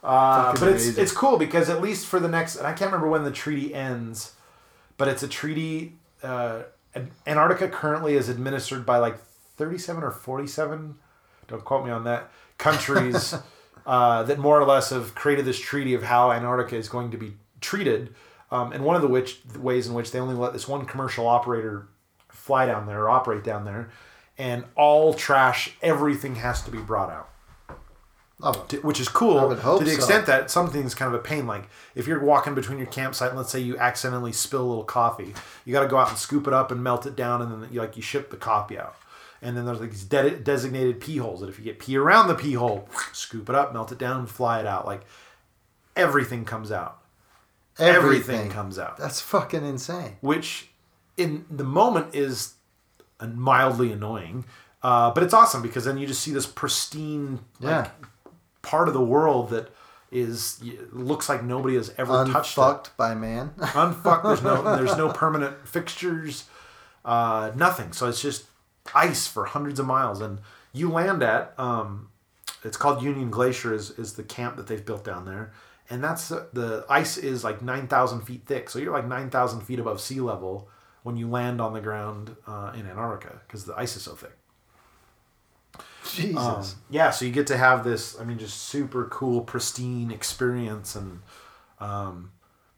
Uh, 0.04 0.56
but 0.58 0.70
it's 0.70 0.98
it's 0.98 1.12
cool 1.12 1.38
because 1.38 1.70
at 1.70 1.82
least 1.82 2.06
for 2.06 2.20
the 2.20 2.30
next, 2.30 2.56
and 2.56 2.66
I 2.66 2.72
can't 2.72 2.92
remember 2.92 3.10
when 3.10 3.24
the 3.24 3.32
treaty 3.32 3.74
ends, 3.74 4.34
but 4.98 5.08
it's 5.08 5.24
a 5.24 5.28
treaty. 5.28 5.94
Uh, 6.24 6.64
Antarctica 7.28 7.68
currently 7.68 8.16
is 8.16 8.30
administered 8.30 8.86
by 8.86 9.00
like 9.00 9.20
thirty-seven 9.58 10.04
or 10.04 10.12
forty-seven. 10.12 10.96
Don't 11.48 11.66
quote 11.66 11.84
me 11.84 11.92
on 11.92 12.06
that. 12.06 12.32
Countries 12.58 13.36
uh, 13.86 14.24
that 14.24 14.40
more 14.40 14.60
or 14.60 14.66
less 14.66 14.92
have 14.92 15.16
created 15.16 15.44
this 15.44 15.60
treaty 15.60 15.94
of 15.94 16.04
how 16.04 16.32
Antarctica 16.32 16.78
is 16.78 16.88
going 16.88 17.12
to 17.12 17.18
be 17.18 17.34
treated, 17.60 18.16
um, 18.52 18.72
and 18.72 18.84
one 18.84 18.95
of 18.95 19.02
the 19.02 19.08
which 19.08 19.39
ways 19.58 19.88
in 19.88 19.93
which 19.93 20.12
they 20.12 20.20
only 20.20 20.36
let 20.36 20.54
this 20.54 20.68
one 20.68 20.86
commercial 20.86 21.28
operator 21.28 21.88
fly 22.30 22.66
down 22.66 22.86
there 22.88 23.04
or 23.04 23.10
operate 23.10 23.43
down 23.43 23.66
there, 23.66 23.89
and 24.38 24.64
all 24.76 25.14
trash, 25.14 25.76
everything 25.82 26.36
has 26.36 26.62
to 26.64 26.72
be 26.72 26.80
brought 26.80 27.10
out 27.12 27.30
to- 28.70 28.78
which 28.78 29.00
is 29.02 29.10
cool 29.10 29.38
I 29.38 29.43
would 29.43 29.60
hope 29.60 29.80
to 29.80 29.84
the 29.86 29.91
so. 29.91 29.97
extent 29.97 30.26
that 30.28 30.50
something's 30.50 30.95
kind 30.95 31.14
of 31.14 31.20
a 31.20 31.24
pain. 31.24 31.45
Like 31.45 31.68
if 31.93 32.08
you're 32.08 32.24
walking 32.24 32.56
between 32.56 32.78
your 32.78 32.88
campsite 32.88 33.30
and 33.30 33.38
let's 33.38 33.52
say 33.52 33.60
you 33.60 33.78
accidentally 33.78 34.32
spill 34.32 34.62
a 34.62 34.70
little 34.70 34.84
coffee, 34.86 35.34
you 35.66 35.74
got 35.74 35.82
to 35.82 35.88
go 35.89 35.97
out 35.97 36.10
and 36.10 36.18
scoop 36.18 36.47
it 36.47 36.54
up 36.54 36.72
and 36.72 36.82
melt 36.84 37.06
it 37.06 37.16
down, 37.16 37.41
and 37.41 37.52
then 37.64 37.70
you 37.72 37.82
like 37.82 37.97
you 37.97 38.02
ship 38.02 38.30
the 38.30 38.38
coffee 38.38 38.78
out. 38.78 38.95
And 39.41 39.56
then 39.56 39.66
there's 39.66 39.80
like 39.80 39.91
these 39.91 40.04
de- 40.06 40.38
designated 40.38 41.00
pee 41.00 41.18
holes 41.18 41.41
that 41.41 41.50
if 41.50 41.58
you 41.60 41.66
get 41.66 41.80
pee 41.80 41.97
around 41.97 42.28
the 42.28 42.36
pee 42.36 42.54
hole, 42.54 42.88
scoop 43.14 43.50
it 43.50 43.56
up, 43.56 43.74
melt 43.74 43.91
it 43.91 43.97
down, 43.97 44.26
fly 44.26 44.60
it 44.62 44.66
out. 44.66 44.86
Like 44.86 45.02
everything 45.95 46.45
comes 46.45 46.72
out. 46.72 46.99
Everything, 47.80 48.50
comes 48.50 48.78
out 48.80 48.98
That's 48.98 49.22
fucking 49.22 49.66
insane. 49.66 50.18
which 50.22 50.70
in 51.18 51.46
the 51.50 51.64
moment 51.64 52.14
is 52.16 52.54
mildly 53.22 53.92
annoying. 53.92 54.46
Uh, 54.82 55.12
but 55.12 55.24
it's 55.24 55.34
awesome 55.34 55.62
because 55.62 55.84
then 55.86 55.98
you 55.98 56.08
just 56.08 56.22
see 56.22 56.32
this 56.32 56.46
pristine 56.46 57.40
like, 57.60 57.86
Yeah. 57.86 57.90
part 58.62 58.88
of 58.88 58.94
the 58.94 59.02
world 59.02 59.50
that 59.50 59.70
is 60.12 60.62
looks 60.92 61.30
like 61.30 61.44
nobody 61.44 61.76
has 61.76 61.94
ever 61.98 62.26
touched 62.26 62.58
it. 62.58 62.62
Unfucked 62.62 62.98
by 62.98 63.14
man. 63.14 63.52
Unfucked. 63.76 64.24
There's 64.24 64.42
no 64.42 64.76
there's 64.78 64.98
no 64.98 65.12
permanent 65.12 65.68
fixtures, 65.68 66.46
uh, 67.06 67.52
nothing. 67.56 67.92
So 67.94 68.08
it's 68.08 68.22
just 68.22 68.46
ice 68.96 69.28
for 69.28 69.46
hundreds 69.46 69.80
of 69.80 69.86
miles, 69.86 70.20
and 70.22 70.40
you 70.74 70.90
land 70.90 71.22
at 71.22 71.54
um, 71.60 72.08
it's 72.64 72.78
called 72.78 73.04
Union 73.04 73.30
Glacier 73.30 73.74
is 73.74 73.92
is 73.92 74.14
the 74.14 74.24
camp 74.24 74.56
that 74.56 74.66
they've 74.68 74.84
built 74.86 75.04
down 75.04 75.26
there, 75.26 75.52
and 75.90 76.04
that's 76.04 76.30
the 76.30 76.86
ice 76.90 77.18
is 77.18 77.44
like 77.44 77.62
nine 77.62 77.88
thousand 77.88 78.22
feet 78.22 78.44
thick. 78.46 78.70
So 78.70 78.80
you're 78.80 78.94
like 78.94 79.08
nine 79.08 79.30
thousand 79.30 79.62
feet 79.62 79.80
above 79.80 80.00
sea 80.00 80.20
level 80.20 80.70
when 81.04 81.18
you 81.18 81.30
land 81.30 81.62
on 81.62 81.74
the 81.74 81.82
ground 81.82 82.36
uh, 82.46 82.72
in 82.76 82.88
Antarctica 82.88 83.42
because 83.48 83.66
the 83.66 83.76
ice 83.76 83.96
is 83.96 84.04
so 84.04 84.16
thick. 84.16 84.38
Jesus. 86.14 86.38
Um, 86.38 86.66
yeah, 86.90 87.12
so 87.12 87.26
you 87.26 87.32
get 87.32 87.48
to 87.48 87.58
have 87.58 87.84
this, 87.84 88.20
I 88.20 88.24
mean, 88.24 88.40
just 88.40 88.64
super 88.64 89.06
cool, 89.06 89.42
pristine 89.42 90.12
experience. 90.12 90.96
And 90.96 91.20
um, 91.80 92.32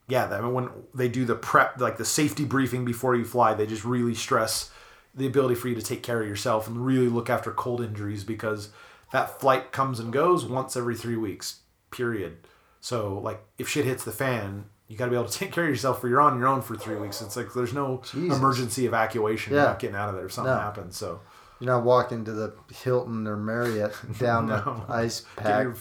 yeah, 0.08 0.28
that, 0.28 0.44
when 0.52 0.70
they 0.94 1.08
do 1.08 1.26
the 1.26 1.36
prep, 1.36 1.80
like 1.80 1.98
the 1.98 2.06
safety 2.06 2.46
briefing 2.46 2.86
before 2.86 3.16
you 3.16 3.26
fly, 3.26 3.54
they 3.54 3.66
just 3.66 3.86
really 3.86 4.16
stress 4.16 4.72
the 5.16 5.28
ability 5.28 5.56
for 5.56 5.68
you 5.68 5.76
to 5.76 5.82
take 5.82 6.04
care 6.04 6.22
of 6.22 6.28
yourself 6.28 6.68
and 6.68 6.86
really 6.86 7.08
look 7.08 7.30
after 7.30 7.52
cold 7.52 7.82
injuries 7.82 8.24
because 8.24 8.70
that 9.12 9.40
flight 9.40 9.72
comes 9.72 10.00
and 10.00 10.14
goes 10.14 10.46
once 10.46 10.76
every 10.76 10.96
three 10.96 11.18
weeks, 11.18 11.60
period. 11.90 12.38
So, 12.82 13.20
like, 13.20 13.42
if 13.58 13.70
shit 13.70 13.86
hits 13.86 14.04
the 14.04 14.12
fan, 14.12 14.66
you 14.88 14.98
got 14.98 15.06
to 15.06 15.12
be 15.12 15.18
able 15.18 15.30
to 15.30 15.38
take 15.40 15.52
care 15.54 15.64
of 15.64 15.70
yourself 15.70 16.02
for 16.02 16.10
you're 16.10 16.20
on 16.22 16.38
your 16.38 16.48
own 16.48 16.62
for 16.62 16.76
three 16.76 16.96
weeks. 16.98 17.22
It's 17.22 17.38
like 17.38 17.54
there's 17.54 17.74
no 17.74 18.02
Jesus. 18.12 18.38
emergency 18.38 18.86
evacuation. 18.86 19.54
Yeah. 19.54 19.60
You're 19.60 19.68
not 19.70 19.80
getting 19.80 19.96
out 19.96 20.10
of 20.10 20.16
there 20.16 20.26
if 20.26 20.34
something 20.34 20.54
No. 20.54 20.60
happens. 20.60 20.98
So, 20.98 21.22
You're 21.60 21.72
not 21.74 21.84
walking 21.84 22.26
to 22.26 22.32
the 22.32 22.54
Hilton 22.74 23.28
or 23.28 23.38
Marriott 23.38 23.94
down 24.20 24.48
No. 24.48 24.84
the 24.88 24.94
ice 24.94 25.22
get 25.38 25.44
pack. 25.46 25.64
your 25.64 25.76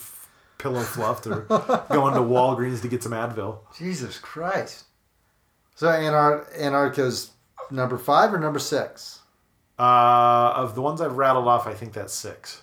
pillow 0.59 0.82
fluffed 0.82 1.26
or 1.26 1.40
going 1.90 2.12
to 2.14 2.20
Walgreens 2.20 2.82
to 2.82 2.88
get 2.88 3.03
some 3.03 3.12
Advil. 3.12 3.61
Jesus 3.78 4.18
Christ. 4.18 4.84
So 5.76 5.88
Antar- 5.88 6.46
Antarctica's 6.61 7.30
number 7.70 7.96
five 7.96 8.34
or 8.34 8.38
number 8.38 8.59
six? 8.59 9.20
Uh, 9.78 10.53
of 10.55 10.74
the 10.74 10.82
ones 10.82 11.01
I've 11.01 11.16
rattled 11.16 11.48
off, 11.48 11.66
I 11.66 11.72
think 11.72 11.94
that's 11.94 12.12
six. 12.12 12.61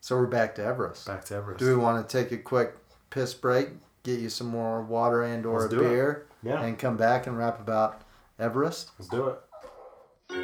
So 0.00 0.16
we're 0.16 0.26
back 0.26 0.56
to 0.56 0.64
Everest. 0.64 1.06
Back 1.06 1.24
to 1.26 1.36
Everest. 1.36 1.60
Do 1.60 1.66
we 1.66 1.76
want 1.76 2.08
to 2.08 2.22
take 2.22 2.32
a 2.32 2.38
quick 2.38 2.74
piss 3.10 3.34
break, 3.34 3.68
get 4.02 4.20
you 4.20 4.28
some 4.30 4.46
more 4.46 4.82
water 4.82 5.22
and 5.22 5.44
or 5.44 5.58
a 5.66 5.68
Let's 5.68 5.74
beer, 5.74 6.26
Yeah. 6.42 6.62
and 6.62 6.78
come 6.78 6.96
back 6.96 7.26
and 7.26 7.36
rap 7.36 7.60
about 7.60 8.02
Everest? 8.38 8.90
Let's 8.98 9.10
do 9.10 9.26
it. 9.28 10.40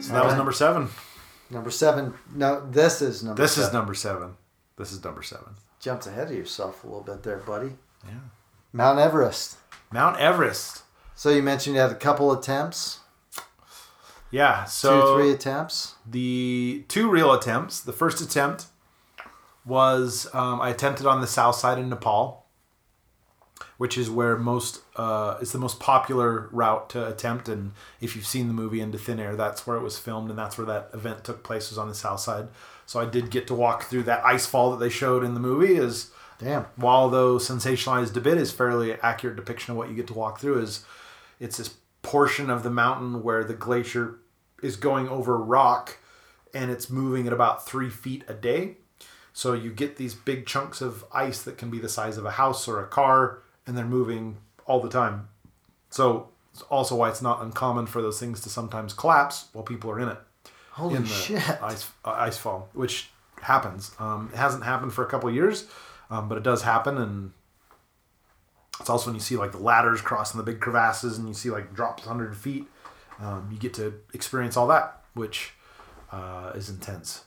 So 0.00 0.12
that 0.14 0.24
was 0.24 0.34
number 0.34 0.52
seven. 0.52 0.88
Number 1.50 1.70
seven. 1.70 2.14
No, 2.34 2.66
this 2.70 3.00
is 3.02 3.22
number. 3.22 3.40
This 3.40 3.56
is 3.58 3.72
number 3.72 3.94
seven. 3.94 4.36
This 4.76 4.90
is 4.92 5.04
number 5.04 5.22
seven. 5.22 5.54
Jumped 5.80 6.06
ahead 6.06 6.28
of 6.28 6.34
yourself 6.36 6.82
a 6.82 6.86
little 6.86 7.02
bit 7.02 7.22
there, 7.22 7.38
buddy. 7.38 7.72
Yeah. 8.06 8.14
Mount 8.72 8.98
Everest. 8.98 9.58
Mount 9.92 10.18
Everest. 10.18 10.82
So 11.14 11.30
you 11.30 11.42
mentioned 11.42 11.76
you 11.76 11.82
had 11.82 11.92
a 11.92 11.96
couple 11.96 12.32
attempts, 12.32 13.00
Yeah. 14.30 14.64
So 14.64 15.16
two, 15.16 15.22
three 15.22 15.32
attempts. 15.32 15.94
the 16.08 16.84
two 16.88 17.08
real 17.10 17.32
attempts. 17.32 17.80
The 17.80 17.92
first 17.92 18.20
attempt 18.20 18.66
was 19.64 20.28
um, 20.34 20.60
I 20.60 20.70
attempted 20.70 21.06
on 21.06 21.20
the 21.20 21.26
south 21.26 21.56
side 21.56 21.78
in 21.78 21.88
Nepal, 21.88 22.46
which 23.76 23.96
is 23.96 24.10
where 24.10 24.36
most 24.36 24.80
uh, 24.96 25.36
it's 25.40 25.52
the 25.52 25.58
most 25.58 25.78
popular 25.78 26.48
route 26.50 26.88
to 26.90 27.06
attempt. 27.06 27.48
And 27.48 27.72
if 28.00 28.16
you've 28.16 28.26
seen 28.26 28.48
the 28.48 28.54
movie 28.54 28.80
Into 28.80 28.98
Thin 28.98 29.20
Air, 29.20 29.36
that's 29.36 29.66
where 29.66 29.76
it 29.76 29.82
was 29.82 29.98
filmed, 29.98 30.30
and 30.30 30.38
that's 30.38 30.56
where 30.58 30.66
that 30.66 30.90
event 30.94 31.22
took 31.24 31.42
place. 31.44 31.68
Was 31.68 31.78
on 31.78 31.88
the 31.88 31.94
south 31.94 32.20
side. 32.20 32.48
So 32.86 32.98
I 32.98 33.04
did 33.04 33.30
get 33.30 33.46
to 33.46 33.54
walk 33.54 33.84
through 33.84 34.02
that 34.04 34.24
ice 34.24 34.46
fall 34.46 34.70
that 34.72 34.80
they 34.80 34.90
showed 34.90 35.22
in 35.22 35.34
the 35.34 35.40
movie. 35.40 35.76
Is 35.76 36.10
Damn. 36.42 36.66
while 36.76 37.08
though 37.08 37.36
sensationalized 37.36 38.16
a 38.16 38.20
bit 38.20 38.36
is 38.36 38.50
fairly 38.50 38.94
accurate 38.94 39.36
depiction 39.36 39.72
of 39.72 39.78
what 39.78 39.88
you 39.88 39.94
get 39.94 40.08
to 40.08 40.14
walk 40.14 40.40
through 40.40 40.60
is 40.60 40.84
it's 41.38 41.56
this 41.56 41.74
portion 42.02 42.50
of 42.50 42.62
the 42.62 42.70
mountain 42.70 43.22
where 43.22 43.44
the 43.44 43.54
glacier 43.54 44.18
is 44.62 44.76
going 44.76 45.08
over 45.08 45.36
rock 45.38 45.98
and 46.54 46.70
it's 46.70 46.90
moving 46.90 47.26
at 47.26 47.32
about 47.32 47.66
three 47.66 47.90
feet 47.90 48.24
a 48.28 48.34
day. 48.34 48.76
So 49.32 49.54
you 49.54 49.72
get 49.72 49.96
these 49.96 50.14
big 50.14 50.46
chunks 50.46 50.80
of 50.80 51.04
ice 51.12 51.42
that 51.42 51.56
can 51.56 51.70
be 51.70 51.78
the 51.78 51.88
size 51.88 52.18
of 52.18 52.26
a 52.26 52.32
house 52.32 52.68
or 52.68 52.82
a 52.82 52.86
car, 52.86 53.42
and 53.66 53.76
they're 53.76 53.84
moving 53.84 54.36
all 54.66 54.80
the 54.80 54.90
time. 54.90 55.28
So 55.90 56.28
it's 56.52 56.62
also 56.62 56.96
why 56.96 57.08
it's 57.08 57.22
not 57.22 57.42
uncommon 57.42 57.86
for 57.86 58.02
those 58.02 58.20
things 58.20 58.42
to 58.42 58.50
sometimes 58.50 58.92
collapse 58.92 59.46
while 59.52 59.64
people 59.64 59.90
are 59.90 60.00
in 60.00 60.08
it. 60.08 60.18
Holy 60.72 60.96
in 60.96 61.04
shit. 61.04 61.42
Ice 61.62 61.90
uh, 62.04 62.10
ice 62.10 62.36
fall, 62.36 62.68
which 62.74 63.10
happens. 63.40 63.92
Um, 63.98 64.30
it 64.32 64.36
hasn't 64.36 64.64
happened 64.64 64.92
for 64.92 65.04
a 65.04 65.08
couple 65.08 65.28
of 65.28 65.34
years, 65.34 65.66
um, 66.12 66.28
but 66.28 66.36
it 66.36 66.44
does 66.44 66.62
happen, 66.62 66.98
and 66.98 67.32
it's 68.78 68.90
also 68.90 69.06
when 69.06 69.14
you 69.14 69.20
see 69.20 69.36
like 69.36 69.52
the 69.52 69.58
ladders 69.58 70.02
crossing 70.02 70.36
the 70.36 70.44
big 70.44 70.60
crevasses, 70.60 71.16
and 71.16 71.26
you 71.26 71.32
see 71.32 71.50
like 71.50 71.74
drops 71.74 72.04
hundred 72.04 72.36
feet. 72.36 72.66
Um, 73.18 73.48
you 73.50 73.58
get 73.58 73.72
to 73.74 73.94
experience 74.12 74.56
all 74.56 74.66
that, 74.66 75.02
which 75.14 75.52
uh, 76.10 76.52
is 76.54 76.68
intense. 76.68 77.24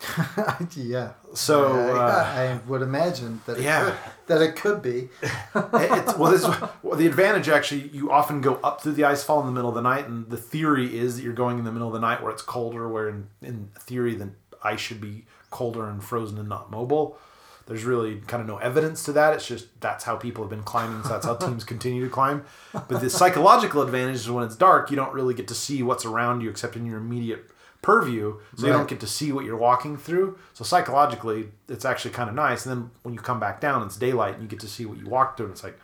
yeah. 0.76 1.12
So, 1.34 1.74
I, 1.94 1.98
uh, 1.98 2.58
I 2.58 2.68
would 2.68 2.82
imagine 2.82 3.40
that 3.46 3.58
it 3.58 3.64
yeah. 3.64 3.84
could, 3.84 3.96
that 4.26 4.42
it 4.42 4.56
could 4.56 4.82
be. 4.82 5.08
It- 5.22 5.30
it's, 5.54 6.16
well, 6.16 6.30
this, 6.30 6.44
well, 6.82 6.96
the 6.96 7.06
advantage 7.06 7.48
actually, 7.48 7.88
you 7.88 8.10
often 8.10 8.40
go 8.40 8.56
up 8.56 8.82
through 8.82 8.92
the 8.92 9.04
ice 9.04 9.22
fall 9.22 9.40
in 9.40 9.46
the 9.46 9.52
middle 9.52 9.68
of 9.68 9.74
the 9.74 9.82
night, 9.82 10.08
and 10.08 10.28
the 10.28 10.36
theory 10.36 10.98
is 10.98 11.16
that 11.16 11.22
you're 11.22 11.32
going 11.32 11.58
in 11.58 11.64
the 11.64 11.72
middle 11.72 11.88
of 11.88 11.94
the 11.94 12.00
night 12.00 12.22
where 12.22 12.32
it's 12.32 12.42
colder, 12.42 12.88
where 12.88 13.08
in, 13.08 13.28
in 13.42 13.70
theory 13.78 14.14
the 14.14 14.30
ice 14.62 14.80
should 14.80 15.00
be 15.00 15.24
colder 15.50 15.88
and 15.88 16.02
frozen 16.02 16.38
and 16.38 16.48
not 16.48 16.70
mobile. 16.70 17.18
There's 17.66 17.84
really 17.84 18.16
kind 18.26 18.40
of 18.40 18.48
no 18.48 18.56
evidence 18.58 19.04
to 19.04 19.12
that. 19.12 19.34
It's 19.34 19.46
just 19.46 19.80
that's 19.80 20.04
how 20.04 20.16
people 20.16 20.42
have 20.42 20.50
been 20.50 20.62
climbing, 20.62 21.02
so 21.04 21.10
that's 21.10 21.26
how 21.26 21.36
teams 21.36 21.62
continue 21.64 22.04
to 22.04 22.10
climb. 22.10 22.44
But 22.72 23.00
the 23.00 23.08
psychological 23.10 23.82
advantage 23.82 24.16
is 24.16 24.30
when 24.30 24.44
it's 24.44 24.56
dark, 24.56 24.90
you 24.90 24.96
don't 24.96 25.12
really 25.14 25.34
get 25.34 25.46
to 25.48 25.54
see 25.54 25.82
what's 25.82 26.04
around 26.04 26.40
you 26.40 26.50
except 26.50 26.74
in 26.76 26.84
your 26.84 26.98
immediate 26.98 27.50
purview, 27.82 28.38
so 28.56 28.66
you 28.66 28.72
don't 28.72 28.88
get 28.88 29.00
to 29.00 29.06
see 29.06 29.32
what 29.32 29.44
you're 29.44 29.56
walking 29.56 29.96
through. 29.96 30.38
So 30.52 30.64
psychologically, 30.64 31.48
it's 31.68 31.84
actually 31.84 32.10
kind 32.10 32.28
of 32.28 32.34
nice. 32.34 32.66
And 32.66 32.74
then 32.74 32.90
when 33.02 33.14
you 33.14 33.20
come 33.20 33.40
back 33.40 33.60
down, 33.60 33.82
it's 33.86 33.96
daylight, 33.96 34.34
and 34.34 34.42
you 34.42 34.48
get 34.48 34.60
to 34.60 34.68
see 34.68 34.84
what 34.84 34.98
you 34.98 35.06
walked 35.06 35.36
through, 35.36 35.46
and 35.46 35.52
it's 35.52 35.64
like, 35.64 35.78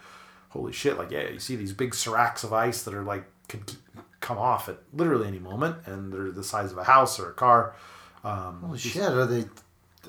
holy 0.50 0.72
shit! 0.72 0.98
Like 0.98 1.10
yeah, 1.10 1.28
you 1.28 1.38
see 1.38 1.56
these 1.56 1.72
big 1.72 1.94
seracs 1.94 2.44
of 2.44 2.52
ice 2.52 2.82
that 2.82 2.94
are 2.94 3.04
like 3.04 3.24
could 3.48 3.72
come 4.20 4.38
off 4.38 4.68
at 4.68 4.78
literally 4.92 5.28
any 5.28 5.38
moment, 5.38 5.76
and 5.86 6.12
they're 6.12 6.32
the 6.32 6.44
size 6.44 6.72
of 6.72 6.78
a 6.78 6.84
house 6.84 7.20
or 7.20 7.30
a 7.30 7.34
car. 7.34 7.74
Um, 8.24 8.60
Holy 8.60 8.78
shit! 8.78 9.02
Are 9.02 9.26
they 9.26 9.44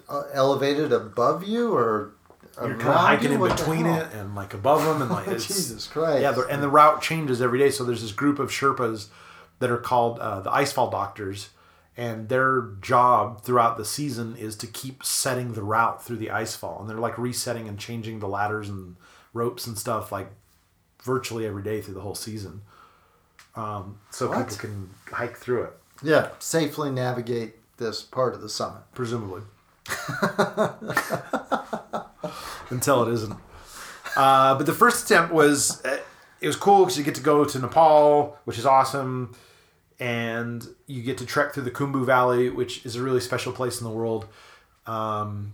uh, 0.09 0.23
elevated 0.33 0.91
above 0.93 1.43
you 1.43 1.73
or 1.73 2.13
you're 2.61 2.75
kind 2.77 2.89
of 2.89 2.95
hiking 2.95 3.29
you? 3.29 3.35
in 3.35 3.39
What 3.41 3.57
between 3.57 3.85
it 3.85 4.11
and 4.13 4.35
like 4.35 4.53
above 4.53 4.83
them, 4.83 5.01
and 5.01 5.11
like 5.11 5.27
it's, 5.29 5.47
Jesus 5.47 5.87
Christ! 5.87 6.21
Yeah, 6.21 6.35
and 6.49 6.61
the 6.63 6.69
route 6.69 7.01
changes 7.01 7.41
every 7.41 7.59
day. 7.59 7.69
So 7.69 7.83
there's 7.83 8.01
this 8.01 8.11
group 8.11 8.39
of 8.39 8.49
Sherpas 8.49 9.07
that 9.59 9.69
are 9.69 9.77
called 9.77 10.19
uh, 10.19 10.39
the 10.41 10.49
Icefall 10.51 10.89
Doctors, 10.91 11.49
and 11.95 12.29
their 12.29 12.69
job 12.81 13.41
throughout 13.43 13.77
the 13.77 13.85
season 13.85 14.35
is 14.37 14.55
to 14.57 14.67
keep 14.67 15.03
setting 15.03 15.53
the 15.53 15.63
route 15.63 16.03
through 16.03 16.17
the 16.17 16.27
icefall, 16.27 16.79
and 16.79 16.89
they're 16.89 16.97
like 16.97 17.17
resetting 17.17 17.67
and 17.67 17.77
changing 17.79 18.19
the 18.19 18.27
ladders 18.27 18.69
and 18.69 18.95
ropes 19.33 19.67
and 19.67 19.77
stuff 19.77 20.11
like 20.11 20.29
virtually 21.03 21.45
every 21.45 21.63
day 21.63 21.79
through 21.81 21.93
the 21.93 22.01
whole 22.01 22.15
season. 22.15 22.61
Um, 23.55 23.97
so 24.11 24.29
What? 24.29 24.49
people 24.49 24.57
can 24.57 24.89
hike 25.11 25.37
through 25.37 25.63
it, 25.63 25.73
yeah, 26.03 26.29
safely 26.39 26.91
navigate 26.91 27.55
this 27.77 28.01
part 28.03 28.33
of 28.35 28.41
the 28.41 28.49
summit. 28.49 28.81
presumably, 28.93 29.41
until 32.69 33.03
it 33.03 33.13
isn't. 33.13 33.35
Uh, 34.15 34.55
but 34.55 34.65
the 34.65 34.73
first 34.73 35.05
attempt 35.05 35.33
was 35.33 35.83
uh, 35.85 35.99
it 36.41 36.47
was 36.47 36.55
cool 36.55 36.79
because 36.79 36.97
you 36.97 37.03
get 37.03 37.15
to 37.15 37.21
go 37.21 37.45
to 37.45 37.59
Nepal, 37.59 38.38
which 38.45 38.57
is 38.57 38.65
awesome, 38.65 39.35
and 39.99 40.67
you 40.88 41.03
get 41.03 41.17
to 41.19 41.25
trek 41.25 41.53
through 41.53 41.63
the 41.63 41.71
Khumbu 41.71 42.05
Valley, 42.05 42.49
which 42.49 42.85
is 42.85 42.95
a 42.95 43.03
really 43.03 43.19
special 43.19 43.51
place 43.51 43.79
in 43.79 43.85
the 43.85 43.93
world, 43.93 44.27
um, 44.85 45.53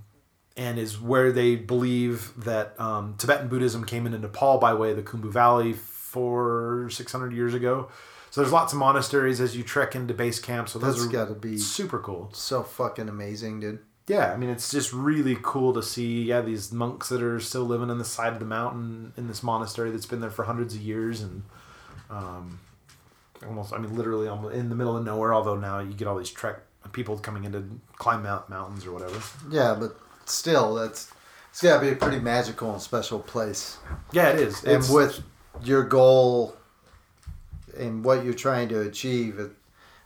and 0.55 0.79
is 0.79 0.99
where 0.99 1.31
they 1.31 1.55
believe 1.55 2.31
that 2.43 2.79
um, 2.79 3.15
Tibetan 3.17 3.47
Buddhism 3.47 3.85
came 3.85 4.05
into 4.05 4.19
Nepal 4.19 4.57
by 4.57 4.73
way 4.73 4.91
of 4.91 4.97
the 4.97 5.03
Khumbu 5.03 5.31
Valley 5.31 5.73
four 5.73 6.89
six 6.89 7.11
hundred 7.11 7.33
years 7.33 7.53
ago. 7.53 7.89
So 8.29 8.41
there's 8.41 8.53
lots 8.53 8.73
of 8.73 8.79
monasteries 8.79 9.39
as 9.39 9.55
you 9.55 9.63
trek 9.63 9.95
into 9.95 10.13
base 10.13 10.39
camp. 10.39 10.67
So 10.67 10.79
those 10.79 10.95
That's 10.95 11.07
are 11.07 11.11
gotta 11.11 11.39
be- 11.39 11.57
super 11.57 11.99
cool. 11.99 12.31
So 12.33 12.63
fucking 12.63 13.07
amazing, 13.07 13.59
dude. 13.59 13.79
Yeah, 14.07 14.33
I 14.33 14.37
mean, 14.37 14.49
it's 14.49 14.69
just 14.69 14.91
really 14.91 15.37
cool 15.41 15.73
to 15.73 15.81
see, 15.81 16.23
yeah, 16.23 16.41
these 16.41 16.71
monks 16.73 17.09
that 17.09 17.23
are 17.23 17.39
still 17.39 17.63
living 17.63 17.89
on 17.89 17.97
the 17.99 18.05
side 18.05 18.33
of 18.33 18.39
the 18.39 18.45
mountain 18.45 19.13
in 19.15 19.27
this 19.27 19.41
monastery 19.41 19.91
that's 19.91 20.05
been 20.05 20.19
there 20.19 20.29
for 20.29 20.43
hundreds 20.43 20.75
of 20.75 20.81
years 20.81 21.21
and 21.21 21.43
um, 22.09 22.59
almost, 23.45 23.71
I 23.71 23.77
mean, 23.77 23.95
literally 23.95 24.27
almost 24.27 24.55
in 24.55 24.67
the 24.69 24.75
middle 24.75 24.97
of 24.97 25.05
nowhere, 25.05 25.33
although 25.33 25.55
now 25.55 25.79
you 25.79 25.93
get 25.93 26.07
all 26.07 26.17
these 26.17 26.29
trek 26.29 26.57
people 26.91 27.17
coming 27.17 27.45
in 27.45 27.53
to 27.53 27.63
climb 27.95 28.23
mount 28.23 28.49
mountains 28.49 28.85
or 28.85 28.91
whatever. 28.91 29.21
Yeah, 29.49 29.75
but 29.79 29.95
still, 30.25 30.75
that's 30.75 31.11
it's 31.49 31.61
got 31.61 31.79
to 31.79 31.81
be 31.85 31.91
a 31.91 31.95
pretty 31.95 32.19
magical 32.19 32.71
and 32.73 32.81
special 32.81 33.19
place. 33.19 33.77
Yeah, 34.11 34.29
it 34.29 34.39
is. 34.39 34.63
And 34.63 34.77
It's, 34.77 34.89
with 34.89 35.21
your 35.63 35.83
goal 35.83 36.55
and 37.77 38.03
what 38.03 38.25
you're 38.25 38.33
trying 38.33 38.69
to 38.69 38.81
achieve, 38.81 39.39
it, 39.39 39.51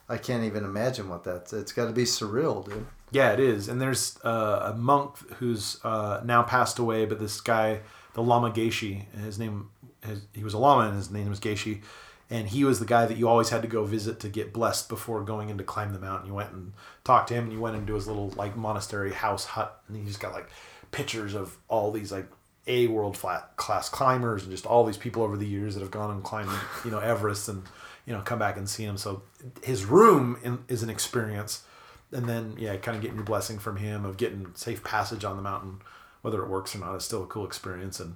I 0.10 0.18
can't 0.18 0.44
even 0.44 0.64
imagine 0.64 1.10
what 1.10 1.24
that's. 1.24 1.54
It's 1.54 1.72
got 1.72 1.86
to 1.86 1.94
be 1.94 2.04
surreal, 2.04 2.66
dude. 2.66 2.86
Yeah, 3.12 3.32
it 3.32 3.40
is. 3.40 3.68
And 3.68 3.80
there's 3.80 4.20
uh, 4.24 4.74
a 4.74 4.78
monk 4.78 5.18
who's 5.36 5.80
uh, 5.84 6.22
now 6.26 6.44
passed 6.44 6.78
away, 6.80 7.06
but 7.06 7.20
this 7.20 7.40
guy, 7.40 7.80
the 8.14 8.22
Lama 8.22 8.52
Geshe, 8.52 9.06
his 9.24 9.40
name, 9.40 9.70
his, 10.06 10.22
he 10.34 10.44
was 10.44 10.54
a 10.54 10.58
Lama 10.58 10.90
and 10.90 10.98
his 10.98 11.10
name 11.10 11.30
was 11.30 11.40
Geshe. 11.40 11.82
And 12.30 12.50
he 12.50 12.66
was 12.66 12.80
the 12.80 12.86
guy 12.86 13.06
that 13.06 13.18
you 13.18 13.30
always 13.30 13.50
had 13.50 13.62
to 13.62 13.70
go 13.70 13.86
visit 13.86 14.20
to 14.20 14.28
get 14.28 14.52
blessed 14.52 14.90
before 14.90 15.24
going 15.24 15.50
in 15.50 15.58
to 15.60 15.64
climb 15.64 15.94
the 15.94 16.00
mountain. 16.00 16.28
You 16.28 16.34
went 16.34 16.52
and 16.52 16.74
talked 17.06 17.30
to 17.30 17.36
him, 17.36 17.46
and 17.46 17.54
you 17.54 17.62
went 17.62 17.78
into 17.78 17.94
his 17.94 18.06
little 18.06 18.32
like 18.32 18.58
monastery 18.58 19.14
house 19.14 19.46
hut, 19.46 19.82
and 19.88 19.96
he's 19.96 20.18
got 20.18 20.34
like 20.34 20.50
pictures 20.92 21.34
of 21.34 21.58
all 21.70 21.90
these 21.92 22.12
like 22.12 22.28
a 22.68 22.88
world 22.88 23.16
flat 23.16 23.56
class 23.56 23.88
climbers 23.88 24.44
and 24.44 24.52
just 24.52 24.66
all 24.66 24.84
these 24.84 24.98
people 24.98 25.24
over 25.24 25.38
the 25.38 25.48
years 25.48 25.74
that 25.74 25.80
have 25.80 25.92
gone 25.92 26.12
and 26.12 26.22
climbed 26.22 26.50
you 26.84 26.92
know 26.92 27.00
Everest 27.00 27.48
and 27.48 27.64
you 28.06 28.12
know 28.12 28.20
come 28.20 28.40
back 28.40 28.58
and 28.58 28.70
see 28.70 28.84
him. 28.84 28.98
So 28.98 29.22
his 29.64 29.86
room 29.86 30.38
in, 30.44 30.60
is 30.68 30.84
an 30.84 30.90
experience 30.90 31.64
and 32.12 32.28
then 32.28 32.56
yeah, 32.58 32.76
kind 32.78 32.96
of 32.96 33.02
getting 33.02 33.18
your 33.18 33.26
blessing 33.26 33.60
from 33.60 33.78
him 33.78 34.06
of 34.06 34.18
getting 34.18 34.48
safe 34.56 34.84
passage 34.84 35.24
on 35.26 35.36
the 35.36 35.42
mountain, 35.44 35.82
whether 36.22 36.42
it 36.44 36.50
works 36.50 36.76
or 36.76 36.80
not, 36.80 36.96
is 36.96 37.04
still 37.06 37.24
a 37.24 37.28
cool 37.28 37.46
experience. 37.46 38.00
And 38.00 38.16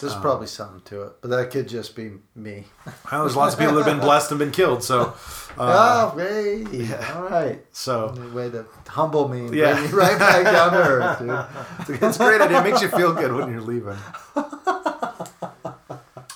There's 0.00 0.12
Um, 0.14 0.22
probably 0.22 0.48
something 0.48 0.80
to 0.86 1.02
it, 1.02 1.12
but 1.20 1.28
that 1.30 1.50
could 1.52 1.68
just 1.68 1.94
be 1.94 2.14
me. 2.34 2.64
well, 3.12 3.22
there's 3.24 3.36
lots 3.36 3.54
of 3.54 3.60
people 3.60 3.74
that 3.76 3.84
have 3.84 3.94
been 3.96 4.04
blessed 4.04 4.30
and 4.32 4.38
been 4.40 4.50
killed. 4.50 4.82
So, 4.82 5.14
uh, 5.56 6.10
oh, 6.14 6.18
hey, 6.18 6.64
all 7.14 7.22
right. 7.22 7.64
so 7.72 8.12
Way 8.34 8.50
to 8.50 8.66
humble 8.88 9.28
me 9.28 9.46
and 9.46 9.54
Yeah. 9.54 9.74
bring 9.74 9.86
me 9.86 9.92
right 9.96 10.18
back 10.18 10.44
down 10.44 10.72
to 10.72 10.78
earth, 10.78 11.18
dude. 11.86 12.00
it's 12.02 12.16
a 12.16 12.24
great 12.24 12.40
idea. 12.40 12.58
It 12.60 12.64
makes 12.64 12.82
you 12.82 12.88
feel 12.88 13.12
good 13.14 13.32
when 13.32 13.50
you're 13.52 13.60
leaving. 13.60 13.96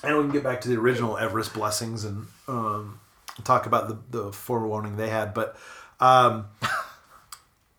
And 0.03 0.17
we 0.17 0.23
can 0.25 0.31
get 0.33 0.45
back 0.45 0.61
to 0.63 0.69
the 0.69 0.77
original 0.77 1.19
Everest 1.19 1.53
blessings 1.53 2.05
and 2.05 2.27
um, 2.47 3.01
talk 3.45 3.67
about 3.67 3.89
the, 3.89 4.19
the 4.25 4.33
forewarning 4.33 4.97
they 4.97 5.11
had. 5.11 5.35
But 5.35 5.57
um, 6.01 6.47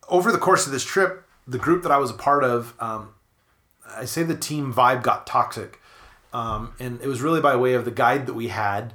over 0.09 0.31
the 0.31 0.37
course 0.37 0.65
of 0.65 0.71
this 0.71 0.83
trip, 0.83 1.25
the 1.47 1.57
group 1.57 1.83
that 1.83 1.91
I 1.91 1.97
was 1.97 2.11
a 2.11 2.15
part 2.15 2.43
of, 2.43 2.73
um, 2.79 3.13
I 3.95 4.05
say 4.05 4.23
the 4.23 4.35
team 4.35 4.73
vibe 4.73 5.03
got 5.03 5.25
toxic. 5.25 5.79
Um, 6.31 6.73
and 6.79 7.01
it 7.01 7.07
was 7.07 7.21
really 7.21 7.41
by 7.41 7.55
way 7.55 7.73
of 7.73 7.85
the 7.85 7.91
guide 7.91 8.27
that 8.27 8.33
we 8.33 8.49
had. 8.49 8.93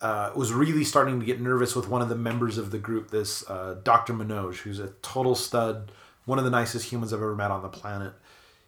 Uh, 0.00 0.32
was 0.34 0.52
really 0.52 0.82
starting 0.82 1.20
to 1.20 1.26
get 1.26 1.40
nervous 1.40 1.76
with 1.76 1.88
one 1.88 2.02
of 2.02 2.08
the 2.08 2.16
members 2.16 2.58
of 2.58 2.72
the 2.72 2.78
group, 2.78 3.12
this 3.12 3.48
uh, 3.48 3.76
Dr. 3.84 4.12
Manoj, 4.12 4.56
who's 4.56 4.80
a 4.80 4.88
total 5.00 5.36
stud, 5.36 5.92
one 6.24 6.38
of 6.38 6.44
the 6.44 6.50
nicest 6.50 6.90
humans 6.90 7.12
I've 7.12 7.20
ever 7.20 7.36
met 7.36 7.52
on 7.52 7.62
the 7.62 7.68
planet. 7.68 8.12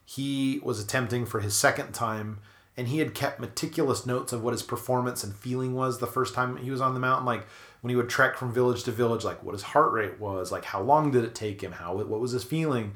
He 0.04 0.60
was 0.62 0.78
attempting 0.78 1.26
for 1.26 1.40
his 1.40 1.56
second 1.56 1.92
time, 1.92 2.38
and 2.76 2.86
he 2.86 3.00
had 3.00 3.16
kept 3.16 3.40
meticulous 3.40 4.06
notes 4.06 4.32
of 4.32 4.44
what 4.44 4.52
his 4.52 4.62
performance 4.62 5.24
and 5.24 5.34
feeling 5.34 5.74
was 5.74 5.98
the 5.98 6.06
first 6.06 6.34
time 6.34 6.56
he 6.58 6.70
was 6.70 6.80
on 6.80 6.94
the 6.94 7.00
mountain. 7.00 7.26
Like 7.26 7.48
when 7.84 7.90
he 7.90 7.96
would 7.96 8.08
trek 8.08 8.34
from 8.38 8.50
village 8.50 8.82
to 8.84 8.90
village, 8.90 9.24
like 9.24 9.42
what 9.42 9.52
his 9.52 9.60
heart 9.62 9.92
rate 9.92 10.18
was, 10.18 10.50
like 10.50 10.64
how 10.64 10.80
long 10.80 11.10
did 11.10 11.22
it 11.22 11.34
take 11.34 11.60
him, 11.62 11.72
how 11.72 11.94
what 11.94 12.18
was 12.18 12.32
his 12.32 12.42
feeling, 12.42 12.94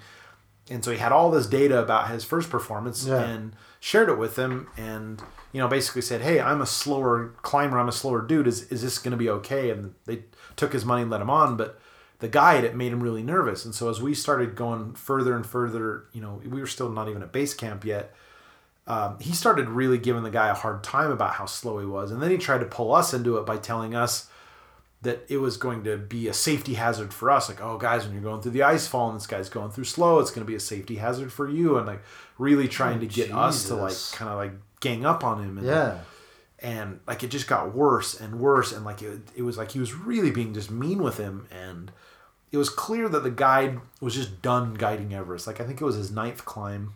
and 0.70 0.82
so 0.82 0.90
he 0.90 0.96
had 0.96 1.12
all 1.12 1.30
this 1.30 1.46
data 1.46 1.78
about 1.78 2.08
his 2.10 2.24
first 2.24 2.48
performance 2.48 3.06
Yeah. 3.06 3.22
and 3.22 3.52
shared 3.80 4.08
it 4.08 4.16
with 4.16 4.36
him, 4.36 4.68
and 4.78 5.20
you 5.52 5.60
know 5.60 5.68
basically 5.68 6.00
said 6.02 6.22
hey 6.22 6.40
i'm 6.40 6.60
a 6.62 6.66
slower 6.66 7.34
climber 7.42 7.78
i'm 7.78 7.88
a 7.88 7.92
slower 7.92 8.22
dude. 8.22 8.46
Is, 8.46 8.62
is 8.72 8.80
this 8.80 8.98
going 8.98 9.12
to 9.12 9.18
be 9.18 9.28
okay? 9.28 9.68
And 9.70 9.94
they 10.06 10.24
took 10.56 10.72
his 10.72 10.86
money 10.86 11.02
and 11.02 11.10
let 11.10 11.20
him 11.20 11.28
on 11.30 11.58
but 11.58 11.78
the 12.20 12.28
guide 12.28 12.64
it 12.64 12.74
made 12.74 12.92
him 12.92 13.02
really 13.02 13.22
nervous. 13.22 13.64
And 13.66 13.74
so 13.74 13.90
as 13.90 14.00
we 14.00 14.14
started 14.14 14.56
going 14.56 14.94
further 14.94 15.36
and 15.36 15.44
further 15.44 16.04
you 16.14 16.22
know 16.22 16.40
we 16.48 16.60
were 16.60 16.66
still 16.66 16.88
not 16.88 17.10
even 17.10 17.22
at 17.22 17.30
base 17.30 17.52
camp 17.52 17.84
yet 17.84 18.14
um, 18.86 19.18
he 19.20 19.34
started 19.34 19.68
really 19.68 19.98
giving 19.98 20.22
the 20.22 20.30
guy 20.30 20.48
a 20.48 20.54
hard 20.54 20.82
time 20.82 21.10
about 21.10 21.34
how 21.34 21.44
slow 21.44 21.78
he 21.78 21.84
was. 21.84 22.10
And 22.10 22.22
then 22.22 22.30
he 22.30 22.38
tried 22.38 22.60
to 22.60 22.64
pull 22.64 22.94
us 22.94 23.12
into 23.12 23.36
it 23.36 23.44
by 23.44 23.58
telling 23.58 23.94
us 23.94 24.30
that 25.02 25.24
it 25.28 25.36
was 25.38 25.56
going 25.56 25.84
to 25.84 25.96
be 25.96 26.26
a 26.28 26.32
safety 26.34 26.74
hazard 26.74 27.14
for 27.14 27.30
us. 27.30 27.48
Like, 27.48 27.60
oh, 27.62 27.78
guys, 27.78 28.04
when 28.04 28.14
you're 28.14 28.22
going 28.22 28.40
through 28.42 28.50
the 28.52 28.64
ice 28.64 28.86
fall 28.88 29.08
and 29.10 29.18
this 29.18 29.26
guy's 29.28 29.48
going 29.48 29.70
through 29.70 29.84
slow, 29.84 30.18
it's 30.18 30.30
going 30.32 30.44
to 30.44 30.50
be 30.50 30.56
a 30.56 30.60
safety 30.60 30.96
hazard 30.96 31.32
for 31.32 31.48
you. 31.48 31.76
And 31.78 31.86
like, 31.86 32.02
really 32.36 32.66
trying 32.68 32.96
Oh, 32.96 33.00
to 33.00 33.06
get 33.06 33.32
us 33.32 33.68
to 33.68 33.76
like 33.76 33.96
kind 34.12 34.30
of 34.30 34.36
like 34.38 34.52
gang 34.80 35.06
up 35.06 35.22
on 35.22 35.42
him. 35.42 35.58
And, 35.58 35.66
Yeah. 35.66 35.98
and 36.60 36.98
like 37.06 37.22
it 37.22 37.28
just 37.30 37.46
got 37.46 37.74
worse 37.74 38.18
and 38.18 38.40
worse 38.40 38.72
and 38.72 38.84
like 38.84 39.00
it, 39.02 39.20
it 39.36 39.42
was 39.42 39.56
like 39.56 39.70
he 39.70 39.78
was 39.78 39.94
really 39.94 40.30
being 40.32 40.52
just 40.54 40.70
mean 40.70 41.00
with 41.02 41.16
him 41.16 41.46
and 41.52 41.92
it 42.50 42.56
was 42.56 42.68
clear 42.70 43.08
that 43.08 43.22
the 43.22 43.30
guide 43.30 43.78
was 44.00 44.14
just 44.14 44.42
done 44.42 44.74
guiding 44.74 45.14
everest 45.14 45.46
like 45.46 45.60
i 45.60 45.64
think 45.64 45.80
it 45.80 45.84
was 45.84 45.94
his 45.94 46.10
ninth 46.10 46.44
climb 46.44 46.94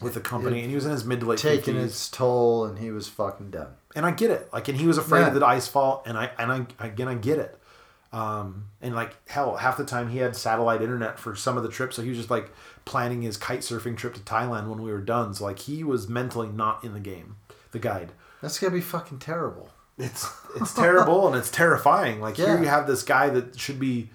with 0.00 0.14
the 0.14 0.20
company 0.20 0.58
It- 0.58 0.62
and 0.62 0.68
he 0.70 0.74
was 0.74 0.84
in 0.86 0.92
his 0.92 1.04
mid 1.04 1.20
to 1.20 1.26
late 1.26 1.38
taking 1.38 1.74
50s 1.74 1.84
its 1.84 2.08
toll, 2.08 2.64
and 2.64 2.78
he 2.78 2.90
was 2.90 3.08
fucking 3.08 3.50
done. 3.50 3.68
and 3.96 4.06
I 4.06 4.10
get 4.12 4.30
it. 4.30 4.48
Like, 4.52 4.68
and 4.68 4.78
he 4.78 4.86
was 4.86 4.98
afraid 4.98 5.20
Yeah. 5.22 5.28
of 5.28 5.34
the 5.34 5.46
ice 5.46 5.66
fall, 5.66 6.02
and 6.06 6.16
I 6.16 6.30
and 6.38 6.52
I 6.52 6.86
again 6.86 7.08
I 7.08 7.14
get 7.14 7.38
it. 7.38 7.58
Um, 8.12 8.64
and 8.80 8.94
like 8.94 9.16
hell, 9.28 9.56
half 9.56 9.76
the 9.76 9.84
time 9.84 10.08
he 10.08 10.18
had 10.18 10.34
satellite 10.34 10.80
internet 10.80 11.18
for 11.18 11.34
some 11.36 11.56
of 11.58 11.62
the 11.62 11.68
trips, 11.68 11.96
so 11.96 12.02
he 12.02 12.08
was 12.08 12.16
just 12.18 12.30
like 12.30 12.50
planning 12.86 13.20
his 13.22 13.36
kite 13.36 13.60
surfing 13.60 13.96
trip 13.98 14.14
to 14.14 14.20
Thailand 14.20 14.68
when 14.68 14.80
we 14.82 14.90
were 14.90 15.00
done. 15.00 15.34
So 15.34 15.44
like 15.44 15.58
he 15.58 15.84
was 15.84 16.08
mentally 16.08 16.48
not 16.48 16.82
in 16.84 16.94
the 16.94 17.00
game. 17.00 17.36
The 17.72 17.78
guide. 17.78 18.12
That's 18.40 18.58
gonna 18.58 18.72
be 18.72 18.80
fucking 18.80 19.18
terrible. 19.18 19.68
It's 19.98 20.26
it's 20.56 20.72
terrible 20.72 21.26
and 21.26 21.36
it's 21.36 21.50
terrifying. 21.50 22.20
Like 22.20 22.36
here 22.36 22.46
Yeah. 22.54 22.60
you 22.60 22.66
have 22.68 22.86
this 22.86 23.02
guy 23.02 23.28
that 23.30 23.58
should 23.58 23.78
be 23.80 24.10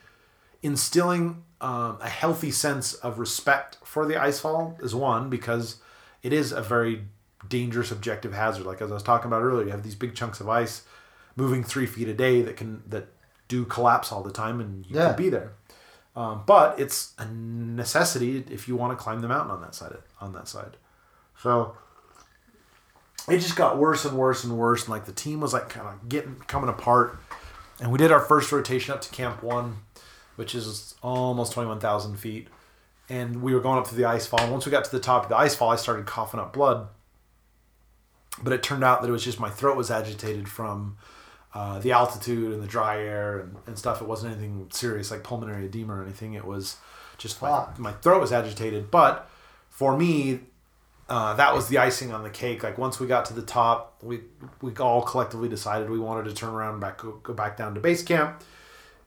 instilling 0.64 1.44
um, 1.64 1.98
a 2.02 2.10
healthy 2.10 2.52
sense 2.52 2.94
of 2.96 3.18
respect 3.20 3.78
for 3.84 4.06
the 4.06 4.14
icefall 4.16 4.80
is 4.84 4.94
one 4.94 5.30
because 5.30 5.78
it 6.22 6.32
is 6.34 6.52
a 6.52 6.62
very 6.62 7.06
dangerous 7.48 7.92
objective 7.92 8.34
hazard. 8.34 8.66
Like 8.66 8.82
as 8.82 8.92
I 8.92 8.94
was 8.94 9.04
talking 9.04 9.28
about 9.28 9.42
earlier, 9.42 9.66
you 9.66 9.72
have 9.72 9.84
these 9.84 9.96
big 9.96 10.14
chunks 10.14 10.40
of 10.42 10.50
ice 10.50 10.84
moving 11.36 11.64
three 11.64 11.86
feet 11.88 12.08
a 12.08 12.14
day 12.14 12.42
that 12.42 12.58
can 12.58 12.84
that 12.88 13.08
do 13.48 13.66
collapse 13.66 14.12
all 14.12 14.22
the 14.24 14.32
time, 14.32 14.60
and 14.60 14.86
you 14.86 14.96
Yeah. 14.96 15.08
could 15.08 15.18
be 15.18 15.30
there. 15.30 15.54
Um, 16.16 16.44
but 16.46 16.80
it's 16.80 17.14
a 17.18 17.26
necessity 17.26 18.44
if 18.52 18.68
you 18.68 18.76
want 18.76 18.98
to 18.98 19.02
climb 19.04 19.22
the 19.22 19.28
mountain 19.28 19.52
on 19.52 19.62
that 19.62 19.74
side. 19.74 19.98
On 20.22 20.32
that 20.34 20.48
side, 20.48 20.78
so 21.42 21.76
it 23.30 23.40
just 23.40 23.56
got 23.56 23.78
worse 23.78 24.06
and 24.06 24.18
worse 24.18 24.44
and 24.44 24.58
worse. 24.58 24.82
And 24.84 24.90
like 24.90 25.06
the 25.06 25.12
team 25.14 25.40
was 25.40 25.54
like 25.54 25.70
kind 25.70 25.88
of 25.88 26.10
getting 26.10 26.36
coming 26.48 26.70
apart. 26.70 27.18
And 27.80 27.92
we 27.92 27.98
did 27.98 28.12
our 28.12 28.20
first 28.20 28.52
rotation 28.52 28.94
up 28.94 29.02
to 29.02 29.10
Camp 29.10 29.42
One, 29.44 29.78
which 30.36 30.56
is 30.56 30.96
almost 31.02 31.54
twenty 31.54 31.68
one 31.68 31.80
thousand 31.80 32.18
feet. 32.18 32.48
And 33.10 33.42
we 33.42 33.54
were 33.54 33.60
going 33.60 33.78
up 33.78 33.88
to 33.90 33.96
the 33.96 34.06
ice 34.06 34.26
fall. 34.26 34.40
And 34.42 34.52
once 34.52 34.66
we 34.66 34.72
got 34.72 34.86
to 34.86 34.92
the 34.92 35.00
top 35.00 35.24
of 35.24 35.30
the 35.30 35.36
ice 35.36 35.54
fall, 35.54 35.70
I 35.70 35.76
started 35.76 36.06
coughing 36.06 36.40
up 36.40 36.54
blood. 36.54 36.88
But 38.42 38.54
it 38.54 38.64
turned 38.64 38.84
out 38.84 39.02
that 39.02 39.10
it 39.10 39.12
was 39.12 39.24
just 39.24 39.40
my 39.40 39.50
throat 39.50 39.76
was 39.76 39.92
agitated 39.92 40.48
from 40.48 40.98
uh, 41.54 41.80
the 41.80 41.92
altitude 41.92 42.54
and 42.54 42.64
the 42.64 42.68
dry 42.68 43.00
air 43.00 43.40
and, 43.40 43.58
and 43.68 43.78
stuff. 43.78 44.02
It 44.02 44.08
wasn't 44.08 44.34
anything 44.34 44.70
serious 44.72 45.12
like 45.12 45.24
pulmonary 45.24 45.66
edema 45.66 45.96
or 45.96 46.02
anything. 46.02 46.34
It 46.34 46.46
was 46.46 46.78
just 47.18 47.42
my, 47.42 47.68
my 47.78 47.92
throat 47.92 48.22
was 48.22 48.32
agitated. 48.32 48.90
But 48.90 49.30
for 49.70 49.96
me, 49.96 50.40
uh, 51.10 51.34
that 51.36 51.54
was 51.54 51.68
the 51.68 51.78
icing 51.78 52.14
on 52.14 52.24
the 52.24 52.30
cake. 52.30 52.64
Like 52.64 52.78
once 52.78 53.00
we 53.00 53.06
got 53.06 53.26
to 53.26 53.34
the 53.34 53.44
top, 53.44 54.02
we 54.02 54.22
we 54.62 54.74
all 54.78 55.02
collectively 55.04 55.50
decided 55.50 55.90
we 55.90 56.00
wanted 56.00 56.26
to 56.26 56.34
turn 56.34 56.50
around 56.50 56.72
and 56.72 56.82
back 56.82 57.00
go, 57.00 57.20
go 57.22 57.34
back 57.34 57.58
down 57.58 57.76
to 57.76 57.82
base 57.82 58.02
camp. 58.02 58.42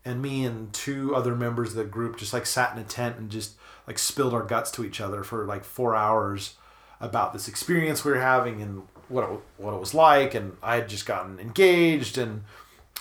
And 0.07 0.23
me 0.23 0.45
and 0.45 0.73
two 0.73 1.15
other 1.15 1.35
members 1.35 1.71
of 1.71 1.77
the 1.77 1.85
group 1.85 2.17
just 2.17 2.33
like 2.33 2.47
sat 2.47 2.73
in 2.73 2.79
a 2.79 2.85
tent 2.85 3.19
and 3.19 3.29
just 3.29 3.57
like 3.87 3.99
spilled 3.99 4.33
our 4.33 4.43
guts 4.43 4.71
to 4.73 4.85
each 4.85 5.01
other 5.01 5.23
for 5.23 5.45
like 5.45 5.65
four 5.65 5.95
hours 5.95 6.55
about 7.01 7.33
this 7.35 7.49
experience 7.49 8.05
we 8.05 8.13
were 8.13 8.21
having 8.21 8.63
and 8.63 8.83
what 9.09 9.25
it, 9.25 9.41
what 9.59 9.75
it 9.75 9.81
was 9.81 9.93
like. 9.93 10.35
And 10.35 10.57
I 10.63 10.77
had 10.77 10.89
just 10.89 11.07
gotten 11.07 11.39
engaged 11.39 12.17
and 12.17 12.45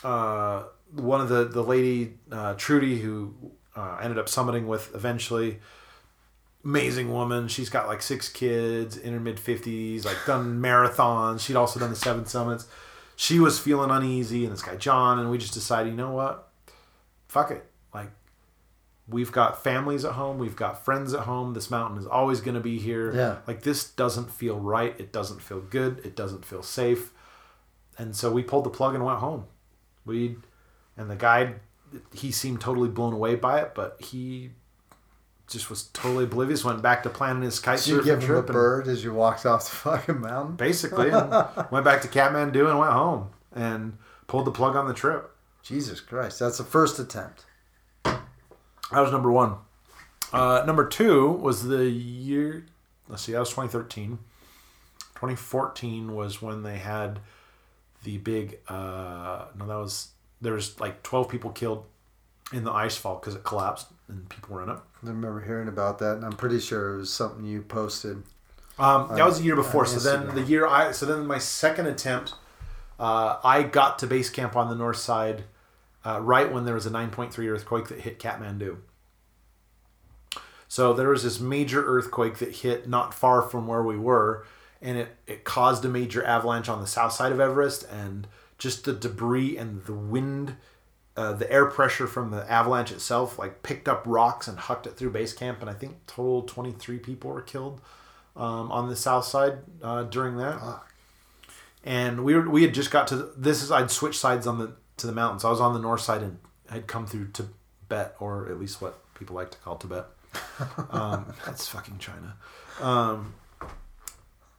uh, 0.04 0.64
one 0.92 1.22
of 1.22 1.30
the 1.30 1.46
the 1.46 1.64
lady 1.64 2.16
uh, 2.32 2.56
Trudy 2.56 3.00
who 3.00 3.34
uh, 3.76 4.00
ended 4.02 4.18
up 4.18 4.28
summiting 4.28 4.66
with 4.66 4.94
eventually 4.94 5.60
amazing 6.64 7.12
woman. 7.12 7.48
She's 7.48 7.70
got 7.70 7.88
like 7.88 8.02
six 8.02 8.28
kids 8.30 8.98
in 8.98 9.14
her 9.14 9.20
mid 9.20 9.40
fifties, 9.40 10.06
like 10.06 10.18
done 10.26 10.62
marathons. 10.62 11.42
She'd 11.42 11.56
also 11.56 11.80
done 11.80 11.92
the 11.92 11.96
seven 11.96 12.26
summits. 12.26 12.68
She 13.16 13.40
was 13.40 13.60
feeling 13.60 13.92
uneasy, 13.92 14.44
and 14.44 14.52
this 14.52 14.62
guy 14.62 14.76
John, 14.76 15.20
and 15.20 15.30
we 15.30 15.38
just 15.38 15.54
decided, 15.54 15.92
you 15.92 15.96
know 15.96 16.12
what? 16.12 16.50
Fuck 17.36 17.52
it. 17.52 17.66
Like 17.94 18.12
we've 19.10 19.34
got 19.34 19.62
families 19.62 20.06
at 20.06 20.14
home, 20.14 20.38
we've 20.38 20.56
got 20.56 20.86
friends 20.86 21.14
at 21.14 21.22
home. 21.22 21.54
This 21.54 21.70
mountain 21.70 22.00
is 22.00 22.08
always 22.08 22.40
going 22.40 22.56
to 22.56 22.62
be 22.62 22.80
here. 22.80 23.14
Yeah. 23.14 23.40
Like 23.46 23.64
this 23.64 23.90
doesn't 23.90 24.32
feel 24.32 24.58
right. 24.58 24.98
It 24.98 25.12
doesn't 25.12 25.42
feel 25.42 25.60
good. 25.60 26.00
It 26.06 26.16
doesn't 26.16 26.46
feel 26.46 26.64
safe. 26.64 27.12
And 27.98 28.16
so 28.16 28.32
we 28.32 28.42
pulled 28.42 28.64
the 28.64 28.70
plug 28.70 28.96
and 28.96 29.04
went 29.04 29.20
home. 29.20 29.48
We 30.06 30.38
and 30.96 31.12
the 31.12 31.18
guide, 31.18 31.56
he 32.14 32.32
seemed 32.32 32.62
totally 32.62 32.88
blown 32.88 33.12
away 33.12 33.36
by 33.36 33.60
it, 33.60 33.74
but 33.76 34.02
he 34.02 34.52
just 35.48 35.70
was 35.70 35.90
totally 35.90 36.24
oblivious. 36.24 36.64
Went 36.64 36.82
back 36.82 37.04
to 37.04 37.10
planning 37.10 37.44
his 37.44 37.60
kite 37.60 37.80
So 37.80 38.00
surfing 38.00 38.06
give 38.06 38.20
him 38.20 38.24
a 38.24 38.28
trip, 38.28 38.46
and 38.46 38.54
bird 38.54 38.88
as 38.88 39.04
you 39.04 39.14
walked 39.14 39.46
off 39.46 39.70
the 39.70 39.76
fucking 39.76 40.22
mountain. 40.22 40.56
basically 40.56 41.10
went 41.70 41.84
back 41.84 42.02
to 42.04 42.08
Kathmandu 42.08 42.70
and 42.70 42.80
went 42.80 42.94
home 42.94 43.32
and 43.52 43.98
pulled 44.28 44.46
the 44.46 44.52
plug 44.52 44.78
on 44.78 44.88
the 44.88 44.94
trip. 44.94 45.35
Jesus 45.66 46.00
Christ, 46.00 46.40
that's 46.40 46.60
the 46.60 46.64
first 46.64 47.00
attempt. 47.00 47.46
That 48.04 48.22
was 48.92 49.12
number 49.12 49.32
one. 49.32 49.56
Uh, 50.32 50.64
number 50.66 50.88
two 50.88 51.32
was 51.32 51.68
the 51.68 51.86
year. 51.86 52.66
Let's 53.10 53.24
see, 53.24 53.32
that 53.32 53.40
was 53.40 53.50
2013. 53.50 54.20
2014 55.16 56.14
was 56.14 56.42
when 56.42 56.62
they 56.62 56.78
had 56.78 57.20
the 58.04 58.20
big. 58.20 58.60
Uh, 58.68 59.46
no, 59.58 59.66
that 59.68 59.76
was 59.76 60.10
there 60.40 60.54
was 60.54 60.80
like 60.80 61.02
12 61.02 61.30
people 61.30 61.50
killed 61.50 61.86
in 62.54 62.64
the 62.64 62.72
ice 62.72 62.96
fall 62.96 63.16
because 63.16 63.36
it 63.36 63.44
collapsed 63.44 63.88
and 64.08 64.30
people 64.30 64.56
were 64.56 64.64
in 64.64 64.70
it. 64.70 64.78
I 65.04 65.08
remember 65.08 65.42
hearing 65.42 65.68
about 65.68 66.00
that, 66.00 66.18
and 66.18 66.26
I'm 66.26 66.34
pretty 66.34 66.60
sure 66.60 66.96
it 66.96 66.98
was 67.00 67.12
something 67.14 67.44
you 67.44 67.62
posted. 67.64 68.22
Um, 68.78 69.08
that 69.16 69.26
was 69.26 69.40
the 69.40 69.46
year 69.46 69.56
before. 69.56 69.86
So 69.86 70.00
then 70.00 70.36
the 70.36 70.44
year 70.44 70.68
I 70.68 70.92
so 70.92 71.06
then 71.06 71.26
my 71.26 71.40
second 71.40 71.88
attempt, 71.88 72.34
uh, 73.00 73.38
I 73.44 73.64
got 73.64 74.00
to 74.00 74.08
base 74.08 74.30
camp 74.30 74.56
on 74.56 74.70
the 74.70 74.76
north 74.76 74.98
side, 74.98 75.46
uh, 76.06 76.22
right 76.22 76.52
when 76.52 76.66
there 76.66 76.76
was 76.76 76.86
a 76.86 76.92
9.3 76.92 77.50
earthquake 77.50 77.88
that 77.88 78.02
hit 78.02 78.20
Kathmandu. 78.20 78.78
So 80.68 80.94
there 80.94 81.10
was 81.10 81.24
this 81.24 81.40
major 81.40 81.84
earthquake 81.84 82.38
that 82.38 82.58
hit 82.58 82.88
not 82.88 83.14
far 83.14 83.42
from 83.42 83.68
where 83.68 83.84
we 83.84 83.98
were, 83.98 84.46
and 84.82 84.98
it, 84.98 85.16
it 85.26 85.44
caused 85.44 85.84
a 85.84 85.90
major 85.90 86.24
avalanche 86.24 86.70
on 86.70 86.82
the 86.82 86.88
south 86.88 87.14
side 87.14 87.32
of 87.32 87.40
Everest, 87.40 87.86
and 87.90 88.28
just 88.58 88.86
the 88.86 88.94
debris 88.94 89.58
and 89.58 89.84
the 89.86 89.94
wind, 89.94 90.56
uh, 91.18 91.34
the 91.34 91.52
air 91.52 91.66
pressure 91.66 92.08
from 92.08 92.32
the 92.32 92.50
avalanche 92.52 92.92
itself, 92.92 93.40
like 93.40 93.64
picked 93.64 93.88
up 93.88 94.04
rocks 94.06 94.48
and 94.48 94.60
hucked 94.60 94.86
it 94.86 94.98
through 94.98 95.12
base 95.12 95.34
camp, 95.34 95.62
and 95.62 95.70
I 95.70 95.74
think 95.74 96.06
total 96.08 96.44
23 96.44 97.00
people 97.00 97.32
were 97.32 97.42
killed 97.42 97.82
um, 98.36 98.72
on 98.72 98.90
the 98.90 98.96
south 98.96 99.26
side 99.26 99.60
uh, 99.82 100.04
during 100.04 100.38
that. 100.38 100.82
And 101.84 102.24
we 102.26 102.34
were, 102.34 102.50
we 102.50 102.64
had 102.64 102.74
just 102.74 102.92
got 102.92 103.08
to 103.10 103.30
this 103.38 103.62
is 103.62 103.72
I'd 103.72 103.92
switched 103.92 104.20
sides 104.20 104.48
on 104.48 104.58
the 104.58 104.74
to 104.98 105.08
the 105.08 105.14
mountains. 105.14 105.44
I 105.44 105.50
was 105.50 105.60
on 105.60 105.74
the 105.74 105.80
north 105.80 106.02
side 106.02 106.22
and 106.22 106.40
had 106.70 106.88
come 106.88 107.06
through 107.06 107.30
Tibet, 107.34 108.16
or 108.20 108.50
at 108.50 108.60
least 108.60 108.82
what 108.82 109.00
people 109.16 109.36
like 109.36 109.52
to 109.52 109.58
call 109.60 109.78
Tibet. 109.78 110.06
Um, 110.92 111.34
that's 111.46 111.68
fucking 111.68 111.98
China. 111.98 112.36
Um, 112.82 113.34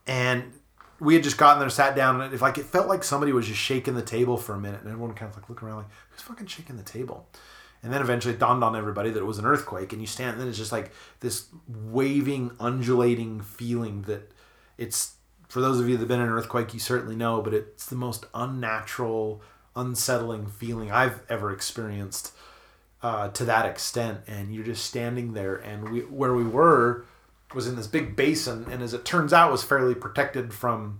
and 0.06 0.52
we 1.00 1.14
had 1.14 1.22
just 1.22 1.36
gotten 1.36 1.60
there, 1.60 1.68
sat 1.70 1.94
down, 1.94 2.20
and 2.20 2.32
it, 2.32 2.40
like 2.40 2.58
it 2.58 2.64
felt 2.64 2.86
like 2.88 3.04
somebody 3.04 3.32
was 3.32 3.46
just 3.46 3.60
shaking 3.60 3.94
the 3.94 4.02
table 4.02 4.36
for 4.36 4.54
a 4.54 4.58
minute, 4.58 4.80
and 4.80 4.90
everyone 4.90 5.14
kind 5.14 5.30
of 5.30 5.36
like 5.36 5.48
looking 5.48 5.68
around 5.68 5.78
like, 5.78 5.90
who's 6.10 6.22
fucking 6.22 6.46
shaking 6.46 6.76
the 6.76 6.82
table? 6.82 7.28
And 7.82 7.92
then 7.92 8.00
eventually 8.00 8.34
it 8.34 8.40
dawned 8.40 8.64
on 8.64 8.74
everybody 8.74 9.10
that 9.10 9.20
it 9.20 9.26
was 9.26 9.38
an 9.38 9.44
earthquake, 9.44 9.92
and 9.92 10.00
you 10.00 10.06
stand, 10.06 10.32
and 10.32 10.40
then 10.40 10.48
it's 10.48 10.58
just 10.58 10.72
like 10.72 10.92
this 11.20 11.46
waving, 11.68 12.52
undulating 12.58 13.40
feeling 13.40 14.02
that 14.02 14.32
it's 14.78 15.14
for 15.48 15.60
those 15.60 15.78
of 15.78 15.88
you 15.88 15.96
that 15.96 16.00
have 16.00 16.08
been 16.08 16.20
in 16.20 16.26
an 16.26 16.32
earthquake, 16.32 16.74
you 16.74 16.80
certainly 16.80 17.16
know, 17.16 17.40
but 17.40 17.54
it's 17.54 17.86
the 17.86 17.96
most 17.96 18.26
unnatural, 18.34 19.42
unsettling 19.76 20.46
feeling 20.46 20.90
I've 20.90 21.20
ever 21.28 21.52
experienced 21.52 22.32
uh, 23.02 23.28
to 23.28 23.44
that 23.44 23.66
extent. 23.66 24.20
And 24.26 24.54
you're 24.54 24.64
just 24.64 24.84
standing 24.84 25.34
there, 25.34 25.56
and 25.56 25.90
we 25.90 26.00
where 26.00 26.34
we 26.34 26.44
were 26.44 27.04
was 27.54 27.68
in 27.68 27.76
this 27.76 27.86
big 27.86 28.16
basin, 28.16 28.66
and 28.70 28.82
as 28.82 28.94
it 28.94 29.04
turns 29.04 29.32
out, 29.32 29.52
was 29.52 29.62
fairly 29.62 29.94
protected 29.94 30.52
from 30.52 30.98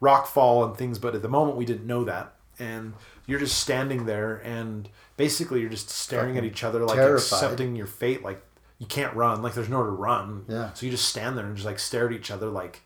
rockfall 0.00 0.64
and 0.64 0.76
things. 0.76 0.98
But 0.98 1.14
at 1.14 1.22
the 1.22 1.28
moment, 1.28 1.56
we 1.56 1.64
didn't 1.64 1.86
know 1.86 2.04
that, 2.04 2.34
and 2.58 2.94
you're 3.26 3.40
just 3.40 3.58
standing 3.58 4.06
there, 4.06 4.36
and 4.44 4.88
basically 5.16 5.60
you're 5.60 5.70
just 5.70 5.90
staring 5.90 6.38
at 6.38 6.44
each 6.44 6.62
other, 6.62 6.84
like 6.84 6.96
terrified. 6.96 7.16
accepting 7.16 7.74
your 7.74 7.86
fate, 7.86 8.22
like. 8.22 8.42
You 8.80 8.86
can't 8.86 9.12
run, 9.16 9.42
like 9.42 9.54
there's 9.54 9.68
nowhere 9.68 9.86
to 9.86 9.92
run. 9.92 10.44
Yeah. 10.46 10.72
So 10.72 10.86
you 10.86 10.92
just 10.92 11.08
stand 11.08 11.36
there 11.36 11.44
and 11.44 11.56
just 11.56 11.66
like 11.66 11.80
stare 11.80 12.06
at 12.06 12.12
each 12.12 12.30
other, 12.30 12.46
like, 12.46 12.82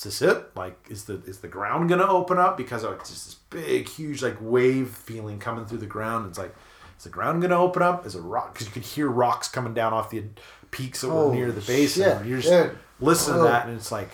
is 0.00 0.18
this 0.18 0.22
it? 0.22 0.56
Like, 0.56 0.78
is 0.88 1.04
the 1.04 1.22
is 1.26 1.40
the 1.40 1.48
ground 1.48 1.90
gonna 1.90 2.06
open 2.06 2.38
up? 2.38 2.56
Because 2.56 2.84
oh, 2.84 2.92
it's 2.92 3.10
just 3.10 3.26
this 3.26 3.34
big, 3.50 3.86
huge 3.86 4.22
like 4.22 4.38
wave 4.40 4.88
feeling 4.88 5.38
coming 5.38 5.66
through 5.66 5.78
the 5.78 5.86
ground. 5.86 6.26
It's 6.26 6.38
like, 6.38 6.54
is 6.96 7.04
the 7.04 7.10
ground 7.10 7.42
gonna 7.42 7.60
open 7.60 7.82
up? 7.82 8.06
Is 8.06 8.14
a 8.14 8.20
rock? 8.22 8.54
Because 8.54 8.66
you 8.66 8.72
could 8.72 8.84
hear 8.84 9.08
rocks 9.08 9.48
coming 9.48 9.74
down 9.74 9.92
off 9.92 10.08
the 10.10 10.24
peaks 10.70 11.02
that 11.02 11.08
were 11.08 11.14
Holy 11.14 11.36
near 11.36 11.52
the 11.52 11.60
base, 11.60 11.96
shit, 11.96 12.24
You're 12.24 12.40
just 12.40 12.74
listening 12.98 13.38
to 13.38 13.42
that, 13.44 13.66
and 13.66 13.76
it's 13.76 13.92
like, 13.92 14.10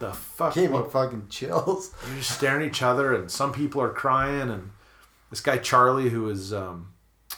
the 0.00 0.12
fuck. 0.12 0.54
Gave 0.54 0.72
me 0.72 0.82
fucking 0.90 1.28
chills. 1.30 1.94
you're 2.08 2.16
just 2.16 2.36
staring 2.36 2.62
at 2.62 2.68
each 2.68 2.82
other, 2.82 3.14
and 3.14 3.30
some 3.30 3.52
people 3.52 3.80
are 3.80 3.92
crying, 3.92 4.50
and 4.50 4.70
this 5.30 5.40
guy 5.40 5.58
Charlie, 5.58 6.08
who 6.08 6.28
is 6.28 6.52
um, 6.52 6.92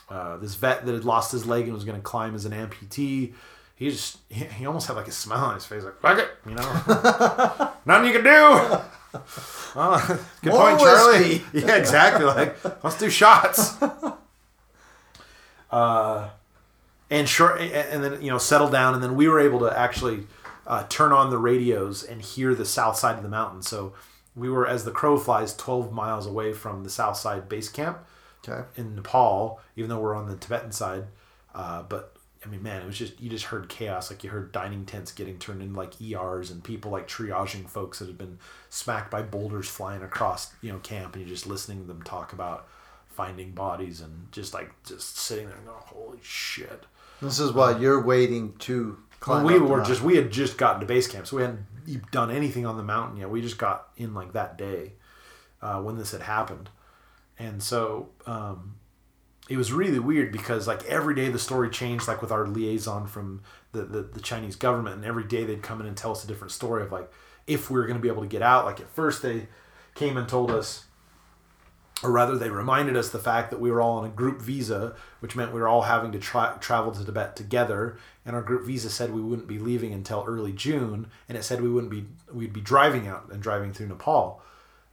uh, 0.09 0.39
this 0.39 0.55
vet 0.55 0.87
that 0.87 0.95
had 0.95 1.05
lost 1.05 1.33
his 1.33 1.47
leg 1.47 1.65
and 1.65 1.75
was 1.75 1.85
going 1.85 1.99
to 1.99 2.03
climb 2.03 2.35
as 2.35 2.45
an 2.45 2.53
amputee, 2.53 3.35
he 3.79 3.91
just 3.91 4.19
he, 4.29 4.45
he 4.45 4.67
almost 4.67 4.89
had 4.89 4.97
like 4.97 5.09
a 5.09 5.13
smile 5.13 5.45
on 5.47 5.55
his 5.55 5.65
face, 5.67 5.85
like 5.85 5.99
fuck 6.01 6.19
it, 6.19 6.29
you 6.47 6.55
know, 6.55 7.73
nothing 7.87 8.13
you 8.13 8.21
can 8.21 8.25
do. 8.25 8.79
Good 10.43 10.53
More 10.53 10.69
point, 10.69 10.81
Charlie. 10.81 11.43
Yeah, 11.55 11.77
exactly. 11.77 12.25
Like, 12.27 12.85
let's 12.85 12.99
do 12.99 13.09
shots. 13.09 13.77
Uh, 15.71 16.31
and 17.11 17.29
short, 17.29 17.61
and 17.61 18.05
then 18.05 18.21
you 18.23 18.31
know, 18.31 18.39
settle 18.39 18.69
down, 18.69 18.95
and 18.95 19.03
then 19.03 19.17
we 19.17 19.29
were 19.29 19.41
able 19.41 19.61
to 19.61 19.79
actually 19.79 20.27
uh, 20.67 20.85
turn 20.89 21.13
on 21.13 21.31
the 21.31 21.39
radios 21.39 22.03
and 22.03 22.21
hear 22.21 22.55
the 22.55 22.65
south 22.67 22.97
side 22.97 23.17
of 23.17 23.23
the 23.23 23.29
mountain. 23.29 23.63
So 23.63 23.95
we 24.37 24.51
were, 24.51 24.67
as 24.67 24.85
the 24.85 24.91
crow 24.91 25.17
flies, 25.19 25.55
twelve 25.55 25.93
miles 25.93 26.27
away 26.27 26.53
from 26.53 26.85
the 26.85 26.91
south 26.91 27.17
side 27.17 27.49
base 27.49 27.69
camp 27.69 27.99
Okay. 28.47 28.67
in 28.77 28.95
Nepal, 28.95 29.61
even 29.77 29.89
though 29.89 30.01
we're 30.01 30.15
on 30.15 30.29
the 30.29 30.37
Tibetan 30.37 30.73
side. 30.73 31.05
Uh, 31.55 31.83
but 31.83 32.15
I 32.45 32.49
mean, 32.49 32.63
man, 32.63 32.83
it 32.83 32.87
was 32.87 32.97
just 32.97 33.21
you 33.21 33.29
just 33.29 33.47
heard 33.47 33.69
chaos. 33.69 34.11
Like 34.11 34.23
you 34.23 34.31
heard 34.31 34.53
dining 34.53 34.85
tents 34.85 35.11
getting 35.11 35.39
turned 35.39 35.61
into 35.61 35.77
like 35.77 36.01
ERs 36.01 36.51
and 36.51 36.63
people 36.63 36.91
like 36.91 37.09
triaging 37.09 37.69
folks 37.69 37.99
that 37.99 38.07
had 38.07 38.19
been 38.19 38.39
smacked 38.71 39.11
by 39.11 39.23
boulders 39.23 39.69
flying 39.69 40.03
across 40.03 40.53
you 40.63 40.73
know 40.73 40.79
camp, 40.79 41.15
and 41.15 41.25
you're 41.25 41.35
just 41.35 41.47
listening 41.47 41.81
to 41.81 41.87
them 41.87 42.03
talk 42.03 42.33
about 42.33 42.69
finding 43.09 43.51
bodies 43.51 44.01
and 44.01 44.31
just 44.31 44.55
like 44.55 44.71
just 44.85 45.19
sitting 45.19 45.47
there 45.47 45.57
and 45.57 45.67
going, 45.67 45.79
"Holy 45.87 46.19
shit!" 46.23 46.85
This 47.21 47.41
is 47.41 47.53
why 47.53 47.77
you're 47.77 48.01
waiting 48.01 48.55
to 48.61 48.99
climb. 49.19 49.45
Well, 49.45 49.55
we 49.55 49.61
were 49.61 49.83
just 49.83 50.03
we 50.03 50.15
had 50.15 50.31
just 50.31 50.57
gotten 50.57 50.81
to 50.81 50.87
base 50.87 51.09
camp, 51.09 51.27
so 51.27 51.37
we 51.37 51.43
hadn't 51.43 52.11
done 52.13 52.31
anything 52.31 52.67
on 52.67 52.77
the 52.77 52.85
mountain 52.85 53.19
yet. 53.19 53.31
We 53.31 53.43
just 53.43 53.59
got 53.59 53.89
in 53.97 54.15
like 54.15 54.33
that 54.35 54.57
day 54.57 54.93
uh, 55.61 55.81
when 55.83 55.97
this 55.99 56.13
had 56.13 56.23
happened, 56.23 56.71
and 57.37 57.61
so 57.61 58.11
um, 58.27 58.77
it 59.49 59.57
was 59.57 59.73
really 59.73 59.99
weird 59.99 60.31
because 60.31 60.67
like 60.67 60.85
every 60.85 61.15
day 61.15 61.29
the 61.29 61.39
story 61.39 61.71
changed. 61.71 62.07
Like 62.07 62.21
with 62.21 62.31
our 62.31 62.47
liaison 62.47 63.07
from 63.07 63.43
the, 63.73 63.83
the 63.83 64.03
the 64.03 64.21
Chinese 64.21 64.57
government, 64.57 64.97
and 64.97 65.05
every 65.05 65.25
day 65.25 65.45
they'd 65.45 65.63
come 65.63 65.81
in 65.81 65.87
and 65.87 65.97
tell 65.97 66.13
us 66.13 66.25
a 66.25 66.27
different 66.27 66.53
story 66.53 66.83
of 66.83 66.93
like 66.93 67.11
if 67.47 67.71
we 67.71 67.79
were 67.79 67.87
going 67.87 67.99
to 67.99 68.03
be 68.03 68.09
able 68.09 68.23
to 68.23 68.29
get 68.29 68.43
out. 68.43 68.65
Like 68.65 68.81
at 68.81 68.91
first 68.91 69.23
they 69.23 69.49
came 69.95 70.17
and 70.17 70.29
told 70.29 70.51
us 70.51 70.85
or 72.03 72.13
rather 72.13 72.37
they 72.37 72.51
reminded 72.51 72.97
us 72.97 73.11
the 73.11 73.19
fact 73.19 73.51
that 73.51 73.61
we 73.61 73.71
were 73.71 73.81
all 73.81 73.99
on 73.99 74.05
a 74.05 74.11
group 74.11 74.41
visa 74.41 74.95
which 75.21 75.35
meant 75.35 75.53
we 75.53 75.61
were 75.61 75.69
all 75.69 75.83
having 75.83 76.13
to 76.13 76.19
tra- 76.19 76.57
travel 76.61 76.93
to 76.93 77.05
tibet 77.05 77.35
together 77.35 77.99
and 78.25 78.37
our 78.37 78.43
group 78.43 78.65
visa 78.65 78.89
said 78.89 79.13
we 79.13 79.21
wouldn't 79.21 79.49
be 79.49 79.59
leaving 79.59 79.93
until 79.93 80.25
early 80.27 80.53
june 80.53 81.09
and 81.29 81.37
it 81.37 81.43
said 81.43 81.61
we 81.61 81.69
wouldn't 81.69 81.91
be 81.91 82.05
we'd 82.33 82.53
be 82.53 82.61
driving 82.61 83.09
out 83.09 83.29
and 83.33 83.43
driving 83.43 83.73
through 83.73 83.89
nepal 83.89 84.41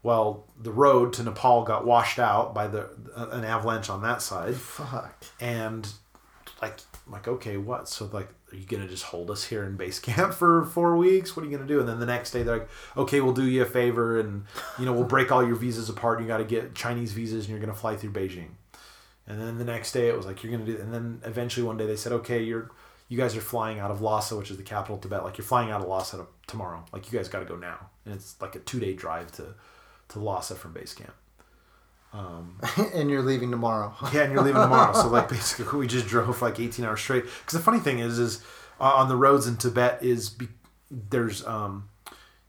well 0.06 0.46
the 0.62 0.72
road 0.72 1.12
to 1.14 1.24
nepal 1.24 1.64
got 1.64 1.84
washed 1.84 2.20
out 2.20 2.54
by 2.54 2.68
the 2.68 2.88
an 3.16 3.44
avalanche 3.44 3.90
on 3.90 4.04
that 4.04 4.22
side. 4.22 4.56
Fuck. 4.56 5.26
and 5.42 5.92
like 6.62 6.80
like 7.08 7.28
okay 7.28 7.58
what? 7.58 7.90
So 7.90 8.08
like 8.14 8.30
are 8.52 8.56
you 8.56 8.66
gonna 8.68 8.88
just 8.88 9.06
hold 9.06 9.32
us 9.32 9.46
here 9.46 9.64
in 9.64 9.76
base 9.78 9.98
camp 10.10 10.36
for 10.36 10.64
four 10.66 10.96
weeks? 10.96 11.36
What 11.36 11.44
are 11.44 11.50
you 11.50 11.58
gonna 11.58 11.68
do? 11.68 11.80
And 11.80 11.90
then 11.90 12.00
the 12.00 12.06
next 12.06 12.30
day 12.30 12.44
they're 12.44 12.60
like 12.60 12.70
okay 12.96 13.20
we'll 13.20 13.34
do 13.34 13.46
you 13.46 13.64
a 13.64 13.66
favor 13.66 14.20
and 14.20 14.46
you 14.78 14.86
know 14.86 14.94
we'll 14.94 15.06
break 15.06 15.32
all 15.32 15.44
your 15.44 15.56
visas 15.56 15.90
apart. 15.90 16.20
And 16.20 16.28
you 16.28 16.32
got 16.32 16.38
to 16.38 16.44
get 16.44 16.76
chinese 16.76 17.12
visas 17.12 17.46
and 17.46 17.50
you're 17.50 17.60
gonna 17.60 17.74
fly 17.74 17.96
through 17.96 18.12
beijing. 18.12 18.50
And 19.26 19.42
then 19.42 19.58
the 19.58 19.66
next 19.66 19.92
day 19.92 20.08
it 20.08 20.16
was 20.16 20.28
like 20.28 20.44
you're 20.44 20.52
gonna 20.52 20.72
do 20.72 20.78
and 20.78 20.94
then 20.94 21.20
eventually 21.26 21.66
one 21.66 21.78
day 21.78 21.88
they 21.88 21.96
said 21.96 22.12
okay 22.12 22.44
you're 22.44 22.70
you 23.08 23.18
guys 23.18 23.36
are 23.36 23.42
flying 23.42 23.80
out 23.80 23.90
of 23.90 24.02
lhasa 24.02 24.38
which 24.38 24.52
is 24.52 24.58
the 24.58 24.64
capital 24.64 24.98
of 24.98 25.02
tibet. 25.02 25.24
Like 25.24 25.40
you're 25.40 25.46
flying 25.46 25.72
out 25.72 25.82
of 25.82 25.88
lhasa 25.88 26.28
tomorrow. 26.46 26.86
Like 26.94 27.12
you 27.12 27.18
guys 27.18 27.28
got 27.28 27.40
to 27.40 27.46
go 27.46 27.56
now. 27.56 27.90
And 28.06 28.14
it's 28.14 28.40
like 28.40 28.56
a 28.56 28.60
two 28.60 28.80
day 28.80 28.94
drive 28.94 29.32
to 29.34 29.56
to 30.10 30.20
lhasa 30.20 30.56
from 30.56 30.74
base 30.74 30.94
camp 30.94 31.14
and 32.94 33.10
you're 33.10 33.22
leaving 33.22 33.52
tomorrow. 33.52 33.94
yeah, 34.14 34.24
and 34.24 34.34
you're 34.34 34.42
leaving 34.42 34.62
tomorrow. 34.62 34.94
So 34.94 35.08
like 35.08 35.30
basically, 35.30 35.80
we 35.80 35.88
just 35.88 36.08
drove 36.08 36.42
like 36.42 36.60
18 36.60 36.86
hours 36.86 37.02
straight. 37.02 37.24
Because 37.24 37.54
the 37.54 37.60
funny 37.60 37.80
thing 37.80 38.00
is, 38.00 38.20
is 38.20 38.42
uh, 38.80 38.94
on 38.96 39.10
the 39.10 39.16
roads 39.16 39.48
in 39.48 39.58
Tibet 39.58 40.04
is 40.04 40.30
be, 40.30 40.48
there's 40.90 41.46
um, 41.46 41.90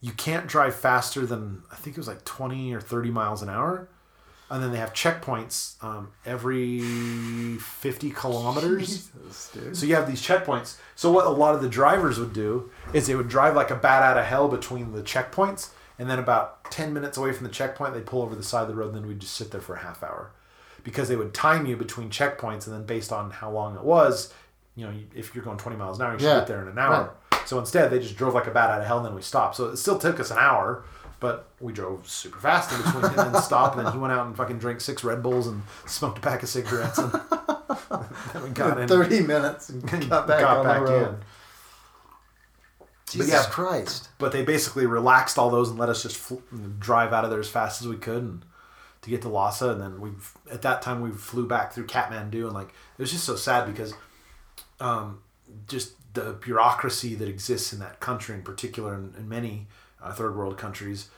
you 0.00 0.12
can't 0.12 0.46
drive 0.46 0.74
faster 0.74 1.26
than 1.26 1.62
I 1.72 1.76
think 1.76 1.96
it 1.96 2.00
was 2.00 2.08
like 2.08 2.24
20 2.24 2.72
or 2.74 2.80
30 2.80 3.10
miles 3.10 3.42
an 3.42 3.48
hour, 3.48 3.88
and 4.50 4.62
then 4.62 4.70
they 4.70 4.78
have 4.78 4.92
checkpoints 4.92 5.82
um, 5.82 6.12
every 6.24 6.80
50 7.58 8.10
kilometers. 8.10 8.88
Jesus, 8.88 9.50
dude. 9.52 9.76
So 9.76 9.86
you 9.86 9.96
have 9.96 10.06
these 10.06 10.22
checkpoints. 10.22 10.76
So 10.94 11.10
what 11.10 11.26
a 11.26 11.30
lot 11.30 11.54
of 11.54 11.62
the 11.62 11.68
drivers 11.68 12.20
would 12.20 12.32
do 12.32 12.70
is 12.92 13.06
they 13.06 13.16
would 13.16 13.28
drive 13.28 13.56
like 13.56 13.70
a 13.70 13.76
bat 13.76 14.02
out 14.02 14.16
of 14.16 14.26
hell 14.26 14.48
between 14.48 14.92
the 14.92 15.02
checkpoints, 15.02 15.70
and 15.98 16.08
then 16.10 16.18
about 16.18 16.70
ten 16.70 16.92
minutes 16.92 17.16
away 17.16 17.32
from 17.32 17.46
the 17.46 17.52
checkpoint, 17.52 17.94
they'd 17.94 18.06
pull 18.06 18.22
over 18.22 18.34
the 18.34 18.42
side 18.42 18.62
of 18.62 18.68
the 18.68 18.74
road, 18.74 18.88
and 18.88 18.96
then 18.96 19.06
we'd 19.06 19.20
just 19.20 19.34
sit 19.34 19.50
there 19.50 19.60
for 19.60 19.74
a 19.76 19.80
half 19.80 20.02
hour, 20.02 20.30
because 20.84 21.08
they 21.08 21.16
would 21.16 21.32
time 21.34 21.66
you 21.66 21.76
between 21.76 22.10
checkpoints, 22.10 22.66
and 22.66 22.74
then 22.74 22.84
based 22.84 23.12
on 23.12 23.30
how 23.30 23.50
long 23.50 23.76
it 23.76 23.82
was, 23.84 24.32
you 24.74 24.86
know, 24.86 24.92
if 25.14 25.34
you're 25.34 25.44
going 25.44 25.58
twenty 25.58 25.76
miles 25.76 25.98
an 25.98 26.06
hour, 26.06 26.12
you 26.14 26.18
should 26.18 26.26
Yeah, 26.26 26.38
get 26.40 26.48
there 26.48 26.62
in 26.62 26.68
an 26.68 26.78
hour. 26.78 27.14
So 27.46 27.58
instead, 27.60 27.90
they 27.90 27.98
just 28.00 28.16
drove 28.16 28.34
like 28.34 28.46
a 28.46 28.50
bat 28.50 28.70
out 28.70 28.80
of 28.80 28.86
hell, 28.86 28.96
and 28.98 29.06
then 29.06 29.14
we 29.14 29.22
stopped. 29.22 29.56
So 29.56 29.66
it 29.66 29.76
still 29.76 29.98
took 29.98 30.18
us 30.20 30.30
an 30.30 30.38
hour. 30.38 30.84
But 31.18 31.48
we 31.60 31.72
drove 31.72 32.06
super 32.06 32.38
fast 32.38 32.70
in 32.72 32.82
between 32.82 33.04
and 33.06 33.34
then 33.34 33.42
stopped. 33.42 33.78
And 33.78 33.86
then 33.86 33.92
he 33.94 33.98
went 33.98 34.12
out 34.12 34.26
and 34.26 34.36
fucking 34.36 34.58
drank 34.58 34.82
six 34.82 35.02
Red 35.02 35.22
Bulls 35.22 35.46
and 35.46 35.62
smoked 35.86 36.18
a 36.18 36.20
pack 36.20 36.42
of 36.42 36.50
cigarettes. 36.50 36.98
And 36.98 37.10
then 38.34 38.42
we 38.42 38.50
got 38.50 38.78
in. 38.78 38.86
30 38.86 39.22
minutes 39.22 39.70
and 39.70 39.82
got 40.10 40.26
back 40.28 40.44
on 40.44 40.66
the 40.66 40.90
road. 40.90 41.16
Jesus 43.08 43.30
yeah. 43.30 43.44
Christ. 43.48 44.08
but 44.18 44.32
they 44.32 44.42
basically 44.44 44.86
relaxed 44.86 45.38
all 45.38 45.50
those 45.50 45.70
and 45.70 45.78
let 45.78 45.88
us 45.88 46.02
just 46.02 46.16
fl- 46.16 46.36
drive 46.78 47.12
out 47.12 47.24
of 47.24 47.30
there 47.30 47.40
as 47.40 47.48
fast 47.48 47.80
as 47.80 47.88
we 47.88 47.96
could 47.96 48.22
and 48.22 48.44
to 49.02 49.10
get 49.10 49.22
to 49.22 49.28
Lhasa 49.28 49.70
and 49.70 49.80
then 49.80 50.00
we 50.00 50.10
at 50.50 50.62
that 50.62 50.82
time 50.82 51.00
we 51.00 51.10
flew 51.12 51.46
back 51.46 51.72
through 51.72 51.86
Kathmandu 51.86 52.44
and 52.44 52.52
like 52.52 52.68
it 52.68 53.02
was 53.02 53.12
just 53.12 53.24
so 53.24 53.36
sad 53.36 53.66
because 53.66 53.94
um, 54.80 55.20
just 55.68 55.92
the 56.14 56.32
bureaucracy 56.32 57.14
that 57.14 57.28
exists 57.28 57.72
in 57.72 57.78
that 57.78 58.00
country 58.00 58.34
in 58.34 58.42
particular 58.42 58.94
and 58.94 59.14
in 59.14 59.28
many 59.28 59.68
uh, 60.02 60.12
third 60.12 60.36
world 60.36 60.58
countries 60.58 61.08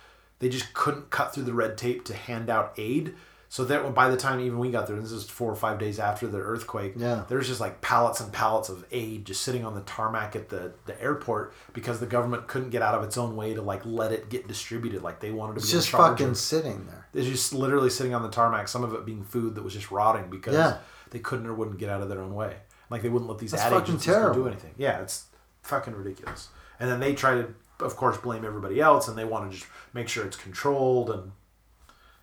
they 0.41 0.49
just 0.49 0.75
couldn't 0.75 1.11
cut 1.11 1.35
through 1.35 1.45
the 1.45 1.55
red 1.55 1.79
tape 1.79 2.05
to 2.05 2.15
hand 2.15 2.51
out 2.51 2.75
aid 2.77 3.15
so 3.51 3.65
that 3.65 3.95
by 3.95 4.11
the 4.11 4.17
time 4.17 4.41
even 4.41 4.59
we 4.59 4.71
got 4.71 4.87
there 4.87 4.97
this 5.01 5.11
is 5.11 5.25
four 5.29 5.51
or 5.51 5.57
five 5.57 5.79
days 5.79 5.99
after 5.99 6.27
the 6.27 6.39
earthquake 6.39 6.93
Yeah. 6.97 7.25
there's 7.29 7.47
just 7.49 7.61
like 7.61 7.81
pallets 7.81 8.21
and 8.21 8.31
pallets 8.33 8.69
of 8.69 8.85
aid 8.93 9.25
just 9.25 9.43
sitting 9.43 9.65
on 9.65 9.75
the 9.75 9.81
tarmac 9.83 10.37
at 10.37 10.51
the, 10.51 10.73
the 10.85 11.01
airport 11.03 11.55
because 11.73 11.99
the 11.99 12.07
government 12.07 12.47
couldn't 12.47 12.71
get 12.71 12.83
out 12.83 12.95
of 12.95 13.03
its 13.05 13.17
own 13.17 13.37
way 13.37 13.55
to 13.55 13.63
like 13.63 13.81
let 13.87 14.13
it 14.13 14.29
get 14.29 14.47
distributed 14.49 15.03
like 15.03 15.21
they 15.21 15.31
wanted 15.31 15.55
to 15.55 15.59
It's 15.61 15.69
be 15.69 15.73
just 15.73 15.89
fucking 15.91 16.35
sitting 16.35 16.87
there. 16.87 17.07
it's 17.15 17.27
just 17.27 17.55
literally 17.55 17.89
sitting 17.91 18.15
on 18.15 18.23
the 18.23 18.29
tarmac 18.31 18.69
some 18.69 18.85
of 18.85 18.93
it 18.93 19.07
being 19.07 19.25
food 19.25 19.55
that 19.55 19.63
was 19.65 19.73
just 19.73 19.91
rotting 19.91 20.29
because 20.29 20.55
Yeah. 20.55 20.77
they 21.11 21.19
couldn't 21.19 21.47
or 21.47 21.55
wouldn't 21.55 21.79
get 21.79 21.89
out 21.89 22.03
of 22.03 22.09
their 22.11 22.21
own 22.21 22.35
way 22.35 22.55
like 22.91 23.01
they 23.03 23.09
wouldn't 23.09 23.31
let 23.31 23.39
these 23.39 23.53
That's 23.53 23.63
ad 23.63 23.73
agencies 23.83 24.15
do 24.35 24.47
anything 24.47 24.75
yeah 24.77 25.01
it's 25.01 25.25
fucking 25.63 25.95
ridiculous 25.95 26.49
and 26.79 26.91
then 26.91 27.01
they 27.01 27.15
try 27.15 27.35
to 27.35 27.55
of 27.81 27.97
course 27.97 28.19
blame 28.19 28.45
everybody 28.45 28.79
else 28.81 29.09
and 29.09 29.17
they 29.17 29.25
want 29.25 29.51
to 29.51 29.57
just 29.57 29.71
make 29.95 30.09
sure 30.09 30.27
it's 30.27 30.37
controlled 30.37 31.11
and 31.11 31.33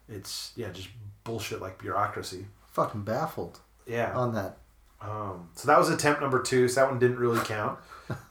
it's 0.07 0.51
yeah 0.55 0.69
just 0.69 0.89
bullshit 1.25 1.59
like 1.61 1.77
bureaucracy 1.77 2.45
Fucking 2.71 3.01
baffled 3.03 3.59
yeah 3.85 4.13
on 4.15 4.33
that. 4.35 4.57
um, 5.01 5.49
so 5.55 5.67
that 5.67 5.77
was 5.77 5.89
attempt 5.89 6.21
number 6.21 6.41
two. 6.41 6.67
So 6.69 6.81
that 6.81 6.89
one 6.89 6.99
didn't 6.99 7.17
really 7.17 7.39
count. 7.45 7.77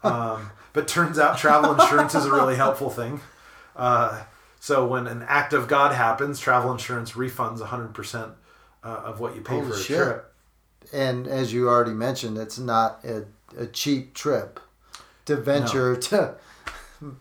Um, 0.03 0.51
but 0.73 0.87
turns 0.89 1.19
out 1.19 1.37
travel 1.39 1.73
insurance 1.79 2.15
is 2.15 2.25
a 2.27 2.31
really 2.33 2.57
helpful 2.57 2.91
thing. 2.91 3.21
Uh, 3.77 4.23
so 4.61 4.87
when 4.87 5.07
an 5.07 5.23
act 5.29 5.53
of 5.53 5.67
God 5.69 5.95
happens, 5.95 6.39
travel 6.41 6.71
insurance 6.73 7.13
refunds 7.13 7.59
100% 7.61 8.33
uh, 8.83 8.87
of 8.87 9.19
what 9.21 9.35
you 9.35 9.41
pay 9.43 9.55
Holy 9.57 9.69
for 9.69 9.75
a 9.75 9.79
shit. 9.79 9.97
trip. 9.97 10.33
And 10.93 11.27
as 11.27 11.53
you 11.53 11.69
already 11.69 11.93
mentioned, 11.93 12.39
it's 12.39 12.59
not 12.59 13.05
a, 13.05 13.25
a 13.57 13.67
cheap 13.67 14.15
trip 14.15 14.61
to 15.27 15.37
venture 15.37 15.97
to 16.09 16.37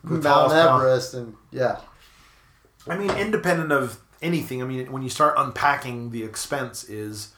Mount. 0.04 0.52
Everest 0.54 1.14
and 1.14 1.36
yeah. 1.52 1.80
I 2.88 2.98
mean, 2.98 3.12
independent 3.12 3.72
of 3.72 4.00
anything, 4.24 4.62
I 4.64 4.66
mean, 4.66 4.92
when 4.92 5.04
you 5.04 5.10
start 5.10 5.36
unpacking 5.38 6.10
the 6.12 6.24
expense 6.24 6.84
is, 6.86 7.34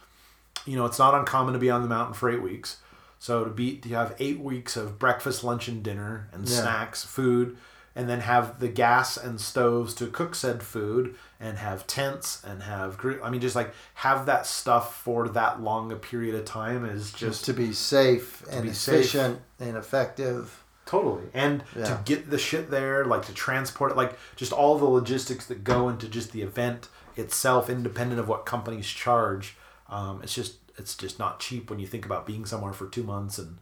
you 0.65 0.75
know, 0.77 0.85
it's 0.85 0.99
not 0.99 1.13
uncommon 1.13 1.53
to 1.53 1.59
be 1.59 1.69
on 1.69 1.81
the 1.81 1.87
mountain 1.89 2.13
for 2.13 2.29
eight 2.29 2.41
weeks. 2.41 2.77
So 3.19 3.43
to 3.43 3.49
be 3.49 3.77
to 3.77 3.89
have 3.89 4.15
eight 4.19 4.39
weeks 4.39 4.77
of 4.77 4.99
breakfast, 4.99 5.43
lunch, 5.43 5.67
and 5.67 5.81
dinner, 5.83 6.29
and 6.31 6.47
Yeah. 6.47 6.61
snacks, 6.61 7.03
food, 7.03 7.57
and 7.95 8.09
then 8.09 8.19
have 8.19 8.59
the 8.59 8.67
gas 8.67 9.15
and 9.17 9.39
stoves 9.39 9.93
to 9.95 10.07
cook 10.07 10.35
said 10.35 10.61
food, 10.61 11.15
and 11.39 11.57
have 11.57 11.87
tents, 11.87 12.41
and 12.45 12.63
have 12.63 12.99
I 13.23 13.29
mean, 13.29 13.41
just 13.41 13.55
like 13.55 13.73
have 13.95 14.25
that 14.27 14.45
stuff 14.45 15.01
for 15.01 15.27
that 15.29 15.61
long 15.61 15.91
a 15.91 15.95
period 15.95 16.35
of 16.35 16.45
time 16.45 16.85
is 16.85 17.05
Just 17.11 17.19
just 17.19 17.45
to 17.45 17.53
be 17.53 17.71
safe 17.73 18.43
and 18.51 18.63
be 18.63 18.73
safe. 18.73 18.95
efficient 19.05 19.41
and 19.59 19.77
effective. 19.77 20.61
Totally. 20.85 21.23
And 21.33 21.63
Yeah. 21.75 21.85
to 21.85 22.01
get 22.05 22.29
the 22.29 22.37
shit 22.37 22.69
there, 22.69 23.05
like 23.05 23.25
to 23.25 23.33
transport 23.33 23.91
it, 23.91 23.97
like 23.97 24.17
just 24.35 24.51
all 24.53 24.77
the 24.77 24.85
logistics 24.85 25.45
that 25.47 25.63
go 25.63 25.89
into 25.89 26.07
just 26.07 26.31
the 26.31 26.41
event 26.43 26.89
itself, 27.15 27.69
independent 27.69 28.19
of 28.19 28.27
what 28.27 28.45
companies 28.45 28.87
charge. 28.87 29.57
Um, 29.89 30.21
it's 30.21 30.33
just 30.33 30.57
it's 30.77 30.95
just 30.95 31.17
not 31.19 31.39
cheap 31.39 31.69
when 31.69 31.79
you 31.79 31.87
think 31.87 32.05
about 32.05 32.25
being 32.25 32.45
somewhere 32.45 32.73
for 32.73 32.87
two 32.87 33.03
months 33.03 33.37
and 33.39 33.57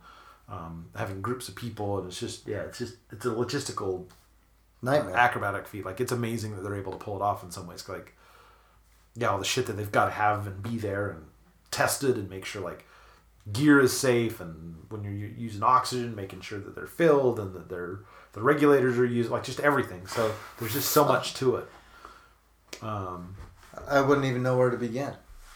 um, 0.49 0.87
having 0.95 1.21
groups 1.21 1.47
of 1.47 1.55
people, 1.55 1.97
and 1.99 2.07
it's 2.07 2.19
just 2.19 2.47
yeah, 2.47 2.61
it's 2.63 2.79
just 2.79 2.95
it's 3.11 3.25
a 3.25 3.29
logistical 3.29 4.05
Nightmare. 4.81 5.15
acrobatic 5.15 5.67
feat. 5.67 5.85
Like 5.85 6.01
it's 6.01 6.11
amazing 6.11 6.55
that 6.55 6.63
they're 6.63 6.75
able 6.75 6.91
to 6.91 6.97
pull 6.97 7.15
it 7.15 7.21
off 7.21 7.43
in 7.43 7.51
some 7.51 7.67
ways. 7.67 7.87
Like 7.87 8.13
yeah, 9.15 9.27
all 9.29 9.37
the 9.37 9.45
shit 9.45 9.67
that 9.67 9.73
they've 9.73 9.91
got 9.91 10.05
to 10.05 10.11
have 10.11 10.45
and 10.47 10.61
be 10.61 10.77
there 10.77 11.09
and 11.11 11.25
tested 11.71 12.17
and 12.17 12.29
make 12.29 12.43
sure 12.45 12.61
like 12.61 12.85
gear 13.51 13.79
is 13.79 13.97
safe 13.97 14.39
and 14.39 14.75
when 14.89 15.03
you're 15.03 15.13
using 15.13 15.63
oxygen, 15.63 16.15
making 16.15 16.41
sure 16.41 16.59
that 16.59 16.75
they're 16.75 16.87
filled 16.87 17.39
and 17.39 17.53
that 17.53 17.69
they're 17.69 17.99
the 18.33 18.41
regulators 18.41 18.97
are 18.97 19.05
used, 19.05 19.29
like 19.29 19.43
just 19.43 19.59
everything. 19.59 20.07
So 20.07 20.33
there's 20.59 20.73
just 20.73 20.89
so 20.89 21.05
much 21.05 21.35
to 21.35 21.57
it. 21.57 21.67
Um, 22.81 23.35
I 23.87 24.01
wouldn't 24.01 24.25
even 24.25 24.43
know 24.43 24.57
where 24.57 24.69
to 24.69 24.77
begin, 24.77 25.13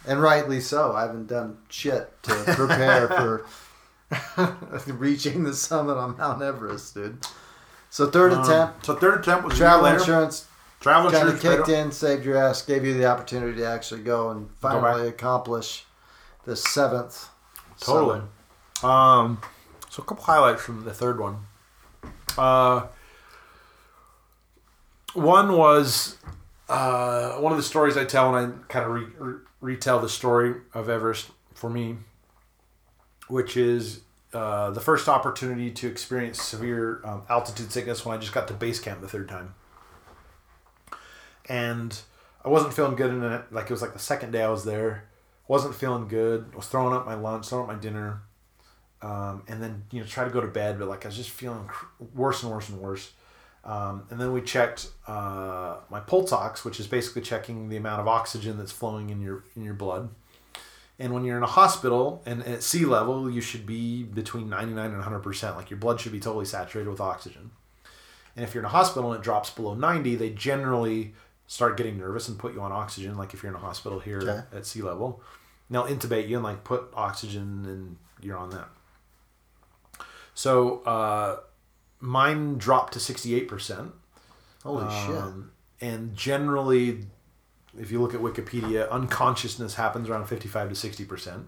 and 0.07 0.21
rightly 0.21 0.61
so. 0.61 0.93
I 0.93 1.01
haven't 1.01 1.27
done 1.27 1.57
shit 1.69 2.11
to 2.23 2.33
prepare 2.45 3.07
for 4.07 4.85
reaching 4.93 5.43
the 5.43 5.53
summit 5.53 5.97
on 5.97 6.17
Mount 6.17 6.41
Everest, 6.41 6.93
dude. 6.93 7.25
So 7.89 8.09
third 8.09 8.33
um, 8.33 8.43
attempt. 8.43 8.85
So 8.85 8.95
third 8.95 9.21
attempt 9.21 9.45
was 9.45 9.57
travel 9.57 9.85
insurance. 9.87 10.47
Travel 10.79 11.09
kind 11.09 11.27
of 11.27 11.41
kicked 11.41 11.69
in, 11.69 11.91
saved 11.91 12.23
your 12.23 12.37
ass, 12.37 12.61
gave 12.61 12.85
you 12.85 12.93
the 12.93 13.05
opportunity 13.05 13.57
to 13.57 13.65
actually 13.67 14.01
go 14.01 14.29
and 14.29 14.49
finally 14.59 15.03
go 15.03 15.07
accomplish 15.07 15.85
the 16.45 16.55
seventh. 16.55 17.29
Totally. 17.79 18.21
Um, 18.83 19.41
so 19.89 20.03
a 20.03 20.05
couple 20.05 20.23
highlights 20.23 20.61
from 20.61 20.83
the 20.83 20.93
third 20.93 21.19
one. 21.19 21.37
Uh, 22.37 22.87
one 25.13 25.53
was 25.53 26.17
uh, 26.69 27.33
one 27.33 27.51
of 27.51 27.57
the 27.57 27.63
stories 27.63 27.97
I 27.97 28.05
tell 28.05 28.31
when 28.31 28.43
I 28.43 28.71
kind 28.71 28.85
of 28.85 28.91
re- 28.91 29.07
re- 29.17 29.39
retell 29.61 29.99
the 29.99 30.09
story 30.09 30.55
of 30.73 30.89
Everest 30.89 31.31
for 31.53 31.69
me, 31.69 31.97
which 33.27 33.57
is 33.57 34.01
uh, 34.33 34.71
the 34.71 34.81
first 34.81 35.07
opportunity 35.07 35.71
to 35.71 35.87
experience 35.87 36.41
severe 36.41 37.01
um, 37.03 37.23
altitude 37.29 37.71
sickness 37.71 38.05
when 38.05 38.17
I 38.17 38.19
just 38.19 38.33
got 38.33 38.47
to 38.49 38.53
base 38.53 38.79
camp 38.79 39.01
the 39.01 39.07
third 39.07 39.29
time. 39.29 39.55
And 41.49 41.97
I 42.43 42.49
wasn't 42.49 42.73
feeling 42.73 42.95
good 42.95 43.11
in 43.11 43.23
it. 43.23 43.51
Like 43.51 43.65
it 43.65 43.71
was 43.71 43.81
like 43.81 43.93
the 43.93 43.99
second 43.99 44.31
day 44.31 44.43
I 44.43 44.49
was 44.49 44.65
there. 44.65 45.05
Wasn't 45.47 45.75
feeling 45.75 46.07
good. 46.07 46.53
Was 46.55 46.67
throwing 46.67 46.93
up 46.93 47.05
my 47.05 47.15
lunch, 47.15 47.47
throwing 47.47 47.69
up 47.69 47.75
my 47.75 47.79
dinner. 47.79 48.21
Um, 49.01 49.43
and 49.47 49.61
then, 49.61 49.83
you 49.91 49.99
know, 49.99 50.07
try 50.07 50.23
to 50.23 50.29
go 50.31 50.41
to 50.41 50.47
bed, 50.47 50.79
but 50.79 50.87
like 50.87 51.05
I 51.05 51.09
was 51.09 51.17
just 51.17 51.29
feeling 51.29 51.69
worse 52.15 52.41
and 52.43 52.51
worse 52.51 52.69
and 52.69 52.79
worse. 52.79 53.11
Um, 53.63 54.07
and 54.09 54.19
then 54.19 54.31
we 54.31 54.41
checked 54.41 54.89
uh, 55.07 55.77
my 55.89 55.99
pulse 55.99 56.31
ox, 56.31 56.63
which 56.63 56.79
is 56.79 56.87
basically 56.87 57.21
checking 57.21 57.69
the 57.69 57.77
amount 57.77 58.01
of 58.01 58.07
oxygen 58.07 58.57
that's 58.57 58.71
flowing 58.71 59.09
in 59.09 59.21
your 59.21 59.43
in 59.55 59.63
your 59.63 59.73
blood. 59.73 60.09
And 60.99 61.13
when 61.13 61.25
you're 61.25 61.37
in 61.37 61.43
a 61.43 61.47
hospital 61.47 62.23
and 62.25 62.43
at 62.45 62.63
sea 62.63 62.85
level, 62.85 63.29
you 63.29 63.41
should 63.41 63.65
be 63.65 64.03
between 64.03 64.49
99 64.49 64.93
and 64.93 65.03
100%. 65.03 65.55
Like 65.55 65.69
your 65.69 65.77
blood 65.77 66.01
should 66.01 66.11
be 66.11 66.19
totally 66.19 66.45
saturated 66.45 66.89
with 66.89 66.99
oxygen. 66.99 67.51
And 68.35 68.43
if 68.43 68.53
you're 68.53 68.61
in 68.61 68.65
a 68.65 68.69
hospital 68.69 69.11
and 69.11 69.19
it 69.19 69.23
drops 69.23 69.49
below 69.49 69.75
90, 69.75 70.15
they 70.15 70.29
generally 70.31 71.13
start 71.47 71.77
getting 71.77 71.97
nervous 71.97 72.27
and 72.27 72.37
put 72.37 72.53
you 72.53 72.61
on 72.61 72.71
oxygen. 72.71 73.17
Like 73.17 73.33
if 73.33 73.41
you're 73.41 73.51
in 73.51 73.55
a 73.55 73.61
hospital 73.61 73.99
here 73.99 74.19
okay. 74.21 74.41
at 74.55 74.65
sea 74.65 74.81
level, 74.81 75.21
they'll 75.69 75.85
intubate 75.85 76.27
you 76.27 76.35
and 76.35 76.43
like 76.43 76.63
put 76.63 76.89
oxygen 76.93 77.65
and 77.65 77.97
you're 78.21 78.37
on 78.37 78.49
that. 78.51 78.67
So 80.33 80.79
uh, 80.83 81.37
mine 81.99 82.57
dropped 82.57 82.93
to 82.93 82.99
68%. 82.99 83.91
Holy 84.63 84.83
um, 84.83 85.51
shit. 85.79 85.89
And 85.89 86.15
generally, 86.15 87.05
if 87.79 87.91
you 87.91 88.01
look 88.01 88.13
at 88.13 88.19
Wikipedia, 88.19 88.89
unconsciousness 88.89 89.75
happens 89.75 90.09
around 90.09 90.25
55 90.27 90.69
to 90.69 90.75
60 90.75 91.05
percent. 91.05 91.47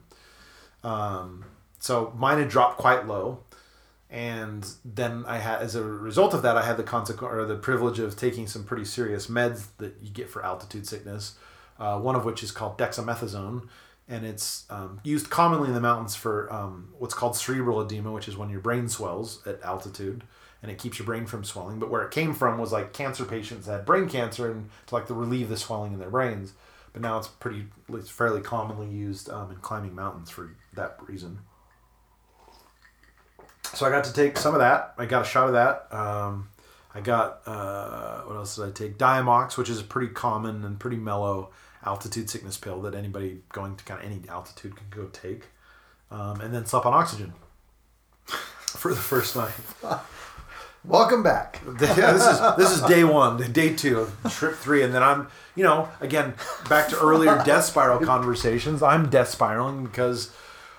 Um, 0.84 1.46
so 1.80 2.14
mine 2.16 2.38
had 2.40 2.50
dropped 2.50 2.78
quite 2.78 3.08
low, 3.08 3.44
and 4.10 4.68
then 4.84 5.24
I 5.28 5.38
had, 5.38 5.62
as 5.62 5.76
a 5.76 5.84
result 5.84 6.34
of 6.34 6.42
that, 6.42 6.58
I 6.58 6.66
had 6.66 6.78
the 6.78 6.84
consequence 6.84 7.32
or 7.32 7.46
the 7.46 7.56
privilege 7.56 8.00
of 8.00 8.18
taking 8.18 8.48
some 8.48 8.64
pretty 8.64 8.86
serious 8.86 9.28
meds 9.28 9.68
that 9.78 9.98
you 10.02 10.10
get 10.10 10.30
for 10.30 10.44
altitude 10.44 10.88
sickness. 10.88 11.36
Uh, 11.78 11.98
one 11.98 12.16
of 12.16 12.26
which 12.26 12.44
is 12.44 12.52
called 12.52 12.78
dexamethasone, 12.78 13.66
and 14.10 14.26
it's 14.26 14.66
um, 14.70 15.00
used 15.04 15.30
commonly 15.30 15.70
in 15.70 15.74
the 15.74 15.80
mountains 15.80 16.14
for 16.14 16.52
um, 16.52 16.90
what's 16.98 17.14
called 17.14 17.38
cerebral 17.38 17.80
edema, 17.80 18.12
which 18.12 18.28
is 18.28 18.36
when 18.36 18.50
your 18.50 18.60
brain 18.60 18.90
swells 18.90 19.42
at 19.48 19.62
altitude 19.64 20.24
and 20.62 20.72
it 20.72 20.78
keeps 20.78 21.00
your 21.00 21.06
brain 21.06 21.26
from 21.26 21.44
swelling. 21.44 21.80
But 21.80 21.90
where 21.90 22.04
it 22.04 22.12
came 22.12 22.34
from 22.34 22.58
was 22.58 22.72
like 22.72 22.92
cancer 22.92 23.24
patients 23.26 23.66
that 23.66 23.72
had 23.74 23.86
brain 23.86 24.10
cancer 24.10 24.52
and 24.52 24.70
to 24.88 24.96
like 24.96 25.08
to 25.08 25.14
relieve 25.14 25.50
the 25.50 25.58
swelling 25.58 25.94
in 25.94 26.00
their 26.00 26.10
brains. 26.10 26.54
But 26.92 27.02
now 27.02 27.18
it's 27.18 27.28
pretty, 27.28 27.68
it's 27.94 28.10
fairly 28.10 28.42
commonly 28.42 28.88
used 28.88 29.30
um, 29.30 29.52
in 29.52 29.58
climbing 29.58 29.96
mountains 29.96 30.30
for 30.30 30.56
that 30.74 30.98
reason. 31.08 31.40
So 33.74 33.86
I 33.86 33.90
got 33.90 34.04
to 34.06 34.14
take 34.14 34.38
some 34.38 34.54
of 34.54 34.60
that. 34.60 34.94
I 34.98 35.06
got 35.06 35.22
a 35.22 35.26
shot 35.26 35.48
of 35.48 35.54
that. 35.54 35.94
Um, 35.94 36.50
I 36.94 37.02
got 37.02 37.42
uh, 37.46 38.22
what 38.22 38.36
else 38.36 38.56
did 38.56 38.66
I 38.66 38.72
take? 38.72 38.98
Diamox, 38.98 39.58
which 39.58 39.70
is 39.70 39.80
a 39.80 39.84
pretty 39.84 40.12
common 40.14 40.64
and 40.66 40.80
pretty 40.80 40.98
mellow 40.98 41.52
altitude 41.86 42.30
sickness 42.30 42.58
pill 42.58 42.82
that 42.82 42.96
anybody 42.96 43.42
going 43.54 43.76
to 43.76 43.84
kind 43.84 44.00
of 44.00 44.06
any 44.06 44.28
altitude 44.28 44.76
can 44.76 44.88
go 44.90 45.06
take. 45.08 45.46
Um, 46.12 46.42
and 46.42 46.54
then 46.54 46.66
slept 46.66 46.86
on 46.88 46.94
oxygen 46.94 47.34
for 48.26 48.92
the 48.94 49.00
first 49.00 49.36
night. 49.36 49.54
Welcome 50.86 51.24
back. 51.24 51.62
yeah, 51.82 52.14
this 52.14 52.26
is 52.26 52.40
this 52.58 52.72
is 52.72 52.82
day 52.84 53.04
one, 53.04 53.52
day 53.52 53.76
two 53.76 54.10
trip 54.30 54.56
three, 54.56 54.82
and 54.82 54.94
then 54.94 55.04
I'm, 55.04 55.28
you 55.54 55.64
know, 55.64 55.90
again 56.00 56.34
back 56.70 56.88
to 56.90 57.00
earlier 57.00 57.42
death 57.46 57.66
spiral 57.66 58.00
conversations. 58.00 58.82
I'm 58.82 59.10
death 59.10 59.28
spiraling 59.28 59.84
because 59.84 60.34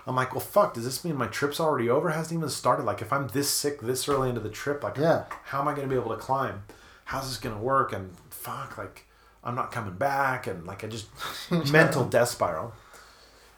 I'm 0.07 0.15
like, 0.15 0.33
well, 0.33 0.41
fuck. 0.41 0.73
Does 0.73 0.83
this 0.83 1.05
mean 1.05 1.15
my 1.15 1.27
trip's 1.27 1.59
already 1.59 1.89
over? 1.89 2.09
It 2.09 2.13
hasn't 2.13 2.37
even 2.37 2.49
started. 2.49 2.83
Like, 2.83 3.01
if 3.01 3.13
I'm 3.13 3.27
this 3.29 3.49
sick 3.49 3.81
this 3.81 4.07
early 4.07 4.29
into 4.29 4.41
the 4.41 4.49
trip, 4.49 4.83
like, 4.83 4.97
yeah. 4.97 5.25
how 5.45 5.61
am 5.61 5.67
I 5.67 5.73
going 5.73 5.87
to 5.87 5.93
be 5.93 5.99
able 5.99 6.15
to 6.15 6.21
climb? 6.21 6.63
How's 7.05 7.27
this 7.27 7.37
going 7.37 7.55
to 7.55 7.61
work? 7.61 7.93
And 7.93 8.15
fuck, 8.29 8.77
like, 8.77 9.05
I'm 9.43 9.55
not 9.55 9.71
coming 9.71 9.95
back, 9.95 10.47
and 10.47 10.65
like, 10.65 10.83
I 10.83 10.87
just 10.87 11.07
mental 11.71 12.05
death 12.05 12.29
spiral. 12.29 12.73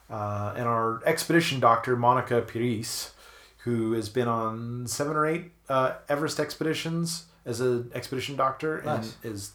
Uh, 0.10 0.54
and 0.56 0.68
our 0.68 1.02
expedition 1.06 1.60
doctor, 1.60 1.96
Monica 1.96 2.42
Piris, 2.42 3.12
who 3.64 3.94
has 3.94 4.10
been 4.10 4.28
on 4.28 4.86
seven 4.88 5.16
or 5.16 5.26
eight 5.26 5.52
uh, 5.70 5.94
Everest 6.10 6.40
expeditions 6.40 7.26
as 7.46 7.62
an 7.62 7.92
expedition 7.94 8.36
doctor 8.36 8.82
nice. 8.86 9.16
and 9.24 9.34
is 9.34 9.54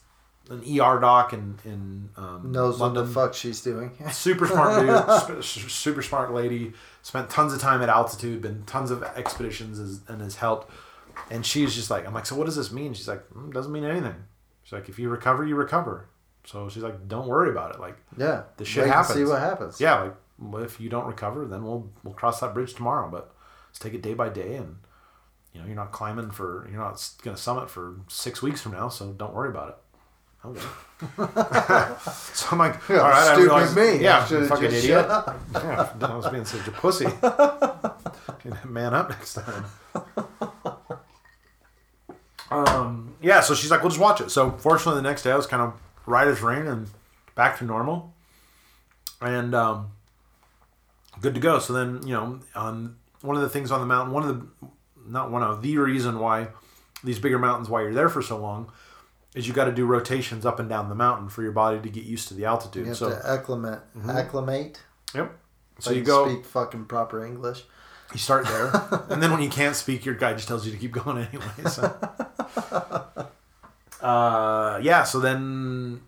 an 0.51 0.61
ER 0.61 0.99
doc 1.01 1.33
in 1.33 1.59
in 1.65 2.09
um, 2.16 2.53
knows 2.53 2.81
London. 2.81 3.03
what 3.03 3.07
the 3.07 3.12
fuck 3.12 3.35
she's 3.35 3.61
doing. 3.61 3.93
super 4.12 4.47
smart 4.47 5.27
dude, 5.29 5.45
super 5.45 6.03
smart 6.03 6.33
lady. 6.33 6.73
Spent 7.03 7.31
tons 7.31 7.53
of 7.53 7.61
time 7.61 7.83
at 7.83 7.89
altitude, 7.89 8.43
been 8.43 8.65
tons 8.65 8.91
of 8.91 9.03
expeditions, 9.03 10.01
and 10.09 10.20
has 10.20 10.37
helped. 10.37 10.70
And 11.31 11.45
she's 11.45 11.75
just 11.75 11.91
like, 11.91 12.07
I'm 12.07 12.15
like, 12.15 12.27
so 12.27 12.37
what 12.37 12.47
does 12.47 12.57
this 12.57 12.70
mean? 12.70 12.95
She's 12.95 13.09
like, 13.09 13.29
mm, 13.31 13.53
doesn't 13.53 13.73
mean 13.73 13.85
anything. 13.85 14.15
She's 14.62 14.73
like, 14.73 14.89
if 14.89 14.99
you 14.99 15.09
recover, 15.09 15.45
you 15.45 15.57
recover. 15.57 16.09
So 16.45 16.69
she's 16.69 16.83
like, 16.83 17.09
don't 17.09 17.27
worry 17.27 17.51
about 17.51 17.75
it. 17.75 17.81
Like, 17.81 17.97
yeah, 18.16 18.45
the 18.57 18.65
shit 18.65 18.87
happens. 18.87 19.15
See 19.15 19.25
what 19.25 19.41
happens. 19.41 19.81
Yeah, 19.81 20.01
like 20.01 20.15
well, 20.39 20.62
if 20.62 20.81
you 20.81 20.89
don't 20.89 21.07
recover, 21.07 21.45
then 21.45 21.65
we'll 21.65 21.91
we'll 22.05 22.15
cross 22.15 22.41
that 22.41 22.55
bridge 22.55 22.75
tomorrow. 22.75 23.11
But 23.11 23.35
let's 23.69 23.79
take 23.79 23.95
it 23.95 24.03
day 24.03 24.15
by 24.15 24.29
day 24.29 24.55
and 24.57 24.77
you 25.53 25.61
know, 25.61 25.66
you're 25.66 25.77
not 25.77 25.93
climbing 25.93 26.31
for, 26.31 26.66
you're 26.70 26.81
not 26.81 27.03
going 27.23 27.37
to 27.37 27.43
summit 27.43 27.70
for 27.70 27.97
six 28.09 28.43
weeks 28.43 28.61
from 28.61 28.73
now, 28.73 28.89
so 28.89 29.12
don't 29.12 29.35
worry 29.35 29.49
about 29.49 29.69
it. 29.70 29.77
Okay. 30.44 30.60
so 31.16 32.48
I'm 32.52 32.59
like, 32.59 32.77
yeah, 32.89 32.98
all 32.98 33.10
right, 33.10 33.35
stupid 33.35 33.51
I 33.52 33.65
realized, 33.65 33.77
me. 33.77 34.02
Yeah, 34.02 34.24
fucking 34.24 34.65
idiot. 34.66 35.06
yeah, 35.09 35.93
I 36.01 36.16
was 36.16 36.28
being 36.28 36.44
such 36.44 36.66
a 36.66 36.73
pussy. 36.73 37.06
Man 38.65 38.94
up 38.94 39.10
next 39.10 39.35
time. 39.35 39.65
Um, 42.51 43.15
yeah, 43.20 43.40
so 43.40 43.55
she's 43.55 43.70
like, 43.70 43.82
we'll 43.82 43.90
just 43.90 44.01
watch 44.01 44.20
it. 44.20 44.31
So 44.31 44.52
fortunately, 44.52 45.01
the 45.02 45.09
next 45.09 45.23
day 45.23 45.31
I 45.32 45.36
was 45.36 45.47
kind 45.47 45.62
of 45.62 45.74
right 46.06 46.27
as 46.27 46.40
rain 46.40 46.66
and 46.66 46.89
back 47.35 47.59
to 47.59 47.65
normal, 47.65 48.15
and 49.20 49.55
um, 49.55 49.90
good 51.20 51.35
to 51.35 51.40
go. 51.40 51.59
So 51.59 51.73
then, 51.73 52.06
you 52.06 52.15
know, 52.15 52.40
on 52.55 52.97
one 53.20 53.36
of 53.36 53.43
the 53.43 53.48
things 53.48 53.70
on 53.70 53.81
the 53.81 53.86
mountain, 53.86 54.15
one 54.15 54.23
of 54.23 54.40
the 54.40 54.69
not 55.06 55.31
one 55.31 55.43
of 55.43 55.62
the 55.62 55.78
reason 55.78 56.19
why 56.19 56.48
these 57.05 57.19
bigger 57.19 57.39
mountains 57.39 57.69
why 57.69 57.82
you're 57.82 57.94
there 57.94 58.09
for 58.09 58.23
so 58.23 58.36
long 58.39 58.70
is 59.35 59.47
you 59.47 59.55
got 59.55 59.65
to 59.65 59.73
do 59.73 59.85
rotations 59.85 60.47
up 60.47 60.59
and 60.59 60.69
down 60.69 60.89
the 60.89 60.95
mountain 60.95 61.29
for 61.29 61.43
your 61.43 61.53
body 61.53 61.81
to 61.81 61.89
get 61.89 62.05
used 62.05 62.29
to 62.29 62.35
the 62.35 62.45
altitude. 62.45 62.83
You 62.83 62.89
have 62.89 62.97
so 62.97 63.11
to 63.11 63.29
acclimate. 63.29 63.81
Mm-hmm. 63.97 64.11
Acclimate. 64.11 64.81
Yep. 65.15 65.39
So, 65.81 65.91
you, 65.91 65.99
you 65.99 66.05
go 66.05 66.29
speak 66.29 66.45
fucking 66.45 66.87
proper 66.87 67.25
English. 67.25 67.65
You 68.13 68.19
start 68.19 68.47
there, 68.47 68.71
and 69.11 69.23
then 69.23 69.31
when 69.31 69.43
you 69.43 69.51
can't 69.51 69.77
speak, 69.77 70.05
your 70.07 70.15
guide 70.15 70.37
just 70.37 70.49
tells 70.49 70.65
you 70.65 70.73
to 70.73 70.79
keep 70.79 70.93
going 70.93 71.19
anyway. 71.19 71.71
So. 71.71 71.83
uh, 74.01 74.81
yeah. 74.83 75.05
So 75.05 75.21
then 75.21 76.01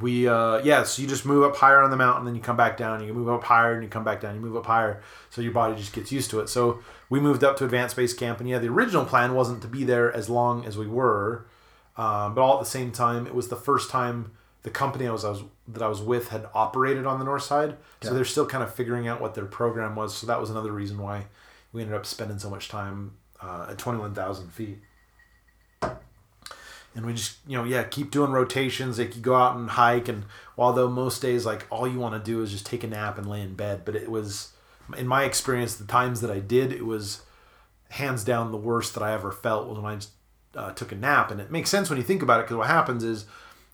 we 0.00 0.26
uh 0.26 0.58
yeah 0.64 0.82
so 0.82 1.02
you 1.02 1.08
just 1.08 1.26
move 1.26 1.42
up 1.42 1.56
higher 1.56 1.82
on 1.82 1.90
the 1.90 1.96
mountain 1.96 2.24
then 2.24 2.34
you 2.34 2.40
come 2.40 2.56
back 2.56 2.76
down 2.76 3.06
you 3.06 3.12
move 3.12 3.28
up 3.28 3.44
higher 3.44 3.74
and 3.74 3.82
you 3.82 3.88
come 3.88 4.02
back 4.02 4.20
down 4.20 4.34
you 4.34 4.40
move 4.40 4.56
up 4.56 4.64
higher 4.64 5.02
so 5.28 5.42
your 5.42 5.52
body 5.52 5.76
just 5.76 5.92
gets 5.92 6.10
used 6.10 6.30
to 6.30 6.40
it 6.40 6.48
so 6.48 6.80
we 7.10 7.20
moved 7.20 7.44
up 7.44 7.56
to 7.56 7.64
advanced 7.64 7.94
base 7.94 8.14
camp 8.14 8.40
and 8.40 8.48
yeah 8.48 8.58
the 8.58 8.68
original 8.68 9.04
plan 9.04 9.34
wasn't 9.34 9.60
to 9.60 9.68
be 9.68 9.84
there 9.84 10.10
as 10.16 10.30
long 10.30 10.64
as 10.64 10.78
we 10.78 10.86
were 10.86 11.44
um, 11.96 12.34
but 12.34 12.42
all 12.42 12.54
at 12.54 12.60
the 12.60 12.70
same 12.70 12.90
time 12.90 13.26
it 13.26 13.34
was 13.34 13.48
the 13.48 13.56
first 13.56 13.90
time 13.90 14.32
the 14.62 14.70
company 14.70 15.06
I 15.06 15.12
was, 15.12 15.24
I 15.24 15.30
was 15.30 15.42
that 15.68 15.82
I 15.82 15.88
was 15.88 16.00
with 16.00 16.28
had 16.28 16.46
operated 16.54 17.06
on 17.06 17.18
the 17.18 17.24
north 17.24 17.42
side. 17.42 17.76
So 18.00 18.08
yeah. 18.08 18.14
they're 18.14 18.24
still 18.24 18.46
kind 18.46 18.64
of 18.64 18.74
figuring 18.74 19.06
out 19.06 19.20
what 19.20 19.34
their 19.34 19.44
program 19.44 19.94
was. 19.94 20.16
So 20.16 20.26
that 20.26 20.40
was 20.40 20.50
another 20.50 20.72
reason 20.72 20.98
why 20.98 21.26
we 21.72 21.82
ended 21.82 21.96
up 21.96 22.06
spending 22.06 22.38
so 22.38 22.50
much 22.50 22.68
time 22.68 23.12
uh, 23.42 23.66
at 23.70 23.78
21,000 23.78 24.48
feet. 24.50 24.78
And 26.96 27.04
we 27.04 27.12
just 27.12 27.38
you 27.46 27.58
know 27.58 27.64
yeah 27.64 27.82
keep 27.82 28.10
doing 28.10 28.30
rotations. 28.30 28.98
Like 28.98 29.16
you 29.16 29.22
go 29.22 29.34
out 29.34 29.56
and 29.56 29.68
hike. 29.70 30.08
And 30.08 30.24
although 30.56 30.88
most 30.88 31.20
days 31.20 31.44
like 31.44 31.66
all 31.70 31.86
you 31.86 31.98
want 31.98 32.14
to 32.14 32.30
do 32.30 32.42
is 32.42 32.50
just 32.50 32.66
take 32.66 32.84
a 32.84 32.86
nap 32.86 33.18
and 33.18 33.28
lay 33.28 33.42
in 33.42 33.54
bed. 33.54 33.84
But 33.84 33.96
it 33.96 34.10
was 34.10 34.52
in 34.96 35.06
my 35.06 35.24
experience 35.24 35.76
the 35.76 35.86
times 35.86 36.20
that 36.20 36.30
i 36.30 36.38
did 36.38 36.70
it 36.70 36.84
was 36.84 37.22
hands 37.94 38.24
down 38.24 38.50
the 38.50 38.58
worst 38.58 38.94
that 38.94 39.02
I 39.02 39.12
ever 39.12 39.30
felt 39.30 39.68
was 39.68 39.78
when 39.78 39.92
I 39.92 39.94
just, 39.96 40.10
uh, 40.56 40.72
took 40.72 40.92
a 40.92 40.94
nap. 40.94 41.30
And 41.30 41.40
it 41.40 41.50
makes 41.50 41.70
sense 41.70 41.88
when 41.90 41.96
you 41.98 42.04
think 42.04 42.22
about 42.22 42.40
it 42.40 42.44
because 42.44 42.56
what 42.56 42.66
happens 42.68 43.04
is 43.04 43.26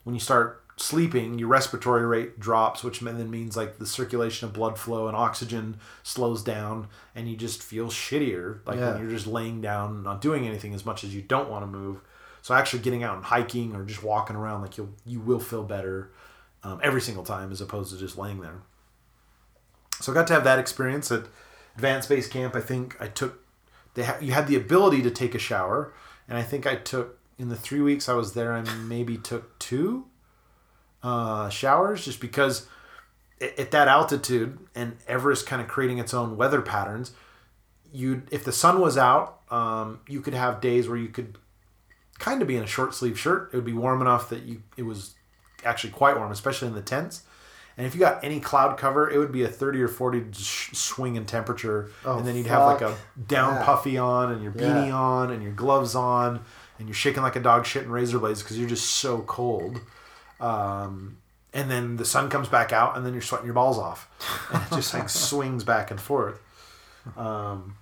when 0.05 0.15
you 0.15 0.21
start 0.21 0.63
sleeping, 0.77 1.39
your 1.39 1.49
respiratory 1.49 2.07
rate 2.07 2.41
drops, 2.41 2.83
which 2.83 3.01
then 3.01 3.31
means 3.31 3.57
like 3.57 3.79
the 3.79 3.87
circulation 3.87 4.47
of 4.49 4.55
blood 4.55 4.79
flow 4.79 5.09
and 5.09 5.17
oxygen 5.17 5.77
slows 6.03 6.43
down, 6.43 6.89
and 7.15 7.29
you 7.29 7.37
just 7.37 7.63
feel 7.63 7.89
shittier. 7.89 8.61
Like 8.67 8.79
Yeah. 8.79 8.93
when 8.93 9.03
you're 9.03 9.11
just 9.11 9.27
laying 9.27 9.61
down, 9.61 10.03
not 10.03 10.21
doing 10.23 10.47
anything 10.47 10.73
as 10.75 10.87
much 10.87 11.05
as 11.05 11.15
you 11.15 11.21
don't 11.23 11.51
want 11.51 11.63
to 11.65 11.67
move. 11.67 12.01
So 12.43 12.55
actually 12.55 12.81
getting 12.81 13.03
out 13.03 13.17
and 13.17 13.25
hiking 13.27 13.77
or 13.77 13.85
just 13.85 14.03
walking 14.03 14.37
around, 14.37 14.63
like 14.63 14.79
you'll 14.79 14.95
you 15.05 15.21
will 15.21 15.41
feel 15.41 15.63
better 15.63 16.11
um, 16.63 16.81
every 16.83 17.03
single 17.03 17.25
time 17.25 17.53
as 17.53 17.61
opposed 17.61 17.93
to 17.93 17.99
just 17.99 18.17
laying 18.17 18.41
there. 18.41 18.63
So 20.01 20.13
I 20.13 20.15
got 20.15 20.27
to 20.29 20.33
have 20.33 20.45
that 20.45 20.59
experience 20.59 21.13
at 21.13 21.25
Advanced 21.75 22.09
Base 22.09 22.27
Camp. 22.29 22.57
I 22.57 22.61
think 22.61 22.97
I 23.01 23.07
took 23.09 23.45
they 23.95 24.05
ha- 24.05 24.17
you 24.21 24.33
had 24.33 24.47
the 24.47 24.57
ability 24.57 25.03
to 25.03 25.11
take 25.11 25.35
a 25.35 25.39
shower, 25.39 25.93
and 26.31 26.39
I 26.39 26.43
think 26.43 26.67
I 26.67 26.77
took 26.77 27.19
in 27.39 27.49
the 27.49 27.57
three 27.57 27.81
weeks 27.81 28.09
I 28.09 28.15
was 28.15 28.35
there, 28.35 28.53
I 28.53 28.63
maybe 28.63 29.19
took 29.19 29.59
two 29.59 30.07
uh, 31.03 31.49
showers 31.49 32.05
just 32.05 32.21
because 32.21 32.67
at, 33.41 33.59
at 33.59 33.71
that 33.73 33.89
altitude 33.89 34.59
and 34.75 34.97
Everest 35.09 35.47
kind 35.47 35.61
of 35.61 35.69
creating 35.69 35.99
its 35.99 36.15
own 36.15 36.37
weather 36.37 36.63
patterns. 36.63 37.13
You 37.93 38.23
if 38.31 38.45
the 38.45 38.53
sun 38.53 38.81
was 38.81 38.97
out, 38.97 39.41
um, 39.51 40.01
you 40.07 40.21
could 40.21 40.35
have 40.35 40.61
days 40.61 40.89
where 40.89 40.99
you 40.99 41.09
could 41.09 41.37
kind 42.19 42.41
of 42.41 42.47
be 42.47 42.57
in 42.57 42.63
a 42.63 42.69
short 42.69 42.95
sleeve 42.95 43.19
shirt. 43.19 43.51
It 43.53 43.57
would 43.57 43.65
be 43.65 43.73
warm 43.73 44.01
enough 44.01 44.29
that 44.29 44.43
you 44.43 44.63
it 44.77 44.85
was 44.85 45.15
actually 45.65 45.91
quite 45.91 46.17
warm, 46.17 46.31
especially 46.31 46.69
in 46.69 46.75
the 46.75 46.83
tents. 46.83 47.25
And 47.77 47.87
if 47.87 47.95
you 47.95 48.01
got 48.01 48.23
any 48.25 48.41
cloud 48.41 48.77
cover, 48.77 49.09
it 49.09 49.17
would 49.19 49.33
be 49.33 49.43
a 49.43 49.49
30 49.49 49.81
or 49.83 49.89
40 49.89 50.25
sh- 50.33 50.71
swing 50.75 51.17
in 51.17 51.25
temperature. 51.25 51.91
Oh, 52.05 52.19
and 52.19 52.27
then 52.27 52.37
you'd 52.37 52.47
have 52.49 52.67
like 52.67 52.83
a 52.83 52.97
down 53.27 53.55
Yeah. 53.55 53.65
puffy 53.65 53.97
on 53.97 54.33
and 54.33 54.43
your 54.43 54.53
beanie 54.53 54.89
Yeah. 54.89 54.95
on 54.97 55.31
and 55.31 55.43
your 55.43 55.53
gloves 55.53 55.95
on 55.95 56.41
and 56.79 56.89
you're 56.89 56.95
shaking 56.95 57.23
like 57.23 57.37
a 57.37 57.41
dog 57.41 57.65
shit 57.65 57.85
in 57.85 57.91
razor 57.91 58.19
blades 58.19 58.43
because 58.43 58.59
you're 58.59 58.69
just 58.69 58.87
so 58.87 59.23
cold. 59.23 59.81
Um, 60.41 61.17
and 61.53 61.71
then 61.71 61.97
the 61.97 62.05
sun 62.05 62.29
comes 62.31 62.49
back 62.49 62.73
out 62.73 62.97
and 62.97 63.05
then 63.07 63.13
you're 63.13 63.23
sweating 63.23 63.47
your 63.47 63.55
balls 63.55 63.79
off. 63.79 64.09
And 64.53 64.63
it 64.63 64.75
just 64.75 64.93
like 64.95 65.09
swings 65.29 65.65
back 65.65 65.91
and 65.91 66.01
forth. 66.01 66.39
Um, 67.17 67.77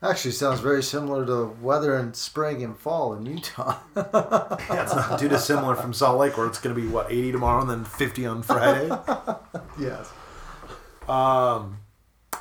Actually, 0.00 0.30
sounds 0.30 0.60
very 0.60 0.82
similar 0.82 1.26
to 1.26 1.56
weather 1.60 1.98
in 1.98 2.14
spring 2.14 2.62
and 2.62 2.78
fall 2.78 3.14
in 3.14 3.26
Utah. 3.26 3.78
yeah, 3.96 4.82
it's 4.84 4.94
not 4.94 5.18
too 5.18 5.28
dissimilar 5.28 5.74
from 5.74 5.92
Salt 5.92 6.20
Lake 6.20 6.38
where 6.38 6.46
it's 6.46 6.60
going 6.60 6.74
to 6.74 6.80
be, 6.80 6.86
what, 6.86 7.10
80 7.10 7.32
tomorrow 7.32 7.62
and 7.62 7.70
then 7.70 7.84
50 7.84 8.26
on 8.26 8.42
Friday. 8.42 8.88
yes. 9.80 10.12
Um, 11.08 11.78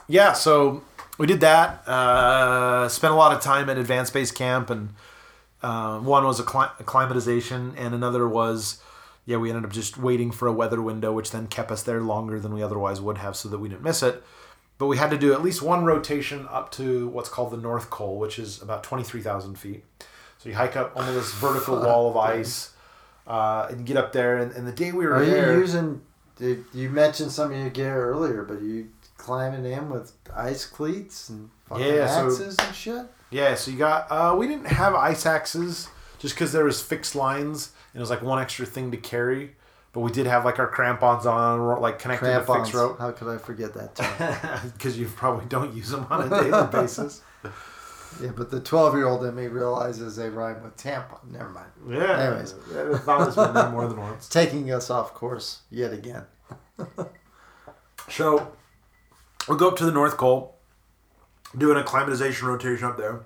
yeah, 0.08 0.34
so 0.34 0.84
we 1.18 1.26
did 1.26 1.40
that. 1.40 1.88
Uh, 1.88 2.88
spent 2.90 3.12
a 3.12 3.18
lot 3.18 3.36
of 3.36 3.42
time 3.42 3.72
at 3.72 3.78
Advanced 3.80 4.14
Base 4.14 4.30
Camp, 4.30 4.70
and 4.70 4.94
uh, 5.64 6.00
one 6.00 6.26
was 6.26 6.40
accli- 6.40 6.80
acclimatization, 6.80 7.74
and 7.76 7.96
another 7.96 8.28
was, 8.28 8.84
yeah, 9.26 9.38
we 9.38 9.50
ended 9.50 9.66
up 9.66 9.72
just 9.72 9.98
waiting 9.98 10.30
for 10.30 10.48
a 10.48 10.54
weather 10.54 10.80
window, 10.80 11.12
which 11.12 11.32
then 11.32 11.48
kept 11.48 11.72
us 11.72 11.82
there 11.82 12.02
longer 12.02 12.40
than 12.40 12.54
we 12.54 12.62
otherwise 12.62 13.02
would 13.02 13.18
have, 13.18 13.36
so 13.36 13.50
that 13.50 13.58
we 13.58 13.68
didn't 13.68 13.82
miss 13.84 14.04
it. 14.04 14.24
But 14.78 14.88
we 14.88 14.98
had 14.98 15.10
to 15.10 15.18
do 15.18 15.34
at 15.34 15.42
least 15.42 15.62
one 15.62 15.86
rotation 15.86 16.48
up 16.50 16.72
to 16.74 17.08
what's 17.08 17.30
called 17.30 17.52
the 17.52 17.58
North 17.58 17.90
Col, 17.90 18.18
which 18.18 18.38
is 18.38 18.62
about 18.62 18.84
twenty 18.84 19.04
three 19.04 19.22
thousand 19.22 19.56
feet. 19.58 19.84
So 20.38 20.50
you 20.50 20.56
hike 20.56 20.76
up 20.76 20.96
onto 20.96 21.12
this 21.14 21.34
vertical 21.34 21.80
wall 21.82 22.10
of 22.12 22.18
ice, 22.18 22.72
uh, 23.26 23.68
and 23.72 23.86
get 23.86 23.98
up 23.98 24.14
there. 24.14 24.38
And, 24.38 24.52
and 24.52 24.68
the 24.68 24.72
day 24.72 24.92
we 24.92 25.06
were 25.08 25.16
Are 25.16 25.26
there, 25.26 25.54
you 25.54 25.60
using? 25.62 26.02
Did, 26.36 26.66
you 26.74 26.90
mentioned 26.92 27.32
some 27.32 27.52
of 27.52 27.58
your 27.58 27.72
gear 27.72 28.12
earlier, 28.12 28.44
but 28.44 28.62
you 28.62 28.90
climbing 29.18 29.66
in 29.66 29.90
with 29.90 30.12
ice 30.36 30.66
cleats 30.66 31.30
and 31.30 31.50
Yeah, 31.76 32.06
so- 32.08 32.28
axes 32.28 32.56
and 32.60 32.76
shit. 32.76 33.06
Yeah, 33.32 33.56
so 33.56 33.72
you 33.72 33.78
got 33.78 34.10
uh 34.12 34.36
we 34.38 34.48
didn't 34.48 34.68
have 34.68 34.94
ice 34.94 35.26
axes 35.26 35.90
just 36.20 36.36
because 36.36 36.52
there 36.54 36.64
was 36.64 36.82
fixed 36.82 37.16
lines 37.16 37.72
and 37.94 38.00
it 38.00 38.02
was 38.02 38.10
like 38.12 38.22
one 38.22 38.40
extra 38.40 38.66
thing 38.66 38.92
to 38.92 38.98
carry. 38.98 39.56
But 39.98 40.04
we 40.04 40.12
did 40.12 40.28
have 40.28 40.46
like 40.46 40.60
our 40.60 40.68
crampons 40.68 41.26
on, 41.26 41.82
like 41.82 41.98
connected 41.98 42.28
to 42.28 42.44
Crampons. 42.44 42.68
fixed 42.68 42.74
rope 42.76 43.00
How 43.00 43.10
could 43.10 43.30
I 43.30 43.40
forget 43.40 43.74
that 43.74 43.96
term? 43.96 44.72
because 44.74 44.96
you 44.96 45.08
probably 45.08 45.48
don't 45.48 45.74
use 45.74 45.90
them 45.90 46.06
on 46.12 46.32
a 46.32 46.44
daily 46.44 46.68
basis. 46.72 47.24
yeah, 48.22 48.30
but 48.36 48.52
the 48.52 48.60
twelve-year-old 48.60 49.26
in 49.26 49.34
me 49.34 49.48
realizes 49.48 50.16
they 50.16 50.30
rhyme 50.30 50.62
with 50.62 50.78
tampon. 50.78 51.32
Never 51.32 51.50
mind. 51.50 51.72
Yeah. 51.90 52.28
Anyways. 52.28 52.54
It's 52.70 53.36
been 53.36 53.54
there 53.56 53.72
more 53.72 53.88
than 53.88 54.00
once. 54.00 54.30
Taking 54.30 54.72
us 54.72 54.92
off 54.92 55.16
course 55.16 55.62
yet 55.72 55.92
again. 55.94 56.26
So 58.08 58.52
we'll 59.48 59.58
go 59.58 59.70
up 59.70 59.78
to 59.78 59.86
the 59.86 59.92
North 59.92 60.16
Col, 60.16 60.60
do 61.58 61.72
an 61.72 61.78
acclimatization 61.78 62.48
rotation 62.48 62.86
up 62.86 62.98
there. 62.98 63.22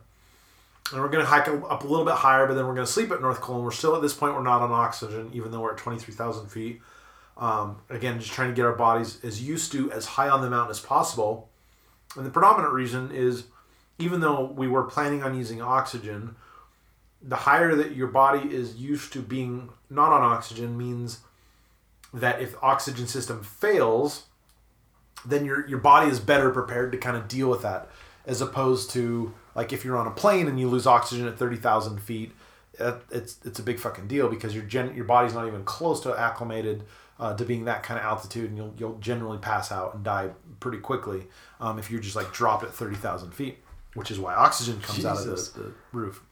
And 0.91 1.01
we're 1.01 1.09
going 1.09 1.23
to 1.23 1.29
hike 1.29 1.47
up 1.47 1.83
a 1.83 1.87
little 1.87 2.05
bit 2.05 2.15
higher, 2.15 2.47
but 2.47 2.55
then 2.55 2.67
we're 2.67 2.75
going 2.75 2.85
to 2.85 2.91
sleep 2.91 3.11
at 3.11 3.21
North 3.21 3.39
Col. 3.39 3.55
And 3.55 3.63
we're 3.63 3.71
still 3.71 3.95
at 3.95 4.01
this 4.01 4.13
point, 4.13 4.35
we're 4.35 4.43
not 4.43 4.61
on 4.61 4.71
oxygen, 4.71 5.31
even 5.33 5.51
though 5.51 5.61
we're 5.61 5.71
at 5.71 5.77
23,000 5.77 6.47
feet. 6.47 6.81
Um, 7.37 7.77
again, 7.89 8.19
just 8.19 8.31
trying 8.33 8.49
to 8.49 8.55
get 8.55 8.65
our 8.65 8.75
bodies 8.75 9.23
as 9.23 9.41
used 9.41 9.71
to 9.71 9.91
as 9.91 10.05
high 10.05 10.29
on 10.29 10.41
the 10.41 10.49
mountain 10.49 10.71
as 10.71 10.79
possible. 10.79 11.49
And 12.17 12.25
the 12.25 12.29
predominant 12.29 12.73
reason 12.73 13.11
is 13.11 13.45
even 13.97 14.19
though 14.19 14.45
we 14.45 14.67
were 14.67 14.83
planning 14.83 15.23
on 15.23 15.37
using 15.37 15.61
oxygen, 15.61 16.35
the 17.21 17.35
higher 17.35 17.75
that 17.75 17.95
your 17.95 18.07
body 18.07 18.53
is 18.53 18.75
used 18.75 19.13
to 19.13 19.21
being 19.21 19.69
not 19.89 20.11
on 20.11 20.21
oxygen 20.21 20.77
means 20.77 21.19
that 22.13 22.41
if 22.41 22.55
oxygen 22.61 23.07
system 23.07 23.43
fails, 23.43 24.25
then 25.25 25.45
your 25.45 25.67
your 25.67 25.77
body 25.77 26.09
is 26.09 26.19
better 26.19 26.49
prepared 26.49 26.91
to 26.91 26.97
kind 26.97 27.15
of 27.15 27.27
deal 27.27 27.49
with 27.49 27.61
that, 27.61 27.89
as 28.25 28.41
opposed 28.41 28.89
to 28.91 29.33
like 29.56 29.73
if 29.73 29.84
you're 29.84 29.98
on 29.98 30.07
a 30.07 30.11
plane 30.11 30.48
and 30.48 30.60
you 30.60 30.68
lose 30.68 30.88
oxygen 30.88 31.28
at 31.28 31.38
thirty 31.38 31.57
thousand 31.57 31.99
feet, 31.99 32.32
it's 33.11 33.38
it's 33.44 33.60
a 33.60 33.64
big 33.64 33.80
fucking 33.80 34.07
deal 34.07 34.30
because 34.30 34.56
your 34.56 34.64
gen 34.64 34.95
your 34.95 35.06
body's 35.06 35.34
not 35.34 35.48
even 35.48 35.64
close 35.64 35.99
to 36.02 36.18
acclimated 36.18 36.84
uh, 37.19 37.36
to 37.36 37.45
being 37.45 37.65
that 37.65 37.84
kind 37.84 37.99
of 37.99 38.06
altitude, 38.06 38.49
and 38.49 38.57
you'll 38.57 38.73
you'll 38.78 38.98
generally 38.98 39.38
pass 39.38 39.72
out 39.72 39.94
and 39.94 40.03
die 40.03 40.30
pretty 40.60 40.80
quickly 40.80 41.28
um, 41.60 41.78
if 41.78 41.91
you're 41.91 42.02
just 42.02 42.15
like 42.15 42.32
dropped 42.34 42.64
at 42.64 42.73
thirty 42.73 42.95
thousand 42.95 43.32
feet, 43.32 43.60
which 43.94 44.10
is 44.10 44.19
why 44.19 44.34
oxygen 44.34 44.80
comes 44.82 45.06
out 45.06 45.18
of 45.18 45.26
the, 45.26 45.60
the 45.60 45.73
roof. 45.91 46.23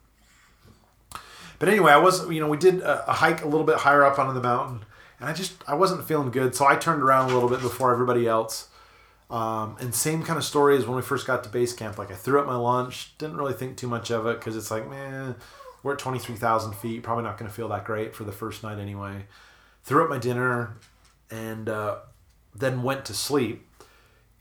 But 1.59 1.69
anyway, 1.69 1.91
I 1.91 1.97
was 1.97 2.27
you 2.29 2.39
know 2.39 2.47
we 2.47 2.57
did 2.57 2.79
a, 2.81 3.09
a 3.09 3.13
hike 3.13 3.43
a 3.43 3.47
little 3.47 3.65
bit 3.65 3.77
higher 3.77 4.03
up 4.03 4.17
onto 4.17 4.33
the 4.33 4.41
mountain, 4.41 4.85
and 5.19 5.29
I 5.29 5.33
just 5.33 5.53
I 5.67 5.75
wasn't 5.75 6.05
feeling 6.07 6.31
good, 6.31 6.55
so 6.55 6.65
I 6.65 6.75
turned 6.75 7.03
around 7.03 7.29
a 7.29 7.33
little 7.33 7.49
bit 7.49 7.61
before 7.61 7.91
everybody 7.91 8.27
else. 8.27 8.68
Um, 9.29 9.77
and 9.79 9.93
same 9.93 10.23
kind 10.23 10.37
of 10.37 10.43
story 10.43 10.75
as 10.75 10.87
when 10.87 10.95
we 10.95 11.03
first 11.03 11.27
got 11.27 11.43
to 11.43 11.49
base 11.49 11.71
camp. 11.73 11.97
Like 11.97 12.11
I 12.11 12.15
threw 12.15 12.39
up 12.39 12.47
my 12.47 12.55
lunch, 12.55 13.15
didn't 13.17 13.37
really 13.37 13.53
think 13.53 13.77
too 13.77 13.87
much 13.87 14.09
of 14.09 14.25
it 14.25 14.39
because 14.39 14.57
it's 14.57 14.71
like, 14.71 14.89
man, 14.89 15.35
we're 15.83 15.93
at 15.93 15.99
twenty 15.99 16.19
three 16.19 16.35
thousand 16.35 16.73
feet, 16.73 17.03
probably 17.03 17.23
not 17.23 17.37
going 17.37 17.49
to 17.49 17.55
feel 17.55 17.67
that 17.69 17.85
great 17.85 18.15
for 18.15 18.23
the 18.23 18.31
first 18.31 18.63
night 18.63 18.79
anyway. 18.79 19.25
Threw 19.83 20.03
up 20.03 20.09
my 20.09 20.17
dinner, 20.17 20.77
and 21.31 21.69
uh, 21.69 21.97
then 22.55 22.83
went 22.83 23.05
to 23.05 23.13
sleep. 23.13 23.65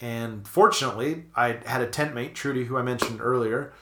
And 0.01 0.47
fortunately, 0.47 1.25
I 1.35 1.59
had 1.67 1.81
a 1.81 1.87
tent 1.87 2.15
mate, 2.15 2.35
Trudy, 2.35 2.65
who 2.65 2.77
I 2.77 2.83
mentioned 2.83 3.21
earlier, 3.21 3.73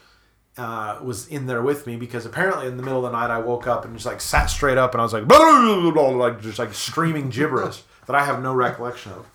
uh, 0.57 0.99
was 1.03 1.29
in 1.29 1.47
there 1.47 1.63
with 1.63 1.87
me 1.87 1.97
because 1.97 2.25
apparently 2.25 2.67
in 2.67 2.79
the 2.79 2.83
middle 2.83 3.05
of 3.05 3.13
the 3.13 3.19
night 3.19 3.31
I 3.31 3.39
woke 3.39 3.67
up 3.67 3.85
and 3.85 3.95
just 3.95 4.07
like 4.07 4.23
sat 4.23 4.47
straight 4.47 4.79
up 4.79 4.93
and 4.93 5.01
I 5.01 5.05
was 5.05 5.13
like, 5.13 5.29
like 5.29 6.41
just 6.41 6.59
like 6.59 6.73
screaming 6.73 7.29
gibberish 7.29 7.83
that 8.07 8.17
I 8.17 8.25
have 8.25 8.43
no 8.43 8.55
recollection 8.55 9.13
of. 9.13 9.27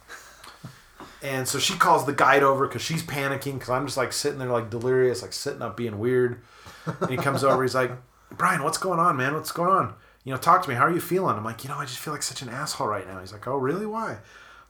And 1.24 1.48
so 1.48 1.60
she 1.60 1.78
calls 1.78 2.06
the 2.06 2.14
guide 2.14 2.42
over 2.42 2.68
because 2.68 2.82
she's 2.82 3.04
panicking 3.04 3.54
because 3.54 3.70
I'm 3.70 3.86
just 3.86 3.98
like 3.98 4.12
sitting 4.12 4.40
there 4.40 4.50
like 4.50 4.70
delirious, 4.70 5.22
like 5.22 5.34
sitting 5.34 5.62
up 5.62 5.78
being 5.78 6.00
weird. 6.00 6.42
And 6.86 7.12
he 7.12 7.18
comes 7.18 7.44
over, 7.44 7.62
he's 7.62 7.76
like, 7.76 7.92
Bryan, 8.32 8.64
what's 8.64 8.80
going 8.80 9.00
on, 9.00 9.18
man? 9.18 9.34
What's 9.36 9.52
going 9.52 9.70
on? 9.70 9.94
You 10.24 10.34
know, 10.34 10.40
talk 10.40 10.64
to 10.64 10.70
me. 10.70 10.76
How 10.76 10.86
are 10.86 10.94
you 10.94 11.02
feeling? 11.02 11.36
I'm 11.36 11.44
like, 11.44 11.64
you 11.64 11.70
know, 11.70 11.78
I 11.78 11.86
just 11.86 12.00
feel 12.00 12.14
like 12.14 12.24
such 12.24 12.42
an 12.42 12.50
asshole 12.50 12.88
right 12.88 13.08
now. 13.08 13.20
He's 13.20 13.34
like, 13.34 13.48
oh, 13.48 13.58
really? 13.58 13.86
Why? 13.86 14.12
I'm 14.12 14.20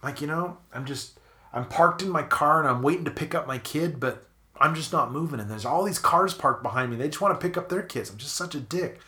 like, 0.10 0.20
you 0.20 0.28
know, 0.28 0.58
I'm 0.74 0.86
just, 0.86 1.20
I'm 1.54 1.66
parked 1.68 2.02
in 2.02 2.10
my 2.10 2.24
car 2.24 2.60
and 2.60 2.68
I'm 2.68 2.82
waiting 2.82 3.06
to 3.06 3.12
pick 3.12 3.34
up 3.34 3.48
my 3.48 3.58
kid, 3.58 4.00
but 4.00 4.26
I'm 4.60 4.76
just 4.76 4.92
not 4.92 5.12
moving. 5.12 5.40
And 5.40 5.50
there's 5.50 5.66
all 5.66 5.84
these 5.84 6.00
cars 6.00 6.34
parked 6.34 6.64
behind 6.64 6.92
me. 6.92 6.98
They 6.98 7.08
just 7.08 7.22
want 7.22 7.40
to 7.40 7.46
pick 7.46 7.58
up 7.58 7.70
their 7.70 7.82
kids. 7.82 8.10
I'm 8.10 8.18
just 8.18 8.36
such 8.36 8.56
a 8.56 8.60
dick. 8.60 9.00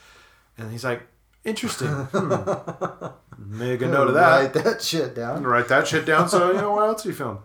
And 0.58 0.72
he's 0.72 0.84
like, 0.84 1.04
interesting. 1.44 1.88
Hmm. 3.36 3.60
Make 3.60 3.82
a 3.82 3.88
note 3.88 4.08
of 4.08 4.14
that. 4.14 4.40
Write 4.40 4.54
that 4.64 4.82
shit 4.82 5.16
down. 5.16 5.44
Write 5.44 5.68
that 5.68 5.88
shit 5.88 6.06
down. 6.06 6.30
So 6.30 6.52
you 6.52 6.58
know 6.62 6.72
what 6.72 6.86
else 6.88 7.06
you 7.06 7.14
feeling? 7.14 7.40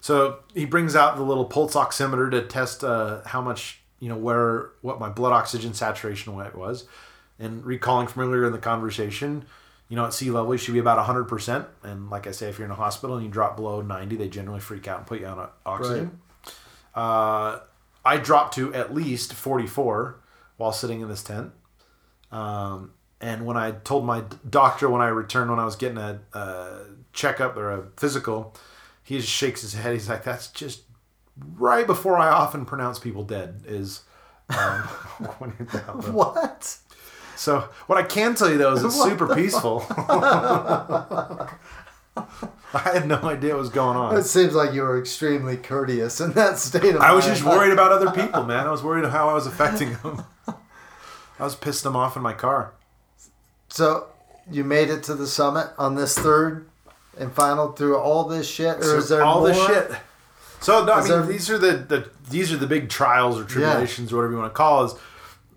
So 0.00 0.38
he 0.54 0.64
brings 0.64 0.94
out 0.96 1.16
the 1.16 1.22
little 1.22 1.44
pulse 1.44 1.74
oximeter 1.74 2.30
to 2.30 2.42
test 2.42 2.84
uh, 2.84 3.22
how 3.26 3.40
much 3.40 3.80
you 3.98 4.08
know 4.08 4.16
where 4.16 4.70
what 4.82 4.98
my 5.00 5.08
blood 5.08 5.32
oxygen 5.32 5.74
saturation 5.74 6.34
wa- 6.34 6.50
was, 6.54 6.84
and 7.38 7.64
recalling 7.64 8.06
from 8.06 8.22
earlier 8.22 8.46
in 8.46 8.52
the 8.52 8.58
conversation, 8.58 9.44
you 9.88 9.96
know 9.96 10.06
at 10.06 10.14
sea 10.14 10.30
level 10.30 10.54
you 10.54 10.58
should 10.58 10.74
be 10.74 10.80
about 10.80 10.98
hundred 11.04 11.24
percent. 11.24 11.66
And 11.82 12.08
like 12.08 12.26
I 12.26 12.30
say, 12.30 12.48
if 12.48 12.58
you're 12.58 12.66
in 12.66 12.72
a 12.72 12.76
hospital 12.76 13.16
and 13.16 13.24
you 13.24 13.30
drop 13.30 13.56
below 13.56 13.80
ninety, 13.82 14.16
they 14.16 14.28
generally 14.28 14.60
freak 14.60 14.88
out 14.88 14.98
and 14.98 15.06
put 15.06 15.20
you 15.20 15.26
on 15.26 15.48
oxygen. 15.66 16.20
Uh, 16.94 17.60
I 18.04 18.16
dropped 18.16 18.54
to 18.54 18.72
at 18.74 18.94
least 18.94 19.34
forty 19.34 19.66
four 19.66 20.16
while 20.56 20.72
sitting 20.72 21.00
in 21.00 21.08
this 21.08 21.22
tent. 21.22 21.52
Um, 22.32 22.92
and 23.20 23.44
when 23.44 23.56
I 23.56 23.72
told 23.72 24.04
my 24.04 24.24
doctor 24.48 24.88
when 24.88 25.02
I 25.02 25.08
returned, 25.08 25.50
when 25.50 25.58
I 25.58 25.64
was 25.64 25.76
getting 25.76 25.98
a, 25.98 26.20
a 26.32 26.80
checkup 27.12 27.56
or 27.56 27.70
a 27.70 27.86
physical, 27.96 28.56
he 29.02 29.18
just 29.18 29.28
shakes 29.28 29.60
his 29.62 29.74
head. 29.74 29.92
He's 29.92 30.08
like, 30.08 30.24
"That's 30.24 30.48
just 30.48 30.82
right 31.56 31.86
before 31.86 32.16
I 32.16 32.28
often 32.28 32.64
pronounce 32.64 32.98
people 32.98 33.24
dead 33.24 33.62
is 33.66 34.02
um, 34.48 34.82
when 35.38 35.52
you're 35.58 35.68
down. 35.68 36.12
What? 36.12 36.78
So 37.36 37.68
what 37.86 37.98
I 37.98 38.02
can 38.02 38.34
tell 38.34 38.50
you 38.50 38.58
though 38.58 38.74
is 38.74 38.84
it's 38.84 38.96
What 38.96 39.08
super 39.08 39.34
peaceful. 39.34 39.84
I 42.72 42.78
had 42.78 43.08
no 43.08 43.16
idea 43.22 43.54
what 43.54 43.60
was 43.60 43.70
going 43.70 43.96
on. 43.96 44.16
It 44.16 44.24
seems 44.24 44.54
like 44.54 44.72
you 44.74 44.82
were 44.82 44.98
extremely 44.98 45.56
courteous 45.56 46.20
in 46.20 46.32
that 46.32 46.58
state 46.58 46.94
of 46.94 47.00
I 47.00 47.12
was 47.12 47.24
just 47.24 47.42
worried 47.42 47.72
about 47.72 47.92
other 47.92 48.10
people, 48.10 48.44
man. 48.44 48.66
I 48.66 48.70
was 48.70 48.82
worried 48.82 49.04
about 49.04 49.12
how 49.12 49.28
I 49.28 49.34
was 49.34 49.46
affecting 49.46 49.94
them. 50.02 50.22
I 51.40 51.44
was 51.44 51.54
pissed 51.56 51.82
them 51.82 51.96
off 51.96 52.16
in 52.16 52.22
my 52.22 52.32
car. 52.34 52.72
So 53.68 54.06
you 54.50 54.64
made 54.64 54.90
it 54.90 55.02
to 55.04 55.14
the 55.14 55.26
summit 55.26 55.70
on 55.78 55.94
this 55.94 56.16
third 56.18 56.66
and 57.18 57.32
final 57.32 57.72
through 57.72 57.98
all 57.98 58.24
this 58.24 58.48
shit, 58.48 58.78
or 58.78 58.96
is 58.98 59.08
there 59.08 59.22
all 59.22 59.40
more? 59.40 59.48
this 59.48 59.66
shit? 59.66 59.90
So 60.60 60.84
no, 60.84 60.92
I 60.92 61.00
mean 61.00 61.08
there- 61.08 61.22
these 61.26 61.48
are 61.50 61.58
the, 61.58 61.72
the 61.78 62.10
these 62.28 62.52
are 62.52 62.56
the 62.56 62.66
big 62.66 62.88
trials 62.88 63.38
or 63.38 63.44
tribulations 63.44 64.12
or 64.12 64.16
whatever 64.16 64.34
you 64.34 64.38
want 64.38 64.52
to 64.52 64.56
call 64.56 64.82
it. 64.84 64.86
Is 64.88 64.94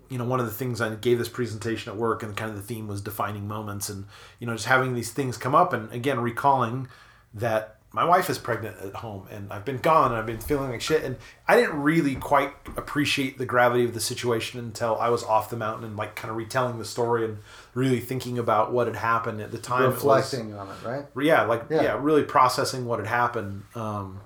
you 0.08 0.18
know 0.18 0.24
one 0.24 0.40
of 0.40 0.46
the 0.46 0.52
things 0.52 0.80
I 0.80 0.94
gave 0.94 1.18
this 1.18 1.28
presentation 1.28 1.92
at 1.92 1.98
work 1.98 2.22
and 2.22 2.36
kind 2.36 2.50
of 2.50 2.56
the 2.56 2.62
theme 2.62 2.86
was 2.86 3.00
defining 3.00 3.48
moments 3.48 3.88
and 3.88 4.06
you 4.38 4.46
know 4.46 4.54
just 4.54 4.66
having 4.66 4.94
these 4.94 5.10
things 5.12 5.36
come 5.36 5.54
up 5.54 5.72
and 5.72 5.90
again 5.92 6.20
recalling 6.20 6.88
that 7.34 7.73
my 7.94 8.04
wife 8.04 8.28
is 8.28 8.38
pregnant 8.38 8.76
at 8.82 8.92
home 8.96 9.24
and 9.30 9.52
I've 9.52 9.64
been 9.64 9.78
gone 9.78 10.10
and 10.10 10.16
I've 10.18 10.26
been 10.26 10.40
feeling 10.40 10.70
like 10.70 10.80
shit 10.80 11.04
and 11.04 11.16
I 11.46 11.54
didn't 11.54 11.80
really 11.80 12.16
quite 12.16 12.52
appreciate 12.76 13.38
the 13.38 13.46
gravity 13.46 13.84
of 13.84 13.94
the 13.94 14.00
situation 14.00 14.58
until 14.58 14.98
I 14.98 15.10
was 15.10 15.22
off 15.22 15.48
the 15.48 15.56
mountain 15.56 15.84
and 15.84 15.96
like 15.96 16.16
kind 16.16 16.28
of 16.30 16.36
retelling 16.36 16.78
the 16.80 16.84
story 16.84 17.24
and 17.24 17.38
really 17.72 18.00
thinking 18.00 18.36
about 18.36 18.72
what 18.72 18.88
had 18.88 18.96
happened 18.96 19.40
at 19.40 19.52
the 19.52 19.58
time. 19.58 19.84
It 19.84 19.86
was- 19.86 19.94
Reflecting 20.04 20.54
on 20.54 20.68
it, 20.68 20.84
right? 20.84 21.04
yeah 21.22 21.42
like 21.42 21.66
Yeah. 21.70 21.82
yeah, 21.82 21.98
really 22.00 22.24
processing 22.24 22.84
what 22.84 22.98
had 22.98 23.06
happened 23.08 23.62
um 23.76 24.20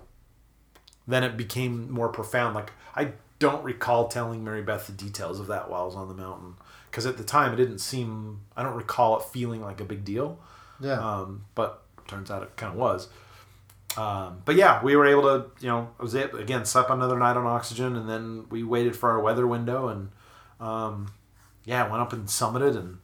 then 1.07 1.23
it 1.25 1.37
became 1.37 1.91
more 1.91 2.09
profound 2.09 2.55
like 2.55 2.73
i 2.95 3.13
don't 3.39 3.63
recall 3.65 4.09
telling 4.09 4.45
mary 4.45 4.63
beth 4.63 4.87
the 4.87 4.93
details 4.93 5.41
of 5.41 5.47
that 5.47 5.71
while 5.71 5.83
i 5.83 5.85
was 5.87 5.95
on 5.95 6.09
the 6.09 6.15
mountain 6.15 6.55
because 6.91 7.07
at 7.07 7.17
the 7.17 7.25
time 7.25 7.53
it 7.53 7.57
didn't 7.57 7.79
seem 7.79 8.41
i 8.57 8.63
don't 8.63 8.77
recall 8.77 9.19
it 9.19 9.25
feeling 9.25 9.61
like 9.63 9.81
a 9.81 9.85
big 9.85 10.05
deal 10.05 10.39
Yeah. 10.81 10.99
um 11.01 11.45
but 11.55 11.83
turns 12.07 12.31
out 12.31 12.43
it 12.43 12.57
kind 12.57 12.73
of 12.73 12.79
was 12.79 13.09
um, 13.97 14.43
but 14.45 14.57
yeah, 14.57 14.83
we 14.83 14.97
were 14.97 15.07
able 15.07 15.23
to, 15.23 15.51
you 15.61 15.69
know, 15.69 15.89
was 15.99 16.15
it 16.15 16.35
again, 16.35 16.65
slept 16.65 16.91
another 16.91 17.19
night 17.19 17.37
on 17.37 17.47
oxygen, 17.47 17.97
and 17.97 18.09
then 18.09 18.47
we 18.51 18.63
waited 18.63 18.95
for 18.97 19.11
our 19.11 19.21
weather 19.21 19.47
window, 19.47 19.89
and 19.89 20.11
um, 20.61 21.13
yeah, 21.65 21.89
went 21.89 22.03
up 22.03 22.13
and 22.13 22.27
summited, 22.27 22.77
and 22.77 22.99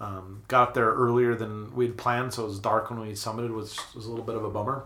um, 0.00 0.42
got 0.48 0.74
there 0.74 0.90
earlier 0.90 1.34
than 1.34 1.74
we'd 1.74 1.96
planned, 1.96 2.34
so 2.34 2.44
it 2.44 2.48
was 2.48 2.58
dark 2.58 2.90
when 2.90 3.00
we 3.00 3.12
summited, 3.12 3.54
which 3.56 3.76
was 3.94 4.06
a 4.06 4.10
little 4.10 4.24
bit 4.24 4.34
of 4.34 4.44
a 4.44 4.50
bummer. 4.50 4.84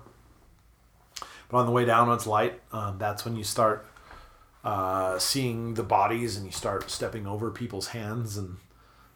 But 1.48 1.58
on 1.58 1.66
the 1.66 1.72
way 1.72 1.84
down, 1.84 2.08
when 2.08 2.16
it's 2.16 2.26
light, 2.26 2.60
um, 2.72 2.98
that's 2.98 3.24
when 3.24 3.36
you 3.36 3.44
start 3.44 3.86
uh, 4.64 5.18
seeing 5.18 5.74
the 5.74 5.82
bodies, 5.82 6.36
and 6.36 6.46
you 6.46 6.52
start 6.52 6.90
stepping 6.90 7.26
over 7.26 7.50
people's 7.50 7.88
hands 7.88 8.36
and 8.36 8.56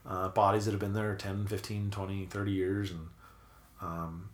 uh, 0.07 0.29
bodies 0.29 0.65
that 0.65 0.73
have 0.73 0.81
been 0.81 0.93
there 0.93 1.15
10, 1.15 1.47
15, 1.47 1.91
20, 1.91 2.27
30 2.27 2.51
years, 2.51 2.91
and 2.91 3.09
um, 3.81 4.31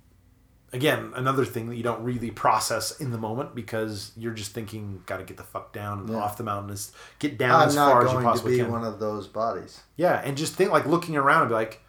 again, 0.73 1.13
another 1.15 1.45
thing 1.45 1.69
that 1.69 1.77
you 1.77 1.83
don't 1.83 2.03
really 2.03 2.31
process 2.31 3.01
in 3.01 3.11
the 3.11 3.19
moment 3.19 3.55
because 3.55 4.13
you're 4.17 4.33
just 4.35 4.53
thinking, 4.53 5.03
got 5.07 5.19
to 5.19 5.25
get 5.25 5.37
the 5.37 5.43
fuck 5.43 5.73
down 5.73 6.01
and 6.01 6.09
Yeah. 6.11 6.17
off 6.17 6.37
the 6.37 6.45
mountain 6.45 6.71
is 6.73 6.93
get 7.19 7.39
down 7.39 7.63
I'm 7.63 7.69
as 7.69 7.75
far 7.75 8.03
as 8.05 8.09
you 8.09 8.13
going 8.15 8.25
to 8.25 8.31
possibly 8.31 8.53
be 8.57 8.63
can. 8.63 8.73
one 8.73 8.85
of 8.85 8.99
those 8.99 9.27
bodies. 9.27 9.81
Yeah, 9.97 10.21
and 10.25 10.37
just 10.37 10.55
think 10.55 10.71
like 10.71 10.87
looking 10.87 11.17
around 11.17 11.43
and 11.43 11.51
be 11.51 11.55
like, 11.55 11.83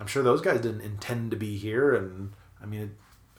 I'm 0.00 0.06
sure 0.06 0.22
those 0.22 0.40
guys 0.40 0.60
didn't 0.60 0.82
intend 0.82 1.30
to 1.30 1.36
be 1.36 1.56
here, 1.56 1.94
and 1.94 2.32
I 2.62 2.66
mean, 2.66 2.82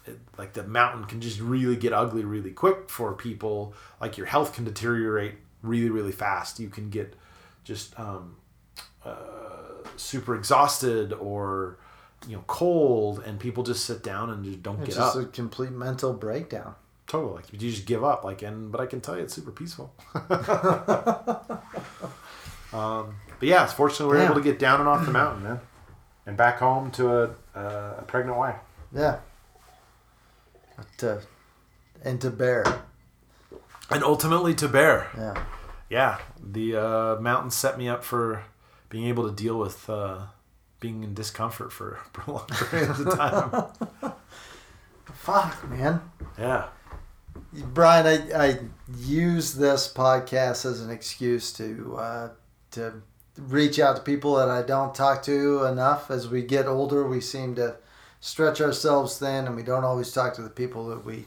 it, 0.05 0.11
it, 0.11 0.19
like 0.37 0.53
the 0.53 0.63
mountain 0.63 1.05
can 1.05 1.21
just 1.21 1.39
really 1.39 1.75
get 1.75 1.93
ugly 1.93 2.23
really 2.23 2.51
quick 2.51 2.89
for 2.89 3.13
people. 3.13 3.73
Like 4.01 4.17
your 4.17 4.25
health 4.27 4.53
can 4.53 4.63
deteriorate 4.63 5.35
really 5.61 5.89
really 5.89 6.11
fast. 6.13 6.59
You 6.59 6.69
can 6.69 6.89
get 6.89 7.13
just 7.63 7.99
um, 7.99 8.37
uh, 9.05 9.11
super 9.97 10.35
exhausted 10.35 11.13
or 11.13 11.77
you 12.27 12.35
know 12.37 12.43
cold, 12.47 13.21
and 13.25 13.39
people 13.39 13.63
just 13.63 13.85
sit 13.85 14.03
down 14.03 14.29
and 14.29 14.43
just 14.43 14.63
don't 14.63 14.79
It's 14.81 14.95
get 14.95 15.03
up. 15.03 15.13
just 15.13 15.27
a 15.27 15.29
complete 15.29 15.71
mental 15.71 16.13
breakdown. 16.13 16.75
Totally, 17.07 17.35
like 17.35 17.53
you 17.53 17.59
just 17.59 17.85
give 17.85 18.03
up. 18.03 18.23
Like, 18.23 18.41
and 18.41 18.71
but 18.71 18.81
I 18.81 18.85
can 18.85 19.01
tell 19.01 19.15
you, 19.15 19.23
it's 19.23 19.33
super 19.33 19.51
peaceful. 19.51 19.93
um, 22.73 23.15
but 23.39 23.47
yeah, 23.47 23.65
fortunately, 23.65 24.17
we 24.17 24.21
are 24.21 24.25
able 24.25 24.35
to 24.35 24.41
get 24.41 24.59
down 24.59 24.79
and 24.79 24.89
off 24.89 25.05
the 25.05 25.11
mountain, 25.11 25.43
man, 25.43 25.59
and 26.25 26.35
back 26.35 26.59
home 26.59 26.91
to 26.91 27.09
a, 27.09 27.23
uh, 27.55 27.95
a 27.99 28.03
pregnant 28.07 28.37
wife. 28.37 28.57
Yeah. 28.93 29.19
To 30.97 31.21
and 32.03 32.19
to 32.21 32.29
bear. 32.29 32.63
And 33.89 34.03
ultimately 34.03 34.53
to 34.55 34.67
bear. 34.67 35.09
Yeah. 35.17 35.43
Yeah, 35.89 36.19
the 36.43 36.75
uh, 36.75 37.15
mountain 37.21 37.49
set 37.49 37.77
me 37.77 37.87
up 37.87 38.03
for 38.03 38.43
being 38.89 39.05
able 39.07 39.27
to 39.29 39.33
deal 39.33 39.57
with 39.57 39.89
uh, 39.89 40.23
being 40.79 41.03
in 41.03 41.13
discomfort 41.13 41.71
for 41.71 41.99
long 42.27 42.45
periods 42.47 42.99
of 42.99 43.17
time. 43.17 43.65
Fuck, 45.13 45.69
man. 45.69 46.01
yeah, 46.37 46.67
Bryan, 47.53 48.31
I, 48.33 48.45
I 48.47 48.59
use 48.97 49.53
this 49.55 49.91
podcast 49.91 50.65
as 50.65 50.81
an 50.81 50.89
excuse 50.89 51.51
to 51.53 51.95
uh, 51.97 52.29
to 52.71 53.01
reach 53.37 53.79
out 53.79 53.95
to 53.95 54.01
people 54.01 54.35
that 54.35 54.49
I 54.49 54.61
don't 54.61 54.93
talk 54.93 55.23
to 55.23 55.65
enough. 55.65 56.09
As 56.11 56.27
we 56.27 56.43
get 56.43 56.67
older, 56.67 57.07
we 57.07 57.21
seem 57.21 57.55
to 57.55 57.77
stretch 58.19 58.61
ourselves 58.61 59.17
thin, 59.17 59.45
and 59.45 59.55
we 59.55 59.63
don't 59.63 59.83
always 59.83 60.11
talk 60.11 60.33
to 60.35 60.41
the 60.41 60.49
people 60.49 60.87
that 60.87 61.03
we 61.05 61.25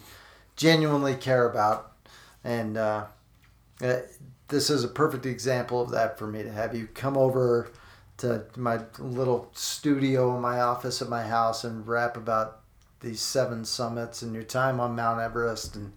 genuinely 0.56 1.14
care 1.14 1.48
about. 1.48 1.93
And 2.44 2.77
uh, 2.77 3.06
uh, 3.82 3.97
this 4.48 4.70
is 4.70 4.85
a 4.85 4.89
perfect 4.89 5.27
example 5.27 5.81
of 5.81 5.90
that 5.90 6.18
for 6.18 6.27
me 6.27 6.43
to 6.43 6.51
have 6.51 6.74
you 6.74 6.89
come 6.94 7.16
over 7.16 7.70
to 8.21 8.45
my 8.57 8.81
little 8.99 9.51
studio 9.53 10.35
in 10.35 10.41
my 10.43 10.61
office 10.61 11.03
at 11.03 11.09
my 11.09 11.23
house 11.25 11.65
and 11.65 11.87
rap 11.87 12.17
about 12.17 12.61
these 13.01 13.21
seven 13.21 13.65
summits 13.65 14.23
and 14.23 14.35
your 14.35 14.43
time 14.43 14.79
on 14.81 14.95
Mount 14.95 15.21
Everest 15.21 15.77
and 15.77 15.93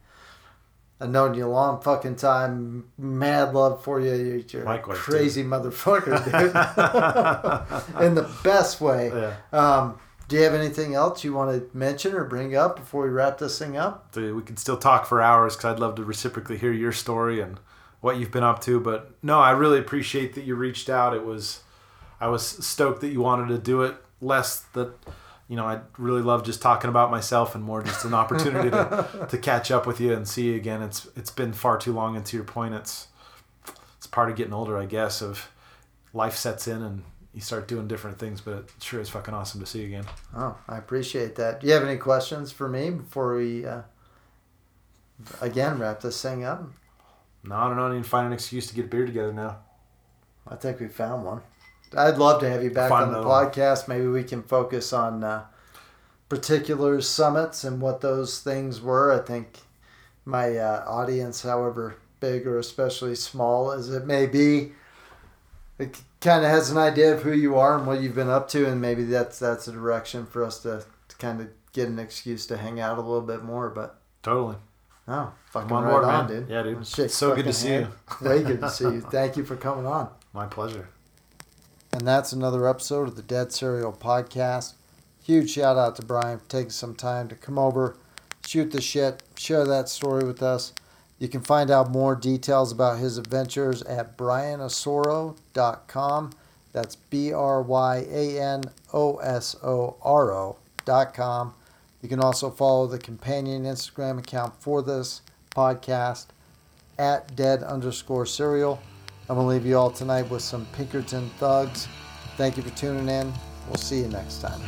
I've 1.00 1.10
known 1.10 1.34
you 1.34 1.46
a 1.46 1.50
long 1.50 1.82
fucking 1.82 2.16
time. 2.16 2.86
Mad 2.98 3.54
love 3.54 3.84
for 3.84 4.00
you. 4.00 4.14
You're, 4.14 4.38
you're 4.38 4.62
a 4.64 4.66
Likewise, 4.66 4.98
crazy 5.00 5.44
motherfucker, 5.44 6.24
dude. 6.24 8.02
In 8.06 8.16
the 8.16 8.30
best 8.44 8.80
way. 8.80 9.12
yeah. 9.14 9.36
Um, 9.52 10.00
do 10.30 10.38
you 10.38 10.44
have 10.44 10.54
anything 10.54 10.94
else 10.96 11.24
you 11.26 11.34
want 11.34 11.52
to 11.52 11.78
mention 11.78 12.14
or 12.14 12.24
bring 12.24 12.56
up 12.56 12.78
before 12.78 13.04
we 13.04 13.10
wrap 13.10 13.38
this 13.38 13.60
thing 13.60 13.76
up? 13.76 14.14
Dude, 14.14 14.34
we 14.34 14.42
could 14.44 14.58
still 14.58 14.78
talk 14.78 15.06
for 15.06 15.22
hours 15.22 15.58
because 15.58 15.74
I'd 15.74 15.80
love 15.80 15.96
to 15.96 16.06
reciprocally 16.06 16.58
hear 16.58 16.72
your 16.72 16.94
story 16.94 17.42
and 17.42 17.60
what 18.00 18.18
you've 18.18 18.32
been 18.32 18.44
up 18.44 18.62
to. 18.62 18.80
But 18.80 19.12
no, 19.22 19.40
I 19.40 19.52
really 19.52 19.80
appreciate 19.80 20.36
that 20.36 20.46
you 20.46 20.56
reached 20.56 20.90
out. 20.90 21.14
It 21.14 21.26
was, 21.26 21.64
I 22.24 22.28
was 22.28 22.46
stoked 22.46 23.02
that 23.02 23.10
you 23.10 23.20
wanted 23.20 23.50
to 23.50 23.58
do 23.58 23.82
it. 23.82 23.98
Less 24.22 24.62
that, 24.76 24.94
you 25.50 25.58
know, 25.58 25.66
I 25.66 25.82
really 25.98 26.22
love 26.22 26.46
just 26.46 26.62
talking 26.62 26.90
about 26.90 27.12
myself 27.12 27.54
and 27.54 27.62
more 27.62 27.84
just 27.84 28.06
an 28.06 28.14
opportunity 28.14 28.70
to, 28.70 29.28
to 29.30 29.38
catch 29.38 29.72
up 29.72 29.86
with 29.86 30.00
you 30.00 30.14
and 30.14 30.26
see 30.26 30.44
you 30.44 30.56
again. 30.56 30.82
It's 30.82 31.06
it's 31.18 31.32
been 31.32 31.52
far 31.52 31.78
too 31.78 31.92
long. 31.92 32.16
And 32.16 32.26
to 32.28 32.38
your 32.38 32.46
point, 32.46 32.76
it's 32.76 33.08
it's 33.98 34.08
part 34.08 34.30
of 34.30 34.38
getting 34.38 34.54
older, 34.54 34.78
I 34.78 34.86
guess. 34.86 35.22
Of 35.22 35.52
life 36.14 36.38
sets 36.38 36.66
in 36.66 36.82
and 36.82 37.04
you 37.34 37.42
start 37.42 37.68
doing 37.68 37.90
different 37.90 38.20
things. 38.20 38.40
But 38.40 38.54
it 38.54 38.70
sure 38.80 39.02
is 39.02 39.10
fucking 39.10 39.34
awesome 39.34 39.60
to 39.60 39.66
see 39.66 39.82
you 39.82 39.88
again. 39.88 40.06
Oh, 40.34 40.58
I 40.70 40.78
appreciate 40.78 41.36
that. 41.36 41.60
Do 41.60 41.68
you 41.68 41.74
have 41.74 41.84
any 41.84 41.98
questions 41.98 42.54
for 42.54 42.70
me 42.70 42.90
before 42.90 43.36
we, 43.36 43.66
uh, 43.66 43.82
again, 45.42 45.78
wrap 45.78 46.00
this 46.00 46.22
thing 46.22 46.46
up? 46.46 46.72
No, 47.44 47.56
I 47.56 47.68
don't 47.68 47.76
know. 47.76 47.88
I 47.88 47.96
need 47.96 48.04
to 48.04 48.10
find 48.10 48.28
an 48.28 48.34
excuse 48.34 48.68
to 48.68 48.76
get 48.76 48.86
a 48.86 48.88
beer 48.88 49.06
together 49.06 49.34
now. 49.34 49.58
I 50.48 50.56
think 50.56 50.80
we 50.80 50.88
found 50.88 51.26
one. 51.26 51.42
I'd 51.96 52.18
love 52.18 52.40
to 52.42 52.50
have 52.50 52.64
you 52.64 52.72
back 52.72 52.92
on 52.92 53.12
the 53.12 53.20
one. 53.22 53.28
podcast. 53.28 53.88
Maybe 53.88 54.08
we 54.08 54.24
can 54.24 54.44
focus 54.44 54.94
on 54.94 55.24
uh, 55.24 55.46
particular 56.30 57.02
summits 57.02 57.64
and 57.64 57.82
what 57.82 58.02
those 58.02 58.40
things 58.40 58.82
were. 58.82 59.12
I 59.12 59.20
think 59.20 59.60
my 60.26 60.58
uh, 60.58 60.84
audience, 60.88 61.44
however 61.44 61.98
big 62.20 62.48
or 62.48 62.58
especially 62.58 63.16
small 63.16 63.72
as 63.72 63.90
it 63.90 64.06
may 64.06 64.26
be, 64.26 64.72
it 65.78 66.02
kind 66.22 66.44
of 66.46 66.50
has 66.50 66.72
an 66.72 66.78
idea 66.78 67.14
of 67.14 67.24
who 67.24 67.34
you 67.34 67.58
are 67.58 67.78
and 67.78 67.86
what 67.86 68.02
you've 68.02 68.16
been 68.16 68.30
up 68.30 68.48
to, 68.50 68.66
and 68.68 68.80
maybe 68.80 69.04
that's 69.04 69.40
that's 69.40 69.68
a 69.68 69.72
direction 69.72 70.26
for 70.26 70.44
us 70.44 70.60
to, 70.60 70.84
to 71.10 71.16
kind 71.18 71.42
of 71.42 71.50
get 71.74 71.88
an 71.90 72.00
excuse 72.00 72.46
to 72.48 72.58
hang 72.58 72.80
out 72.80 72.98
a 72.98 73.02
little 73.02 73.22
bit 73.22 73.44
more. 73.44 73.70
But 73.70 74.00
Totally. 74.22 74.56
no, 75.08 75.34
fucking 75.52 75.70
I'm 75.72 75.78
on 75.78 75.84
right 75.84 75.92
board, 75.92 76.04
on, 76.06 76.28
man. 76.28 76.40
dude. 76.42 76.50
Yeah, 76.50 76.64
dude. 76.64 76.88
Shake 76.88 77.10
So 77.10 77.36
good 77.36 77.46
to 77.46 77.54
see 77.54 77.70
hand. 77.70 77.88
Way 78.22 78.44
good 78.44 78.62
to 78.62 78.70
see 78.70 78.86
you. 78.86 79.02
Thank 79.12 79.36
you 79.36 79.44
for 79.44 79.56
coming 79.56 79.86
on. 79.86 80.10
My 80.32 80.46
pleasure. 80.46 80.88
And 81.94 82.06
that's 82.08 82.34
another 82.34 82.68
episode 82.68 83.08
of 83.08 83.16
the 83.16 83.22
Dead 83.22 83.54
Serial 83.54 83.94
Podcast. 83.94 84.74
Huge 85.24 85.52
shout 85.52 85.78
out 85.78 85.96
to 85.98 86.02
Bryan 86.02 86.40
for 86.40 86.50
taking 86.50 86.72
some 86.72 86.96
time 86.96 87.28
to 87.28 87.36
come 87.36 87.60
over, 87.60 87.96
shoot 88.46 88.72
the 88.72 88.82
shit, 88.82 89.22
share 89.38 89.64
that 89.66 89.90
story 89.90 90.26
with 90.26 90.42
us. 90.42 90.74
You 91.20 91.28
can 91.28 91.42
find 91.42 91.70
out 91.70 91.92
more 91.92 92.16
details 92.16 92.72
about 92.72 92.98
his 92.98 93.20
adventures 93.20 93.84
at 93.84 94.18
bryanosoro.com. 94.18 96.32
That's 96.72 96.96
B 96.96 97.32
R 97.32 97.62
Y 97.62 98.06
A 98.10 98.42
N 98.42 98.64
O 98.92 99.18
S 99.18 99.56
O 99.64 99.96
R 100.02 100.34
O.com. 100.34 101.54
You 102.02 102.10
can 102.10 102.20
also 102.20 102.50
follow 102.50 102.88
the 102.88 102.98
companion 102.98 103.66
Instagram 103.66 104.18
account 104.18 104.60
for 104.60 104.82
this 104.82 105.22
podcast 105.56 106.26
at 106.98 107.36
dead 107.36 107.62
underscore 107.62 108.26
serial. 108.26 108.82
I'm 109.30 109.38
going 109.38 109.48
to 109.48 109.50
leave 109.54 109.66
you 109.66 109.78
all 109.78 109.90
tonight 109.90 110.30
with 110.30 110.42
some 110.42 110.66
Pinkerton 110.74 111.30
Thugs. 111.40 111.88
Thank 112.36 112.58
you 112.58 112.64
for 112.64 112.76
tuning 112.76 113.08
in. 113.08 113.32
We'll 113.68 113.78
see 113.78 114.00
you 114.00 114.08
next 114.10 114.42
time. 114.42 114.60